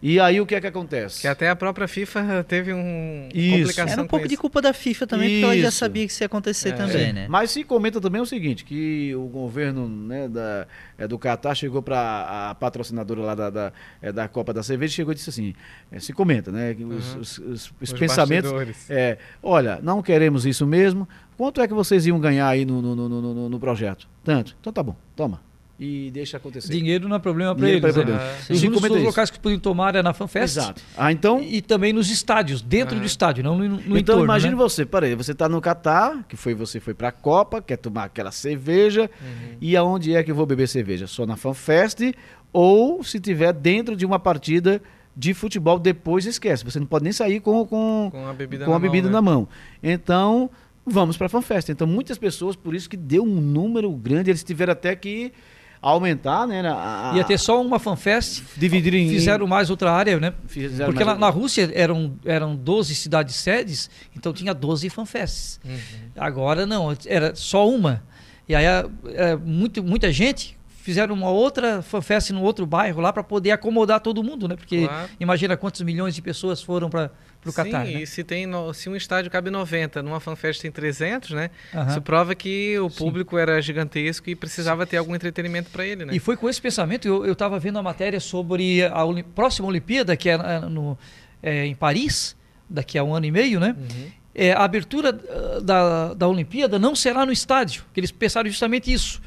E 0.00 0.20
aí 0.20 0.40
o 0.40 0.46
que 0.46 0.54
é 0.54 0.60
que 0.60 0.66
acontece? 0.68 1.22
Que 1.22 1.26
até 1.26 1.50
a 1.50 1.56
própria 1.56 1.88
FIFA 1.88 2.44
teve 2.46 2.72
um 2.72 3.28
Isso. 3.34 3.50
complicação 3.58 3.92
Era 3.94 4.02
um 4.02 4.06
pouco 4.06 4.28
de 4.28 4.34
isso. 4.34 4.40
culpa 4.40 4.62
da 4.62 4.72
FIFA 4.72 5.06
também, 5.08 5.28
porque 5.28 5.44
ela 5.44 5.56
já 5.58 5.68
Isso. 5.70 5.78
sabia 5.78 6.06
que 6.06 6.12
isso 6.12 6.22
ia 6.22 6.26
acontecer 6.26 6.68
É. 6.68 6.72
também, 6.72 7.12
né? 7.12 7.26
Mas 7.28 7.50
se 7.50 7.64
comenta 7.64 8.00
também 8.00 8.20
o 8.22 8.26
seguinte, 8.26 8.64
que 8.64 9.12
o 9.16 9.26
governo 9.26 9.88
né, 9.88 10.28
da, 10.28 10.68
é, 10.96 11.08
do 11.08 11.18
Catar 11.18 11.56
chegou 11.56 11.82
para 11.82 12.50
a 12.50 12.54
patrocinadora 12.54 13.20
lá 13.22 13.34
da, 13.34 13.50
da, 13.50 13.72
é, 14.00 14.12
da 14.12 14.28
Copa 14.28 14.52
da 14.54 14.62
Cerveja, 14.62 14.94
chegou 14.94 15.10
e 15.12 15.16
disse 15.16 15.30
assim, 15.30 15.52
é, 15.90 15.98
se 15.98 16.12
comenta, 16.12 16.52
né, 16.52 16.74
que 16.74 16.84
os, 16.84 17.14
Uhum. 17.14 17.20
os- 17.20 17.38
os- 17.38 17.72
os 17.80 17.92
Os 17.92 17.92
pensamentos, 17.92 18.52
é, 18.88 19.18
olha, 19.42 19.80
não 19.82 20.00
queremos 20.00 20.46
isso 20.46 20.64
mesmo, 20.64 21.08
quanto 21.36 21.60
é 21.60 21.66
que 21.66 21.74
vocês 21.74 22.06
iam 22.06 22.20
ganhar 22.20 22.46
aí 22.46 22.64
no, 22.64 22.80
no, 22.80 22.94
no- 22.94 23.08
no- 23.34 23.48
no 23.48 23.58
projeto? 23.58 24.06
Tanto. 24.22 24.56
Então 24.60 24.72
tá 24.72 24.82
bom, 24.82 24.94
toma. 25.16 25.40
E 25.80 26.10
deixa 26.10 26.38
acontecer. 26.38 26.72
Dinheiro 26.72 27.08
não 27.08 27.14
é 27.14 27.18
problema 27.20 27.54
para 27.54 27.64
Dinheiro 27.64 27.86
eles. 27.86 27.94
não 27.96 28.02
é 28.02 28.06
né? 28.06 28.18
Ah, 28.20 28.42
Se 28.42 28.52
Os 28.52 28.62
únicos 28.64 29.02
locais 29.02 29.30
que 29.30 29.38
podiam 29.38 29.60
tomar 29.60 29.94
é 29.94 30.02
na 30.02 30.12
FanFest 30.12 30.56
Exato. 30.56 30.82
Ah, 30.96 31.12
então... 31.12 31.40
e 31.40 31.62
também 31.62 31.92
nos 31.92 32.10
estádios, 32.10 32.60
dentro 32.60 32.96
Ah. 32.96 32.98
do 33.00 33.06
estádio, 33.06 33.44
não 33.44 33.56
no, 33.56 33.68
no 33.68 33.76
então 33.80 33.96
entorno. 33.98 34.24
imagine 34.24 34.50
né? 34.54 34.56
você, 34.56 34.84
peraí, 34.84 35.14
você 35.14 35.32
tá 35.32 35.48
no 35.48 35.60
Catar, 35.60 36.24
que 36.28 36.36
foi 36.36 36.52
você 36.52 36.80
foi 36.80 36.94
pra 36.94 37.12
Copa, 37.12 37.62
quer 37.62 37.76
tomar 37.76 38.04
aquela 38.04 38.32
cerveja, 38.32 39.08
Uhum. 39.20 39.56
e 39.60 39.76
aonde 39.76 40.14
é 40.16 40.22
que 40.24 40.32
eu 40.32 40.34
vou 40.34 40.46
beber 40.46 40.66
cerveja? 40.66 41.06
Só 41.06 41.24
na 41.24 41.36
FanFest 41.36 42.12
ou 42.52 43.04
se 43.04 43.20
tiver 43.20 43.52
dentro 43.52 43.94
de 43.94 44.04
uma 44.04 44.18
partida 44.18 44.82
de 45.16 45.32
futebol, 45.32 45.78
depois 45.78 46.26
esquece. 46.26 46.64
Você 46.64 46.80
não 46.80 46.86
pode 46.86 47.04
nem 47.04 47.12
sair 47.12 47.38
com, 47.40 47.64
com, 47.66 48.08
Com 48.10 48.26
a 48.26 48.32
bebida 48.32 48.64
com 48.64 48.70
na 48.72 48.76
a 48.76 48.80
bebida 48.80 49.08
mão, 49.08 49.12
na 49.12 49.20
né? 49.20 49.36
mão. 49.36 49.48
Então, 49.82 50.50
vamos 50.84 51.16
para 51.16 51.26
a 51.26 51.28
FanFest. 51.30 51.68
Então, 51.68 51.86
muitas 51.86 52.18
pessoas, 52.18 52.56
por 52.56 52.74
isso 52.74 52.88
que 52.90 52.96
deu 52.96 53.22
um 53.22 53.40
número 53.40 53.90
grande, 53.92 54.30
eles 54.30 54.42
tiveram 54.42 54.72
até 54.72 54.94
que 54.96 55.32
aumentar, 55.80 56.46
né? 56.46 56.60
A, 56.68 57.12
a- 57.12 57.16
Ia 57.16 57.24
ter 57.24 57.38
só 57.38 57.60
uma 57.62 57.78
FanFest, 57.78 58.42
dividir 58.56 58.94
em 58.94 59.08
fizeram 59.08 59.46
mais 59.46 59.70
outra 59.70 59.92
área, 59.92 60.18
né? 60.18 60.32
fizeram 60.46 60.86
Porque 60.92 61.04
na, 61.04 61.10
mais- 61.12 61.20
na 61.20 61.28
Rússia 61.30 61.70
eram, 61.74 62.14
eram 62.24 62.56
12 62.56 62.94
cidades 62.94 63.34
sedes, 63.36 63.88
então 64.16 64.32
tinha 64.32 64.52
12 64.54 64.88
FanFests. 64.90 65.60
Uhum. 65.64 65.78
Agora 66.16 66.66
não, 66.66 66.96
era 67.06 67.34
só 67.34 67.68
uma. 67.68 68.02
E 68.48 68.54
aí 68.54 68.64
é, 68.64 69.36
muito, 69.36 69.82
muita 69.82 70.10
gente 70.10 70.56
fizeram 70.82 71.14
uma 71.14 71.28
outra 71.28 71.82
fanfest 71.82 72.30
no 72.30 72.42
outro 72.42 72.64
bairro 72.64 72.98
lá 73.02 73.12
para 73.12 73.22
poder 73.22 73.50
acomodar 73.50 74.00
todo 74.00 74.24
mundo, 74.24 74.48
né? 74.48 74.56
Porque 74.56 74.86
Claro. 74.86 75.08
imagina 75.20 75.54
quantos 75.54 75.82
milhões 75.82 76.14
de 76.14 76.22
pessoas 76.22 76.62
foram 76.62 76.88
para 76.88 77.10
o 77.46 77.52
Catar. 77.52 77.86
Sim, 77.86 77.94
né? 77.94 78.02
e 78.02 78.06
se, 78.06 78.24
tem 78.24 78.46
no- 78.46 78.74
se 78.74 78.88
um 78.88 78.96
estádio 78.96 79.30
cabe 79.30 79.48
90, 79.50 80.02
numa 80.02 80.20
FanFest 80.20 80.60
tem 80.60 80.70
300, 80.70 81.30
né? 81.30 81.50
Aham. 81.74 81.90
Isso 81.90 82.02
prova 82.02 82.34
que 82.34 82.78
o 82.78 82.90
Sim. 82.90 82.96
público 82.98 83.38
era 83.38 83.60
gigantesco 83.62 84.28
e 84.28 84.34
precisava 84.34 84.84
ter 84.86 84.96
algum 84.96 85.14
entretenimento 85.14 85.70
para 85.70 85.86
ele, 85.86 86.04
né? 86.04 86.14
E 86.14 86.18
foi 86.18 86.36
com 86.36 86.48
esse 86.48 86.60
pensamento, 86.60 87.06
eu 87.08 87.32
estava 87.32 87.58
vendo 87.58 87.78
a 87.78 87.82
matéria 87.82 88.20
sobre 88.20 88.84
a 88.84 89.04
Oli- 89.04 89.22
próxima 89.22 89.68
Olimpíada, 89.68 90.16
que 90.16 90.28
é, 90.28 90.34
é, 90.34 90.60
no, 90.60 90.98
é, 91.42 91.64
em 91.66 91.74
Paris, 91.74 92.36
daqui 92.68 92.98
a 92.98 93.04
um 93.04 93.14
ano 93.14 93.26
e 93.26 93.30
meio, 93.30 93.60
né? 93.60 93.74
Uhum. 93.78 94.10
É, 94.34 94.52
a 94.52 94.62
abertura 94.64 95.08
ah, 95.10 95.60
da, 95.60 96.14
da 96.14 96.28
Olimpíada 96.28 96.78
não 96.78 96.94
será 96.94 97.24
no 97.24 97.32
estádio, 97.32 97.84
que 97.94 98.00
eles 98.00 98.10
pensaram 98.12 98.48
justamente 98.48 98.92
isso. 98.92 99.20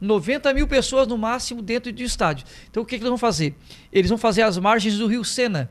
90 0.00 0.52
mil 0.54 0.66
pessoas 0.68 1.06
no 1.08 1.16
máximo 1.16 1.62
dentro 1.62 1.92
do 1.92 2.02
estádio. 2.02 2.46
Então 2.70 2.82
o 2.82 2.86
que, 2.86 2.96
que 2.96 3.02
eles 3.02 3.08
vão 3.08 3.18
fazer? 3.18 3.54
Eles 3.92 4.08
vão 4.08 4.18
fazer 4.18 4.42
as 4.42 4.58
margens 4.58 4.98
do 4.98 5.06
rio 5.06 5.24
Sena. 5.24 5.70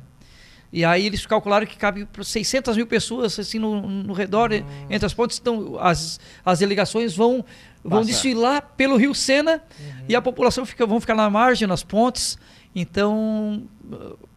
E 0.71 0.83
aí 0.83 1.05
eles 1.05 1.25
calcularam 1.25 1.65
que 1.65 1.77
cabe 1.77 2.05
para 2.05 2.23
600 2.23 2.75
mil 2.75 2.87
pessoas 2.87 3.37
assim 3.39 3.59
no, 3.59 3.81
no 3.81 4.13
redor, 4.13 4.51
entre 4.89 5.05
as 5.05 5.13
pontes. 5.13 5.39
Então 5.39 5.77
as, 5.79 6.19
as 6.43 6.59
delegações 6.59 7.15
vão, 7.15 7.45
vão 7.83 7.99
Passa. 7.99 8.11
desfilar 8.11 8.61
pelo 8.75 8.97
rio 8.97 9.15
Sena 9.15 9.61
e 10.07 10.15
a 10.15 10.21
população 10.21 10.65
fica, 10.65 10.85
vão 10.85 10.99
ficar 10.99 11.15
na 11.15 11.29
margem, 11.29 11.67
nas 11.67 11.83
pontes. 11.83 12.37
Então 12.75 13.63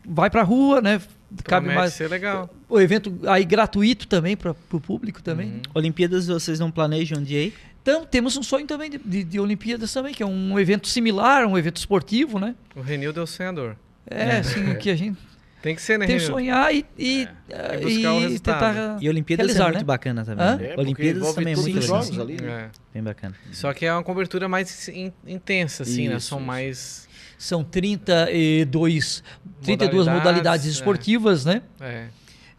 vai 0.06 0.30
para 0.30 0.42
a 0.42 0.44
rua, 0.44 0.80
né? 0.80 1.00
Cabe 1.44 1.66
Promete 1.66 1.74
mais, 1.74 1.92
ser 1.92 2.08
legal. 2.08 2.48
o 2.68 2.80
evento 2.80 3.18
aí 3.26 3.44
gratuito 3.44 4.06
também 4.06 4.34
para 4.34 4.52
o 4.72 4.80
público 4.80 5.22
também. 5.22 5.48
Uhum. 5.48 5.62
Olimpíadas 5.74 6.26
vocês 6.26 6.58
não 6.58 6.70
planejam 6.70 7.22
de 7.22 7.34
ir? 7.34 7.54
Então 7.82 8.04
temos 8.04 8.36
um 8.36 8.42
sonho 8.42 8.66
também 8.66 8.90
de, 8.90 8.98
de, 8.98 9.24
de 9.24 9.40
Olimpíadas 9.40 9.92
também, 9.92 10.14
que 10.14 10.22
é 10.22 10.26
um 10.26 10.58
evento 10.58 10.88
similar, 10.88 11.46
um 11.46 11.58
evento 11.58 11.76
esportivo, 11.76 12.38
né? 12.38 12.54
O 12.74 12.80
Renildo 12.80 13.20
é 13.20 13.22
o 13.22 13.26
sonhador. 13.26 13.76
É, 14.06 14.38
assim, 14.38 14.74
que 14.80 14.88
a 14.88 14.96
gente 14.96 15.18
Tem 15.60 15.74
que 15.74 15.82
ser, 15.82 15.98
né, 15.98 16.06
tem 16.06 16.16
que 16.18 16.22
sonhar 16.24 16.72
e, 16.72 16.86
e, 16.96 17.28
É. 17.48 17.76
eh, 17.76 17.80
E 17.88 18.34
e 18.34 18.38
tentar 18.38 18.96
E 19.00 19.08
Olimpíadas 19.08 19.46
realizar, 19.46 19.64
é 19.64 19.66
muito 19.68 19.78
né? 19.78 19.84
bacana 19.84 20.24
também. 20.24 20.46
Hã? 20.46 20.56
né? 20.56 20.66
É, 20.76 20.80
Olimpíadas 20.80 21.34
também 21.34 21.52
é 21.52 21.56
muito 21.56 21.80
legal. 21.80 22.02
jogos 22.02 22.18
ali, 22.20 22.40
né? 22.40 22.48
É. 22.48 22.70
Bem 22.94 23.02
bacana. 23.02 23.34
Só 23.52 23.72
que 23.72 23.84
é 23.84 23.92
uma 23.92 24.02
cobertura 24.04 24.48
mais 24.48 24.88
in- 24.88 25.12
intensa, 25.26 25.82
assim, 25.82 26.08
né? 26.08 26.16
Isso, 26.16 26.28
São 26.28 26.38
isso. 26.38 26.46
mais. 26.46 27.08
São 27.36 27.62
32, 27.64 29.22
32 29.62 30.06
Modalidades, 30.06 30.18
modalidades 30.24 30.66
é. 30.66 30.70
esportivas, 30.70 31.44
né? 31.44 31.62
É. 31.80 32.06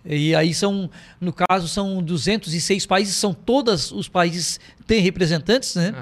E 0.06 0.34
aí 0.34 0.54
são, 0.54 0.90
no 1.20 1.34
caso, 1.34 1.68
são 1.68 2.02
206 2.02 2.86
países, 2.86 3.16
são 3.16 3.34
todos 3.34 3.92
os 3.92 4.08
países 4.08 4.60
têm 4.88 5.02
representantes, 5.02 5.76
né? 5.76 5.94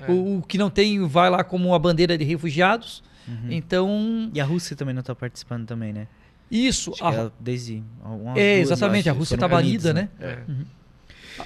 É. 0.00 0.10
O, 0.10 0.38
o 0.38 0.42
que 0.42 0.56
não 0.56 0.70
tem 0.70 1.04
vai 1.06 1.28
lá 1.28 1.42
como 1.42 1.68
uma 1.68 1.78
bandeira 1.78 2.16
de 2.16 2.24
refugiados. 2.24 3.02
Então, 3.48 4.30
E 4.34 4.40
a 4.40 4.44
Rússia 4.44 4.74
também 4.76 4.92
não 4.94 5.00
está 5.00 5.14
participando 5.14 5.66
também, 5.66 5.92
né? 5.92 6.06
Isso. 6.52 6.92
Acho 7.00 7.04
a- 7.04 7.32
desde 7.40 7.82
é, 8.36 8.58
exatamente, 8.58 9.08
a 9.08 9.12
Rússia 9.12 9.34
está 9.34 9.48
banida, 9.48 9.92
né? 9.92 10.08
É. 10.20 10.38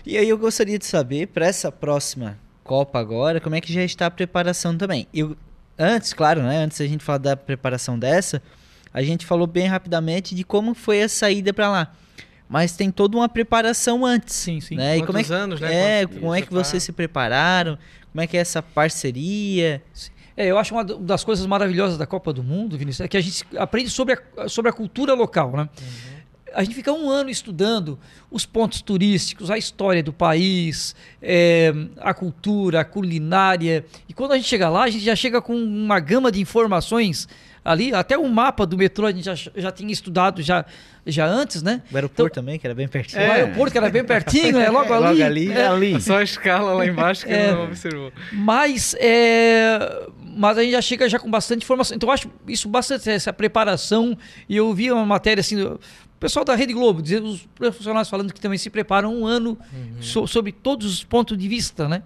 E 0.04 0.18
aí 0.18 0.28
eu 0.28 0.36
gostaria 0.36 0.78
de 0.78 0.84
saber, 0.84 1.28
para 1.28 1.46
essa 1.46 1.70
próxima 1.70 2.38
Copa 2.64 2.98
agora, 2.98 3.40
como 3.40 3.54
é 3.54 3.60
que 3.60 3.72
já 3.72 3.82
está 3.84 4.06
a 4.06 4.10
preparação 4.10 4.76
também. 4.76 5.06
Eu, 5.14 5.36
antes, 5.78 6.12
claro, 6.12 6.42
né? 6.42 6.58
Antes 6.58 6.78
da 6.78 6.86
gente 6.86 7.04
falar 7.04 7.18
da 7.18 7.36
preparação 7.36 7.96
dessa, 7.96 8.42
a 8.92 9.00
gente 9.02 9.24
falou 9.24 9.46
bem 9.46 9.68
rapidamente 9.68 10.34
de 10.34 10.42
como 10.42 10.74
foi 10.74 11.02
a 11.02 11.08
saída 11.08 11.52
para 11.52 11.68
lá. 11.70 11.94
Mas 12.48 12.76
tem 12.76 12.90
toda 12.90 13.16
uma 13.16 13.28
preparação 13.28 14.04
antes. 14.04 14.34
Sim, 14.34 14.60
sim. 14.60 14.74
Né? 14.76 14.96
E 14.98 15.00
como 15.06 15.18
é 15.18 15.22
Quantos 15.22 15.28
que, 15.28 15.32
anos, 15.34 15.60
né? 15.60 16.02
É, 16.02 16.06
como 16.06 16.34
é 16.34 16.40
que 16.40 16.46
preparo? 16.48 16.64
vocês 16.64 16.82
se 16.82 16.92
prepararam? 16.92 17.78
Como 18.12 18.20
é 18.22 18.26
que 18.26 18.36
é 18.36 18.40
essa 18.40 18.62
parceria? 18.62 19.82
É, 20.36 20.46
eu 20.46 20.58
acho 20.58 20.74
uma 20.74 20.84
das 20.84 21.24
coisas 21.24 21.46
maravilhosas 21.46 21.96
da 21.96 22.06
Copa 22.06 22.32
do 22.32 22.42
Mundo, 22.42 22.76
Vinícius, 22.76 23.04
é 23.04 23.08
que 23.08 23.16
a 23.16 23.20
gente 23.20 23.44
aprende 23.56 23.88
sobre 23.88 24.18
a, 24.36 24.48
sobre 24.48 24.68
a 24.70 24.72
cultura 24.72 25.14
local, 25.14 25.52
né? 25.52 25.68
A 26.54 26.62
gente 26.62 26.74
fica 26.74 26.90
um 26.92 27.10
ano 27.10 27.28
estudando 27.28 27.98
os 28.30 28.46
pontos 28.46 28.80
turísticos, 28.80 29.50
a 29.50 29.58
história 29.58 30.02
do 30.02 30.12
país, 30.12 30.94
é, 31.20 31.72
a 31.98 32.14
cultura, 32.14 32.80
a 32.80 32.84
culinária. 32.84 33.84
E 34.08 34.14
quando 34.14 34.32
a 34.32 34.36
gente 34.36 34.48
chega 34.48 34.68
lá, 34.68 34.84
a 34.84 34.90
gente 34.90 35.04
já 35.04 35.14
chega 35.14 35.42
com 35.42 35.54
uma 35.54 36.00
gama 36.00 36.32
de 36.32 36.40
informações 36.40 37.28
ali. 37.62 37.92
Até 37.92 38.16
o 38.16 38.26
mapa 38.28 38.64
do 38.64 38.78
metrô 38.78 39.06
a 39.06 39.12
gente 39.12 39.24
já, 39.24 39.34
já 39.34 39.70
tinha 39.70 39.92
estudado 39.92 40.40
já, 40.40 40.64
já 41.04 41.26
antes, 41.26 41.62
né? 41.62 41.82
O 41.92 41.96
aeroporto 41.96 42.36
também, 42.36 42.58
que 42.58 42.66
era 42.66 42.74
bem 42.74 42.88
pertinho. 42.88 43.22
O 43.22 43.30
aeroporto, 43.30 43.72
que 43.72 43.78
era 43.78 43.90
bem 43.90 44.04
pertinho, 44.04 44.58
né? 44.58 44.70
Logo 44.70 44.94
ali. 44.94 45.04
Logo 45.04 45.22
ali, 45.24 45.52
é. 45.52 45.66
ali. 45.66 46.00
Só 46.00 46.18
a 46.18 46.22
escala 46.22 46.72
lá 46.72 46.86
embaixo 46.86 47.26
que 47.26 47.32
É. 47.32 47.52
não 47.52 47.64
observou. 47.64 48.12
Mas, 48.32 48.94
é, 48.98 50.06
mas 50.36 50.58
a 50.58 50.62
gente 50.62 50.72
já 50.72 50.82
chega 50.82 51.08
já 51.08 51.18
com 51.18 51.30
bastante 51.30 51.62
informação. 51.64 51.96
Então 51.96 52.08
eu 52.08 52.12
acho 52.12 52.30
isso 52.46 52.68
bastante, 52.68 53.08
essa 53.10 53.32
preparação. 53.32 54.16
E 54.48 54.56
eu 54.56 54.72
vi 54.74 54.90
uma 54.92 55.06
matéria 55.06 55.40
assim, 55.40 55.60
o 55.62 55.78
pessoal 56.20 56.44
da 56.44 56.54
Rede 56.54 56.72
Globo, 56.72 57.02
os 57.02 57.46
profissionais 57.54 58.08
falando 58.08 58.32
que 58.32 58.40
também 58.40 58.58
se 58.58 58.68
preparam 58.70 59.14
um 59.14 59.26
ano 59.26 59.58
so- 60.00 60.26
sobre 60.26 60.52
todos 60.52 60.92
os 60.92 61.04
pontos 61.04 61.36
de 61.36 61.48
vista, 61.48 61.88
né? 61.88 62.02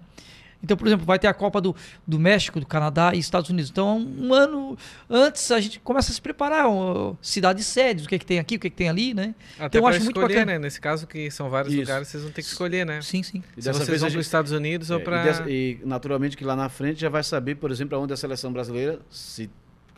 Então, 0.63 0.77
por 0.77 0.87
exemplo, 0.87 1.05
vai 1.05 1.17
ter 1.17 1.27
a 1.27 1.33
Copa 1.33 1.59
do, 1.59 1.75
do 2.07 2.19
México, 2.19 2.59
do 2.59 2.65
Canadá 2.65 3.11
e 3.15 3.19
Estados 3.19 3.49
Unidos. 3.49 3.71
Então, 3.71 3.97
um 3.99 4.33
ano 4.33 4.77
antes 5.09 5.49
a 5.51 5.59
gente 5.59 5.79
começa 5.79 6.11
a 6.11 6.13
se 6.15 6.21
preparar, 6.21 6.69
um, 6.69 7.15
cidades 7.21 7.65
sedes, 7.65 8.05
o 8.05 8.07
que, 8.07 8.15
é 8.15 8.19
que 8.19 8.25
tem 8.25 8.37
aqui, 8.39 8.55
o 8.55 8.59
que, 8.59 8.67
é 8.67 8.69
que 8.69 8.75
tem 8.75 8.87
ali, 8.89 9.13
né? 9.13 9.33
Até 9.57 9.77
então, 9.77 9.81
eu 9.81 9.87
acho 9.87 9.97
escolher, 9.99 10.15
muito 10.19 10.33
bacana. 10.35 10.51
né? 10.53 10.59
Nesse 10.59 10.79
caso, 10.79 11.07
que 11.07 11.31
são 11.31 11.49
vários 11.49 11.73
Isso. 11.73 11.81
lugares, 11.81 12.07
vocês 12.07 12.23
vão 12.23 12.31
ter 12.31 12.41
que 12.43 12.47
escolher, 12.47 12.85
né? 12.85 13.01
Sim, 13.01 13.23
sim. 13.23 13.43
E 13.57 13.61
Se 13.61 13.67
dessa 13.67 13.79
vocês 13.79 13.87
vez 13.89 14.01
vão 14.01 14.11
para 14.11 14.19
os 14.19 14.25
Estados 14.25 14.51
Unidos 14.51 14.91
É, 14.91 14.93
ou 14.93 14.99
e 14.99 15.03
para... 15.03 15.23
dessa- 15.23 15.49
e, 15.49 15.79
naturalmente 15.83 16.37
que 16.37 16.43
lá 16.43 16.55
na 16.55 16.69
frente 16.69 16.99
já 17.01 17.09
vai 17.09 17.23
saber, 17.23 17.55
por 17.55 17.71
exemplo, 17.71 17.97
aonde 17.97 18.13
a 18.13 18.17
seleção 18.17 18.53
brasileira, 18.53 18.99
se, 19.09 19.49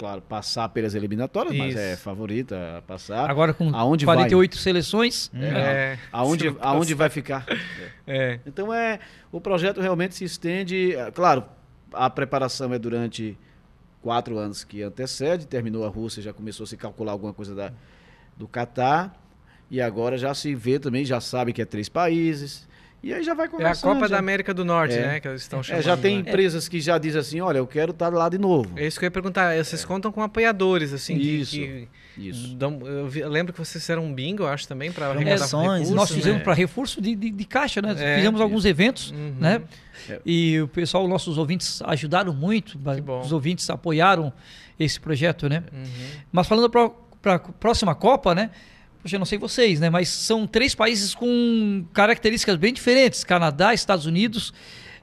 claro, 0.04 0.22
passar 0.22 0.68
pelas 0.68 0.96
eliminatórias, 0.96 1.56
mas 1.56 1.70
Isso. 1.70 1.80
é 1.80 1.96
favorita 1.96 2.78
a 2.78 2.82
passar. 2.82 3.30
Agora 3.30 3.54
com 3.54 3.74
Aonde 3.74 4.04
48 4.04 4.58
seleções. 4.58 5.32
É, 5.34 5.98
aonde, 6.12 6.52
se 6.52 6.58
aonde 6.60 6.94
vai 6.94 7.10
ficar. 7.10 7.46
é. 8.06 8.38
Então 8.46 8.74
é, 8.74 9.00
o 9.32 9.40
projeto 9.40 9.80
realmente 9.80 10.14
se 10.14 10.26
estende, 10.26 10.94
é, 10.94 11.10
claro, 11.10 11.46
a 11.94 12.10
preparação 12.10 12.74
é 12.74 12.78
durante 12.78 13.38
quatro 14.02 14.38
anos 14.38 14.66
que 14.66 14.84
antecede, 14.84 15.48
terminou 15.48 15.86
a 15.86 15.88
Rússia, 15.88 16.22
já 16.22 16.34
começou 16.34 16.66
a 16.66 16.68
se 16.68 16.76
calcular 16.76 17.14
alguma 17.14 17.34
coisa 17.34 17.56
da, 17.56 17.72
do 18.36 18.46
Catar, 18.46 19.18
e 19.72 19.80
agora 19.80 20.18
já 20.18 20.34
se 20.34 20.54
vê 20.54 20.80
também, 20.80 21.06
já 21.06 21.22
sabe 21.22 21.54
que 21.54 21.62
é 21.62 21.66
três 21.66 21.88
países, 21.88 22.68
e 23.04 23.14
aí 23.14 23.22
já 23.24 23.34
vai 23.34 23.48
É 23.60 23.66
a. 23.68 23.76
Copa 23.76 24.02
já, 24.02 24.08
da 24.08 24.18
América 24.20 24.54
do 24.54 24.64
Norte, 24.64 24.96
É. 24.96 25.02
né? 25.08 25.20
Que 25.20 25.28
eles 25.28 25.42
estão 25.42 25.60
É, 25.60 25.64
chamando. 25.64 25.84
já 25.84 25.98
tem 25.98 26.16
né? 26.16 26.22
empresas 26.30 26.68
que 26.70 26.80
já 26.80 26.98
dizem 26.98 27.20
assim, 27.20 27.42
olha, 27.42 27.58
eu 27.58 27.68
quero 27.68 27.92
estar 27.92 28.08
lá 28.14 28.30
de 28.30 28.38
novo. 28.38 28.72
É 28.78 28.88
isso 28.88 28.98
que 28.98 29.06
eu 29.06 29.08
ia 29.08 29.12
perguntar. 29.12 29.56
Vocês 29.64 29.84
contam 29.84 30.12
com 30.12 30.22
apoiadores, 30.22 30.94
assim, 30.94 31.16
que- 31.18 31.22
Isso. 31.42 31.52
que, 31.52 31.88
Isso. 32.18 32.56
dão- 32.56 32.80
eu, 32.86 33.08
vi- 33.10 33.20
eu 33.20 33.30
lembro 33.30 33.52
que 33.52 33.60
vocês 33.60 33.84
fizeram 33.84 34.06
um 34.06 34.14
bingo, 34.14 34.44
eu 34.44 34.48
acho, 34.48 34.68
também, 34.68 34.92
para 34.92 35.12
recursos, 35.14 35.52
Nós 35.92 36.10
fizemos 36.12 36.38
né? 36.40 36.44
para 36.44 36.54
reforço 36.54 37.02
de, 37.02 37.14
de, 37.16 37.30
de 37.30 37.46
caixa, 37.46 37.82
né? 37.82 37.94
É, 37.98 38.16
fizemos 38.18 38.40
alguns 38.40 38.60
isso. 38.60 38.68
eventos, 38.70 39.12
Uhum. 39.12 39.36
né? 39.40 39.62
É. 40.10 40.22
E 40.26 40.62
o 40.62 40.68
pessoal, 40.68 41.08
nossos 41.08 41.38
ouvintes 41.38 41.82
ajudaram 41.84 42.34
muito, 42.34 42.80
os 43.24 43.32
ouvintes 43.32 43.70
apoiaram 43.70 44.32
esse 44.80 45.00
projeto, 45.00 45.48
né? 45.50 45.64
Uhum. 45.72 45.84
Mas 46.32 46.48
falando 46.48 46.70
para 46.70 47.36
a 47.36 47.40
próxima 47.40 47.94
Copa, 47.94 48.34
né? 48.34 48.50
Poxa, 49.04 49.16
eu 49.16 49.20
não 49.20 49.26
sei 49.26 49.38
vocês, 49.38 49.80
né? 49.80 49.90
Mas 49.90 50.10
são 50.10 50.48
três 50.48 50.74
países 50.74 51.14
com 51.14 51.86
características 51.94 52.56
bem 52.56 52.74
diferentes: 52.74 53.24
Canadá, 53.24 53.74
Estados 53.74 54.06
Unidos 54.06 54.54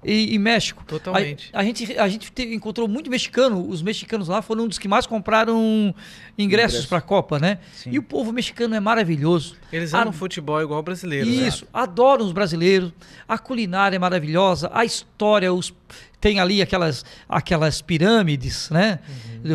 e, 0.02 0.32
e 0.34 0.38
México. 0.38 0.82
Totalmente. 0.86 1.50
A, 1.52 1.60
a 1.60 1.62
gente, 1.64 1.98
a 1.98 2.08
gente 2.08 2.32
te- 2.32 2.54
encontrou 2.54 2.88
muito 2.88 3.10
mexicano. 3.10 3.68
Os 3.68 3.82
mexicanos 3.82 4.28
lá 4.28 4.40
foram 4.40 4.64
um 4.64 4.68
dos 4.68 4.78
que 4.78 4.88
mais 4.88 5.06
compraram 5.06 5.94
ingressos 6.38 6.72
Ingresso. 6.76 6.88
para 6.88 6.96
a 6.96 7.02
Copa, 7.02 7.38
né? 7.38 7.58
Sim. 7.74 7.90
E 7.92 7.98
o 7.98 8.02
povo 8.02 8.32
mexicano 8.32 8.74
é 8.74 8.80
maravilhoso. 8.80 9.54
Eles 9.70 9.92
amam 9.92 10.12
futebol 10.14 10.62
igual 10.62 10.80
o 10.80 10.82
brasileiro. 10.82 11.26
né? 11.26 11.32
Isso, 11.46 11.66
adoram 11.70 12.24
os 12.24 12.32
brasileiros. 12.32 12.92
A 13.28 13.36
culinária 13.36 13.96
é 13.96 13.98
maravilhosa, 13.98 14.70
a 14.72 14.82
história, 14.82 15.52
os 15.52 15.74
tem 16.18 16.38
ali 16.40 16.60
aquelas 16.62 17.04
aquelas 17.28 17.80
pirâmides, 17.82 18.68
né? 18.70 18.98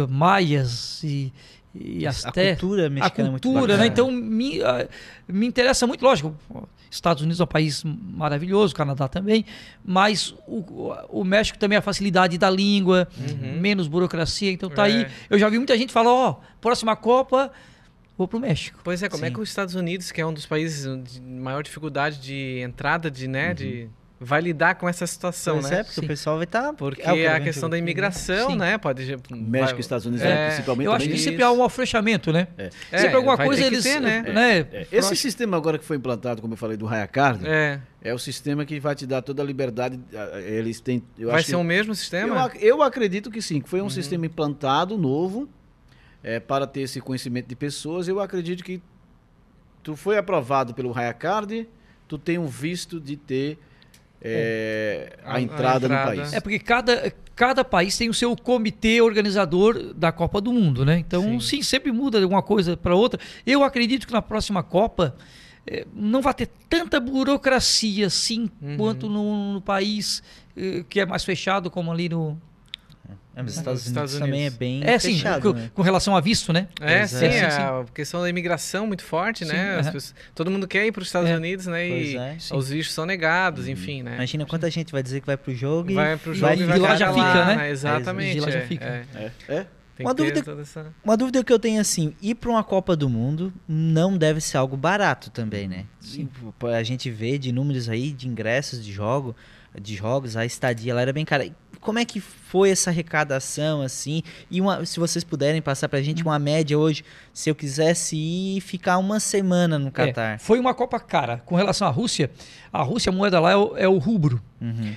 Maias 0.10 1.02
e, 1.04 1.32
e 1.80 2.06
A 2.08 2.14
cultura 2.14 2.88
A 2.88 2.90
mexicana 2.90 3.28
é 3.28 3.32
muito 3.32 3.44
cultura, 3.44 3.74
bacana. 3.74 3.78
né? 3.84 3.88
Então 3.88 4.12
me, 4.12 4.62
ah, 4.64 4.88
me 5.28 5.46
interessa 5.46 5.86
muito, 5.86 6.04
lógico. 6.04 6.36
Estados 6.90 7.22
Unidos 7.22 7.42
é 7.42 7.44
um 7.44 7.48
país 7.48 7.84
maravilhoso, 7.84 8.74
Canadá 8.74 9.08
também, 9.08 9.44
mas 9.84 10.34
o, 10.48 10.94
o 11.10 11.24
México 11.26 11.58
também 11.60 11.78
a 11.78 11.82
facilidade 11.82 12.38
da 12.38 12.50
língua, 12.50 13.08
Uhum. 13.18 13.60
menos 13.60 13.88
burocracia, 13.88 14.50
então 14.52 14.70
tá 14.70 14.88
É. 14.90 14.92
aí. 14.94 15.08
Eu 15.30 15.38
já 15.38 15.50
vi 15.50 15.58
muita 15.58 15.78
gente 15.78 15.92
falar, 15.92 16.14
ó, 16.14 16.40
próxima 16.62 16.96
Copa, 16.96 17.52
vou 18.18 18.28
pro 18.30 18.40
México. 18.40 18.80
Pois 18.84 19.04
é, 19.04 19.10
como 19.10 19.26
é 19.26 19.28
Sim. 19.28 19.34
que 19.34 19.42
os 19.42 19.50
Estados 19.50 19.76
Unidos, 19.76 20.10
que 20.12 20.22
é 20.22 20.26
um 20.26 20.34
dos 20.34 20.46
países 20.46 20.86
de 21.04 21.20
maior 21.22 21.62
dificuldade 21.64 22.20
de 22.22 22.60
entrada, 22.62 23.12
de, 23.12 23.28
né, 23.28 23.54
de 23.54 23.90
vai 24.20 24.40
lidar 24.42 24.76
com 24.76 24.88
essa 24.88 25.06
situação, 25.06 25.56
Pois 25.60 25.70
né? 25.70 25.80
é, 25.80 25.84
porque 25.84 26.00
Sim. 26.00 26.06
o 26.06 26.08
pessoal 26.08 26.38
vai 26.38 26.46
estar... 26.46 26.72
Porque 26.74 27.02
a 27.04 27.40
questão 27.40 27.70
da 27.70 27.78
imigração, 27.78 28.52
Sim. 28.52 28.56
né, 28.58 28.78
pode 28.78 29.04
México 29.06 29.52
vai- 29.52 29.76
e 29.76 29.80
Estados 29.82 30.06
Unidos, 30.06 30.26
É, 30.26 30.30
né, 30.30 30.48
principalmente. 30.48 30.86
Eu 30.86 30.94
acho 30.94 31.10
que 31.10 31.18
sempre 31.18 31.44
há 31.44 31.52
um 31.52 31.62
afrouxamento, 31.64 32.32
né? 32.32 32.48
É. 32.58 32.70
É, 32.92 32.98
sempre 33.00 33.16
alguma 33.18 33.36
coisa 33.38 33.66
eles. 33.66 33.84
ter, 33.84 34.00
né? 34.00 34.22
né? 34.22 34.60
É, 34.72 34.88
Esse 34.92 35.16
sistema 35.18 35.58
agora 35.58 35.78
que 35.78 35.84
foi 35.84 35.98
implantado, 35.98 36.42
como 36.42 36.54
eu 36.54 36.58
falei, 36.58 36.78
do 36.78 36.86
Rayacard, 36.86 37.46
é. 37.46 37.82
É, 38.02 38.14
o 38.14 38.20
sistema 38.20 38.66
que 38.66 38.80
vai 38.80 38.96
te 38.96 39.06
dar 39.06 39.22
toda 39.22 39.42
a 39.42 39.46
liberdade. 39.46 40.00
Eles 40.46 40.80
têm. 40.80 41.04
Eu 41.18 41.28
vai 41.30 41.40
acho 41.40 41.48
ser 41.48 41.54
que, 41.56 41.62
o 41.62 41.64
mesmo 41.64 41.92
eu, 41.92 41.96
sistema? 41.96 42.46
ac- 42.46 42.58
eu 42.64 42.82
acredito 42.84 43.30
que 43.32 43.42
sim, 43.42 43.60
que 43.60 43.68
foi 43.68 43.82
um 43.82 43.90
sistema 43.90 44.26
implantado 44.28 44.96
novo 44.98 45.50
é, 46.24 46.40
para 46.40 46.66
ter 46.68 46.82
esse 46.82 47.02
conhecimento 47.02 47.48
de 47.48 47.56
pessoas. 47.56 48.08
Eu 48.08 48.20
acredito 48.20 48.64
que 48.64 48.80
tu 49.84 49.96
foi 49.96 50.18
aprovado 50.18 50.74
pelo 50.74 50.92
Rayacard, 50.92 51.68
tu 52.08 52.18
tem 52.18 52.38
um 52.38 52.46
visto 52.46 53.00
de 53.00 53.18
ter 53.18 53.58
é, 54.22 55.18
A- 55.24 55.32
a, 55.32 55.36
a 55.36 55.42
entrada 55.42 55.88
no 55.88 55.96
país. 55.96 56.34
É 56.34 56.40
porque 56.40 56.60
cada, 56.60 57.14
cada 57.36 57.64
país 57.64 57.98
tem 57.98 58.10
o 58.10 58.14
seu 58.14 58.36
comitê 58.36 59.02
organizador 59.02 59.94
da 59.94 60.12
Copa 60.12 60.40
do 60.42 60.52
Mundo, 60.54 60.86
né? 60.86 60.98
Então, 61.00 61.22
Sim. 61.24 61.58
sim, 61.58 61.62
sempre 61.62 61.92
muda 61.92 62.20
de 62.20 62.26
uma 62.26 62.42
coisa 62.42 62.76
para 62.78 62.96
outra. 62.96 63.20
Eu 63.46 63.64
acredito 63.64 64.08
que 64.08 64.14
na 64.14 64.22
próxima 64.22 64.64
Copa 64.64 65.16
eh, 65.68 65.86
não 65.94 66.22
vai 66.22 66.34
ter 66.34 66.48
tanta 66.70 67.00
burocracia 67.00 68.08
assim 68.08 68.50
Uhum. 68.62 68.78
quanto 68.78 69.10
no, 69.10 69.54
no 69.54 69.62
país 69.62 70.24
eh, 70.56 70.84
que 70.90 71.00
é 71.00 71.06
mais 71.06 71.24
fechado, 71.24 71.70
como 71.70 71.92
ali 71.92 72.10
no. 72.10 72.40
É, 73.36 73.42
mas 73.44 73.52
os 73.52 73.58
Nos 73.58 73.58
Estados, 73.58 73.86
Estados 73.88 74.14
Unidos, 74.14 74.28
também 74.30 74.46
é 74.46 74.50
bem 74.50 74.82
É, 74.84 74.98
sim, 74.98 75.14
fechado, 75.16 75.42
com, 75.54 75.60
né? 75.60 75.70
com 75.74 75.82
relação 75.82 76.16
a 76.16 76.22
visto, 76.22 76.54
né? 76.54 76.68
É, 76.80 77.00
Pois 77.00 77.10
sim, 77.12 77.26
é. 77.26 77.32
Sim, 77.32 77.56
sim. 77.58 77.62
a 77.62 77.86
questão 77.94 78.22
da 78.22 78.30
imigração 78.30 78.88
muito 78.88 79.04
forte, 79.04 79.46
Sim, 79.46 79.52
né? 79.52 79.76
As 79.76 79.88
aham. 79.88 79.94
pessoas- 79.94 80.16
todo 80.34 80.50
mundo 80.50 80.66
quer 80.68 80.86
ir 80.86 80.92
para 80.94 81.02
os 81.02 81.08
Estados 81.08 81.30
É. 81.30 81.36
Unidos, 81.36 81.66
né? 81.68 81.88
Pois 81.90 82.08
E 82.10 82.18
é, 82.18 82.38
os 82.56 82.70
vistos 82.70 82.96
são 82.96 83.06
negados, 83.06 83.68
enfim, 83.68 84.04
né? 84.04 84.16
Imagina 84.16 84.46
quanta 84.46 84.72
gente 84.72 84.92
vai 84.92 85.04
dizer 85.04 85.20
que 85.20 85.26
vai 85.28 85.36
pro 85.36 85.54
jogo 85.54 85.92
e 85.92 85.96
vai 85.96 86.16
pro 86.18 86.32
e 86.32 86.36
jogo 86.36 86.48
vai- 86.48 86.58
e 86.58 86.62
e 86.62 86.66
vai 86.66 86.80
lá 86.80 86.96
já 86.96 87.10
fica, 87.10 87.22
lá, 87.26 87.56
né? 87.56 87.70
Exatamente. 87.70 88.30
É, 88.32 88.34
de 88.36 88.40
lá 88.40 88.52
já 88.52 88.60
é, 88.60 88.66
fica. 88.68 88.86
é. 88.86 89.06
É, 89.16 89.32
é. 89.54 89.66
Tem 89.98 90.06
Uma 90.06 90.14
que 90.14 90.24
ter 90.24 90.30
dúvida- 90.30 90.44
toda 90.44 90.62
essa... 90.62 90.94
Uma 91.04 91.16
dúvida 91.16 91.42
que 91.42 91.54
eu 91.54 91.58
tenho 91.60 91.80
assim, 91.80 92.14
ir 92.22 92.36
para 92.36 92.50
uma 92.50 92.64
Copa 92.66 92.98
do 92.98 93.08
Mundo 93.10 93.54
não 93.66 94.18
deve 94.18 94.42
ser 94.42 94.58
algo 94.58 94.76
barato 94.76 95.30
também, 95.30 95.70
né? 95.70 95.86
Sim. 96.02 96.28
E, 96.64 96.66
A 96.68 96.84
gente 96.84 97.10
vê 97.10 97.38
de 97.38 97.52
números 97.54 97.88
aí 97.88 98.12
de 98.12 98.28
ingressos 98.28 98.84
de 98.84 98.92
jogo, 98.92 99.34
de 99.82 99.96
jogos, 99.96 100.36
a 100.38 100.46
estadia 100.46 100.94
lá 100.94 101.02
era 101.02 101.14
bem 101.14 101.26
cara. 101.26 101.50
Como 101.82 102.00
é 102.00 102.06
que 102.06 102.20
foi 102.20 102.72
essa 102.72 102.90
arrecadação 102.90 103.82
assim? 103.82 104.24
E 104.50 104.60
uma- 104.60 104.84
se 104.86 105.00
vocês 105.00 105.24
puderem 105.24 105.62
passar 105.62 105.88
pra 105.88 106.02
gente 106.02 106.24
uma 106.24 106.40
média 106.40 106.78
hoje, 106.80 107.04
se 107.32 107.48
eu 107.50 107.54
quisesse 107.54 108.16
ir 108.16 108.60
ficar 108.62 108.98
uma 108.98 109.20
semana 109.20 109.78
no 109.78 109.90
É, 109.90 109.92
Catar. 109.92 110.40
foi 110.40 110.60
uma 110.60 110.74
Copa 110.74 111.00
cara. 111.00 111.44
Com 111.46 111.56
relação 111.56 111.88
à 111.88 111.92
Rússia, 111.92 112.32
a 112.74 112.82
Rússia, 112.82 113.12
a 113.12 113.14
moeda 113.14 113.40
lá 113.40 113.52
é 113.52 113.56
o, 113.56 113.78
é 113.78 113.88
o 113.88 113.98
rubro. 114.00 114.42
Uhum. 114.62 114.96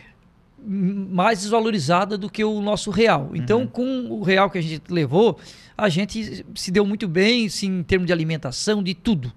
mais 0.66 1.40
desvalorizada 1.42 2.18
do 2.18 2.28
que 2.28 2.42
o 2.44 2.60
nosso 2.60 2.90
real. 2.90 3.30
Então, 3.32 3.66
com 3.66 4.06
o 4.10 4.22
real 4.22 4.50
que 4.50 4.58
a 4.58 4.60
gente 4.60 4.82
levou, 4.92 5.38
a 5.76 5.88
gente 5.88 6.44
se 6.54 6.70
deu 6.72 6.84
muito 6.84 7.06
bem 7.06 7.48
sim, 7.48 7.78
em 7.78 7.82
termos 7.82 8.06
de 8.08 8.12
alimentação, 8.12 8.82
de 8.82 8.92
tudo. 8.92 9.32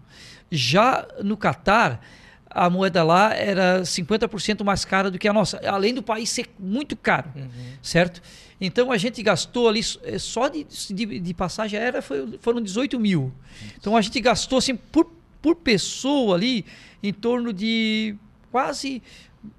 Já 0.50 1.08
no 1.24 1.38
Catar, 1.38 2.02
a 2.54 2.70
moeda 2.70 3.04
lá 3.04 3.34
era 3.34 3.82
50% 3.82 4.64
mais 4.64 4.84
cara 4.86 5.10
do 5.10 5.18
que 5.18 5.28
a 5.28 5.34
nossa, 5.34 5.60
além 5.68 5.94
do 5.94 6.04
país 6.04 6.30
ser 6.30 6.46
muito 6.60 6.96
caro, 6.96 7.30
Uhum. 7.36 7.50
certo? 7.82 8.22
Então 8.60 8.92
a 8.92 8.98
gente 8.98 9.24
gastou 9.24 9.68
ali 9.68 9.82
eh, 10.04 10.20
só 10.20 10.48
de, 10.48 10.66
de, 10.92 11.20
de 11.20 11.34
passagem 11.34 11.80
aérea 11.80 12.02
foi, 12.02 12.38
foram 12.42 12.62
18 12.62 13.00
mil. 13.00 13.32
Então 13.80 13.98
a 13.98 14.02
gente 14.02 14.20
gastou 14.22 14.60
assim 14.60 14.76
por, 14.76 15.10
por 15.42 15.56
pessoa 15.56 16.36
ali 16.36 16.64
em 17.02 17.12
torno 17.12 17.52
de 17.52 18.16
quase 18.52 19.02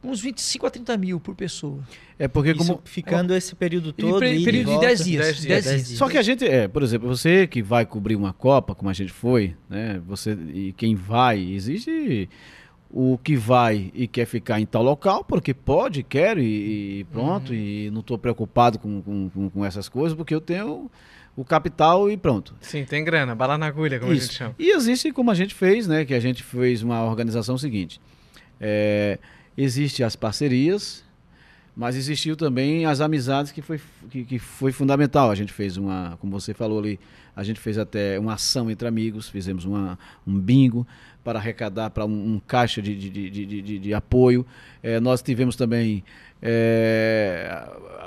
uns 0.04 0.20
25 0.20 0.66
a 0.66 0.70
30 0.70 0.96
mil 0.96 1.18
por 1.18 1.34
pessoa. 1.34 1.80
É 2.16 2.28
porque 2.28 2.50
Isso 2.52 2.58
como. 2.58 2.80
ficando 2.84 3.34
esse 3.34 3.52
período 3.56 3.92
todo. 3.92 4.20
período 4.20 4.52
de 4.52 4.62
volta. 4.62 4.86
10 4.86 5.04
dias. 5.04 5.24
10 5.24 5.34
10 5.34 5.40
dias. 5.40 5.42
dias. 5.42 5.64
10 5.64 5.86
dias. 5.88 5.98
Só 5.98 6.08
que 6.08 6.16
a 6.18 6.22
gente, 6.22 6.44
é, 6.46 6.68
por 6.68 6.84
exemplo, 6.84 7.08
você 7.08 7.48
que 7.48 7.60
vai 7.60 7.84
cobrir 7.84 8.14
uma 8.14 8.32
Copa, 8.32 8.76
como 8.76 8.88
a 8.88 8.92
gente 8.92 9.10
foi, 9.12 9.56
né? 9.68 10.00
Você 10.06 10.38
e 10.54 10.72
quem 10.74 10.94
vai, 10.94 11.40
existe 11.40 12.28
o 12.92 13.16
que 13.16 13.34
vai 13.36 13.90
e 13.94 14.06
quer 14.06 14.26
ficar 14.26 14.60
em 14.60 14.66
tal 14.66 14.82
local, 14.82 15.24
porque 15.24 15.54
pode, 15.54 16.02
quero 16.02 16.38
e, 16.40 17.00
e 17.00 17.04
pronto, 17.04 17.54
e 17.54 17.90
não 17.90 18.00
estou 18.00 18.18
preocupado 18.18 18.78
com, 18.78 19.00
com, 19.00 19.50
com- 19.50 19.64
essas 19.64 19.88
coisas, 19.88 20.14
porque 20.14 20.34
eu 20.34 20.40
tenho 20.42 20.90
o 21.34 21.42
capital 21.42 22.10
e 22.10 22.16
pronto. 22.18 22.54
Sim, 22.60 22.84
tem 22.84 23.02
grana, 23.02 23.34
bala 23.34 23.56
na 23.56 23.66
agulha, 23.66 23.98
como 23.98 24.12
a 24.12 24.14
gente 24.14 24.24
Isso. 24.24 24.34
chama. 24.34 24.54
E 24.58 24.70
existe 24.76 25.10
como 25.10 25.30
a 25.30 25.34
gente 25.34 25.54
fez, 25.54 25.86
né? 25.88 26.04
Que 26.04 26.12
a 26.12 26.20
gente 26.20 26.42
fez 26.42 26.82
uma 26.82 27.02
organização 27.04 27.56
seguinte. 27.56 27.98
É, 28.60 29.18
existe 29.56 30.04
as 30.04 30.14
parcerias, 30.14 31.02
mas 31.74 31.96
existiu 31.96 32.36
também 32.36 32.84
as 32.84 33.00
amizades 33.00 33.50
que 33.50 33.62
foi, 33.62 33.80
que, 34.10 34.24
que 34.24 34.38
foi 34.38 34.70
fundamental. 34.72 35.30
A 35.30 35.34
gente 35.34 35.52
fez 35.54 35.78
uma, 35.78 36.18
como 36.20 36.38
você 36.38 36.52
falou 36.52 36.78
ali, 36.78 37.00
a 37.34 37.42
gente 37.42 37.58
fez 37.58 37.78
até 37.78 38.18
uma 38.18 38.34
ação 38.34 38.70
entre 38.70 38.86
amigos, 38.86 39.30
fizemos 39.30 39.64
uma, 39.64 39.98
um 40.26 40.38
bingo 40.38 40.86
para 41.22 41.38
arrecadar 41.38 41.90
para 41.90 42.04
um, 42.04 42.34
um 42.34 42.40
caixa 42.46 42.82
de, 42.82 42.94
de, 42.94 43.30
de, 43.30 43.62
de, 43.62 43.78
de 43.78 43.94
apoio. 43.94 44.44
É, 44.82 44.98
nós 45.00 45.22
tivemos 45.22 45.56
também 45.56 46.02
é, 46.42 47.64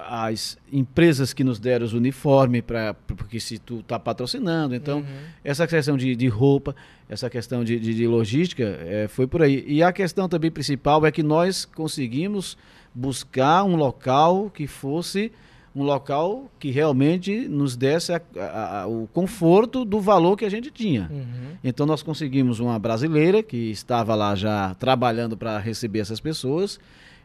as 0.07 0.57
empresas 0.71 1.33
que 1.33 1.43
nos 1.43 1.57
deram 1.57 1.85
os 1.85 1.93
uniformes, 1.93 2.61
pra, 2.61 2.93
porque 2.93 3.39
se 3.39 3.57
tu 3.57 3.79
está 3.79 3.97
patrocinando, 3.97 4.75
então 4.75 4.99
uhum. 4.99 5.05
essa 5.43 5.65
questão 5.65 5.95
de, 5.95 6.15
de 6.15 6.27
roupa, 6.27 6.75
essa 7.07 7.29
questão 7.29 7.63
de, 7.63 7.79
de, 7.79 7.93
de 7.93 8.07
logística 8.07 8.63
é, 8.63 9.07
foi 9.07 9.25
por 9.25 9.41
aí. 9.41 9.63
E 9.67 9.81
a 9.81 9.93
questão 9.93 10.27
também 10.27 10.51
principal 10.51 11.05
é 11.05 11.11
que 11.11 11.23
nós 11.23 11.63
conseguimos 11.65 12.57
buscar 12.93 13.63
um 13.63 13.75
local 13.75 14.49
que 14.49 14.67
fosse 14.67 15.31
um 15.75 15.83
local 15.83 16.49
que 16.57 16.71
realmente 16.71 17.49
nos 17.49 17.75
desse 17.75 18.13
a, 18.13 18.21
a, 18.37 18.81
a, 18.81 18.87
o 18.87 19.09
conforto 19.13 19.83
do 19.83 19.99
valor 19.99 20.37
que 20.37 20.45
a 20.45 20.49
gente 20.49 20.71
tinha. 20.71 21.09
Uhum. 21.11 21.57
Então 21.61 21.85
nós 21.85 22.01
conseguimos 22.01 22.59
uma 22.59 22.79
brasileira 22.79 23.43
que 23.43 23.71
estava 23.71 24.15
lá 24.15 24.35
já 24.35 24.73
trabalhando 24.75 25.35
para 25.35 25.59
receber 25.59 25.99
essas 25.99 26.21
pessoas. 26.21 26.79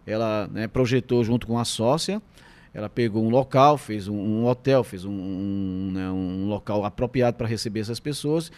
Ela 0.05 0.49
né, 0.53 0.67
projetou 0.67 1.23
junto 1.23 1.47
com 1.47 1.59
a 1.59 1.65
sócia. 1.65 2.21
Ela 2.75 2.89
pegou 2.89 3.25
um 3.25 3.31
local, 3.31 3.79
fez 3.79 4.09
um, 4.09 4.17
um 4.17 4.47
hotel, 4.47 4.83
fez 4.83 5.05
um, 5.05 5.13
um, 5.13 5.91
né, 5.93 6.11
um 6.11 6.49
local 6.49 6.85
apropriado 6.85 7.37
para 7.37 7.47
receber 7.47 7.81
essas 7.81 8.01
pessoas, 8.01 8.51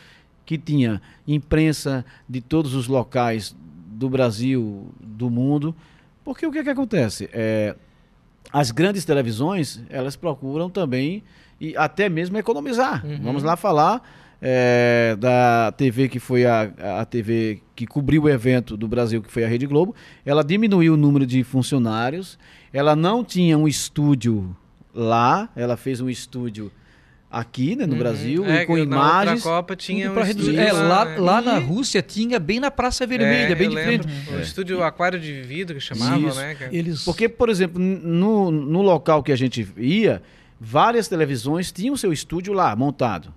que 0.45 0.59
tinha 0.59 1.01
imprensa 1.27 2.05
de 2.29 2.41
todos 2.41 2.75
os 2.75 2.89
locais 2.89 3.55
do 3.87 4.09
Brasil, 4.09 4.91
do 5.01 5.31
mundo. 5.31 5.75
Porque 6.25 6.47
o 6.47 6.53
que, 6.53 6.59
é 6.59 6.63
que 6.63 6.71
acontece? 6.71 7.29
É, 7.33 7.75
as 8.53 8.71
grandes 8.71 9.05
televisões, 9.05 9.83
elas 9.89 10.15
procuram 10.15 10.69
também 10.69 11.23
e 11.61 11.77
até 11.77 12.09
mesmo 12.09 12.37
economizar. 12.37 13.05
Uhum. 13.07 13.21
Vamos 13.23 13.43
lá 13.43 13.57
falar 13.57 14.03
é, 14.43 15.17
da 15.19 15.73
TV 15.73 16.09
que 16.09 16.19
foi 16.19 16.45
a, 16.45 16.73
a 17.01 17.05
TV 17.05 17.63
que 17.75 17.87
cobriu 17.87 18.25
o 18.25 18.29
evento 18.29 18.77
do 18.77 18.89
Brasil, 18.89 19.23
que 19.23 19.31
foi 19.31 19.45
a 19.45 19.49
Rede 19.49 19.67
Globo. 19.67 19.95
Ela 20.27 20.43
diminuiu 20.43 20.95
o 20.95 20.97
número 20.97 21.25
de 21.25 21.43
funcionários, 21.45 22.39
ela 22.73 22.97
não 22.97 23.25
tinha 23.25 23.57
um 23.57 23.69
estúdio 23.69 24.55
lá, 24.93 25.49
ela 25.55 25.77
fez 25.77 26.01
um 26.01 26.11
estúdio 26.11 26.71
aqui 27.33 27.75
né, 27.75 27.87
no 27.87 27.95
uhum. 27.95 27.99
Brasil 27.99 28.45
é, 28.45 28.63
e 28.63 28.67
com 28.67 28.77
imagens. 28.77 29.43
Na 29.43 29.51
Copa 29.51 29.75
tinha 29.75 30.13
um 30.13 30.23
reduzir. 30.23 30.59
É, 30.59 30.71
lá, 30.71 31.07
né? 31.07 31.17
lá 31.17 31.41
na 31.41 31.59
Rússia 31.59 32.03
tinha 32.03 32.39
bem 32.39 32.61
na 32.61 32.71
Praça 32.71 33.07
Vermelha, 33.07 33.53
é, 33.53 33.55
bem 33.55 33.71
diferente. 33.71 34.07
O 34.31 34.39
é. 34.39 34.43
estúdio 34.43 34.83
aquário 34.83 35.19
de 35.19 35.41
vidro 35.41 35.77
que 35.77 35.81
chamava, 35.81 36.29
Isso. 36.29 36.39
né? 36.39 36.57
Eles... 36.71 37.05
Porque, 37.05 37.29
por 37.29 37.49
exemplo, 37.49 37.81
no, 37.81 38.51
no 38.51 38.83
local 38.83 39.23
que 39.23 39.33
a 39.33 39.37
gente 39.37 39.67
ia, 39.79 40.23
várias 40.61 41.09
televisões 41.09 41.73
tinham 41.73 41.97
seu 41.97 42.13
estúdio 42.13 42.53
lá 42.53 42.77
montado. 42.77 43.33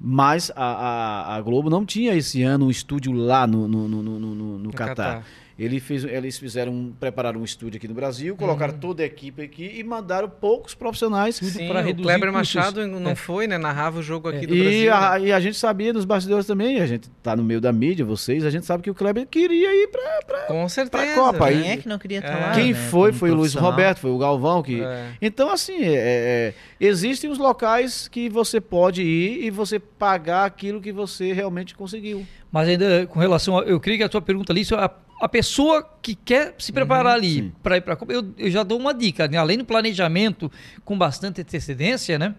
Mas 0.00 0.50
a, 0.54 0.64
a, 0.64 1.36
a 1.36 1.40
Globo 1.40 1.70
não 1.70 1.84
tinha 1.84 2.14
esse 2.14 2.42
ano 2.42 2.66
um 2.66 2.70
estúdio 2.70 3.12
lá 3.12 3.46
no, 3.46 3.66
no, 3.66 3.88
no, 3.88 4.02
no, 4.02 4.18
no, 4.18 4.58
no 4.58 4.72
Catar. 4.72 4.94
Catar. 4.94 5.24
Ele 5.58 5.80
fez, 5.80 6.04
eles 6.04 6.38
fizeram, 6.38 6.92
prepararam 7.00 7.40
um 7.40 7.44
estúdio 7.44 7.78
aqui 7.78 7.88
no 7.88 7.94
Brasil, 7.94 8.36
colocaram 8.36 8.74
uhum. 8.74 8.78
toda 8.78 9.02
a 9.02 9.06
equipe 9.06 9.42
aqui 9.42 9.72
e 9.76 9.82
mandaram 9.82 10.28
poucos 10.28 10.72
profissionais 10.72 11.40
para 11.66 11.80
reduzir. 11.80 12.00
O 12.00 12.04
Kleber 12.04 12.32
Machado 12.32 12.86
não 12.86 13.10
é. 13.10 13.14
foi, 13.16 13.48
né? 13.48 13.58
Narrava 13.58 13.98
o 13.98 14.02
jogo 14.02 14.28
aqui 14.28 14.44
é. 14.44 14.46
do 14.46 14.54
e 14.54 14.62
Brasil. 14.62 14.94
A, 14.94 15.18
né? 15.18 15.26
E 15.26 15.32
a 15.32 15.40
gente 15.40 15.56
sabia 15.56 15.92
nos 15.92 16.04
bastidores 16.04 16.46
também, 16.46 16.80
a 16.80 16.86
gente 16.86 17.10
tá 17.24 17.34
no 17.34 17.42
meio 17.42 17.60
da 17.60 17.72
mídia, 17.72 18.04
vocês, 18.04 18.44
a 18.44 18.50
gente 18.50 18.66
sabe 18.66 18.84
que 18.84 18.90
o 18.90 18.94
Kleber 18.94 19.26
queria 19.26 19.74
ir 19.82 19.88
para 19.88 20.46
Com 20.46 20.68
certeza. 20.68 21.04
Pra 21.04 21.14
Copa. 21.14 21.48
Quem 21.48 21.70
é 21.72 21.76
que 21.76 21.88
não 21.88 21.98
queria 21.98 22.18
estar 22.18 22.38
é. 22.38 22.46
lá? 22.46 22.52
Quem 22.52 22.72
né? 22.72 22.78
foi, 22.78 23.12
foi 23.12 23.32
o 23.32 23.34
Luiz 23.34 23.54
Roberto, 23.54 23.98
foi 23.98 24.12
o 24.12 24.18
Galvão. 24.18 24.62
que 24.62 24.80
é. 24.80 25.08
Então, 25.20 25.50
assim, 25.50 25.82
é, 25.82 25.96
é, 25.96 26.54
existem 26.78 27.28
os 27.28 27.38
locais 27.38 28.06
que 28.06 28.28
você 28.28 28.60
pode 28.60 29.02
ir 29.02 29.44
e 29.44 29.50
você 29.50 29.80
pagar 29.80 30.44
aquilo 30.44 30.80
que 30.80 30.92
você 30.92 31.32
realmente 31.32 31.74
conseguiu. 31.74 32.24
Mas 32.52 32.68
ainda 32.68 33.06
com 33.08 33.18
relação 33.18 33.58
a, 33.58 33.62
eu 33.62 33.80
creio 33.80 33.98
que 33.98 34.04
a 34.04 34.10
sua 34.10 34.22
pergunta 34.22 34.52
ali, 34.52 34.62
a, 34.72 34.90
a 35.20 35.28
pessoa 35.28 35.88
que 36.00 36.14
quer 36.14 36.54
se 36.58 36.72
preparar 36.72 37.12
uhum, 37.12 37.24
ali 37.24 37.54
para 37.62 37.76
ir 37.76 37.80
para 37.80 37.94
a 37.94 37.96
Copa, 37.96 38.12
eu, 38.12 38.32
eu, 38.38 38.50
já 38.50 38.62
dou 38.62 38.78
uma 38.78 38.94
dica, 38.94 39.26
né? 39.26 39.36
além 39.36 39.58
do 39.58 39.64
planejamento 39.64 40.50
com 40.84 40.96
bastante 40.96 41.40
antecedência, 41.40 42.18
né? 42.18 42.34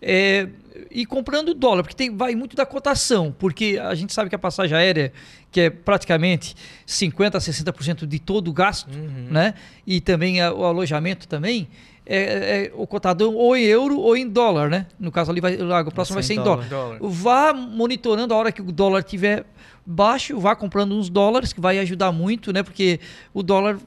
É, 0.00 0.48
e 0.92 1.04
comprando 1.04 1.52
dólar, 1.54 1.82
porque 1.82 1.96
tem, 1.96 2.16
vai 2.16 2.36
muito 2.36 2.54
da 2.54 2.64
cotação, 2.64 3.34
porque 3.36 3.80
a 3.82 3.94
gente 3.96 4.12
sabe 4.12 4.28
que 4.30 4.36
a 4.36 4.38
passagem 4.38 4.76
aérea, 4.76 5.12
que 5.50 5.62
é 5.62 5.70
praticamente 5.70 6.54
50% 6.86 7.34
a 7.34 7.38
60% 7.38 8.06
de 8.06 8.18
todo 8.20 8.48
o 8.48 8.52
gasto, 8.52 8.88
uhum. 8.94 9.26
né? 9.28 9.54
E 9.84 10.00
também 10.00 10.40
a, 10.40 10.52
o 10.52 10.64
alojamento 10.64 11.26
também, 11.26 11.68
é, 12.08 12.64
é, 12.64 12.72
o 12.74 12.86
cotadão 12.86 13.34
ou 13.34 13.54
em 13.54 13.64
euro 13.64 13.98
ou 13.98 14.16
em 14.16 14.26
dólar, 14.26 14.70
né? 14.70 14.86
No 14.98 15.12
caso 15.12 15.30
ali, 15.30 15.42
vai, 15.42 15.56
o 15.56 15.92
próximo 15.92 16.14
vai 16.14 16.22
ser 16.22 16.34
em 16.34 16.42
dólar. 16.42 16.66
dólar. 16.66 16.98
Vá 17.02 17.52
monitorando 17.52 18.32
a 18.32 18.36
hora 18.36 18.50
que 18.50 18.62
o 18.62 18.72
dólar 18.72 19.02
tiver 19.02 19.44
baixo, 19.84 20.40
vá 20.40 20.56
comprando 20.56 20.94
uns 20.94 21.10
dólares, 21.10 21.52
que 21.52 21.60
vai 21.60 21.78
ajudar 21.78 22.10
muito, 22.10 22.50
né? 22.50 22.62
Porque 22.62 22.98
o 23.34 23.42
dólar 23.42 23.78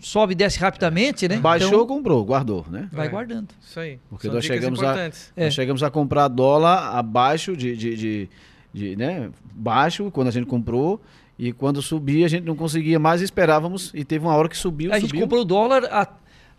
sobe 0.00 0.32
e 0.32 0.34
desce 0.34 0.58
rapidamente, 0.58 1.28
né? 1.28 1.36
Baixou, 1.36 1.68
então, 1.68 1.86
comprou, 1.86 2.24
guardou, 2.24 2.64
né? 2.70 2.88
Vai 2.90 3.06
é, 3.06 3.10
guardando. 3.10 3.48
Isso 3.60 3.78
aí. 3.78 3.98
Porque 4.08 4.28
nós 4.28 4.44
chegamos, 4.46 4.82
a, 4.82 5.10
é. 5.36 5.44
nós 5.44 5.54
chegamos 5.54 5.82
a 5.82 5.90
comprar 5.90 6.28
dólar 6.28 6.96
abaixo 6.96 7.54
de, 7.54 7.76
de, 7.76 7.96
de, 7.96 8.30
de, 8.72 8.96
né? 8.96 9.28
Baixo, 9.54 10.10
quando 10.10 10.28
a 10.28 10.32
gente 10.32 10.46
comprou. 10.46 11.00
E 11.38 11.52
quando 11.52 11.80
subia, 11.80 12.26
a 12.26 12.28
gente 12.28 12.44
não 12.44 12.56
conseguia 12.56 12.98
mais, 12.98 13.22
esperávamos. 13.22 13.92
E 13.94 14.04
teve 14.04 14.24
uma 14.24 14.34
hora 14.34 14.48
que 14.48 14.56
subiu. 14.56 14.90
A 14.90 14.96
subiu. 14.96 15.08
gente 15.08 15.20
comprou 15.22 15.42
o 15.42 15.44
dólar 15.44 15.84
a 15.84 16.08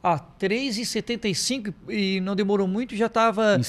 a 0.01 0.17
3,75 0.17 1.73
e 1.89 2.21
não 2.21 2.35
demorou 2.35 2.67
muito, 2.67 2.95
já 2.95 3.07
estava 3.07 3.57
em 3.59 3.63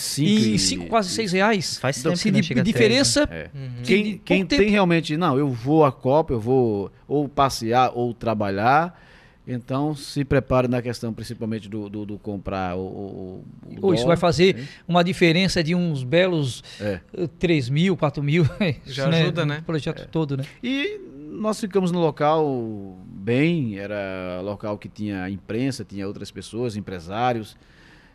5, 0.59 0.87
quase 0.87 1.11
6 1.11 1.33
reais. 1.33 1.79
Faz 1.79 1.99
então, 1.99 2.13
tempo 2.13 2.41
que 2.41 2.55
de, 2.55 2.63
diferença. 2.63 3.27
3, 3.27 3.41
né? 3.41 3.51
é. 3.53 3.59
uhum. 3.59 3.83
Quem, 3.83 4.19
quem 4.19 4.47
tem 4.47 4.71
realmente, 4.71 5.17
não, 5.17 5.37
eu 5.37 5.49
vou 5.49 5.85
à 5.85 5.91
Copa, 5.91 6.33
eu 6.33 6.41
vou 6.41 6.93
ou 7.09 7.29
passear 7.29 7.91
ou 7.95 8.15
trabalhar. 8.15 8.99
Então 9.47 9.97
se 9.97 10.25
prepare 10.25 10.69
na 10.69 10.81
questão 10.81 11.13
principalmente 11.13 11.69
do, 11.69 11.89
do, 11.89 12.07
do 12.07 12.19
comprar 12.19 12.77
o, 12.77 12.83
o, 12.83 13.45
o 13.83 13.95
Isso 13.95 14.07
vai 14.07 14.17
fazer 14.17 14.55
né? 14.55 14.69
uma 14.87 15.03
diferença 15.03 15.65
de 15.65 15.75
uns 15.75 16.05
belos 16.05 16.63
é. 16.81 17.01
3 17.39 17.69
mil, 17.69 17.97
4 17.97 18.23
mil. 18.23 18.45
Já 18.87 19.09
né? 19.09 19.23
ajuda, 19.23 19.45
né? 19.45 19.59
O 19.61 19.65
projeto 19.65 20.03
é. 20.03 20.05
todo, 20.05 20.37
né? 20.37 20.45
E 20.63 21.01
nós 21.31 21.59
ficamos 21.59 21.91
no 21.91 21.99
local 21.99 22.99
bem, 23.21 23.79
era 23.79 24.41
local 24.43 24.79
que 24.79 24.89
tinha 24.89 25.29
imprensa, 25.29 25.85
tinha 25.85 26.07
outras 26.07 26.31
pessoas, 26.31 26.77
empresários, 26.77 27.57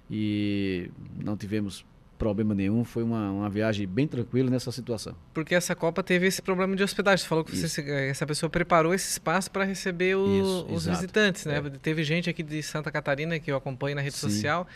e 0.09 0.89
não 1.23 1.37
tivemos 1.37 1.85
problema 2.17 2.55
nenhum, 2.55 2.83
foi 2.83 3.03
uma, 3.03 3.29
uma 3.29 3.49
viagem 3.49 3.85
bem 3.85 4.07
tranquila 4.07 4.49
nessa 4.49 4.71
situação. 4.71 5.15
Porque 5.33 5.53
essa 5.53 5.75
Copa 5.75 6.01
teve 6.01 6.25
esse 6.25 6.41
problema 6.41 6.75
de 6.75 6.81
hospedagem, 6.81 7.23
você 7.23 7.27
falou 7.27 7.43
que 7.43 7.55
você, 7.55 7.81
essa 8.09 8.25
pessoa 8.25 8.49
preparou 8.49 8.93
esse 8.93 9.11
espaço 9.11 9.51
para 9.51 9.63
receber 9.63 10.15
o, 10.15 10.25
Isso, 10.25 10.65
os 10.69 10.83
exato. 10.83 10.97
visitantes, 10.97 11.45
né? 11.45 11.57
É. 11.57 11.69
Teve 11.77 12.03
gente 12.03 12.29
aqui 12.29 12.41
de 12.41 12.63
Santa 12.63 12.89
Catarina, 12.89 13.37
que 13.37 13.51
eu 13.51 13.57
acompanho 13.57 13.95
na 13.95 14.01
rede 14.01 14.15
Sim. 14.15 14.29
social, 14.29 14.67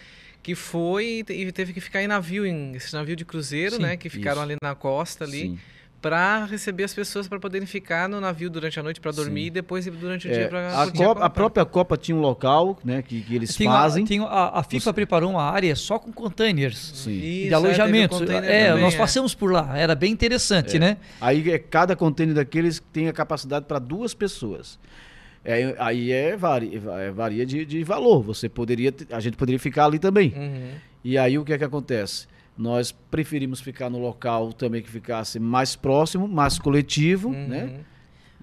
que 0.43 0.53
foi 0.53 1.23
e 1.29 1.51
teve 1.51 1.73
que 1.73 1.79
ficar 1.79 2.03
em 2.03 2.07
navio, 2.07 2.45
em 2.45 2.75
esse 2.75 2.93
navio 2.93 3.15
de 3.15 3.23
cruzeiro, 3.25 3.77
Sim, 3.77 3.81
né? 3.81 3.97
Que 3.97 4.09
ficaram 4.09 4.41
isso. 4.41 4.51
ali 4.51 4.57
na 4.61 4.75
costa 4.75 5.23
ali. 5.23 5.41
Sim 5.41 5.59
para 6.01 6.45
receber 6.45 6.83
as 6.83 6.93
pessoas 6.93 7.27
para 7.27 7.39
poderem 7.39 7.67
ficar 7.67 8.07
no 8.07 8.21
navio 8.21 8.49
durante 8.49 8.79
a 8.79 8.83
noite 8.83 9.01
para 9.01 9.11
dormir 9.11 9.41
Sim. 9.41 9.47
e 9.47 9.49
depois 9.49 9.85
durante 9.85 10.27
o 10.27 10.31
é, 10.31 10.33
dia 10.33 10.47
para 10.47 10.81
a, 10.81 10.91
Copa, 10.91 11.25
a 11.25 11.29
própria 11.29 11.65
Copa 11.65 11.97
tinha 11.97 12.15
um 12.15 12.21
local 12.21 12.77
né 12.83 13.01
que, 13.01 13.21
que 13.21 13.35
eles 13.35 13.53
tinha, 13.55 13.69
fazem 13.69 14.05
tinha, 14.05 14.23
a, 14.23 14.59
a, 14.59 14.63
FIFA 14.63 14.83
Você... 14.85 14.93
preparou 14.93 15.31
uma 15.31 15.43
área 15.43 15.75
só 15.75 15.99
com 15.99 16.11
containers 16.11 16.91
Sim. 16.95 17.19
de 17.19 17.45
Isso, 17.47 17.55
alojamento 17.55 18.23
é, 18.31 18.67
é 18.67 18.75
nós 18.75 18.93
é. 18.93 18.97
passamos 18.97 19.35
por 19.35 19.51
lá 19.51 19.77
era 19.77 19.93
bem 19.93 20.11
interessante 20.11 20.77
é. 20.77 20.79
né 20.79 20.97
aí 21.19 21.51
é, 21.51 21.59
cada 21.59 21.95
container 21.95 22.33
daqueles 22.33 22.81
tem 22.93 23.09
a 23.09 23.13
capacidade 23.13 23.65
para 23.65 23.79
duas 23.79 24.13
pessoas 24.13 24.79
é, 25.43 25.75
aí 25.79 26.11
é 26.11 26.35
varia, 26.35 26.81
é, 26.97 27.11
varia 27.11 27.45
de, 27.45 27.65
de 27.65 27.83
valor 27.83 28.21
você 28.21 28.47
poderia 28.47 28.93
a 29.11 29.19
gente 29.19 29.35
poderia 29.35 29.59
ficar 29.59 29.85
ali 29.85 29.99
também 29.99 30.33
uhum. 30.35 30.71
e 31.03 31.17
aí 31.17 31.37
o 31.37 31.43
que 31.43 31.51
é 31.51 31.57
que 31.57 31.63
acontece 31.63 32.27
nós 32.59 32.91
preferimos 32.91 33.61
ficar 33.61 33.89
no 33.89 33.97
local 33.97 34.51
também 34.51 34.81
que 34.81 34.89
ficasse 34.89 35.39
mais 35.39 35.77
próximo, 35.77 36.27
mais 36.27 36.59
coletivo, 36.59 37.29
uhum. 37.29 37.47
né? 37.47 37.79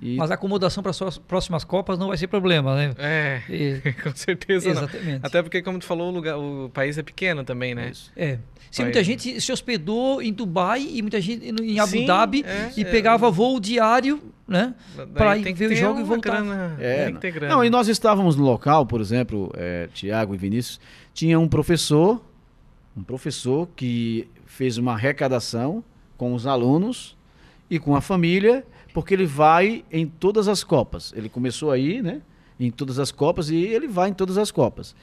E... 0.01 0.17
Mas 0.17 0.31
a 0.31 0.35
acomodação 0.35 0.83
para 0.83 0.91
as 0.91 1.19
próximas 1.19 1.65
Copas 1.65 1.99
não 1.99 2.09
vai 2.09 2.17
ser 2.17 2.27
problema, 2.27 2.75
né? 2.75 2.95
É, 2.99 3.43
e... 3.49 3.93
com 4.03 4.15
certeza 4.15 4.71
Exatamente. 4.71 5.21
Não. 5.21 5.21
Até 5.23 5.43
porque, 5.43 5.61
como 5.61 5.79
tu 5.79 5.85
falou, 5.85 6.09
o, 6.09 6.15
lugar, 6.15 6.39
o 6.39 6.71
país 6.73 6.97
é 6.97 7.03
pequeno 7.03 7.45
também, 7.45 7.75
né? 7.75 7.91
Isso. 7.91 8.11
É. 8.17 8.39
Sim, 8.71 8.85
muita 8.85 9.05
gente 9.05 9.39
se 9.41 9.53
hospedou 9.53 10.21
em 10.21 10.33
Dubai 10.33 10.87
e 10.91 11.03
muita 11.03 11.21
gente 11.21 11.47
em 11.49 11.79
Abu 11.79 11.93
Sim, 11.93 12.07
Dhabi 12.07 12.45
é, 12.47 12.73
e 12.77 12.83
é, 12.83 12.85
pegava 12.85 13.31
voo 13.31 13.61
diário, 13.61 14.21
né? 14.49 14.75
Para 15.15 15.37
ir 15.37 15.53
ver 15.53 15.73
o 15.73 15.75
jogo 15.75 16.01
e 16.01 16.03
voltar. 16.03 16.43
Grana, 16.43 16.77
é, 16.81 17.11
não. 17.11 17.49
não, 17.49 17.65
e 17.65 17.71
nós 17.71 17.87
estávamos 17.89 18.35
no 18.35 18.45
local, 18.45 18.85
por 18.85 19.01
exemplo, 19.01 19.53
é, 19.57 19.89
Tiago 19.95 20.35
e 20.35 20.39
Vinícius, 20.39 20.81
tinha 21.15 21.39
um 21.39 21.49
professor 21.49 22.21
um 22.97 23.03
professor 23.03 23.69
que 23.77 24.29
fez 24.47 24.79
uma 24.79 24.93
arrecadação 24.93 25.85
com 26.17 26.33
os 26.35 26.47
alunos 26.47 27.17
e 27.69 27.79
com 27.79 27.95
a 27.95 28.01
família, 28.01 28.65
porque 28.95 29.13
ele 29.13 29.27
vai 29.27 29.85
em 29.93 30.07
todas 30.07 30.49
as 30.49 30.65
Copas. 30.65 31.13
Ele 31.15 31.29
começou 31.29 31.71
aí, 31.71 32.01
né? 32.01 32.23
Em 32.59 32.71
todas 32.71 32.99
as 32.99 33.13
Copas 33.13 33.51
e 33.51 33.57
ele 33.57 33.87
vai 33.87 34.09
em 34.09 34.15
todas 34.15 34.39
as 34.39 34.51
Copas. 34.51 34.97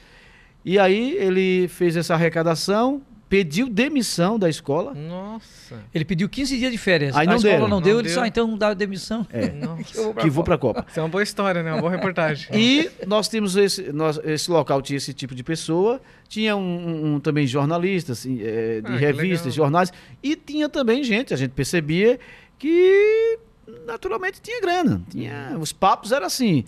E 0.64 0.78
aí 0.78 1.16
ele 1.16 1.68
fez 1.68 1.96
essa 1.96 2.14
arrecadação 2.14 3.02
pediu 3.28 3.68
demissão 3.68 4.38
da 4.38 4.48
escola. 4.48 4.94
Nossa. 4.94 5.82
Ele 5.94 6.04
pediu 6.04 6.28
15 6.28 6.56
dias 6.58 6.70
de 6.70 6.78
férias. 6.78 7.16
Aí 7.16 7.26
a 7.26 7.30
não 7.30 7.36
escola 7.36 7.54
deram. 7.54 7.68
não 7.68 7.80
deu, 7.82 7.94
Não 7.94 8.00
ele 8.00 8.08
disse, 8.08 8.20
ah, 8.20 8.26
então 8.26 8.56
dá 8.56 8.74
demissão. 8.74 9.26
É, 9.32 9.48
Nossa. 9.64 10.14
que 10.20 10.30
vou 10.30 10.44
pra 10.44 10.56
Copa. 10.58 10.84
Isso 10.88 11.00
é 11.00 11.02
uma 11.02 11.08
boa 11.08 11.22
história, 11.22 11.62
né? 11.62 11.72
Uma 11.72 11.80
boa 11.80 11.90
reportagem. 11.90 12.48
E 12.52 12.90
nós 13.06 13.26
temos 13.28 13.56
esse, 13.56 13.92
nós, 13.92 14.20
esse 14.24 14.50
local 14.50 14.80
tinha 14.82 14.96
esse 14.98 15.12
tipo 15.12 15.34
de 15.34 15.42
pessoa, 15.42 16.00
tinha 16.28 16.54
um, 16.56 17.14
um- 17.14 17.20
também 17.20 17.46
jornalistas 17.46 18.18
assim, 18.20 18.40
é, 18.42 18.80
de 18.80 18.92
Ah, 18.92 18.96
revistas, 18.96 19.52
jornais, 19.54 19.92
e 20.22 20.36
tinha 20.36 20.68
também 20.68 21.02
gente, 21.02 21.32
a 21.34 21.36
gente 21.36 21.50
percebia 21.52 22.18
que 22.58 23.38
naturalmente 23.86 24.40
tinha 24.40 24.60
grana. 24.60 25.02
Tinha, 25.10 25.56
os 25.58 25.72
papos 25.72 26.12
eram 26.12 26.26
assim. 26.26 26.64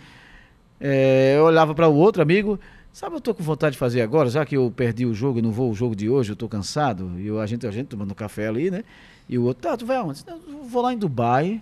É, 0.80 1.34
eu 1.36 1.44
olhava 1.44 1.74
para 1.74 1.88
o 1.88 1.94
outro 1.94 2.20
amigo, 2.20 2.58
sabe, 2.96 3.14
eu 3.14 3.20
tô 3.20 3.34
com 3.34 3.42
vontade 3.42 3.74
de 3.74 3.78
fazer 3.78 4.00
agora, 4.00 4.30
já 4.30 4.42
que 4.46 4.56
eu 4.56 4.72
perdi 4.74 5.04
o 5.04 5.12
jogo 5.12 5.38
e 5.38 5.42
não 5.42 5.52
vou 5.52 5.70
o 5.70 5.74
jogo 5.74 5.94
de 5.94 6.08
hoje, 6.08 6.32
eu 6.32 6.36
tô 6.36 6.48
cansado, 6.48 7.12
e 7.18 7.26
eu, 7.26 7.38
a 7.38 7.44
gente, 7.44 7.66
a 7.66 7.70
gente 7.70 7.88
tomando 7.88 8.14
café 8.14 8.48
ali, 8.48 8.70
né? 8.70 8.84
E 9.28 9.36
o 9.36 9.42
outro, 9.42 9.68
tá, 9.68 9.76
tu 9.76 9.84
vai 9.84 9.96
aonde? 9.96 10.20
"Não, 10.24 10.36
eu 10.48 10.62
vou 10.64 10.82
lá 10.82 10.92
em 10.92 10.98
Dubai. 10.98 11.60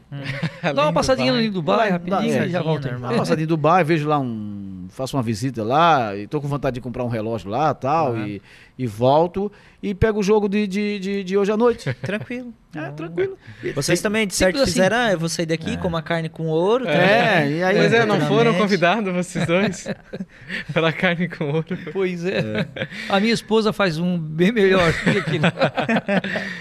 Dá 0.74 0.82
uma 0.82 0.92
passadinha 0.92 1.28
Dubai. 1.32 1.38
ali 1.38 1.48
em 1.48 1.50
Dubai, 1.50 1.76
Vai, 1.78 1.90
rapidinho, 1.90 2.38
dá- 2.38 2.44
é, 2.44 2.48
já 2.50 2.60
volta. 2.62 2.90
normal. 2.90 3.08
Dá 3.08 3.14
uma 3.14 3.18
passadinha 3.22 3.44
em 3.44 3.48
Dubai, 3.48 3.84
vejo 3.84 4.06
lá 4.08 4.18
um. 4.18 4.86
Faço 4.90 5.16
uma 5.16 5.22
visita 5.22 5.64
lá, 5.64 6.14
e 6.14 6.26
tô 6.26 6.40
com 6.42 6.46
vontade 6.46 6.74
de 6.74 6.80
comprar 6.82 7.02
um 7.04 7.08
relógio 7.08 7.48
lá 7.48 7.72
tal, 7.72 8.16
e, 8.18 8.40
e 8.78 8.86
volto 8.86 9.50
e 9.82 9.94
pego 9.94 10.20
o 10.20 10.22
jogo 10.22 10.46
de, 10.46 10.66
de, 10.66 10.98
de, 10.98 11.24
de 11.24 11.36
hoje 11.38 11.50
à 11.50 11.56
noite. 11.56 11.92
Tranquilo. 12.02 12.52
É, 12.76 12.90
tranquilo. 12.90 13.38
Vocês 13.74 14.00
também, 14.02 14.26
de 14.26 14.34
certo, 14.34 14.56
Simples 14.56 14.62
assim. 14.64 14.72
fizeram, 14.72 14.96
ah, 14.96 15.12
eu 15.12 15.18
vou 15.18 15.28
sair 15.28 15.46
daqui 15.46 15.76
com 15.78 15.86
uma 15.88 16.02
carne 16.02 16.28
com 16.28 16.46
ouro. 16.48 16.86
É, 16.88 17.48
e 17.50 17.62
aí. 17.62 17.76
Pois 17.76 17.92
é, 17.94 18.04
não 18.04 18.20
foram 18.22 18.52
convidados 18.54 19.12
vocês 19.14 19.46
dois? 19.46 19.88
Pela 20.74 20.92
carne 20.92 21.28
com 21.28 21.44
ouro. 21.50 21.66
Pois 21.92 22.24
é. 22.24 22.66
A 23.08 23.20
minha 23.20 23.32
esposa 23.32 23.72
faz 23.72 23.96
um 23.98 24.18
bem 24.18 24.52
melhor 24.52 24.92
que 24.92 25.10
aquele. 25.18 25.44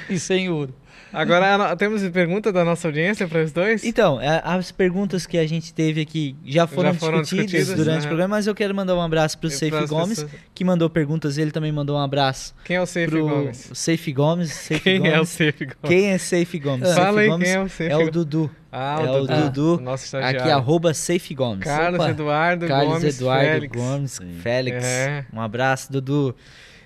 e 0.09 0.17
sem 0.19 0.49
ouro. 0.49 0.73
Agora, 1.13 1.75
temos 1.75 2.01
pergunta 2.09 2.51
da 2.51 2.65
nossa 2.65 2.87
audiência 2.87 3.27
para 3.27 3.43
os 3.43 3.51
dois? 3.51 3.83
Então, 3.83 4.19
a- 4.19 4.55
as 4.55 4.71
perguntas 4.71 5.25
que 5.27 5.37
a 5.37 5.47
gente 5.47 5.73
teve 5.73 6.01
aqui 6.01 6.35
já 6.45 6.65
foram, 6.65 6.93
foram 6.95 7.21
discutidas, 7.21 7.51
discutidas, 7.51 7.77
durante 7.85 7.99
né? 8.01 8.05
o 8.05 8.07
programa, 8.07 8.35
mas 8.35 8.47
eu 8.47 8.55
quero 8.55 8.73
mandar 8.73 8.95
um 8.95 9.01
abraço 9.01 9.37
pro 9.37 9.47
E 9.47 9.51
Safe 9.51 9.85
Gomes, 9.87 10.19
pessoas- 10.23 10.31
que 10.55 10.63
mandou 10.65 10.89
perguntas, 10.89 11.37
ele 11.37 11.51
também 11.51 11.71
mandou 11.71 11.97
um 11.97 12.01
abraço 12.01 12.55
Quem 12.65 12.77
é 12.77 12.81
o 12.81 12.85
Safe 12.85 13.07
pro 13.07 13.27
Gomes? 13.27 13.69
Safe 13.73 14.11
Gomes. 14.11 14.51
Safe 14.51 14.79
Quem 14.79 14.97
Gomes. 14.99 15.13
é 15.13 15.19
o 15.21 15.25
Safe 15.25 15.65
Gomes? 15.65 15.77
Quem 15.83 16.05
é 16.11 16.17
Safe 16.17 16.59
Gomes? 16.59 16.93
Fala 16.93 17.05
Safe 17.05 17.19
aí 17.19 17.27
Gomes 17.27 17.47
quem 17.47 17.53
é 17.55 17.59
o 17.61 17.69
Safe 17.69 17.83
é 17.83 17.95
o 17.95 17.99
Gomes. 17.99 18.11
Dudu. 18.13 18.51
Ah, 18.71 18.97
é 18.99 19.03
o 19.05 19.13
o 19.13 19.27
Dudu. 19.27 19.43
Dudu. 19.43 19.77
o 19.77 19.81
nosso 19.81 20.05
estagiário. 20.05 20.39
Aqui, 20.41 20.49
arroba 20.49 20.93
Safe 20.95 21.35
Gomes. 21.35 21.63
Carlos 21.63 21.99
Opa. 21.99 22.09
Eduardo 22.09 22.67
Carlos 22.67 22.93
Gomes 22.99 23.15
Eduardo 23.15 23.45
Félix. 23.51 23.77
Gomes 23.77 24.19
Félix. 24.41 24.83
É. 24.83 25.25
Um 25.31 25.39
abraço, 25.39 25.91
Dudu. 25.91 26.35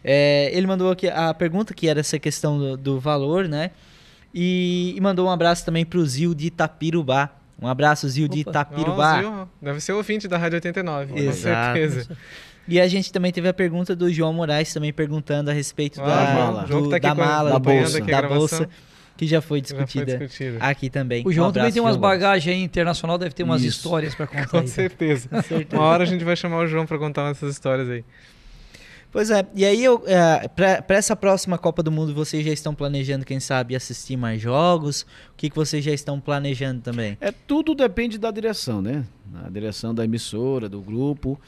É, 0.03 0.49
ele 0.53 0.67
mandou 0.67 0.91
aqui 0.91 1.07
a 1.09 1.33
pergunta 1.33 1.73
que 1.73 1.87
era 1.87 1.99
essa 2.01 2.19
questão 2.19 2.57
do, 2.57 2.77
do 2.77 2.99
valor, 2.99 3.47
né? 3.47 3.71
E, 4.33 4.93
e 4.95 5.01
mandou 5.01 5.27
um 5.27 5.31
abraço 5.31 5.65
também 5.65 5.85
pro 5.85 6.05
Zil 6.05 6.33
de 6.35 6.47
Itapirubá. 6.47 7.29
Um 7.59 7.67
abraço, 7.67 8.07
Zil 8.07 8.27
de. 8.27 8.41
Itapirubá. 8.41 9.17
Ó, 9.17 9.19
viu? 9.19 9.49
Deve 9.61 9.79
ser 9.81 9.93
ouvinte 9.93 10.27
da 10.27 10.37
Rádio 10.37 10.57
89, 10.57 11.13
com 11.13 11.17
Exato. 11.19 11.77
certeza. 11.79 12.17
E 12.67 12.79
a 12.79 12.87
gente 12.87 13.11
também 13.11 13.31
teve 13.31 13.47
a 13.47 13.53
pergunta 13.53 13.95
do 13.95 14.11
João 14.11 14.33
Moraes 14.33 14.71
também 14.73 14.91
perguntando 14.93 15.49
a 15.49 15.53
respeito 15.53 16.01
Ah, 16.01 16.05
da, 16.61 16.65
João. 16.67 16.83
do- 16.83 16.89
tá 16.89 16.97
aqui 16.97 17.07
da 17.07 17.15
com 17.15 17.21
mala, 17.21 17.49
acompanhando 17.51 17.83
bolsa, 17.83 18.01
da 18.05 18.21
bolsa, 18.27 18.69
que 19.15 19.25
já 19.25 19.41
foi 19.41 19.59
Já 19.61 19.65
foi 19.67 19.85
discutida 19.85 20.19
aqui 20.59 20.89
também. 20.89 21.23
O 21.25 21.31
João 21.31 21.47
Um 21.49 21.51
também 21.53 21.71
tem 21.71 21.81
umas 21.81 21.95
bagagens 21.95 22.55
aí 22.55 22.61
internacional, 22.61 23.17
deve 23.17 23.33
ter 23.33 23.43
umas 23.43 23.63
Isso. 23.63 23.77
histórias 23.77 24.13
para 24.13 24.27
contar. 24.27 24.47
Com 24.49 24.57
aí. 24.59 24.67
certeza. 24.67 25.29
certeza. 25.41 25.81
Uma 25.81 25.83
hora 25.85 26.03
a 26.03 26.05
gente 26.05 26.23
vai 26.25 26.35
chamar 26.35 26.57
o 26.59 26.67
João 26.67 26.85
para 26.85 26.99
contar 26.99 27.31
essas 27.31 27.53
histórias 27.53 27.89
aí. 27.89 28.03
Pois 29.18 29.31
é, 29.31 29.44
e 29.56 29.65
aí 29.65 29.84
eu, 29.84 30.03
é, 30.06 30.48
para 30.48 30.95
essa 30.95 31.15
próxima 31.15 31.57
Copa 31.57 31.81
do 31.81 31.91
Mundo 31.91 32.14
vocês 32.14 32.45
já 32.45 32.53
estão 32.53 32.76
planejando, 32.76 33.26
quem 33.26 33.39
sabe, 33.39 33.76
assistir 33.76 34.15
mais 34.15 34.39
jogos? 34.39 35.02
O 35.02 35.35
que, 35.35 35.49
que 35.49 35.56
vocês 35.56 35.84
já 35.84 35.91
estão 35.91 36.19
planejando 36.19 36.81
também? 36.81 37.18
É, 37.19 37.31
tudo 37.31 37.73
depende 37.73 38.19
da 38.19 38.30
direção, 38.30 38.80
né? 38.80 39.03
A 39.44 39.49
direção 39.49 39.91
da 39.91 40.06
emissora, 40.06 40.69
do 40.69 40.80
grupo. 40.81 41.41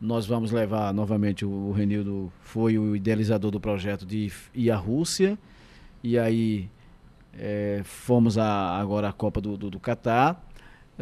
Nós 0.00 0.24
vamos 0.24 0.50
levar 0.50 0.94
novamente 0.94 1.44
o, 1.44 1.50
o 1.50 1.72
Renildo 1.72 2.32
foi 2.40 2.78
o 2.78 2.96
idealizador 2.96 3.50
do 3.50 3.60
projeto 3.60 4.06
de 4.06 4.32
ir 4.54 4.70
à 4.70 4.76
Rússia. 4.76 5.38
E 6.02 6.18
aí 6.18 6.70
é, 7.38 7.82
fomos 7.84 8.38
a, 8.38 8.78
agora 8.78 9.10
à 9.10 9.12
Copa 9.12 9.42
do, 9.42 9.58
do, 9.58 9.68
do 9.68 9.78
Catar. 9.78 10.42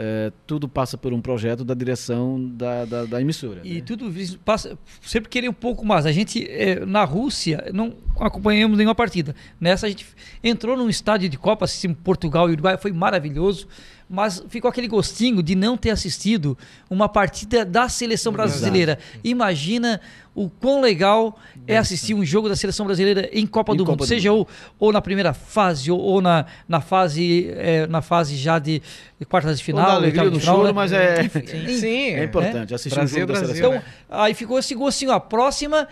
É, 0.01 0.31
tudo 0.47 0.69
passa 0.69 0.97
por 0.97 1.13
um 1.13 1.21
projeto 1.21 1.65
da 1.65 1.75
direção 1.75 2.41
da, 2.55 2.85
da, 2.85 3.05
da 3.05 3.21
emissora. 3.21 3.63
E 3.65 3.75
né? 3.75 3.81
tudo 3.81 4.09
isso 4.17 4.39
passa, 4.39 4.79
sempre 5.03 5.29
querer 5.29 5.49
um 5.49 5.53
pouco 5.53 5.85
mais. 5.85 6.07
A 6.07 6.13
gente, 6.13 6.49
eh, 6.49 6.87
na 6.87 7.03
Rússia, 7.03 7.69
não 7.75 7.97
acompanhamos 8.21 8.79
nenhuma 8.79 8.95
partida. 8.95 9.35
Nessa, 9.61 9.87
a 9.87 9.89
gente 9.89 10.07
entrou 10.41 10.77
num 10.77 10.89
estádio 10.89 11.29
de 11.29 11.37
Copa, 11.37 11.65
assistimos 11.65 11.99
Portugal 12.05 12.49
e 12.49 12.53
Uruguai, 12.53 12.79
foi 12.79 12.93
maravilhoso. 12.93 13.67
Mas 14.09 14.43
ficou 14.49 14.71
aquele 14.71 14.89
gostinho 14.89 15.43
de 15.43 15.55
não 15.55 15.77
ter 15.77 15.91
assistido 15.91 16.57
uma 16.89 17.09
partida 17.09 17.65
da 17.65 17.89
seleção 17.89 18.33
brasileira. 18.33 18.99
Imagina 19.23 20.01
o 20.35 20.49
quão 20.49 20.81
legal 20.81 21.39
é 21.67 21.77
assistir 21.77 22.15
um 22.15 22.25
jogo 22.25 22.49
da 22.49 22.55
seleção 22.57 22.87
brasileira 22.87 23.29
em 23.33 23.47
Copa 23.47 23.75
Em 23.75 23.77
do 23.77 23.85
Copa 23.85 23.93
Mundo, 23.93 23.99
do 24.01 24.07
seja 24.07 24.33
ou, 24.33 24.47
ou 24.79 24.93
na 24.93 25.03
primeira 25.03 25.35
fase 25.35 25.91
ou, 25.91 25.99
ou 25.99 26.23
na, 26.23 26.47
na 26.69 26.81
fase 26.81 27.49
eh, 27.51 27.87
na 27.89 28.01
fase 28.01 28.37
já 28.37 28.59
de, 28.59 28.81
quartas 29.29 29.59
de 29.59 29.63
Ou 29.63 29.67
final. 29.67 29.87
na 29.89 29.95
alegria 29.97 30.31
de 30.31 30.41
final, 30.41 30.55
choro, 30.57 30.69
né? 30.69 30.73
mas 30.73 30.93
é, 30.93 31.23
Enfim, 31.25 31.43
Sim, 31.77 32.11
é 32.15 32.25
importante 32.25 32.73
assistir 32.73 32.95
Brasil, 32.95 33.17
um 33.17 33.21
jogo 33.21 33.33
da 33.33 33.39
Brasil, 33.41 33.57
seleção. 33.57 33.73
né? 33.73 33.85
então, 34.07 34.21
aí 34.21 34.33
ficou 34.33 34.59
esse 34.59 34.75
gostinho. 34.75 35.11
A 35.11 35.21
próxima 35.21 35.89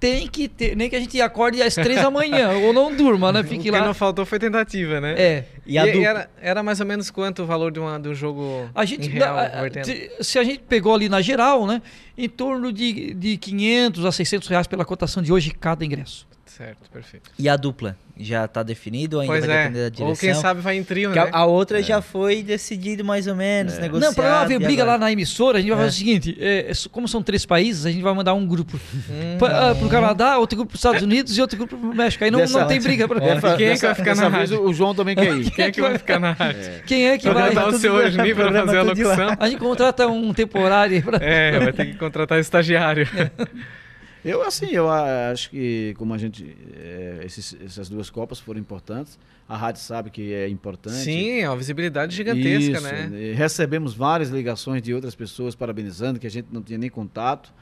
tem 0.00 0.26
que 0.28 0.48
ter. 0.48 0.76
Nem 0.76 0.88
que 0.88 0.96
a 0.96 1.00
gente 1.00 1.20
acorde 1.20 1.60
às 1.62 1.74
três 1.74 2.00
da 2.00 2.10
manhã, 2.10 2.50
ou 2.64 2.72
não 2.72 2.94
durma, 2.94 3.32
né? 3.32 3.40
O 3.40 3.44
Fique 3.44 3.64
que 3.64 3.70
lá. 3.70 3.84
não 3.84 3.92
faltou 3.94 4.24
foi 4.24 4.38
tentativa, 4.38 5.00
né? 5.00 5.14
É. 5.18 5.44
E 5.66 5.78
dupla- 5.78 6.00
era, 6.08 6.30
era 6.40 6.62
mais 6.62 6.80
ou 6.80 6.86
menos 6.86 7.10
quanto 7.10 7.42
o 7.42 7.46
valor 7.46 7.70
de, 7.72 7.80
uma, 7.80 7.98
de 7.98 8.08
um 8.08 8.14
jogo 8.14 8.68
A 8.74 8.84
gente, 8.84 9.06
em 9.08 9.10
real, 9.10 9.36
a- 9.36 9.84
se- 9.84 10.10
se 10.20 10.38
a 10.38 10.44
gente 10.44 10.60
pegou 10.68 10.94
ali 10.94 11.08
na 11.08 11.20
geral, 11.20 11.66
né? 11.66 11.82
Em 12.16 12.28
torno 12.28 12.72
de, 12.72 13.12
de 13.14 13.36
500 13.36 14.04
a 14.04 14.12
600 14.12 14.48
reais 14.48 14.66
pela 14.66 14.84
cotação 14.84 15.22
de 15.22 15.32
hoje 15.32 15.50
cada 15.50 15.84
ingresso. 15.84 16.26
Certo, 16.58 16.90
perfeito. 16.90 17.30
E 17.38 17.48
a 17.48 17.56
dupla? 17.56 17.96
Já 18.20 18.48
tá 18.48 18.64
definido 18.64 19.14
ou 19.18 19.22
ainda 19.22 19.32
Pois 19.32 19.46
vai 19.46 19.56
é, 19.56 19.62
depender 19.62 19.82
da 19.84 19.88
direção? 19.90 20.08
ou 20.08 20.16
quem 20.16 20.34
sabe 20.34 20.60
vai 20.60 20.76
em 20.76 20.82
trio, 20.82 21.12
Que 21.12 21.20
né? 21.20 21.30
a, 21.32 21.38
a 21.38 21.46
outra 21.46 21.80
já 21.80 22.02
foi 22.02 22.42
decidido 22.42 23.04
mais 23.04 23.28
ou 23.28 23.36
menos, 23.36 23.78
negociado. 23.78 24.08
não, 24.10 24.14
para 24.14 24.28
não 24.30 24.38
haver 24.38 24.58
briga 24.58 24.82
agora? 24.82 24.98
lá 24.98 25.04
na 25.06 25.12
emissora, 25.12 25.58
a 25.58 25.60
gente 25.60 25.70
vai 25.70 25.78
É. 25.78 25.82
fazer 25.84 25.94
o 25.94 25.98
seguinte: 25.98 26.36
é, 26.40 26.68
é, 26.68 26.72
como 26.90 27.06
são 27.06 27.22
três 27.22 27.46
países, 27.46 27.86
a 27.86 27.92
gente 27.92 28.02
vai 28.02 28.12
mandar 28.12 28.34
um 28.34 28.44
grupo 28.44 28.76
Hum. 29.08 29.36
para 29.38 29.72
o 29.74 29.88
Canadá, 29.88 30.36
outro 30.36 30.56
grupo 30.56 30.70
para 30.72 30.74
os 30.74 30.80
Estados 30.80 31.00
Unidos 31.02 31.38
e 31.38 31.40
outro 31.40 31.56
grupo 31.56 31.76
para 31.78 31.88
o 31.90 31.94
México. 31.94 32.24
Aí 32.24 32.30
não, 32.32 32.40
Dessa- 32.40 32.58
não 32.58 32.66
tem 32.66 32.80
briga. 32.80 33.06
Pra... 33.06 33.20
Dessa- 33.20 33.56
Quem 33.56 33.66
é 33.68 33.74
que 33.76 33.86
vai 33.86 33.94
ficar 33.94 34.14
na 34.16 34.28
vez 34.28 34.50
rádio? 34.50 34.64
o 34.68 34.74
João 34.74 34.94
também 34.96 35.14
quer 35.14 35.36
ir. 35.36 35.50
Quem 35.52 35.64
é 35.66 35.70
que 35.70 35.80
vai 35.80 35.96
ficar 35.96 36.18
na 36.18 36.32
rádio? 36.32 36.82
Quem 36.86 37.06
é 37.08 37.18
que 37.18 37.30
Vai 37.30 37.54
vai. 37.54 37.68
o 37.68 37.78
seu 37.78 37.94
pra 37.94 38.10
programa 38.34 38.66
fazer 38.66 38.78
a 38.78 38.82
locução? 38.82 39.36
A 39.38 39.48
gente 39.48 39.60
contrata 39.60 40.08
um 40.08 40.34
temporário 40.34 41.00
pra... 41.04 41.18
É, 41.24 41.56
vai 41.60 41.72
ter 41.72 41.86
que 41.86 41.94
contratar 41.94 42.40
estagiário. 42.40 43.06
Eu, 44.24 44.42
assim, 44.42 44.66
eu 44.70 44.90
acho 44.90 45.50
que 45.50 45.94
como 45.96 46.12
a 46.12 46.18
gente. 46.18 46.56
é, 46.74 47.20
esses- 47.24 47.56
essas 47.64 47.88
duas 47.88 48.10
Copas 48.10 48.38
foram 48.40 48.58
importantes. 48.60 49.18
A 49.48 49.56
rádio 49.56 49.80
sabe 49.80 50.10
que 50.10 50.32
é 50.34 50.48
importante. 50.48 50.96
Sim, 50.96 51.40
é 51.40 51.48
uma 51.48 51.56
visibilidade 51.56 52.14
gigantesca, 52.14 52.72
Isso, 52.72 52.82
né? 52.82 53.10
e 53.12 53.32
Recebemos 53.32 53.94
várias 53.94 54.28
ligações 54.28 54.82
de 54.82 54.92
outras 54.92 55.14
pessoas 55.14 55.54
parabenizando, 55.54 56.18
que 56.18 56.26
a 56.26 56.30
gente 56.30 56.48
não 56.52 56.62
tinha 56.62 56.78
nem 56.78 56.90
contato. 56.90 57.52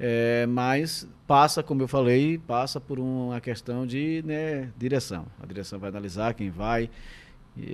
É, 0.00 0.46
mas 0.46 1.06
passa, 1.28 1.62
como 1.62 1.82
eu 1.82 1.86
falei, 1.86 2.38
passa 2.38 2.80
por 2.80 2.98
uma 2.98 3.40
questão 3.40 3.86
de 3.86 4.22
né, 4.26 4.68
direção. 4.76 5.26
A 5.40 5.46
direção 5.46 5.78
vai 5.78 5.90
analisar 5.90 6.34
quem 6.34 6.50
vai, 6.50 6.90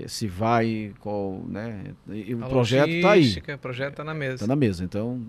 se 0.06 0.26
vai, 0.26 0.92
qual. 1.00 1.42
Né, 1.48 1.94
e 2.08 2.34
o 2.34 2.44
A 2.44 2.48
projeto 2.48 2.90
está 2.90 3.12
aí. 3.12 3.34
O 3.54 3.58
projeto 3.58 3.90
está 3.92 4.04
na 4.04 4.12
mesa. 4.12 4.34
Está 4.34 4.46
na 4.46 4.56
mesa. 4.56 4.84
Então, 4.84 5.22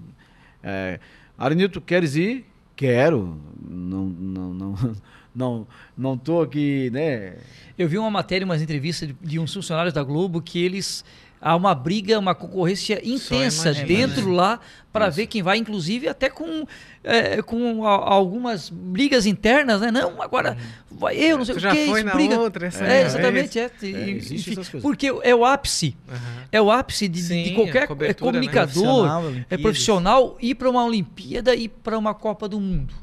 é, 0.61 0.99
Arenilton, 1.38 1.80
queres 1.80 2.16
ir? 2.18 2.45
Quero. 2.80 3.38
Não, 3.61 4.06
não, 4.06 4.53
não, 4.53 4.95
não, 5.35 5.68
não 5.97 6.18
tô 6.18 6.41
aqui, 6.41 6.89
né? 6.91 7.35
Eu 7.77 7.89
vi 7.89 7.97
uma 7.97 8.10
matéria, 8.10 8.45
umas 8.45 8.61
entrevistas 8.61 9.10
de, 9.10 9.15
de 9.22 9.38
uns 9.38 9.53
funcionários 9.53 9.93
da 9.93 10.01
Globo 10.01 10.41
que 10.41 10.64
eles 10.64 11.03
há 11.41 11.56
uma 11.56 11.74
briga, 11.76 12.18
uma 12.20 12.36
concorrência 12.36 12.99
intensa 13.07 13.70
imagina, 13.72 13.88
dentro 13.88 14.30
né? 14.30 14.36
lá 14.36 14.60
para 14.91 15.10
ver 15.10 15.28
quem 15.28 15.41
vai, 15.41 15.57
inclusive 15.57 16.07
até 16.07 16.30
com, 16.30 16.66
é, 17.03 17.41
com 17.41 17.86
a- 17.86 18.14
algumas 18.14 18.70
brigas 18.70 19.26
internas, 19.26 19.80
né? 19.82 19.91
Não, 19.91 20.22
agora 20.22 20.57
vai 20.90 21.16
eu, 21.16 21.38
não 21.38 21.45
sei 21.45 21.56
Tu 21.56 21.57
o 21.57 21.61
já 21.61 21.72
que, 21.76 21.86
foi 21.86 21.99
isso, 21.99 22.06
na 22.07 22.14
briga. 22.14 22.40
outra, 22.40 22.68
essa 22.68 22.84
É, 22.86 23.02
é, 23.02 23.06
exatamente, 23.06 23.60
é. 23.60 23.72
É, 23.84 24.10
existe 24.10 24.52
enfim, 24.52 24.80
porque 24.82 25.07
é 25.24 25.34
o 25.36 25.45
ápice, 25.45 25.95
Aham. 26.10 26.18
é 26.52 26.61
o 26.61 26.72
ápice 26.72 27.07
de, 27.07 27.22
Sim, 27.22 27.44
de 27.44 27.52
qualquer 27.52 27.88
né? 27.90 28.14
comunicador, 28.14 29.07
Profissional, 29.07 29.34
é 29.49 29.57
profissional 29.57 30.38
ir 30.41 30.56
para 30.56 30.70
uma 30.70 30.84
Olimpíada 30.84 31.56
e 31.56 31.70
para 31.70 31.98
uma 31.98 32.14
Copa 32.14 32.49
do 32.49 32.60
Mundo, 32.60 32.94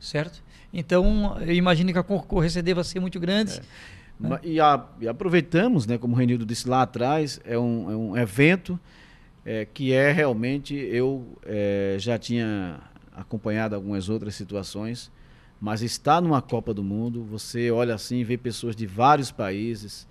certo? 0.00 0.42
Então, 0.72 1.36
eu 1.46 1.54
imagino 1.54 1.92
que 1.92 1.98
a 1.98 2.02
concorrência 2.02 2.60
deva 2.60 2.82
ser 2.82 2.98
muito 2.98 3.20
grande. 3.20 3.60
Ma- 4.18 4.40
E, 4.42 4.60
a- 4.60 4.84
e 5.00 5.08
aproveitamos, 5.08 5.86
né, 5.86 5.98
como 5.98 6.14
o 6.14 6.18
Renildo 6.18 6.46
disse 6.46 6.68
lá 6.68 6.82
atrás, 6.82 7.40
é 7.44 7.58
um, 7.58 7.90
é 7.90 7.96
um 7.96 8.16
evento 8.16 8.78
é, 9.44 9.64
que 9.66 9.92
é 9.92 10.10
realmente, 10.12 10.74
eu 10.74 11.26
é, 11.44 11.96
já 11.98 12.18
tinha 12.18 12.80
acompanhado 13.14 13.74
algumas 13.74 14.08
outras 14.08 14.34
situações, 14.34 15.10
Mas 15.60 15.80
estar 15.82 16.20
numa 16.20 16.42
Copa 16.42 16.74
do 16.74 16.82
Mundo, 16.82 17.22
você 17.24 17.70
olha 17.70 17.94
assim 17.94 18.18
e 18.18 18.24
vê 18.24 18.36
pessoas 18.36 18.76
de 18.76 18.86
vários 18.86 19.30
países, 19.30 20.06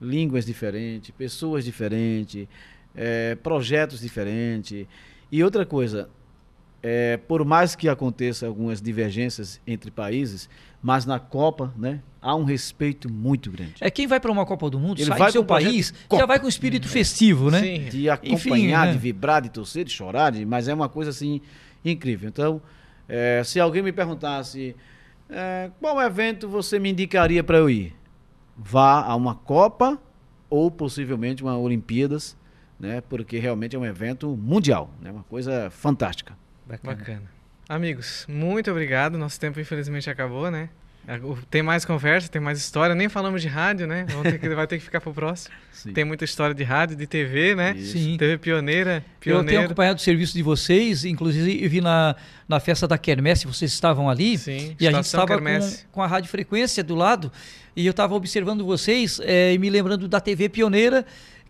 línguas 0.00 0.46
diferentes, 0.46 1.10
pessoas 1.10 1.64
diferentes, 1.64 2.46
é, 2.94 3.34
projetos 3.34 4.00
diferentes. 4.00 4.86
E 5.30 5.44
outra 5.44 5.66
coisa, 5.66 6.08
é, 6.82 7.16
por 7.16 7.44
mais 7.44 7.74
que 7.74 7.88
aconteça 7.88 8.46
algumas 8.46 8.80
divergências 8.80 9.60
entre 9.66 9.90
países, 9.90 10.48
mas 10.84 11.06
na 11.06 11.18
Copa, 11.18 11.72
né, 11.78 12.00
há 12.20 12.34
um 12.36 12.44
respeito 12.44 13.10
muito 13.10 13.50
grande. 13.50 13.76
É 13.80 13.90
quem 13.90 14.06
vai 14.06 14.20
para 14.20 14.30
uma 14.30 14.44
Copa 14.44 14.68
do 14.68 14.78
Mundo, 14.78 14.98
Ele 15.00 15.06
sai 15.08 15.18
vai 15.18 15.28
do 15.28 15.32
seu 15.32 15.42
país, 15.44 15.94
Copa. 16.06 16.20
já 16.20 16.26
vai 16.26 16.38
com 16.38 16.46
espírito 16.46 16.86
festivo, 16.86 17.50
né? 17.50 17.58
Sim. 17.60 17.88
De 17.88 18.10
acompanhar, 18.10 18.34
Enfim, 18.36 18.66
né? 18.88 18.92
de 18.92 18.98
vibrar, 18.98 19.40
de 19.40 19.48
torcer, 19.48 19.82
de 19.86 19.90
chorar, 19.90 20.30
de- 20.30 20.44
mas 20.44 20.68
é 20.68 20.74
uma 20.74 20.86
coisa 20.90 21.10
assim 21.10 21.40
incrível. 21.82 22.28
Então, 22.28 22.60
é, 23.08 23.42
se 23.42 23.58
alguém 23.58 23.82
me 23.82 23.92
perguntasse 23.92 24.76
é, 25.30 25.70
qual 25.80 25.98
evento 26.02 26.46
você 26.46 26.78
me 26.78 26.90
indicaria 26.90 27.42
para 27.42 27.56
eu 27.56 27.70
ir, 27.70 27.96
vá 28.54 29.02
a 29.02 29.16
uma 29.16 29.34
Copa 29.34 29.98
ou 30.50 30.70
possivelmente 30.70 31.42
uma 31.42 31.56
Olimpíadas, 31.56 32.36
né? 32.78 33.00
Porque 33.00 33.38
realmente 33.38 33.74
é 33.74 33.78
um 33.78 33.86
evento 33.86 34.36
mundial, 34.36 34.90
né? 35.00 35.10
Uma 35.10 35.22
coisa 35.24 35.70
fantástica. 35.70 36.36
Bacana. 36.66 36.94
Bacana. 36.94 37.22
Amigos, 37.68 38.26
muito 38.28 38.70
obrigado. 38.70 39.16
Nosso 39.16 39.40
tempo 39.40 39.58
infelizmente 39.58 40.08
acabou, 40.10 40.50
né? 40.50 40.68
Tem 41.50 41.62
mais 41.62 41.84
conversa, 41.84 42.28
tem 42.28 42.40
mais 42.40 42.58
história. 42.58 42.94
Nem 42.94 43.10
falamos 43.10 43.42
de 43.42 43.48
rádio, 43.48 43.86
né? 43.86 44.06
Vamos 44.08 44.22
ter 44.22 44.38
que, 44.38 44.48
vai 44.48 44.66
ter 44.66 44.78
que 44.78 44.84
ficar 44.84 45.00
pro 45.00 45.12
próximo. 45.12 45.54
Sim. 45.70 45.92
Tem 45.92 46.02
muita 46.02 46.24
história 46.24 46.54
de 46.54 46.62
rádio, 46.62 46.96
de 46.96 47.06
TV, 47.06 47.54
né? 47.54 47.74
Isso. 47.76 47.92
Sim. 47.92 48.16
TV 48.16 48.38
pioneira, 48.38 49.04
Eu 49.24 49.44
tenho 49.44 49.60
acompanhado 49.60 49.98
o 49.98 50.02
serviço 50.02 50.32
de 50.32 50.42
vocês, 50.42 51.04
inclusive 51.04 51.62
eu 51.62 51.68
vi 51.68 51.82
na, 51.82 52.16
na 52.48 52.58
festa 52.58 52.88
da 52.88 52.96
Quermesse, 52.96 53.46
vocês 53.46 53.70
estavam 53.70 54.08
ali. 54.08 54.38
Sim, 54.38 54.74
E 54.80 54.88
a 54.88 54.92
gente 54.92 55.04
estava 55.04 55.38
com, 55.38 55.44
com 55.92 56.02
a 56.02 56.06
rádio 56.06 56.30
frequência 56.30 56.82
do 56.82 56.94
lado 56.94 57.30
e 57.76 57.84
eu 57.84 57.90
estava 57.90 58.14
observando 58.14 58.64
vocês 58.64 59.20
eh, 59.22 59.52
e 59.52 59.58
me 59.58 59.68
lembrando 59.68 60.08
da 60.08 60.20
TV 60.20 60.48
Pioneira, 60.48 61.04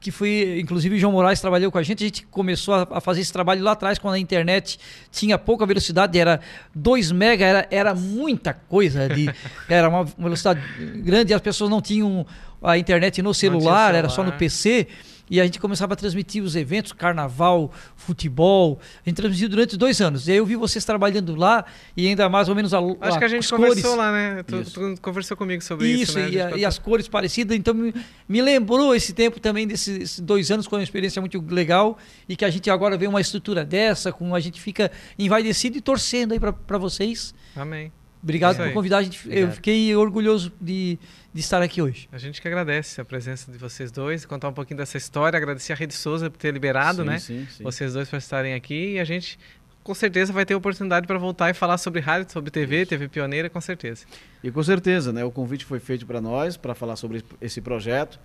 que 0.05 0.10
foi, 0.10 0.60
inclusive 0.60 0.97
o 0.97 0.98
João 0.98 1.14
Moraes 1.14 1.40
trabalhou 1.40 1.72
com 1.72 1.78
a 1.78 1.82
gente. 1.82 2.05
A 2.05 2.06
gente 2.06 2.26
começou 2.26 2.74
a, 2.74 2.86
a 2.90 3.01
fazer 3.01 3.22
esse 3.22 3.32
trabalho 3.32 3.64
lá 3.64 3.72
atrás, 3.72 3.98
quando 3.98 4.12
a 4.12 4.18
internet 4.18 4.78
tinha 5.10 5.39
pouca 5.39 5.64
velocidade, 5.64 6.18
era 6.18 6.40
2 6.74 7.10
mega, 7.10 7.43
era, 7.43 7.66
era 7.70 7.94
muita 7.94 8.52
coisa 8.52 9.05
ali. 9.05 9.31
era 9.66 9.89
uma 9.89 10.05
velocidade 10.05 10.60
grande 10.97 11.32
e 11.32 11.35
as 11.35 11.40
pessoas 11.40 11.70
não 11.70 11.81
tinham 11.81 12.26
a 12.62 12.76
internet 12.76 13.22
no 13.22 13.32
celular, 13.32 13.94
era 13.94 14.10
só 14.10 14.22
no 14.22 14.28
celular. 14.28 14.39
PC. 14.39 14.89
E 15.30 15.40
a 15.40 15.44
gente 15.44 15.59
começava 15.59 15.94
a 15.94 15.96
transmitir 15.96 16.42
os 16.42 16.55
eventos, 16.55 16.92
carnaval, 16.92 17.72
futebol. 17.96 18.78
A 19.05 19.09
gente 19.09 19.16
transmitiu 19.16 19.48
durante 19.48 19.76
dois 19.76 20.01
anos. 20.01 20.28
E 20.28 20.32
aí 20.32 20.36
eu 20.36 20.44
vi 20.46 20.55
vocês 20.56 20.84
trabalhando 20.84 21.34
lá 21.34 21.64
e 21.96 22.06
ainda 22.06 22.28
mais 22.28 22.48
ou 22.48 22.55
menos 22.55 22.74
a, 22.74 22.78
Acho 23.01 23.18
que 23.18 23.24
a 23.24 23.28
gente 23.28 23.48
conversou 23.48 23.82
cores. 23.82 23.96
lá, 23.96 24.12
né? 24.12 24.42
Tu, 24.42 24.62
tu 24.70 25.01
conversou 25.01 25.36
comigo 25.36 25.62
sobre 25.64 25.88
isso, 25.88 26.02
Isso, 26.02 26.18
né? 26.18 26.30
e, 26.30 26.40
A 26.40 26.48
a- 26.48 26.56
e 26.59 26.64
as 26.64 26.78
cores 26.78 27.09
parecidas. 27.09 27.56
Então 27.56 27.72
me, 27.72 27.94
me 28.28 28.42
lembrou 28.42 28.94
esse 28.94 29.12
tempo 29.14 29.40
também 29.40 29.66
desses 29.66 29.96
esses 29.98 30.20
dois 30.20 30.51
anos 30.51 30.66
com 30.68 30.76
uma 30.76 30.82
experiência 30.82 31.20
muito 31.20 31.42
legal 31.48 31.96
e 32.28 32.36
que 32.36 32.44
a 32.44 32.51
gente 32.51 32.68
agora 32.70 32.96
vê 32.98 33.06
uma 33.06 33.20
estrutura 33.20 33.64
dessa, 33.64 34.12
com 34.12 34.34
a 34.34 34.40
gente 34.40 34.60
fica 34.60 34.90
envaidecido 35.18 35.78
e 35.78 35.80
torcendo 35.80 36.32
aí 36.32 36.40
para 36.40 36.78
vocês. 36.78 37.34
Amém. 37.56 37.90
Obrigado 38.22 38.55
Isso 38.55 38.62
por 38.64 38.72
convidar 38.72 38.98
a 38.98 39.02
gente. 39.02 39.20
Eu 39.28 39.51
fiquei 39.52 39.94
orgulhoso 39.94 40.51
de, 40.60 40.98
de 41.35 41.40
estar 41.40 41.61
aqui 41.61 41.82
hoje. 41.82 42.09
A 42.12 42.16
gente 42.19 42.40
que 42.40 42.47
agradece 42.47 43.01
a 43.01 43.05
presença 43.05 43.51
de 43.51 43.59
vocês 43.59 43.90
dois, 43.90 44.24
contar 44.24 44.48
um 44.48 44.52
pouquinho 44.52 44.78
dessa 44.78 44.97
história, 44.97 45.36
agradecer 45.36 45.73
a 45.73 45.77
Rede 45.77 45.93
Souza 45.93 46.31
por 46.31 46.39
ter 46.39 46.55
liberado, 46.55 47.02
Sim, 47.02 47.09
né? 47.09 47.19
sim, 47.19 47.47
sim. 47.51 47.65
Vocês 47.65 47.93
dois 47.93 48.09
para 48.09 48.19
estarem 48.19 48.55
aqui 48.55 48.93
e 48.93 49.01
a 49.01 49.05
gente 49.05 49.36
com 49.82 49.93
certeza 49.93 50.32
vai 50.32 50.47
ter 50.47 50.55
oportunidade 50.55 51.09
para 51.09 51.19
voltar 51.19 51.51
e 51.51 51.55
falar 51.55 51.77
sobre 51.77 52.01
rádio, 52.01 52.32
sobre 52.32 52.52
TV, 52.52 52.86
TV 52.86 53.09
pioneira, 53.09 53.51
com 53.51 53.61
certeza. 53.61 54.06
E 54.44 54.51
com 54.51 54.62
certeza, 54.62 55.12
né? 55.12 55.24
O 55.24 55.31
convite 55.31 55.65
foi 55.65 55.81
feito 55.81 56.06
para 56.06 56.20
nós 56.20 56.56
para 56.56 56.73
falar 56.73 56.94
sobre 56.94 57.23
esse 57.40 57.61
projeto 57.61 58.19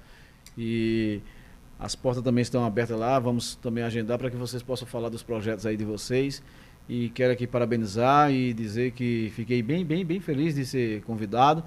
e 0.56 1.19
as 1.80 1.95
portas 1.95 2.23
também 2.23 2.44
estão 2.44 2.64
abertas 2.64 2.98
lá. 2.98 3.18
Vamos 3.18 3.56
também 3.56 3.84
agendar 3.84 4.19
para 4.19 4.30
que 4.30 4.38
vocês 4.38 4.61
possam 4.61 4.88
falar 4.88 5.10
dos 5.10 5.23
projetos 5.23 5.65
aí 5.65 5.76
de 5.76 5.84
vocês. 5.84 6.44
E 6.88 7.10
quero 7.10 7.34
aqui 7.34 7.48
parabenizar 7.48 8.31
e 8.31 8.53
dizer 8.53 8.91
que 8.91 9.31
fiquei 9.36 9.61
bem, 9.64 9.84
bem, 9.84 10.06
bem 10.06 10.19
feliz 10.19 10.56
de 10.56 10.65
ser 10.65 11.02
convidado 11.02 11.64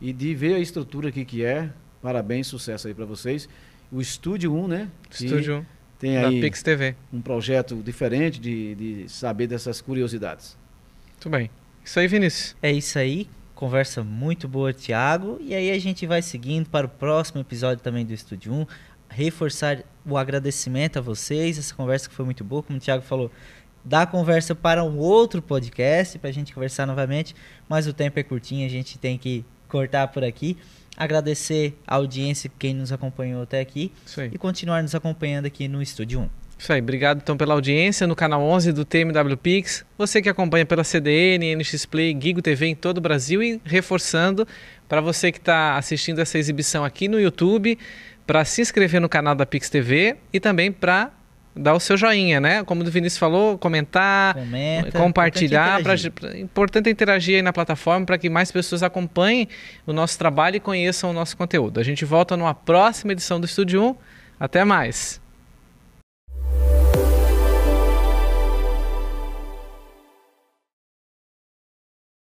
e 0.00 0.12
de 0.12 0.34
ver 0.34 0.54
a 0.54 0.58
estrutura 0.58 1.08
aqui 1.08 1.24
que 1.24 1.44
é. 1.44 1.70
Parabéns, 2.02 2.46
sucesso 2.46 2.86
aí 2.88 2.94
para 2.94 3.04
vocês. 3.04 3.48
O 3.90 4.00
Estúdio 4.00 4.54
1, 4.54 4.68
né? 4.68 4.90
Estúdio 5.10 5.66
tem 5.98 6.14
da 6.14 6.28
aí 6.28 6.40
Pix 6.40 6.62
TV. 6.62 6.94
um 7.12 7.20
projeto 7.20 7.76
diferente 7.76 8.38
de, 8.38 8.74
de 8.74 9.08
saber 9.08 9.46
dessas 9.46 9.80
curiosidades. 9.80 10.56
Muito 11.12 11.30
bem. 11.30 11.50
Isso 11.84 11.98
aí, 11.98 12.06
Vinícius. 12.06 12.56
É 12.62 12.70
isso 12.70 12.98
aí. 12.98 13.28
Conversa 13.54 14.04
muito 14.04 14.46
boa, 14.46 14.72
Thiago. 14.72 15.38
E 15.40 15.54
aí 15.54 15.70
a 15.70 15.78
gente 15.78 16.06
vai 16.06 16.20
seguindo 16.20 16.68
para 16.68 16.86
o 16.86 16.88
próximo 16.88 17.40
episódio 17.40 17.82
também 17.82 18.04
do 18.04 18.12
Estúdio 18.12 18.52
1. 18.52 18.66
Reforçar 19.08 19.82
o 20.04 20.18
agradecimento 20.18 20.98
a 20.98 21.00
vocês. 21.00 21.58
Essa 21.58 21.74
conversa 21.74 22.08
que 22.08 22.14
foi 22.14 22.24
muito 22.24 22.44
boa, 22.44 22.62
como 22.62 22.78
o 22.78 22.80
Thiago 22.80 23.02
falou. 23.02 23.30
Dá 23.82 24.04
conversa 24.04 24.54
para 24.54 24.84
um 24.84 24.98
outro 24.98 25.40
podcast, 25.40 26.18
para 26.18 26.28
a 26.28 26.32
gente 26.32 26.52
conversar 26.52 26.86
novamente. 26.86 27.34
Mas 27.68 27.86
o 27.86 27.94
tempo 27.94 28.18
é 28.18 28.22
curtinho, 28.22 28.66
a 28.66 28.70
gente 28.70 28.98
tem 28.98 29.16
que 29.16 29.44
cortar 29.68 30.08
por 30.08 30.24
aqui. 30.24 30.56
Agradecer 30.96 31.78
a 31.86 31.96
audiência, 31.96 32.50
quem 32.58 32.74
nos 32.74 32.90
acompanhou 32.90 33.42
até 33.42 33.60
aqui. 33.60 33.92
E 34.32 34.38
continuar 34.38 34.82
nos 34.82 34.94
acompanhando 34.94 35.46
aqui 35.46 35.68
no 35.68 35.82
Estúdio 35.82 36.20
1. 36.20 36.46
Isso 36.58 36.72
aí, 36.72 36.80
obrigado 36.80 37.20
então 37.22 37.36
pela 37.36 37.52
audiência 37.52 38.06
no 38.06 38.16
canal 38.16 38.42
11 38.42 38.72
do 38.72 38.82
TMW 38.82 39.36
Pix. 39.36 39.84
Você 39.98 40.22
que 40.22 40.28
acompanha 40.28 40.64
pela 40.64 40.82
CDN, 40.82 41.54
NX 41.54 41.84
Play, 41.84 42.16
Gigo 42.18 42.40
TV 42.40 42.68
em 42.68 42.74
todo 42.74 42.96
o 42.96 43.00
Brasil 43.00 43.42
e 43.42 43.60
reforçando 43.62 44.48
para 44.88 45.02
você 45.02 45.30
que 45.30 45.38
está 45.38 45.76
assistindo 45.76 46.18
essa 46.18 46.38
exibição 46.38 46.82
aqui 46.82 47.08
no 47.08 47.20
YouTube, 47.20 47.78
para 48.26 48.42
se 48.44 48.62
inscrever 48.62 49.00
no 49.02 49.08
canal 49.08 49.34
da 49.34 49.44
Pix 49.44 49.68
TV 49.68 50.16
e 50.32 50.40
também 50.40 50.72
para 50.72 51.12
dar 51.56 51.74
o 51.74 51.80
seu 51.80 51.96
joinha, 51.96 52.38
né? 52.40 52.62
Como 52.64 52.82
o 52.82 52.90
Vinícius 52.90 53.18
falou, 53.18 53.56
comentar, 53.58 54.34
Comenta. 54.34 54.92
compartilhar. 54.98 55.80
importante 55.80 55.82
Pra, 55.82 55.94
interagir. 55.94 56.12
pra- 56.12 56.38
importante 56.38 56.90
interagir 56.90 57.36
aí 57.36 57.42
na 57.42 57.52
plataforma 57.52 58.04
para 58.04 58.18
que 58.18 58.28
mais 58.28 58.52
pessoas 58.52 58.82
acompanhem 58.82 59.48
o 59.86 59.92
nosso 59.92 60.18
trabalho 60.18 60.56
e 60.56 60.60
conheçam 60.60 61.10
o 61.10 61.12
nosso 61.12 61.36
conteúdo. 61.36 61.80
A 61.80 61.82
gente 61.82 62.04
volta 62.04 62.36
numa 62.36 62.54
próxima 62.54 63.12
edição 63.12 63.40
do 63.40 63.46
Estúdio 63.46 63.82
1. 63.82 63.96
Até 64.38 64.64
mais! 64.64 65.20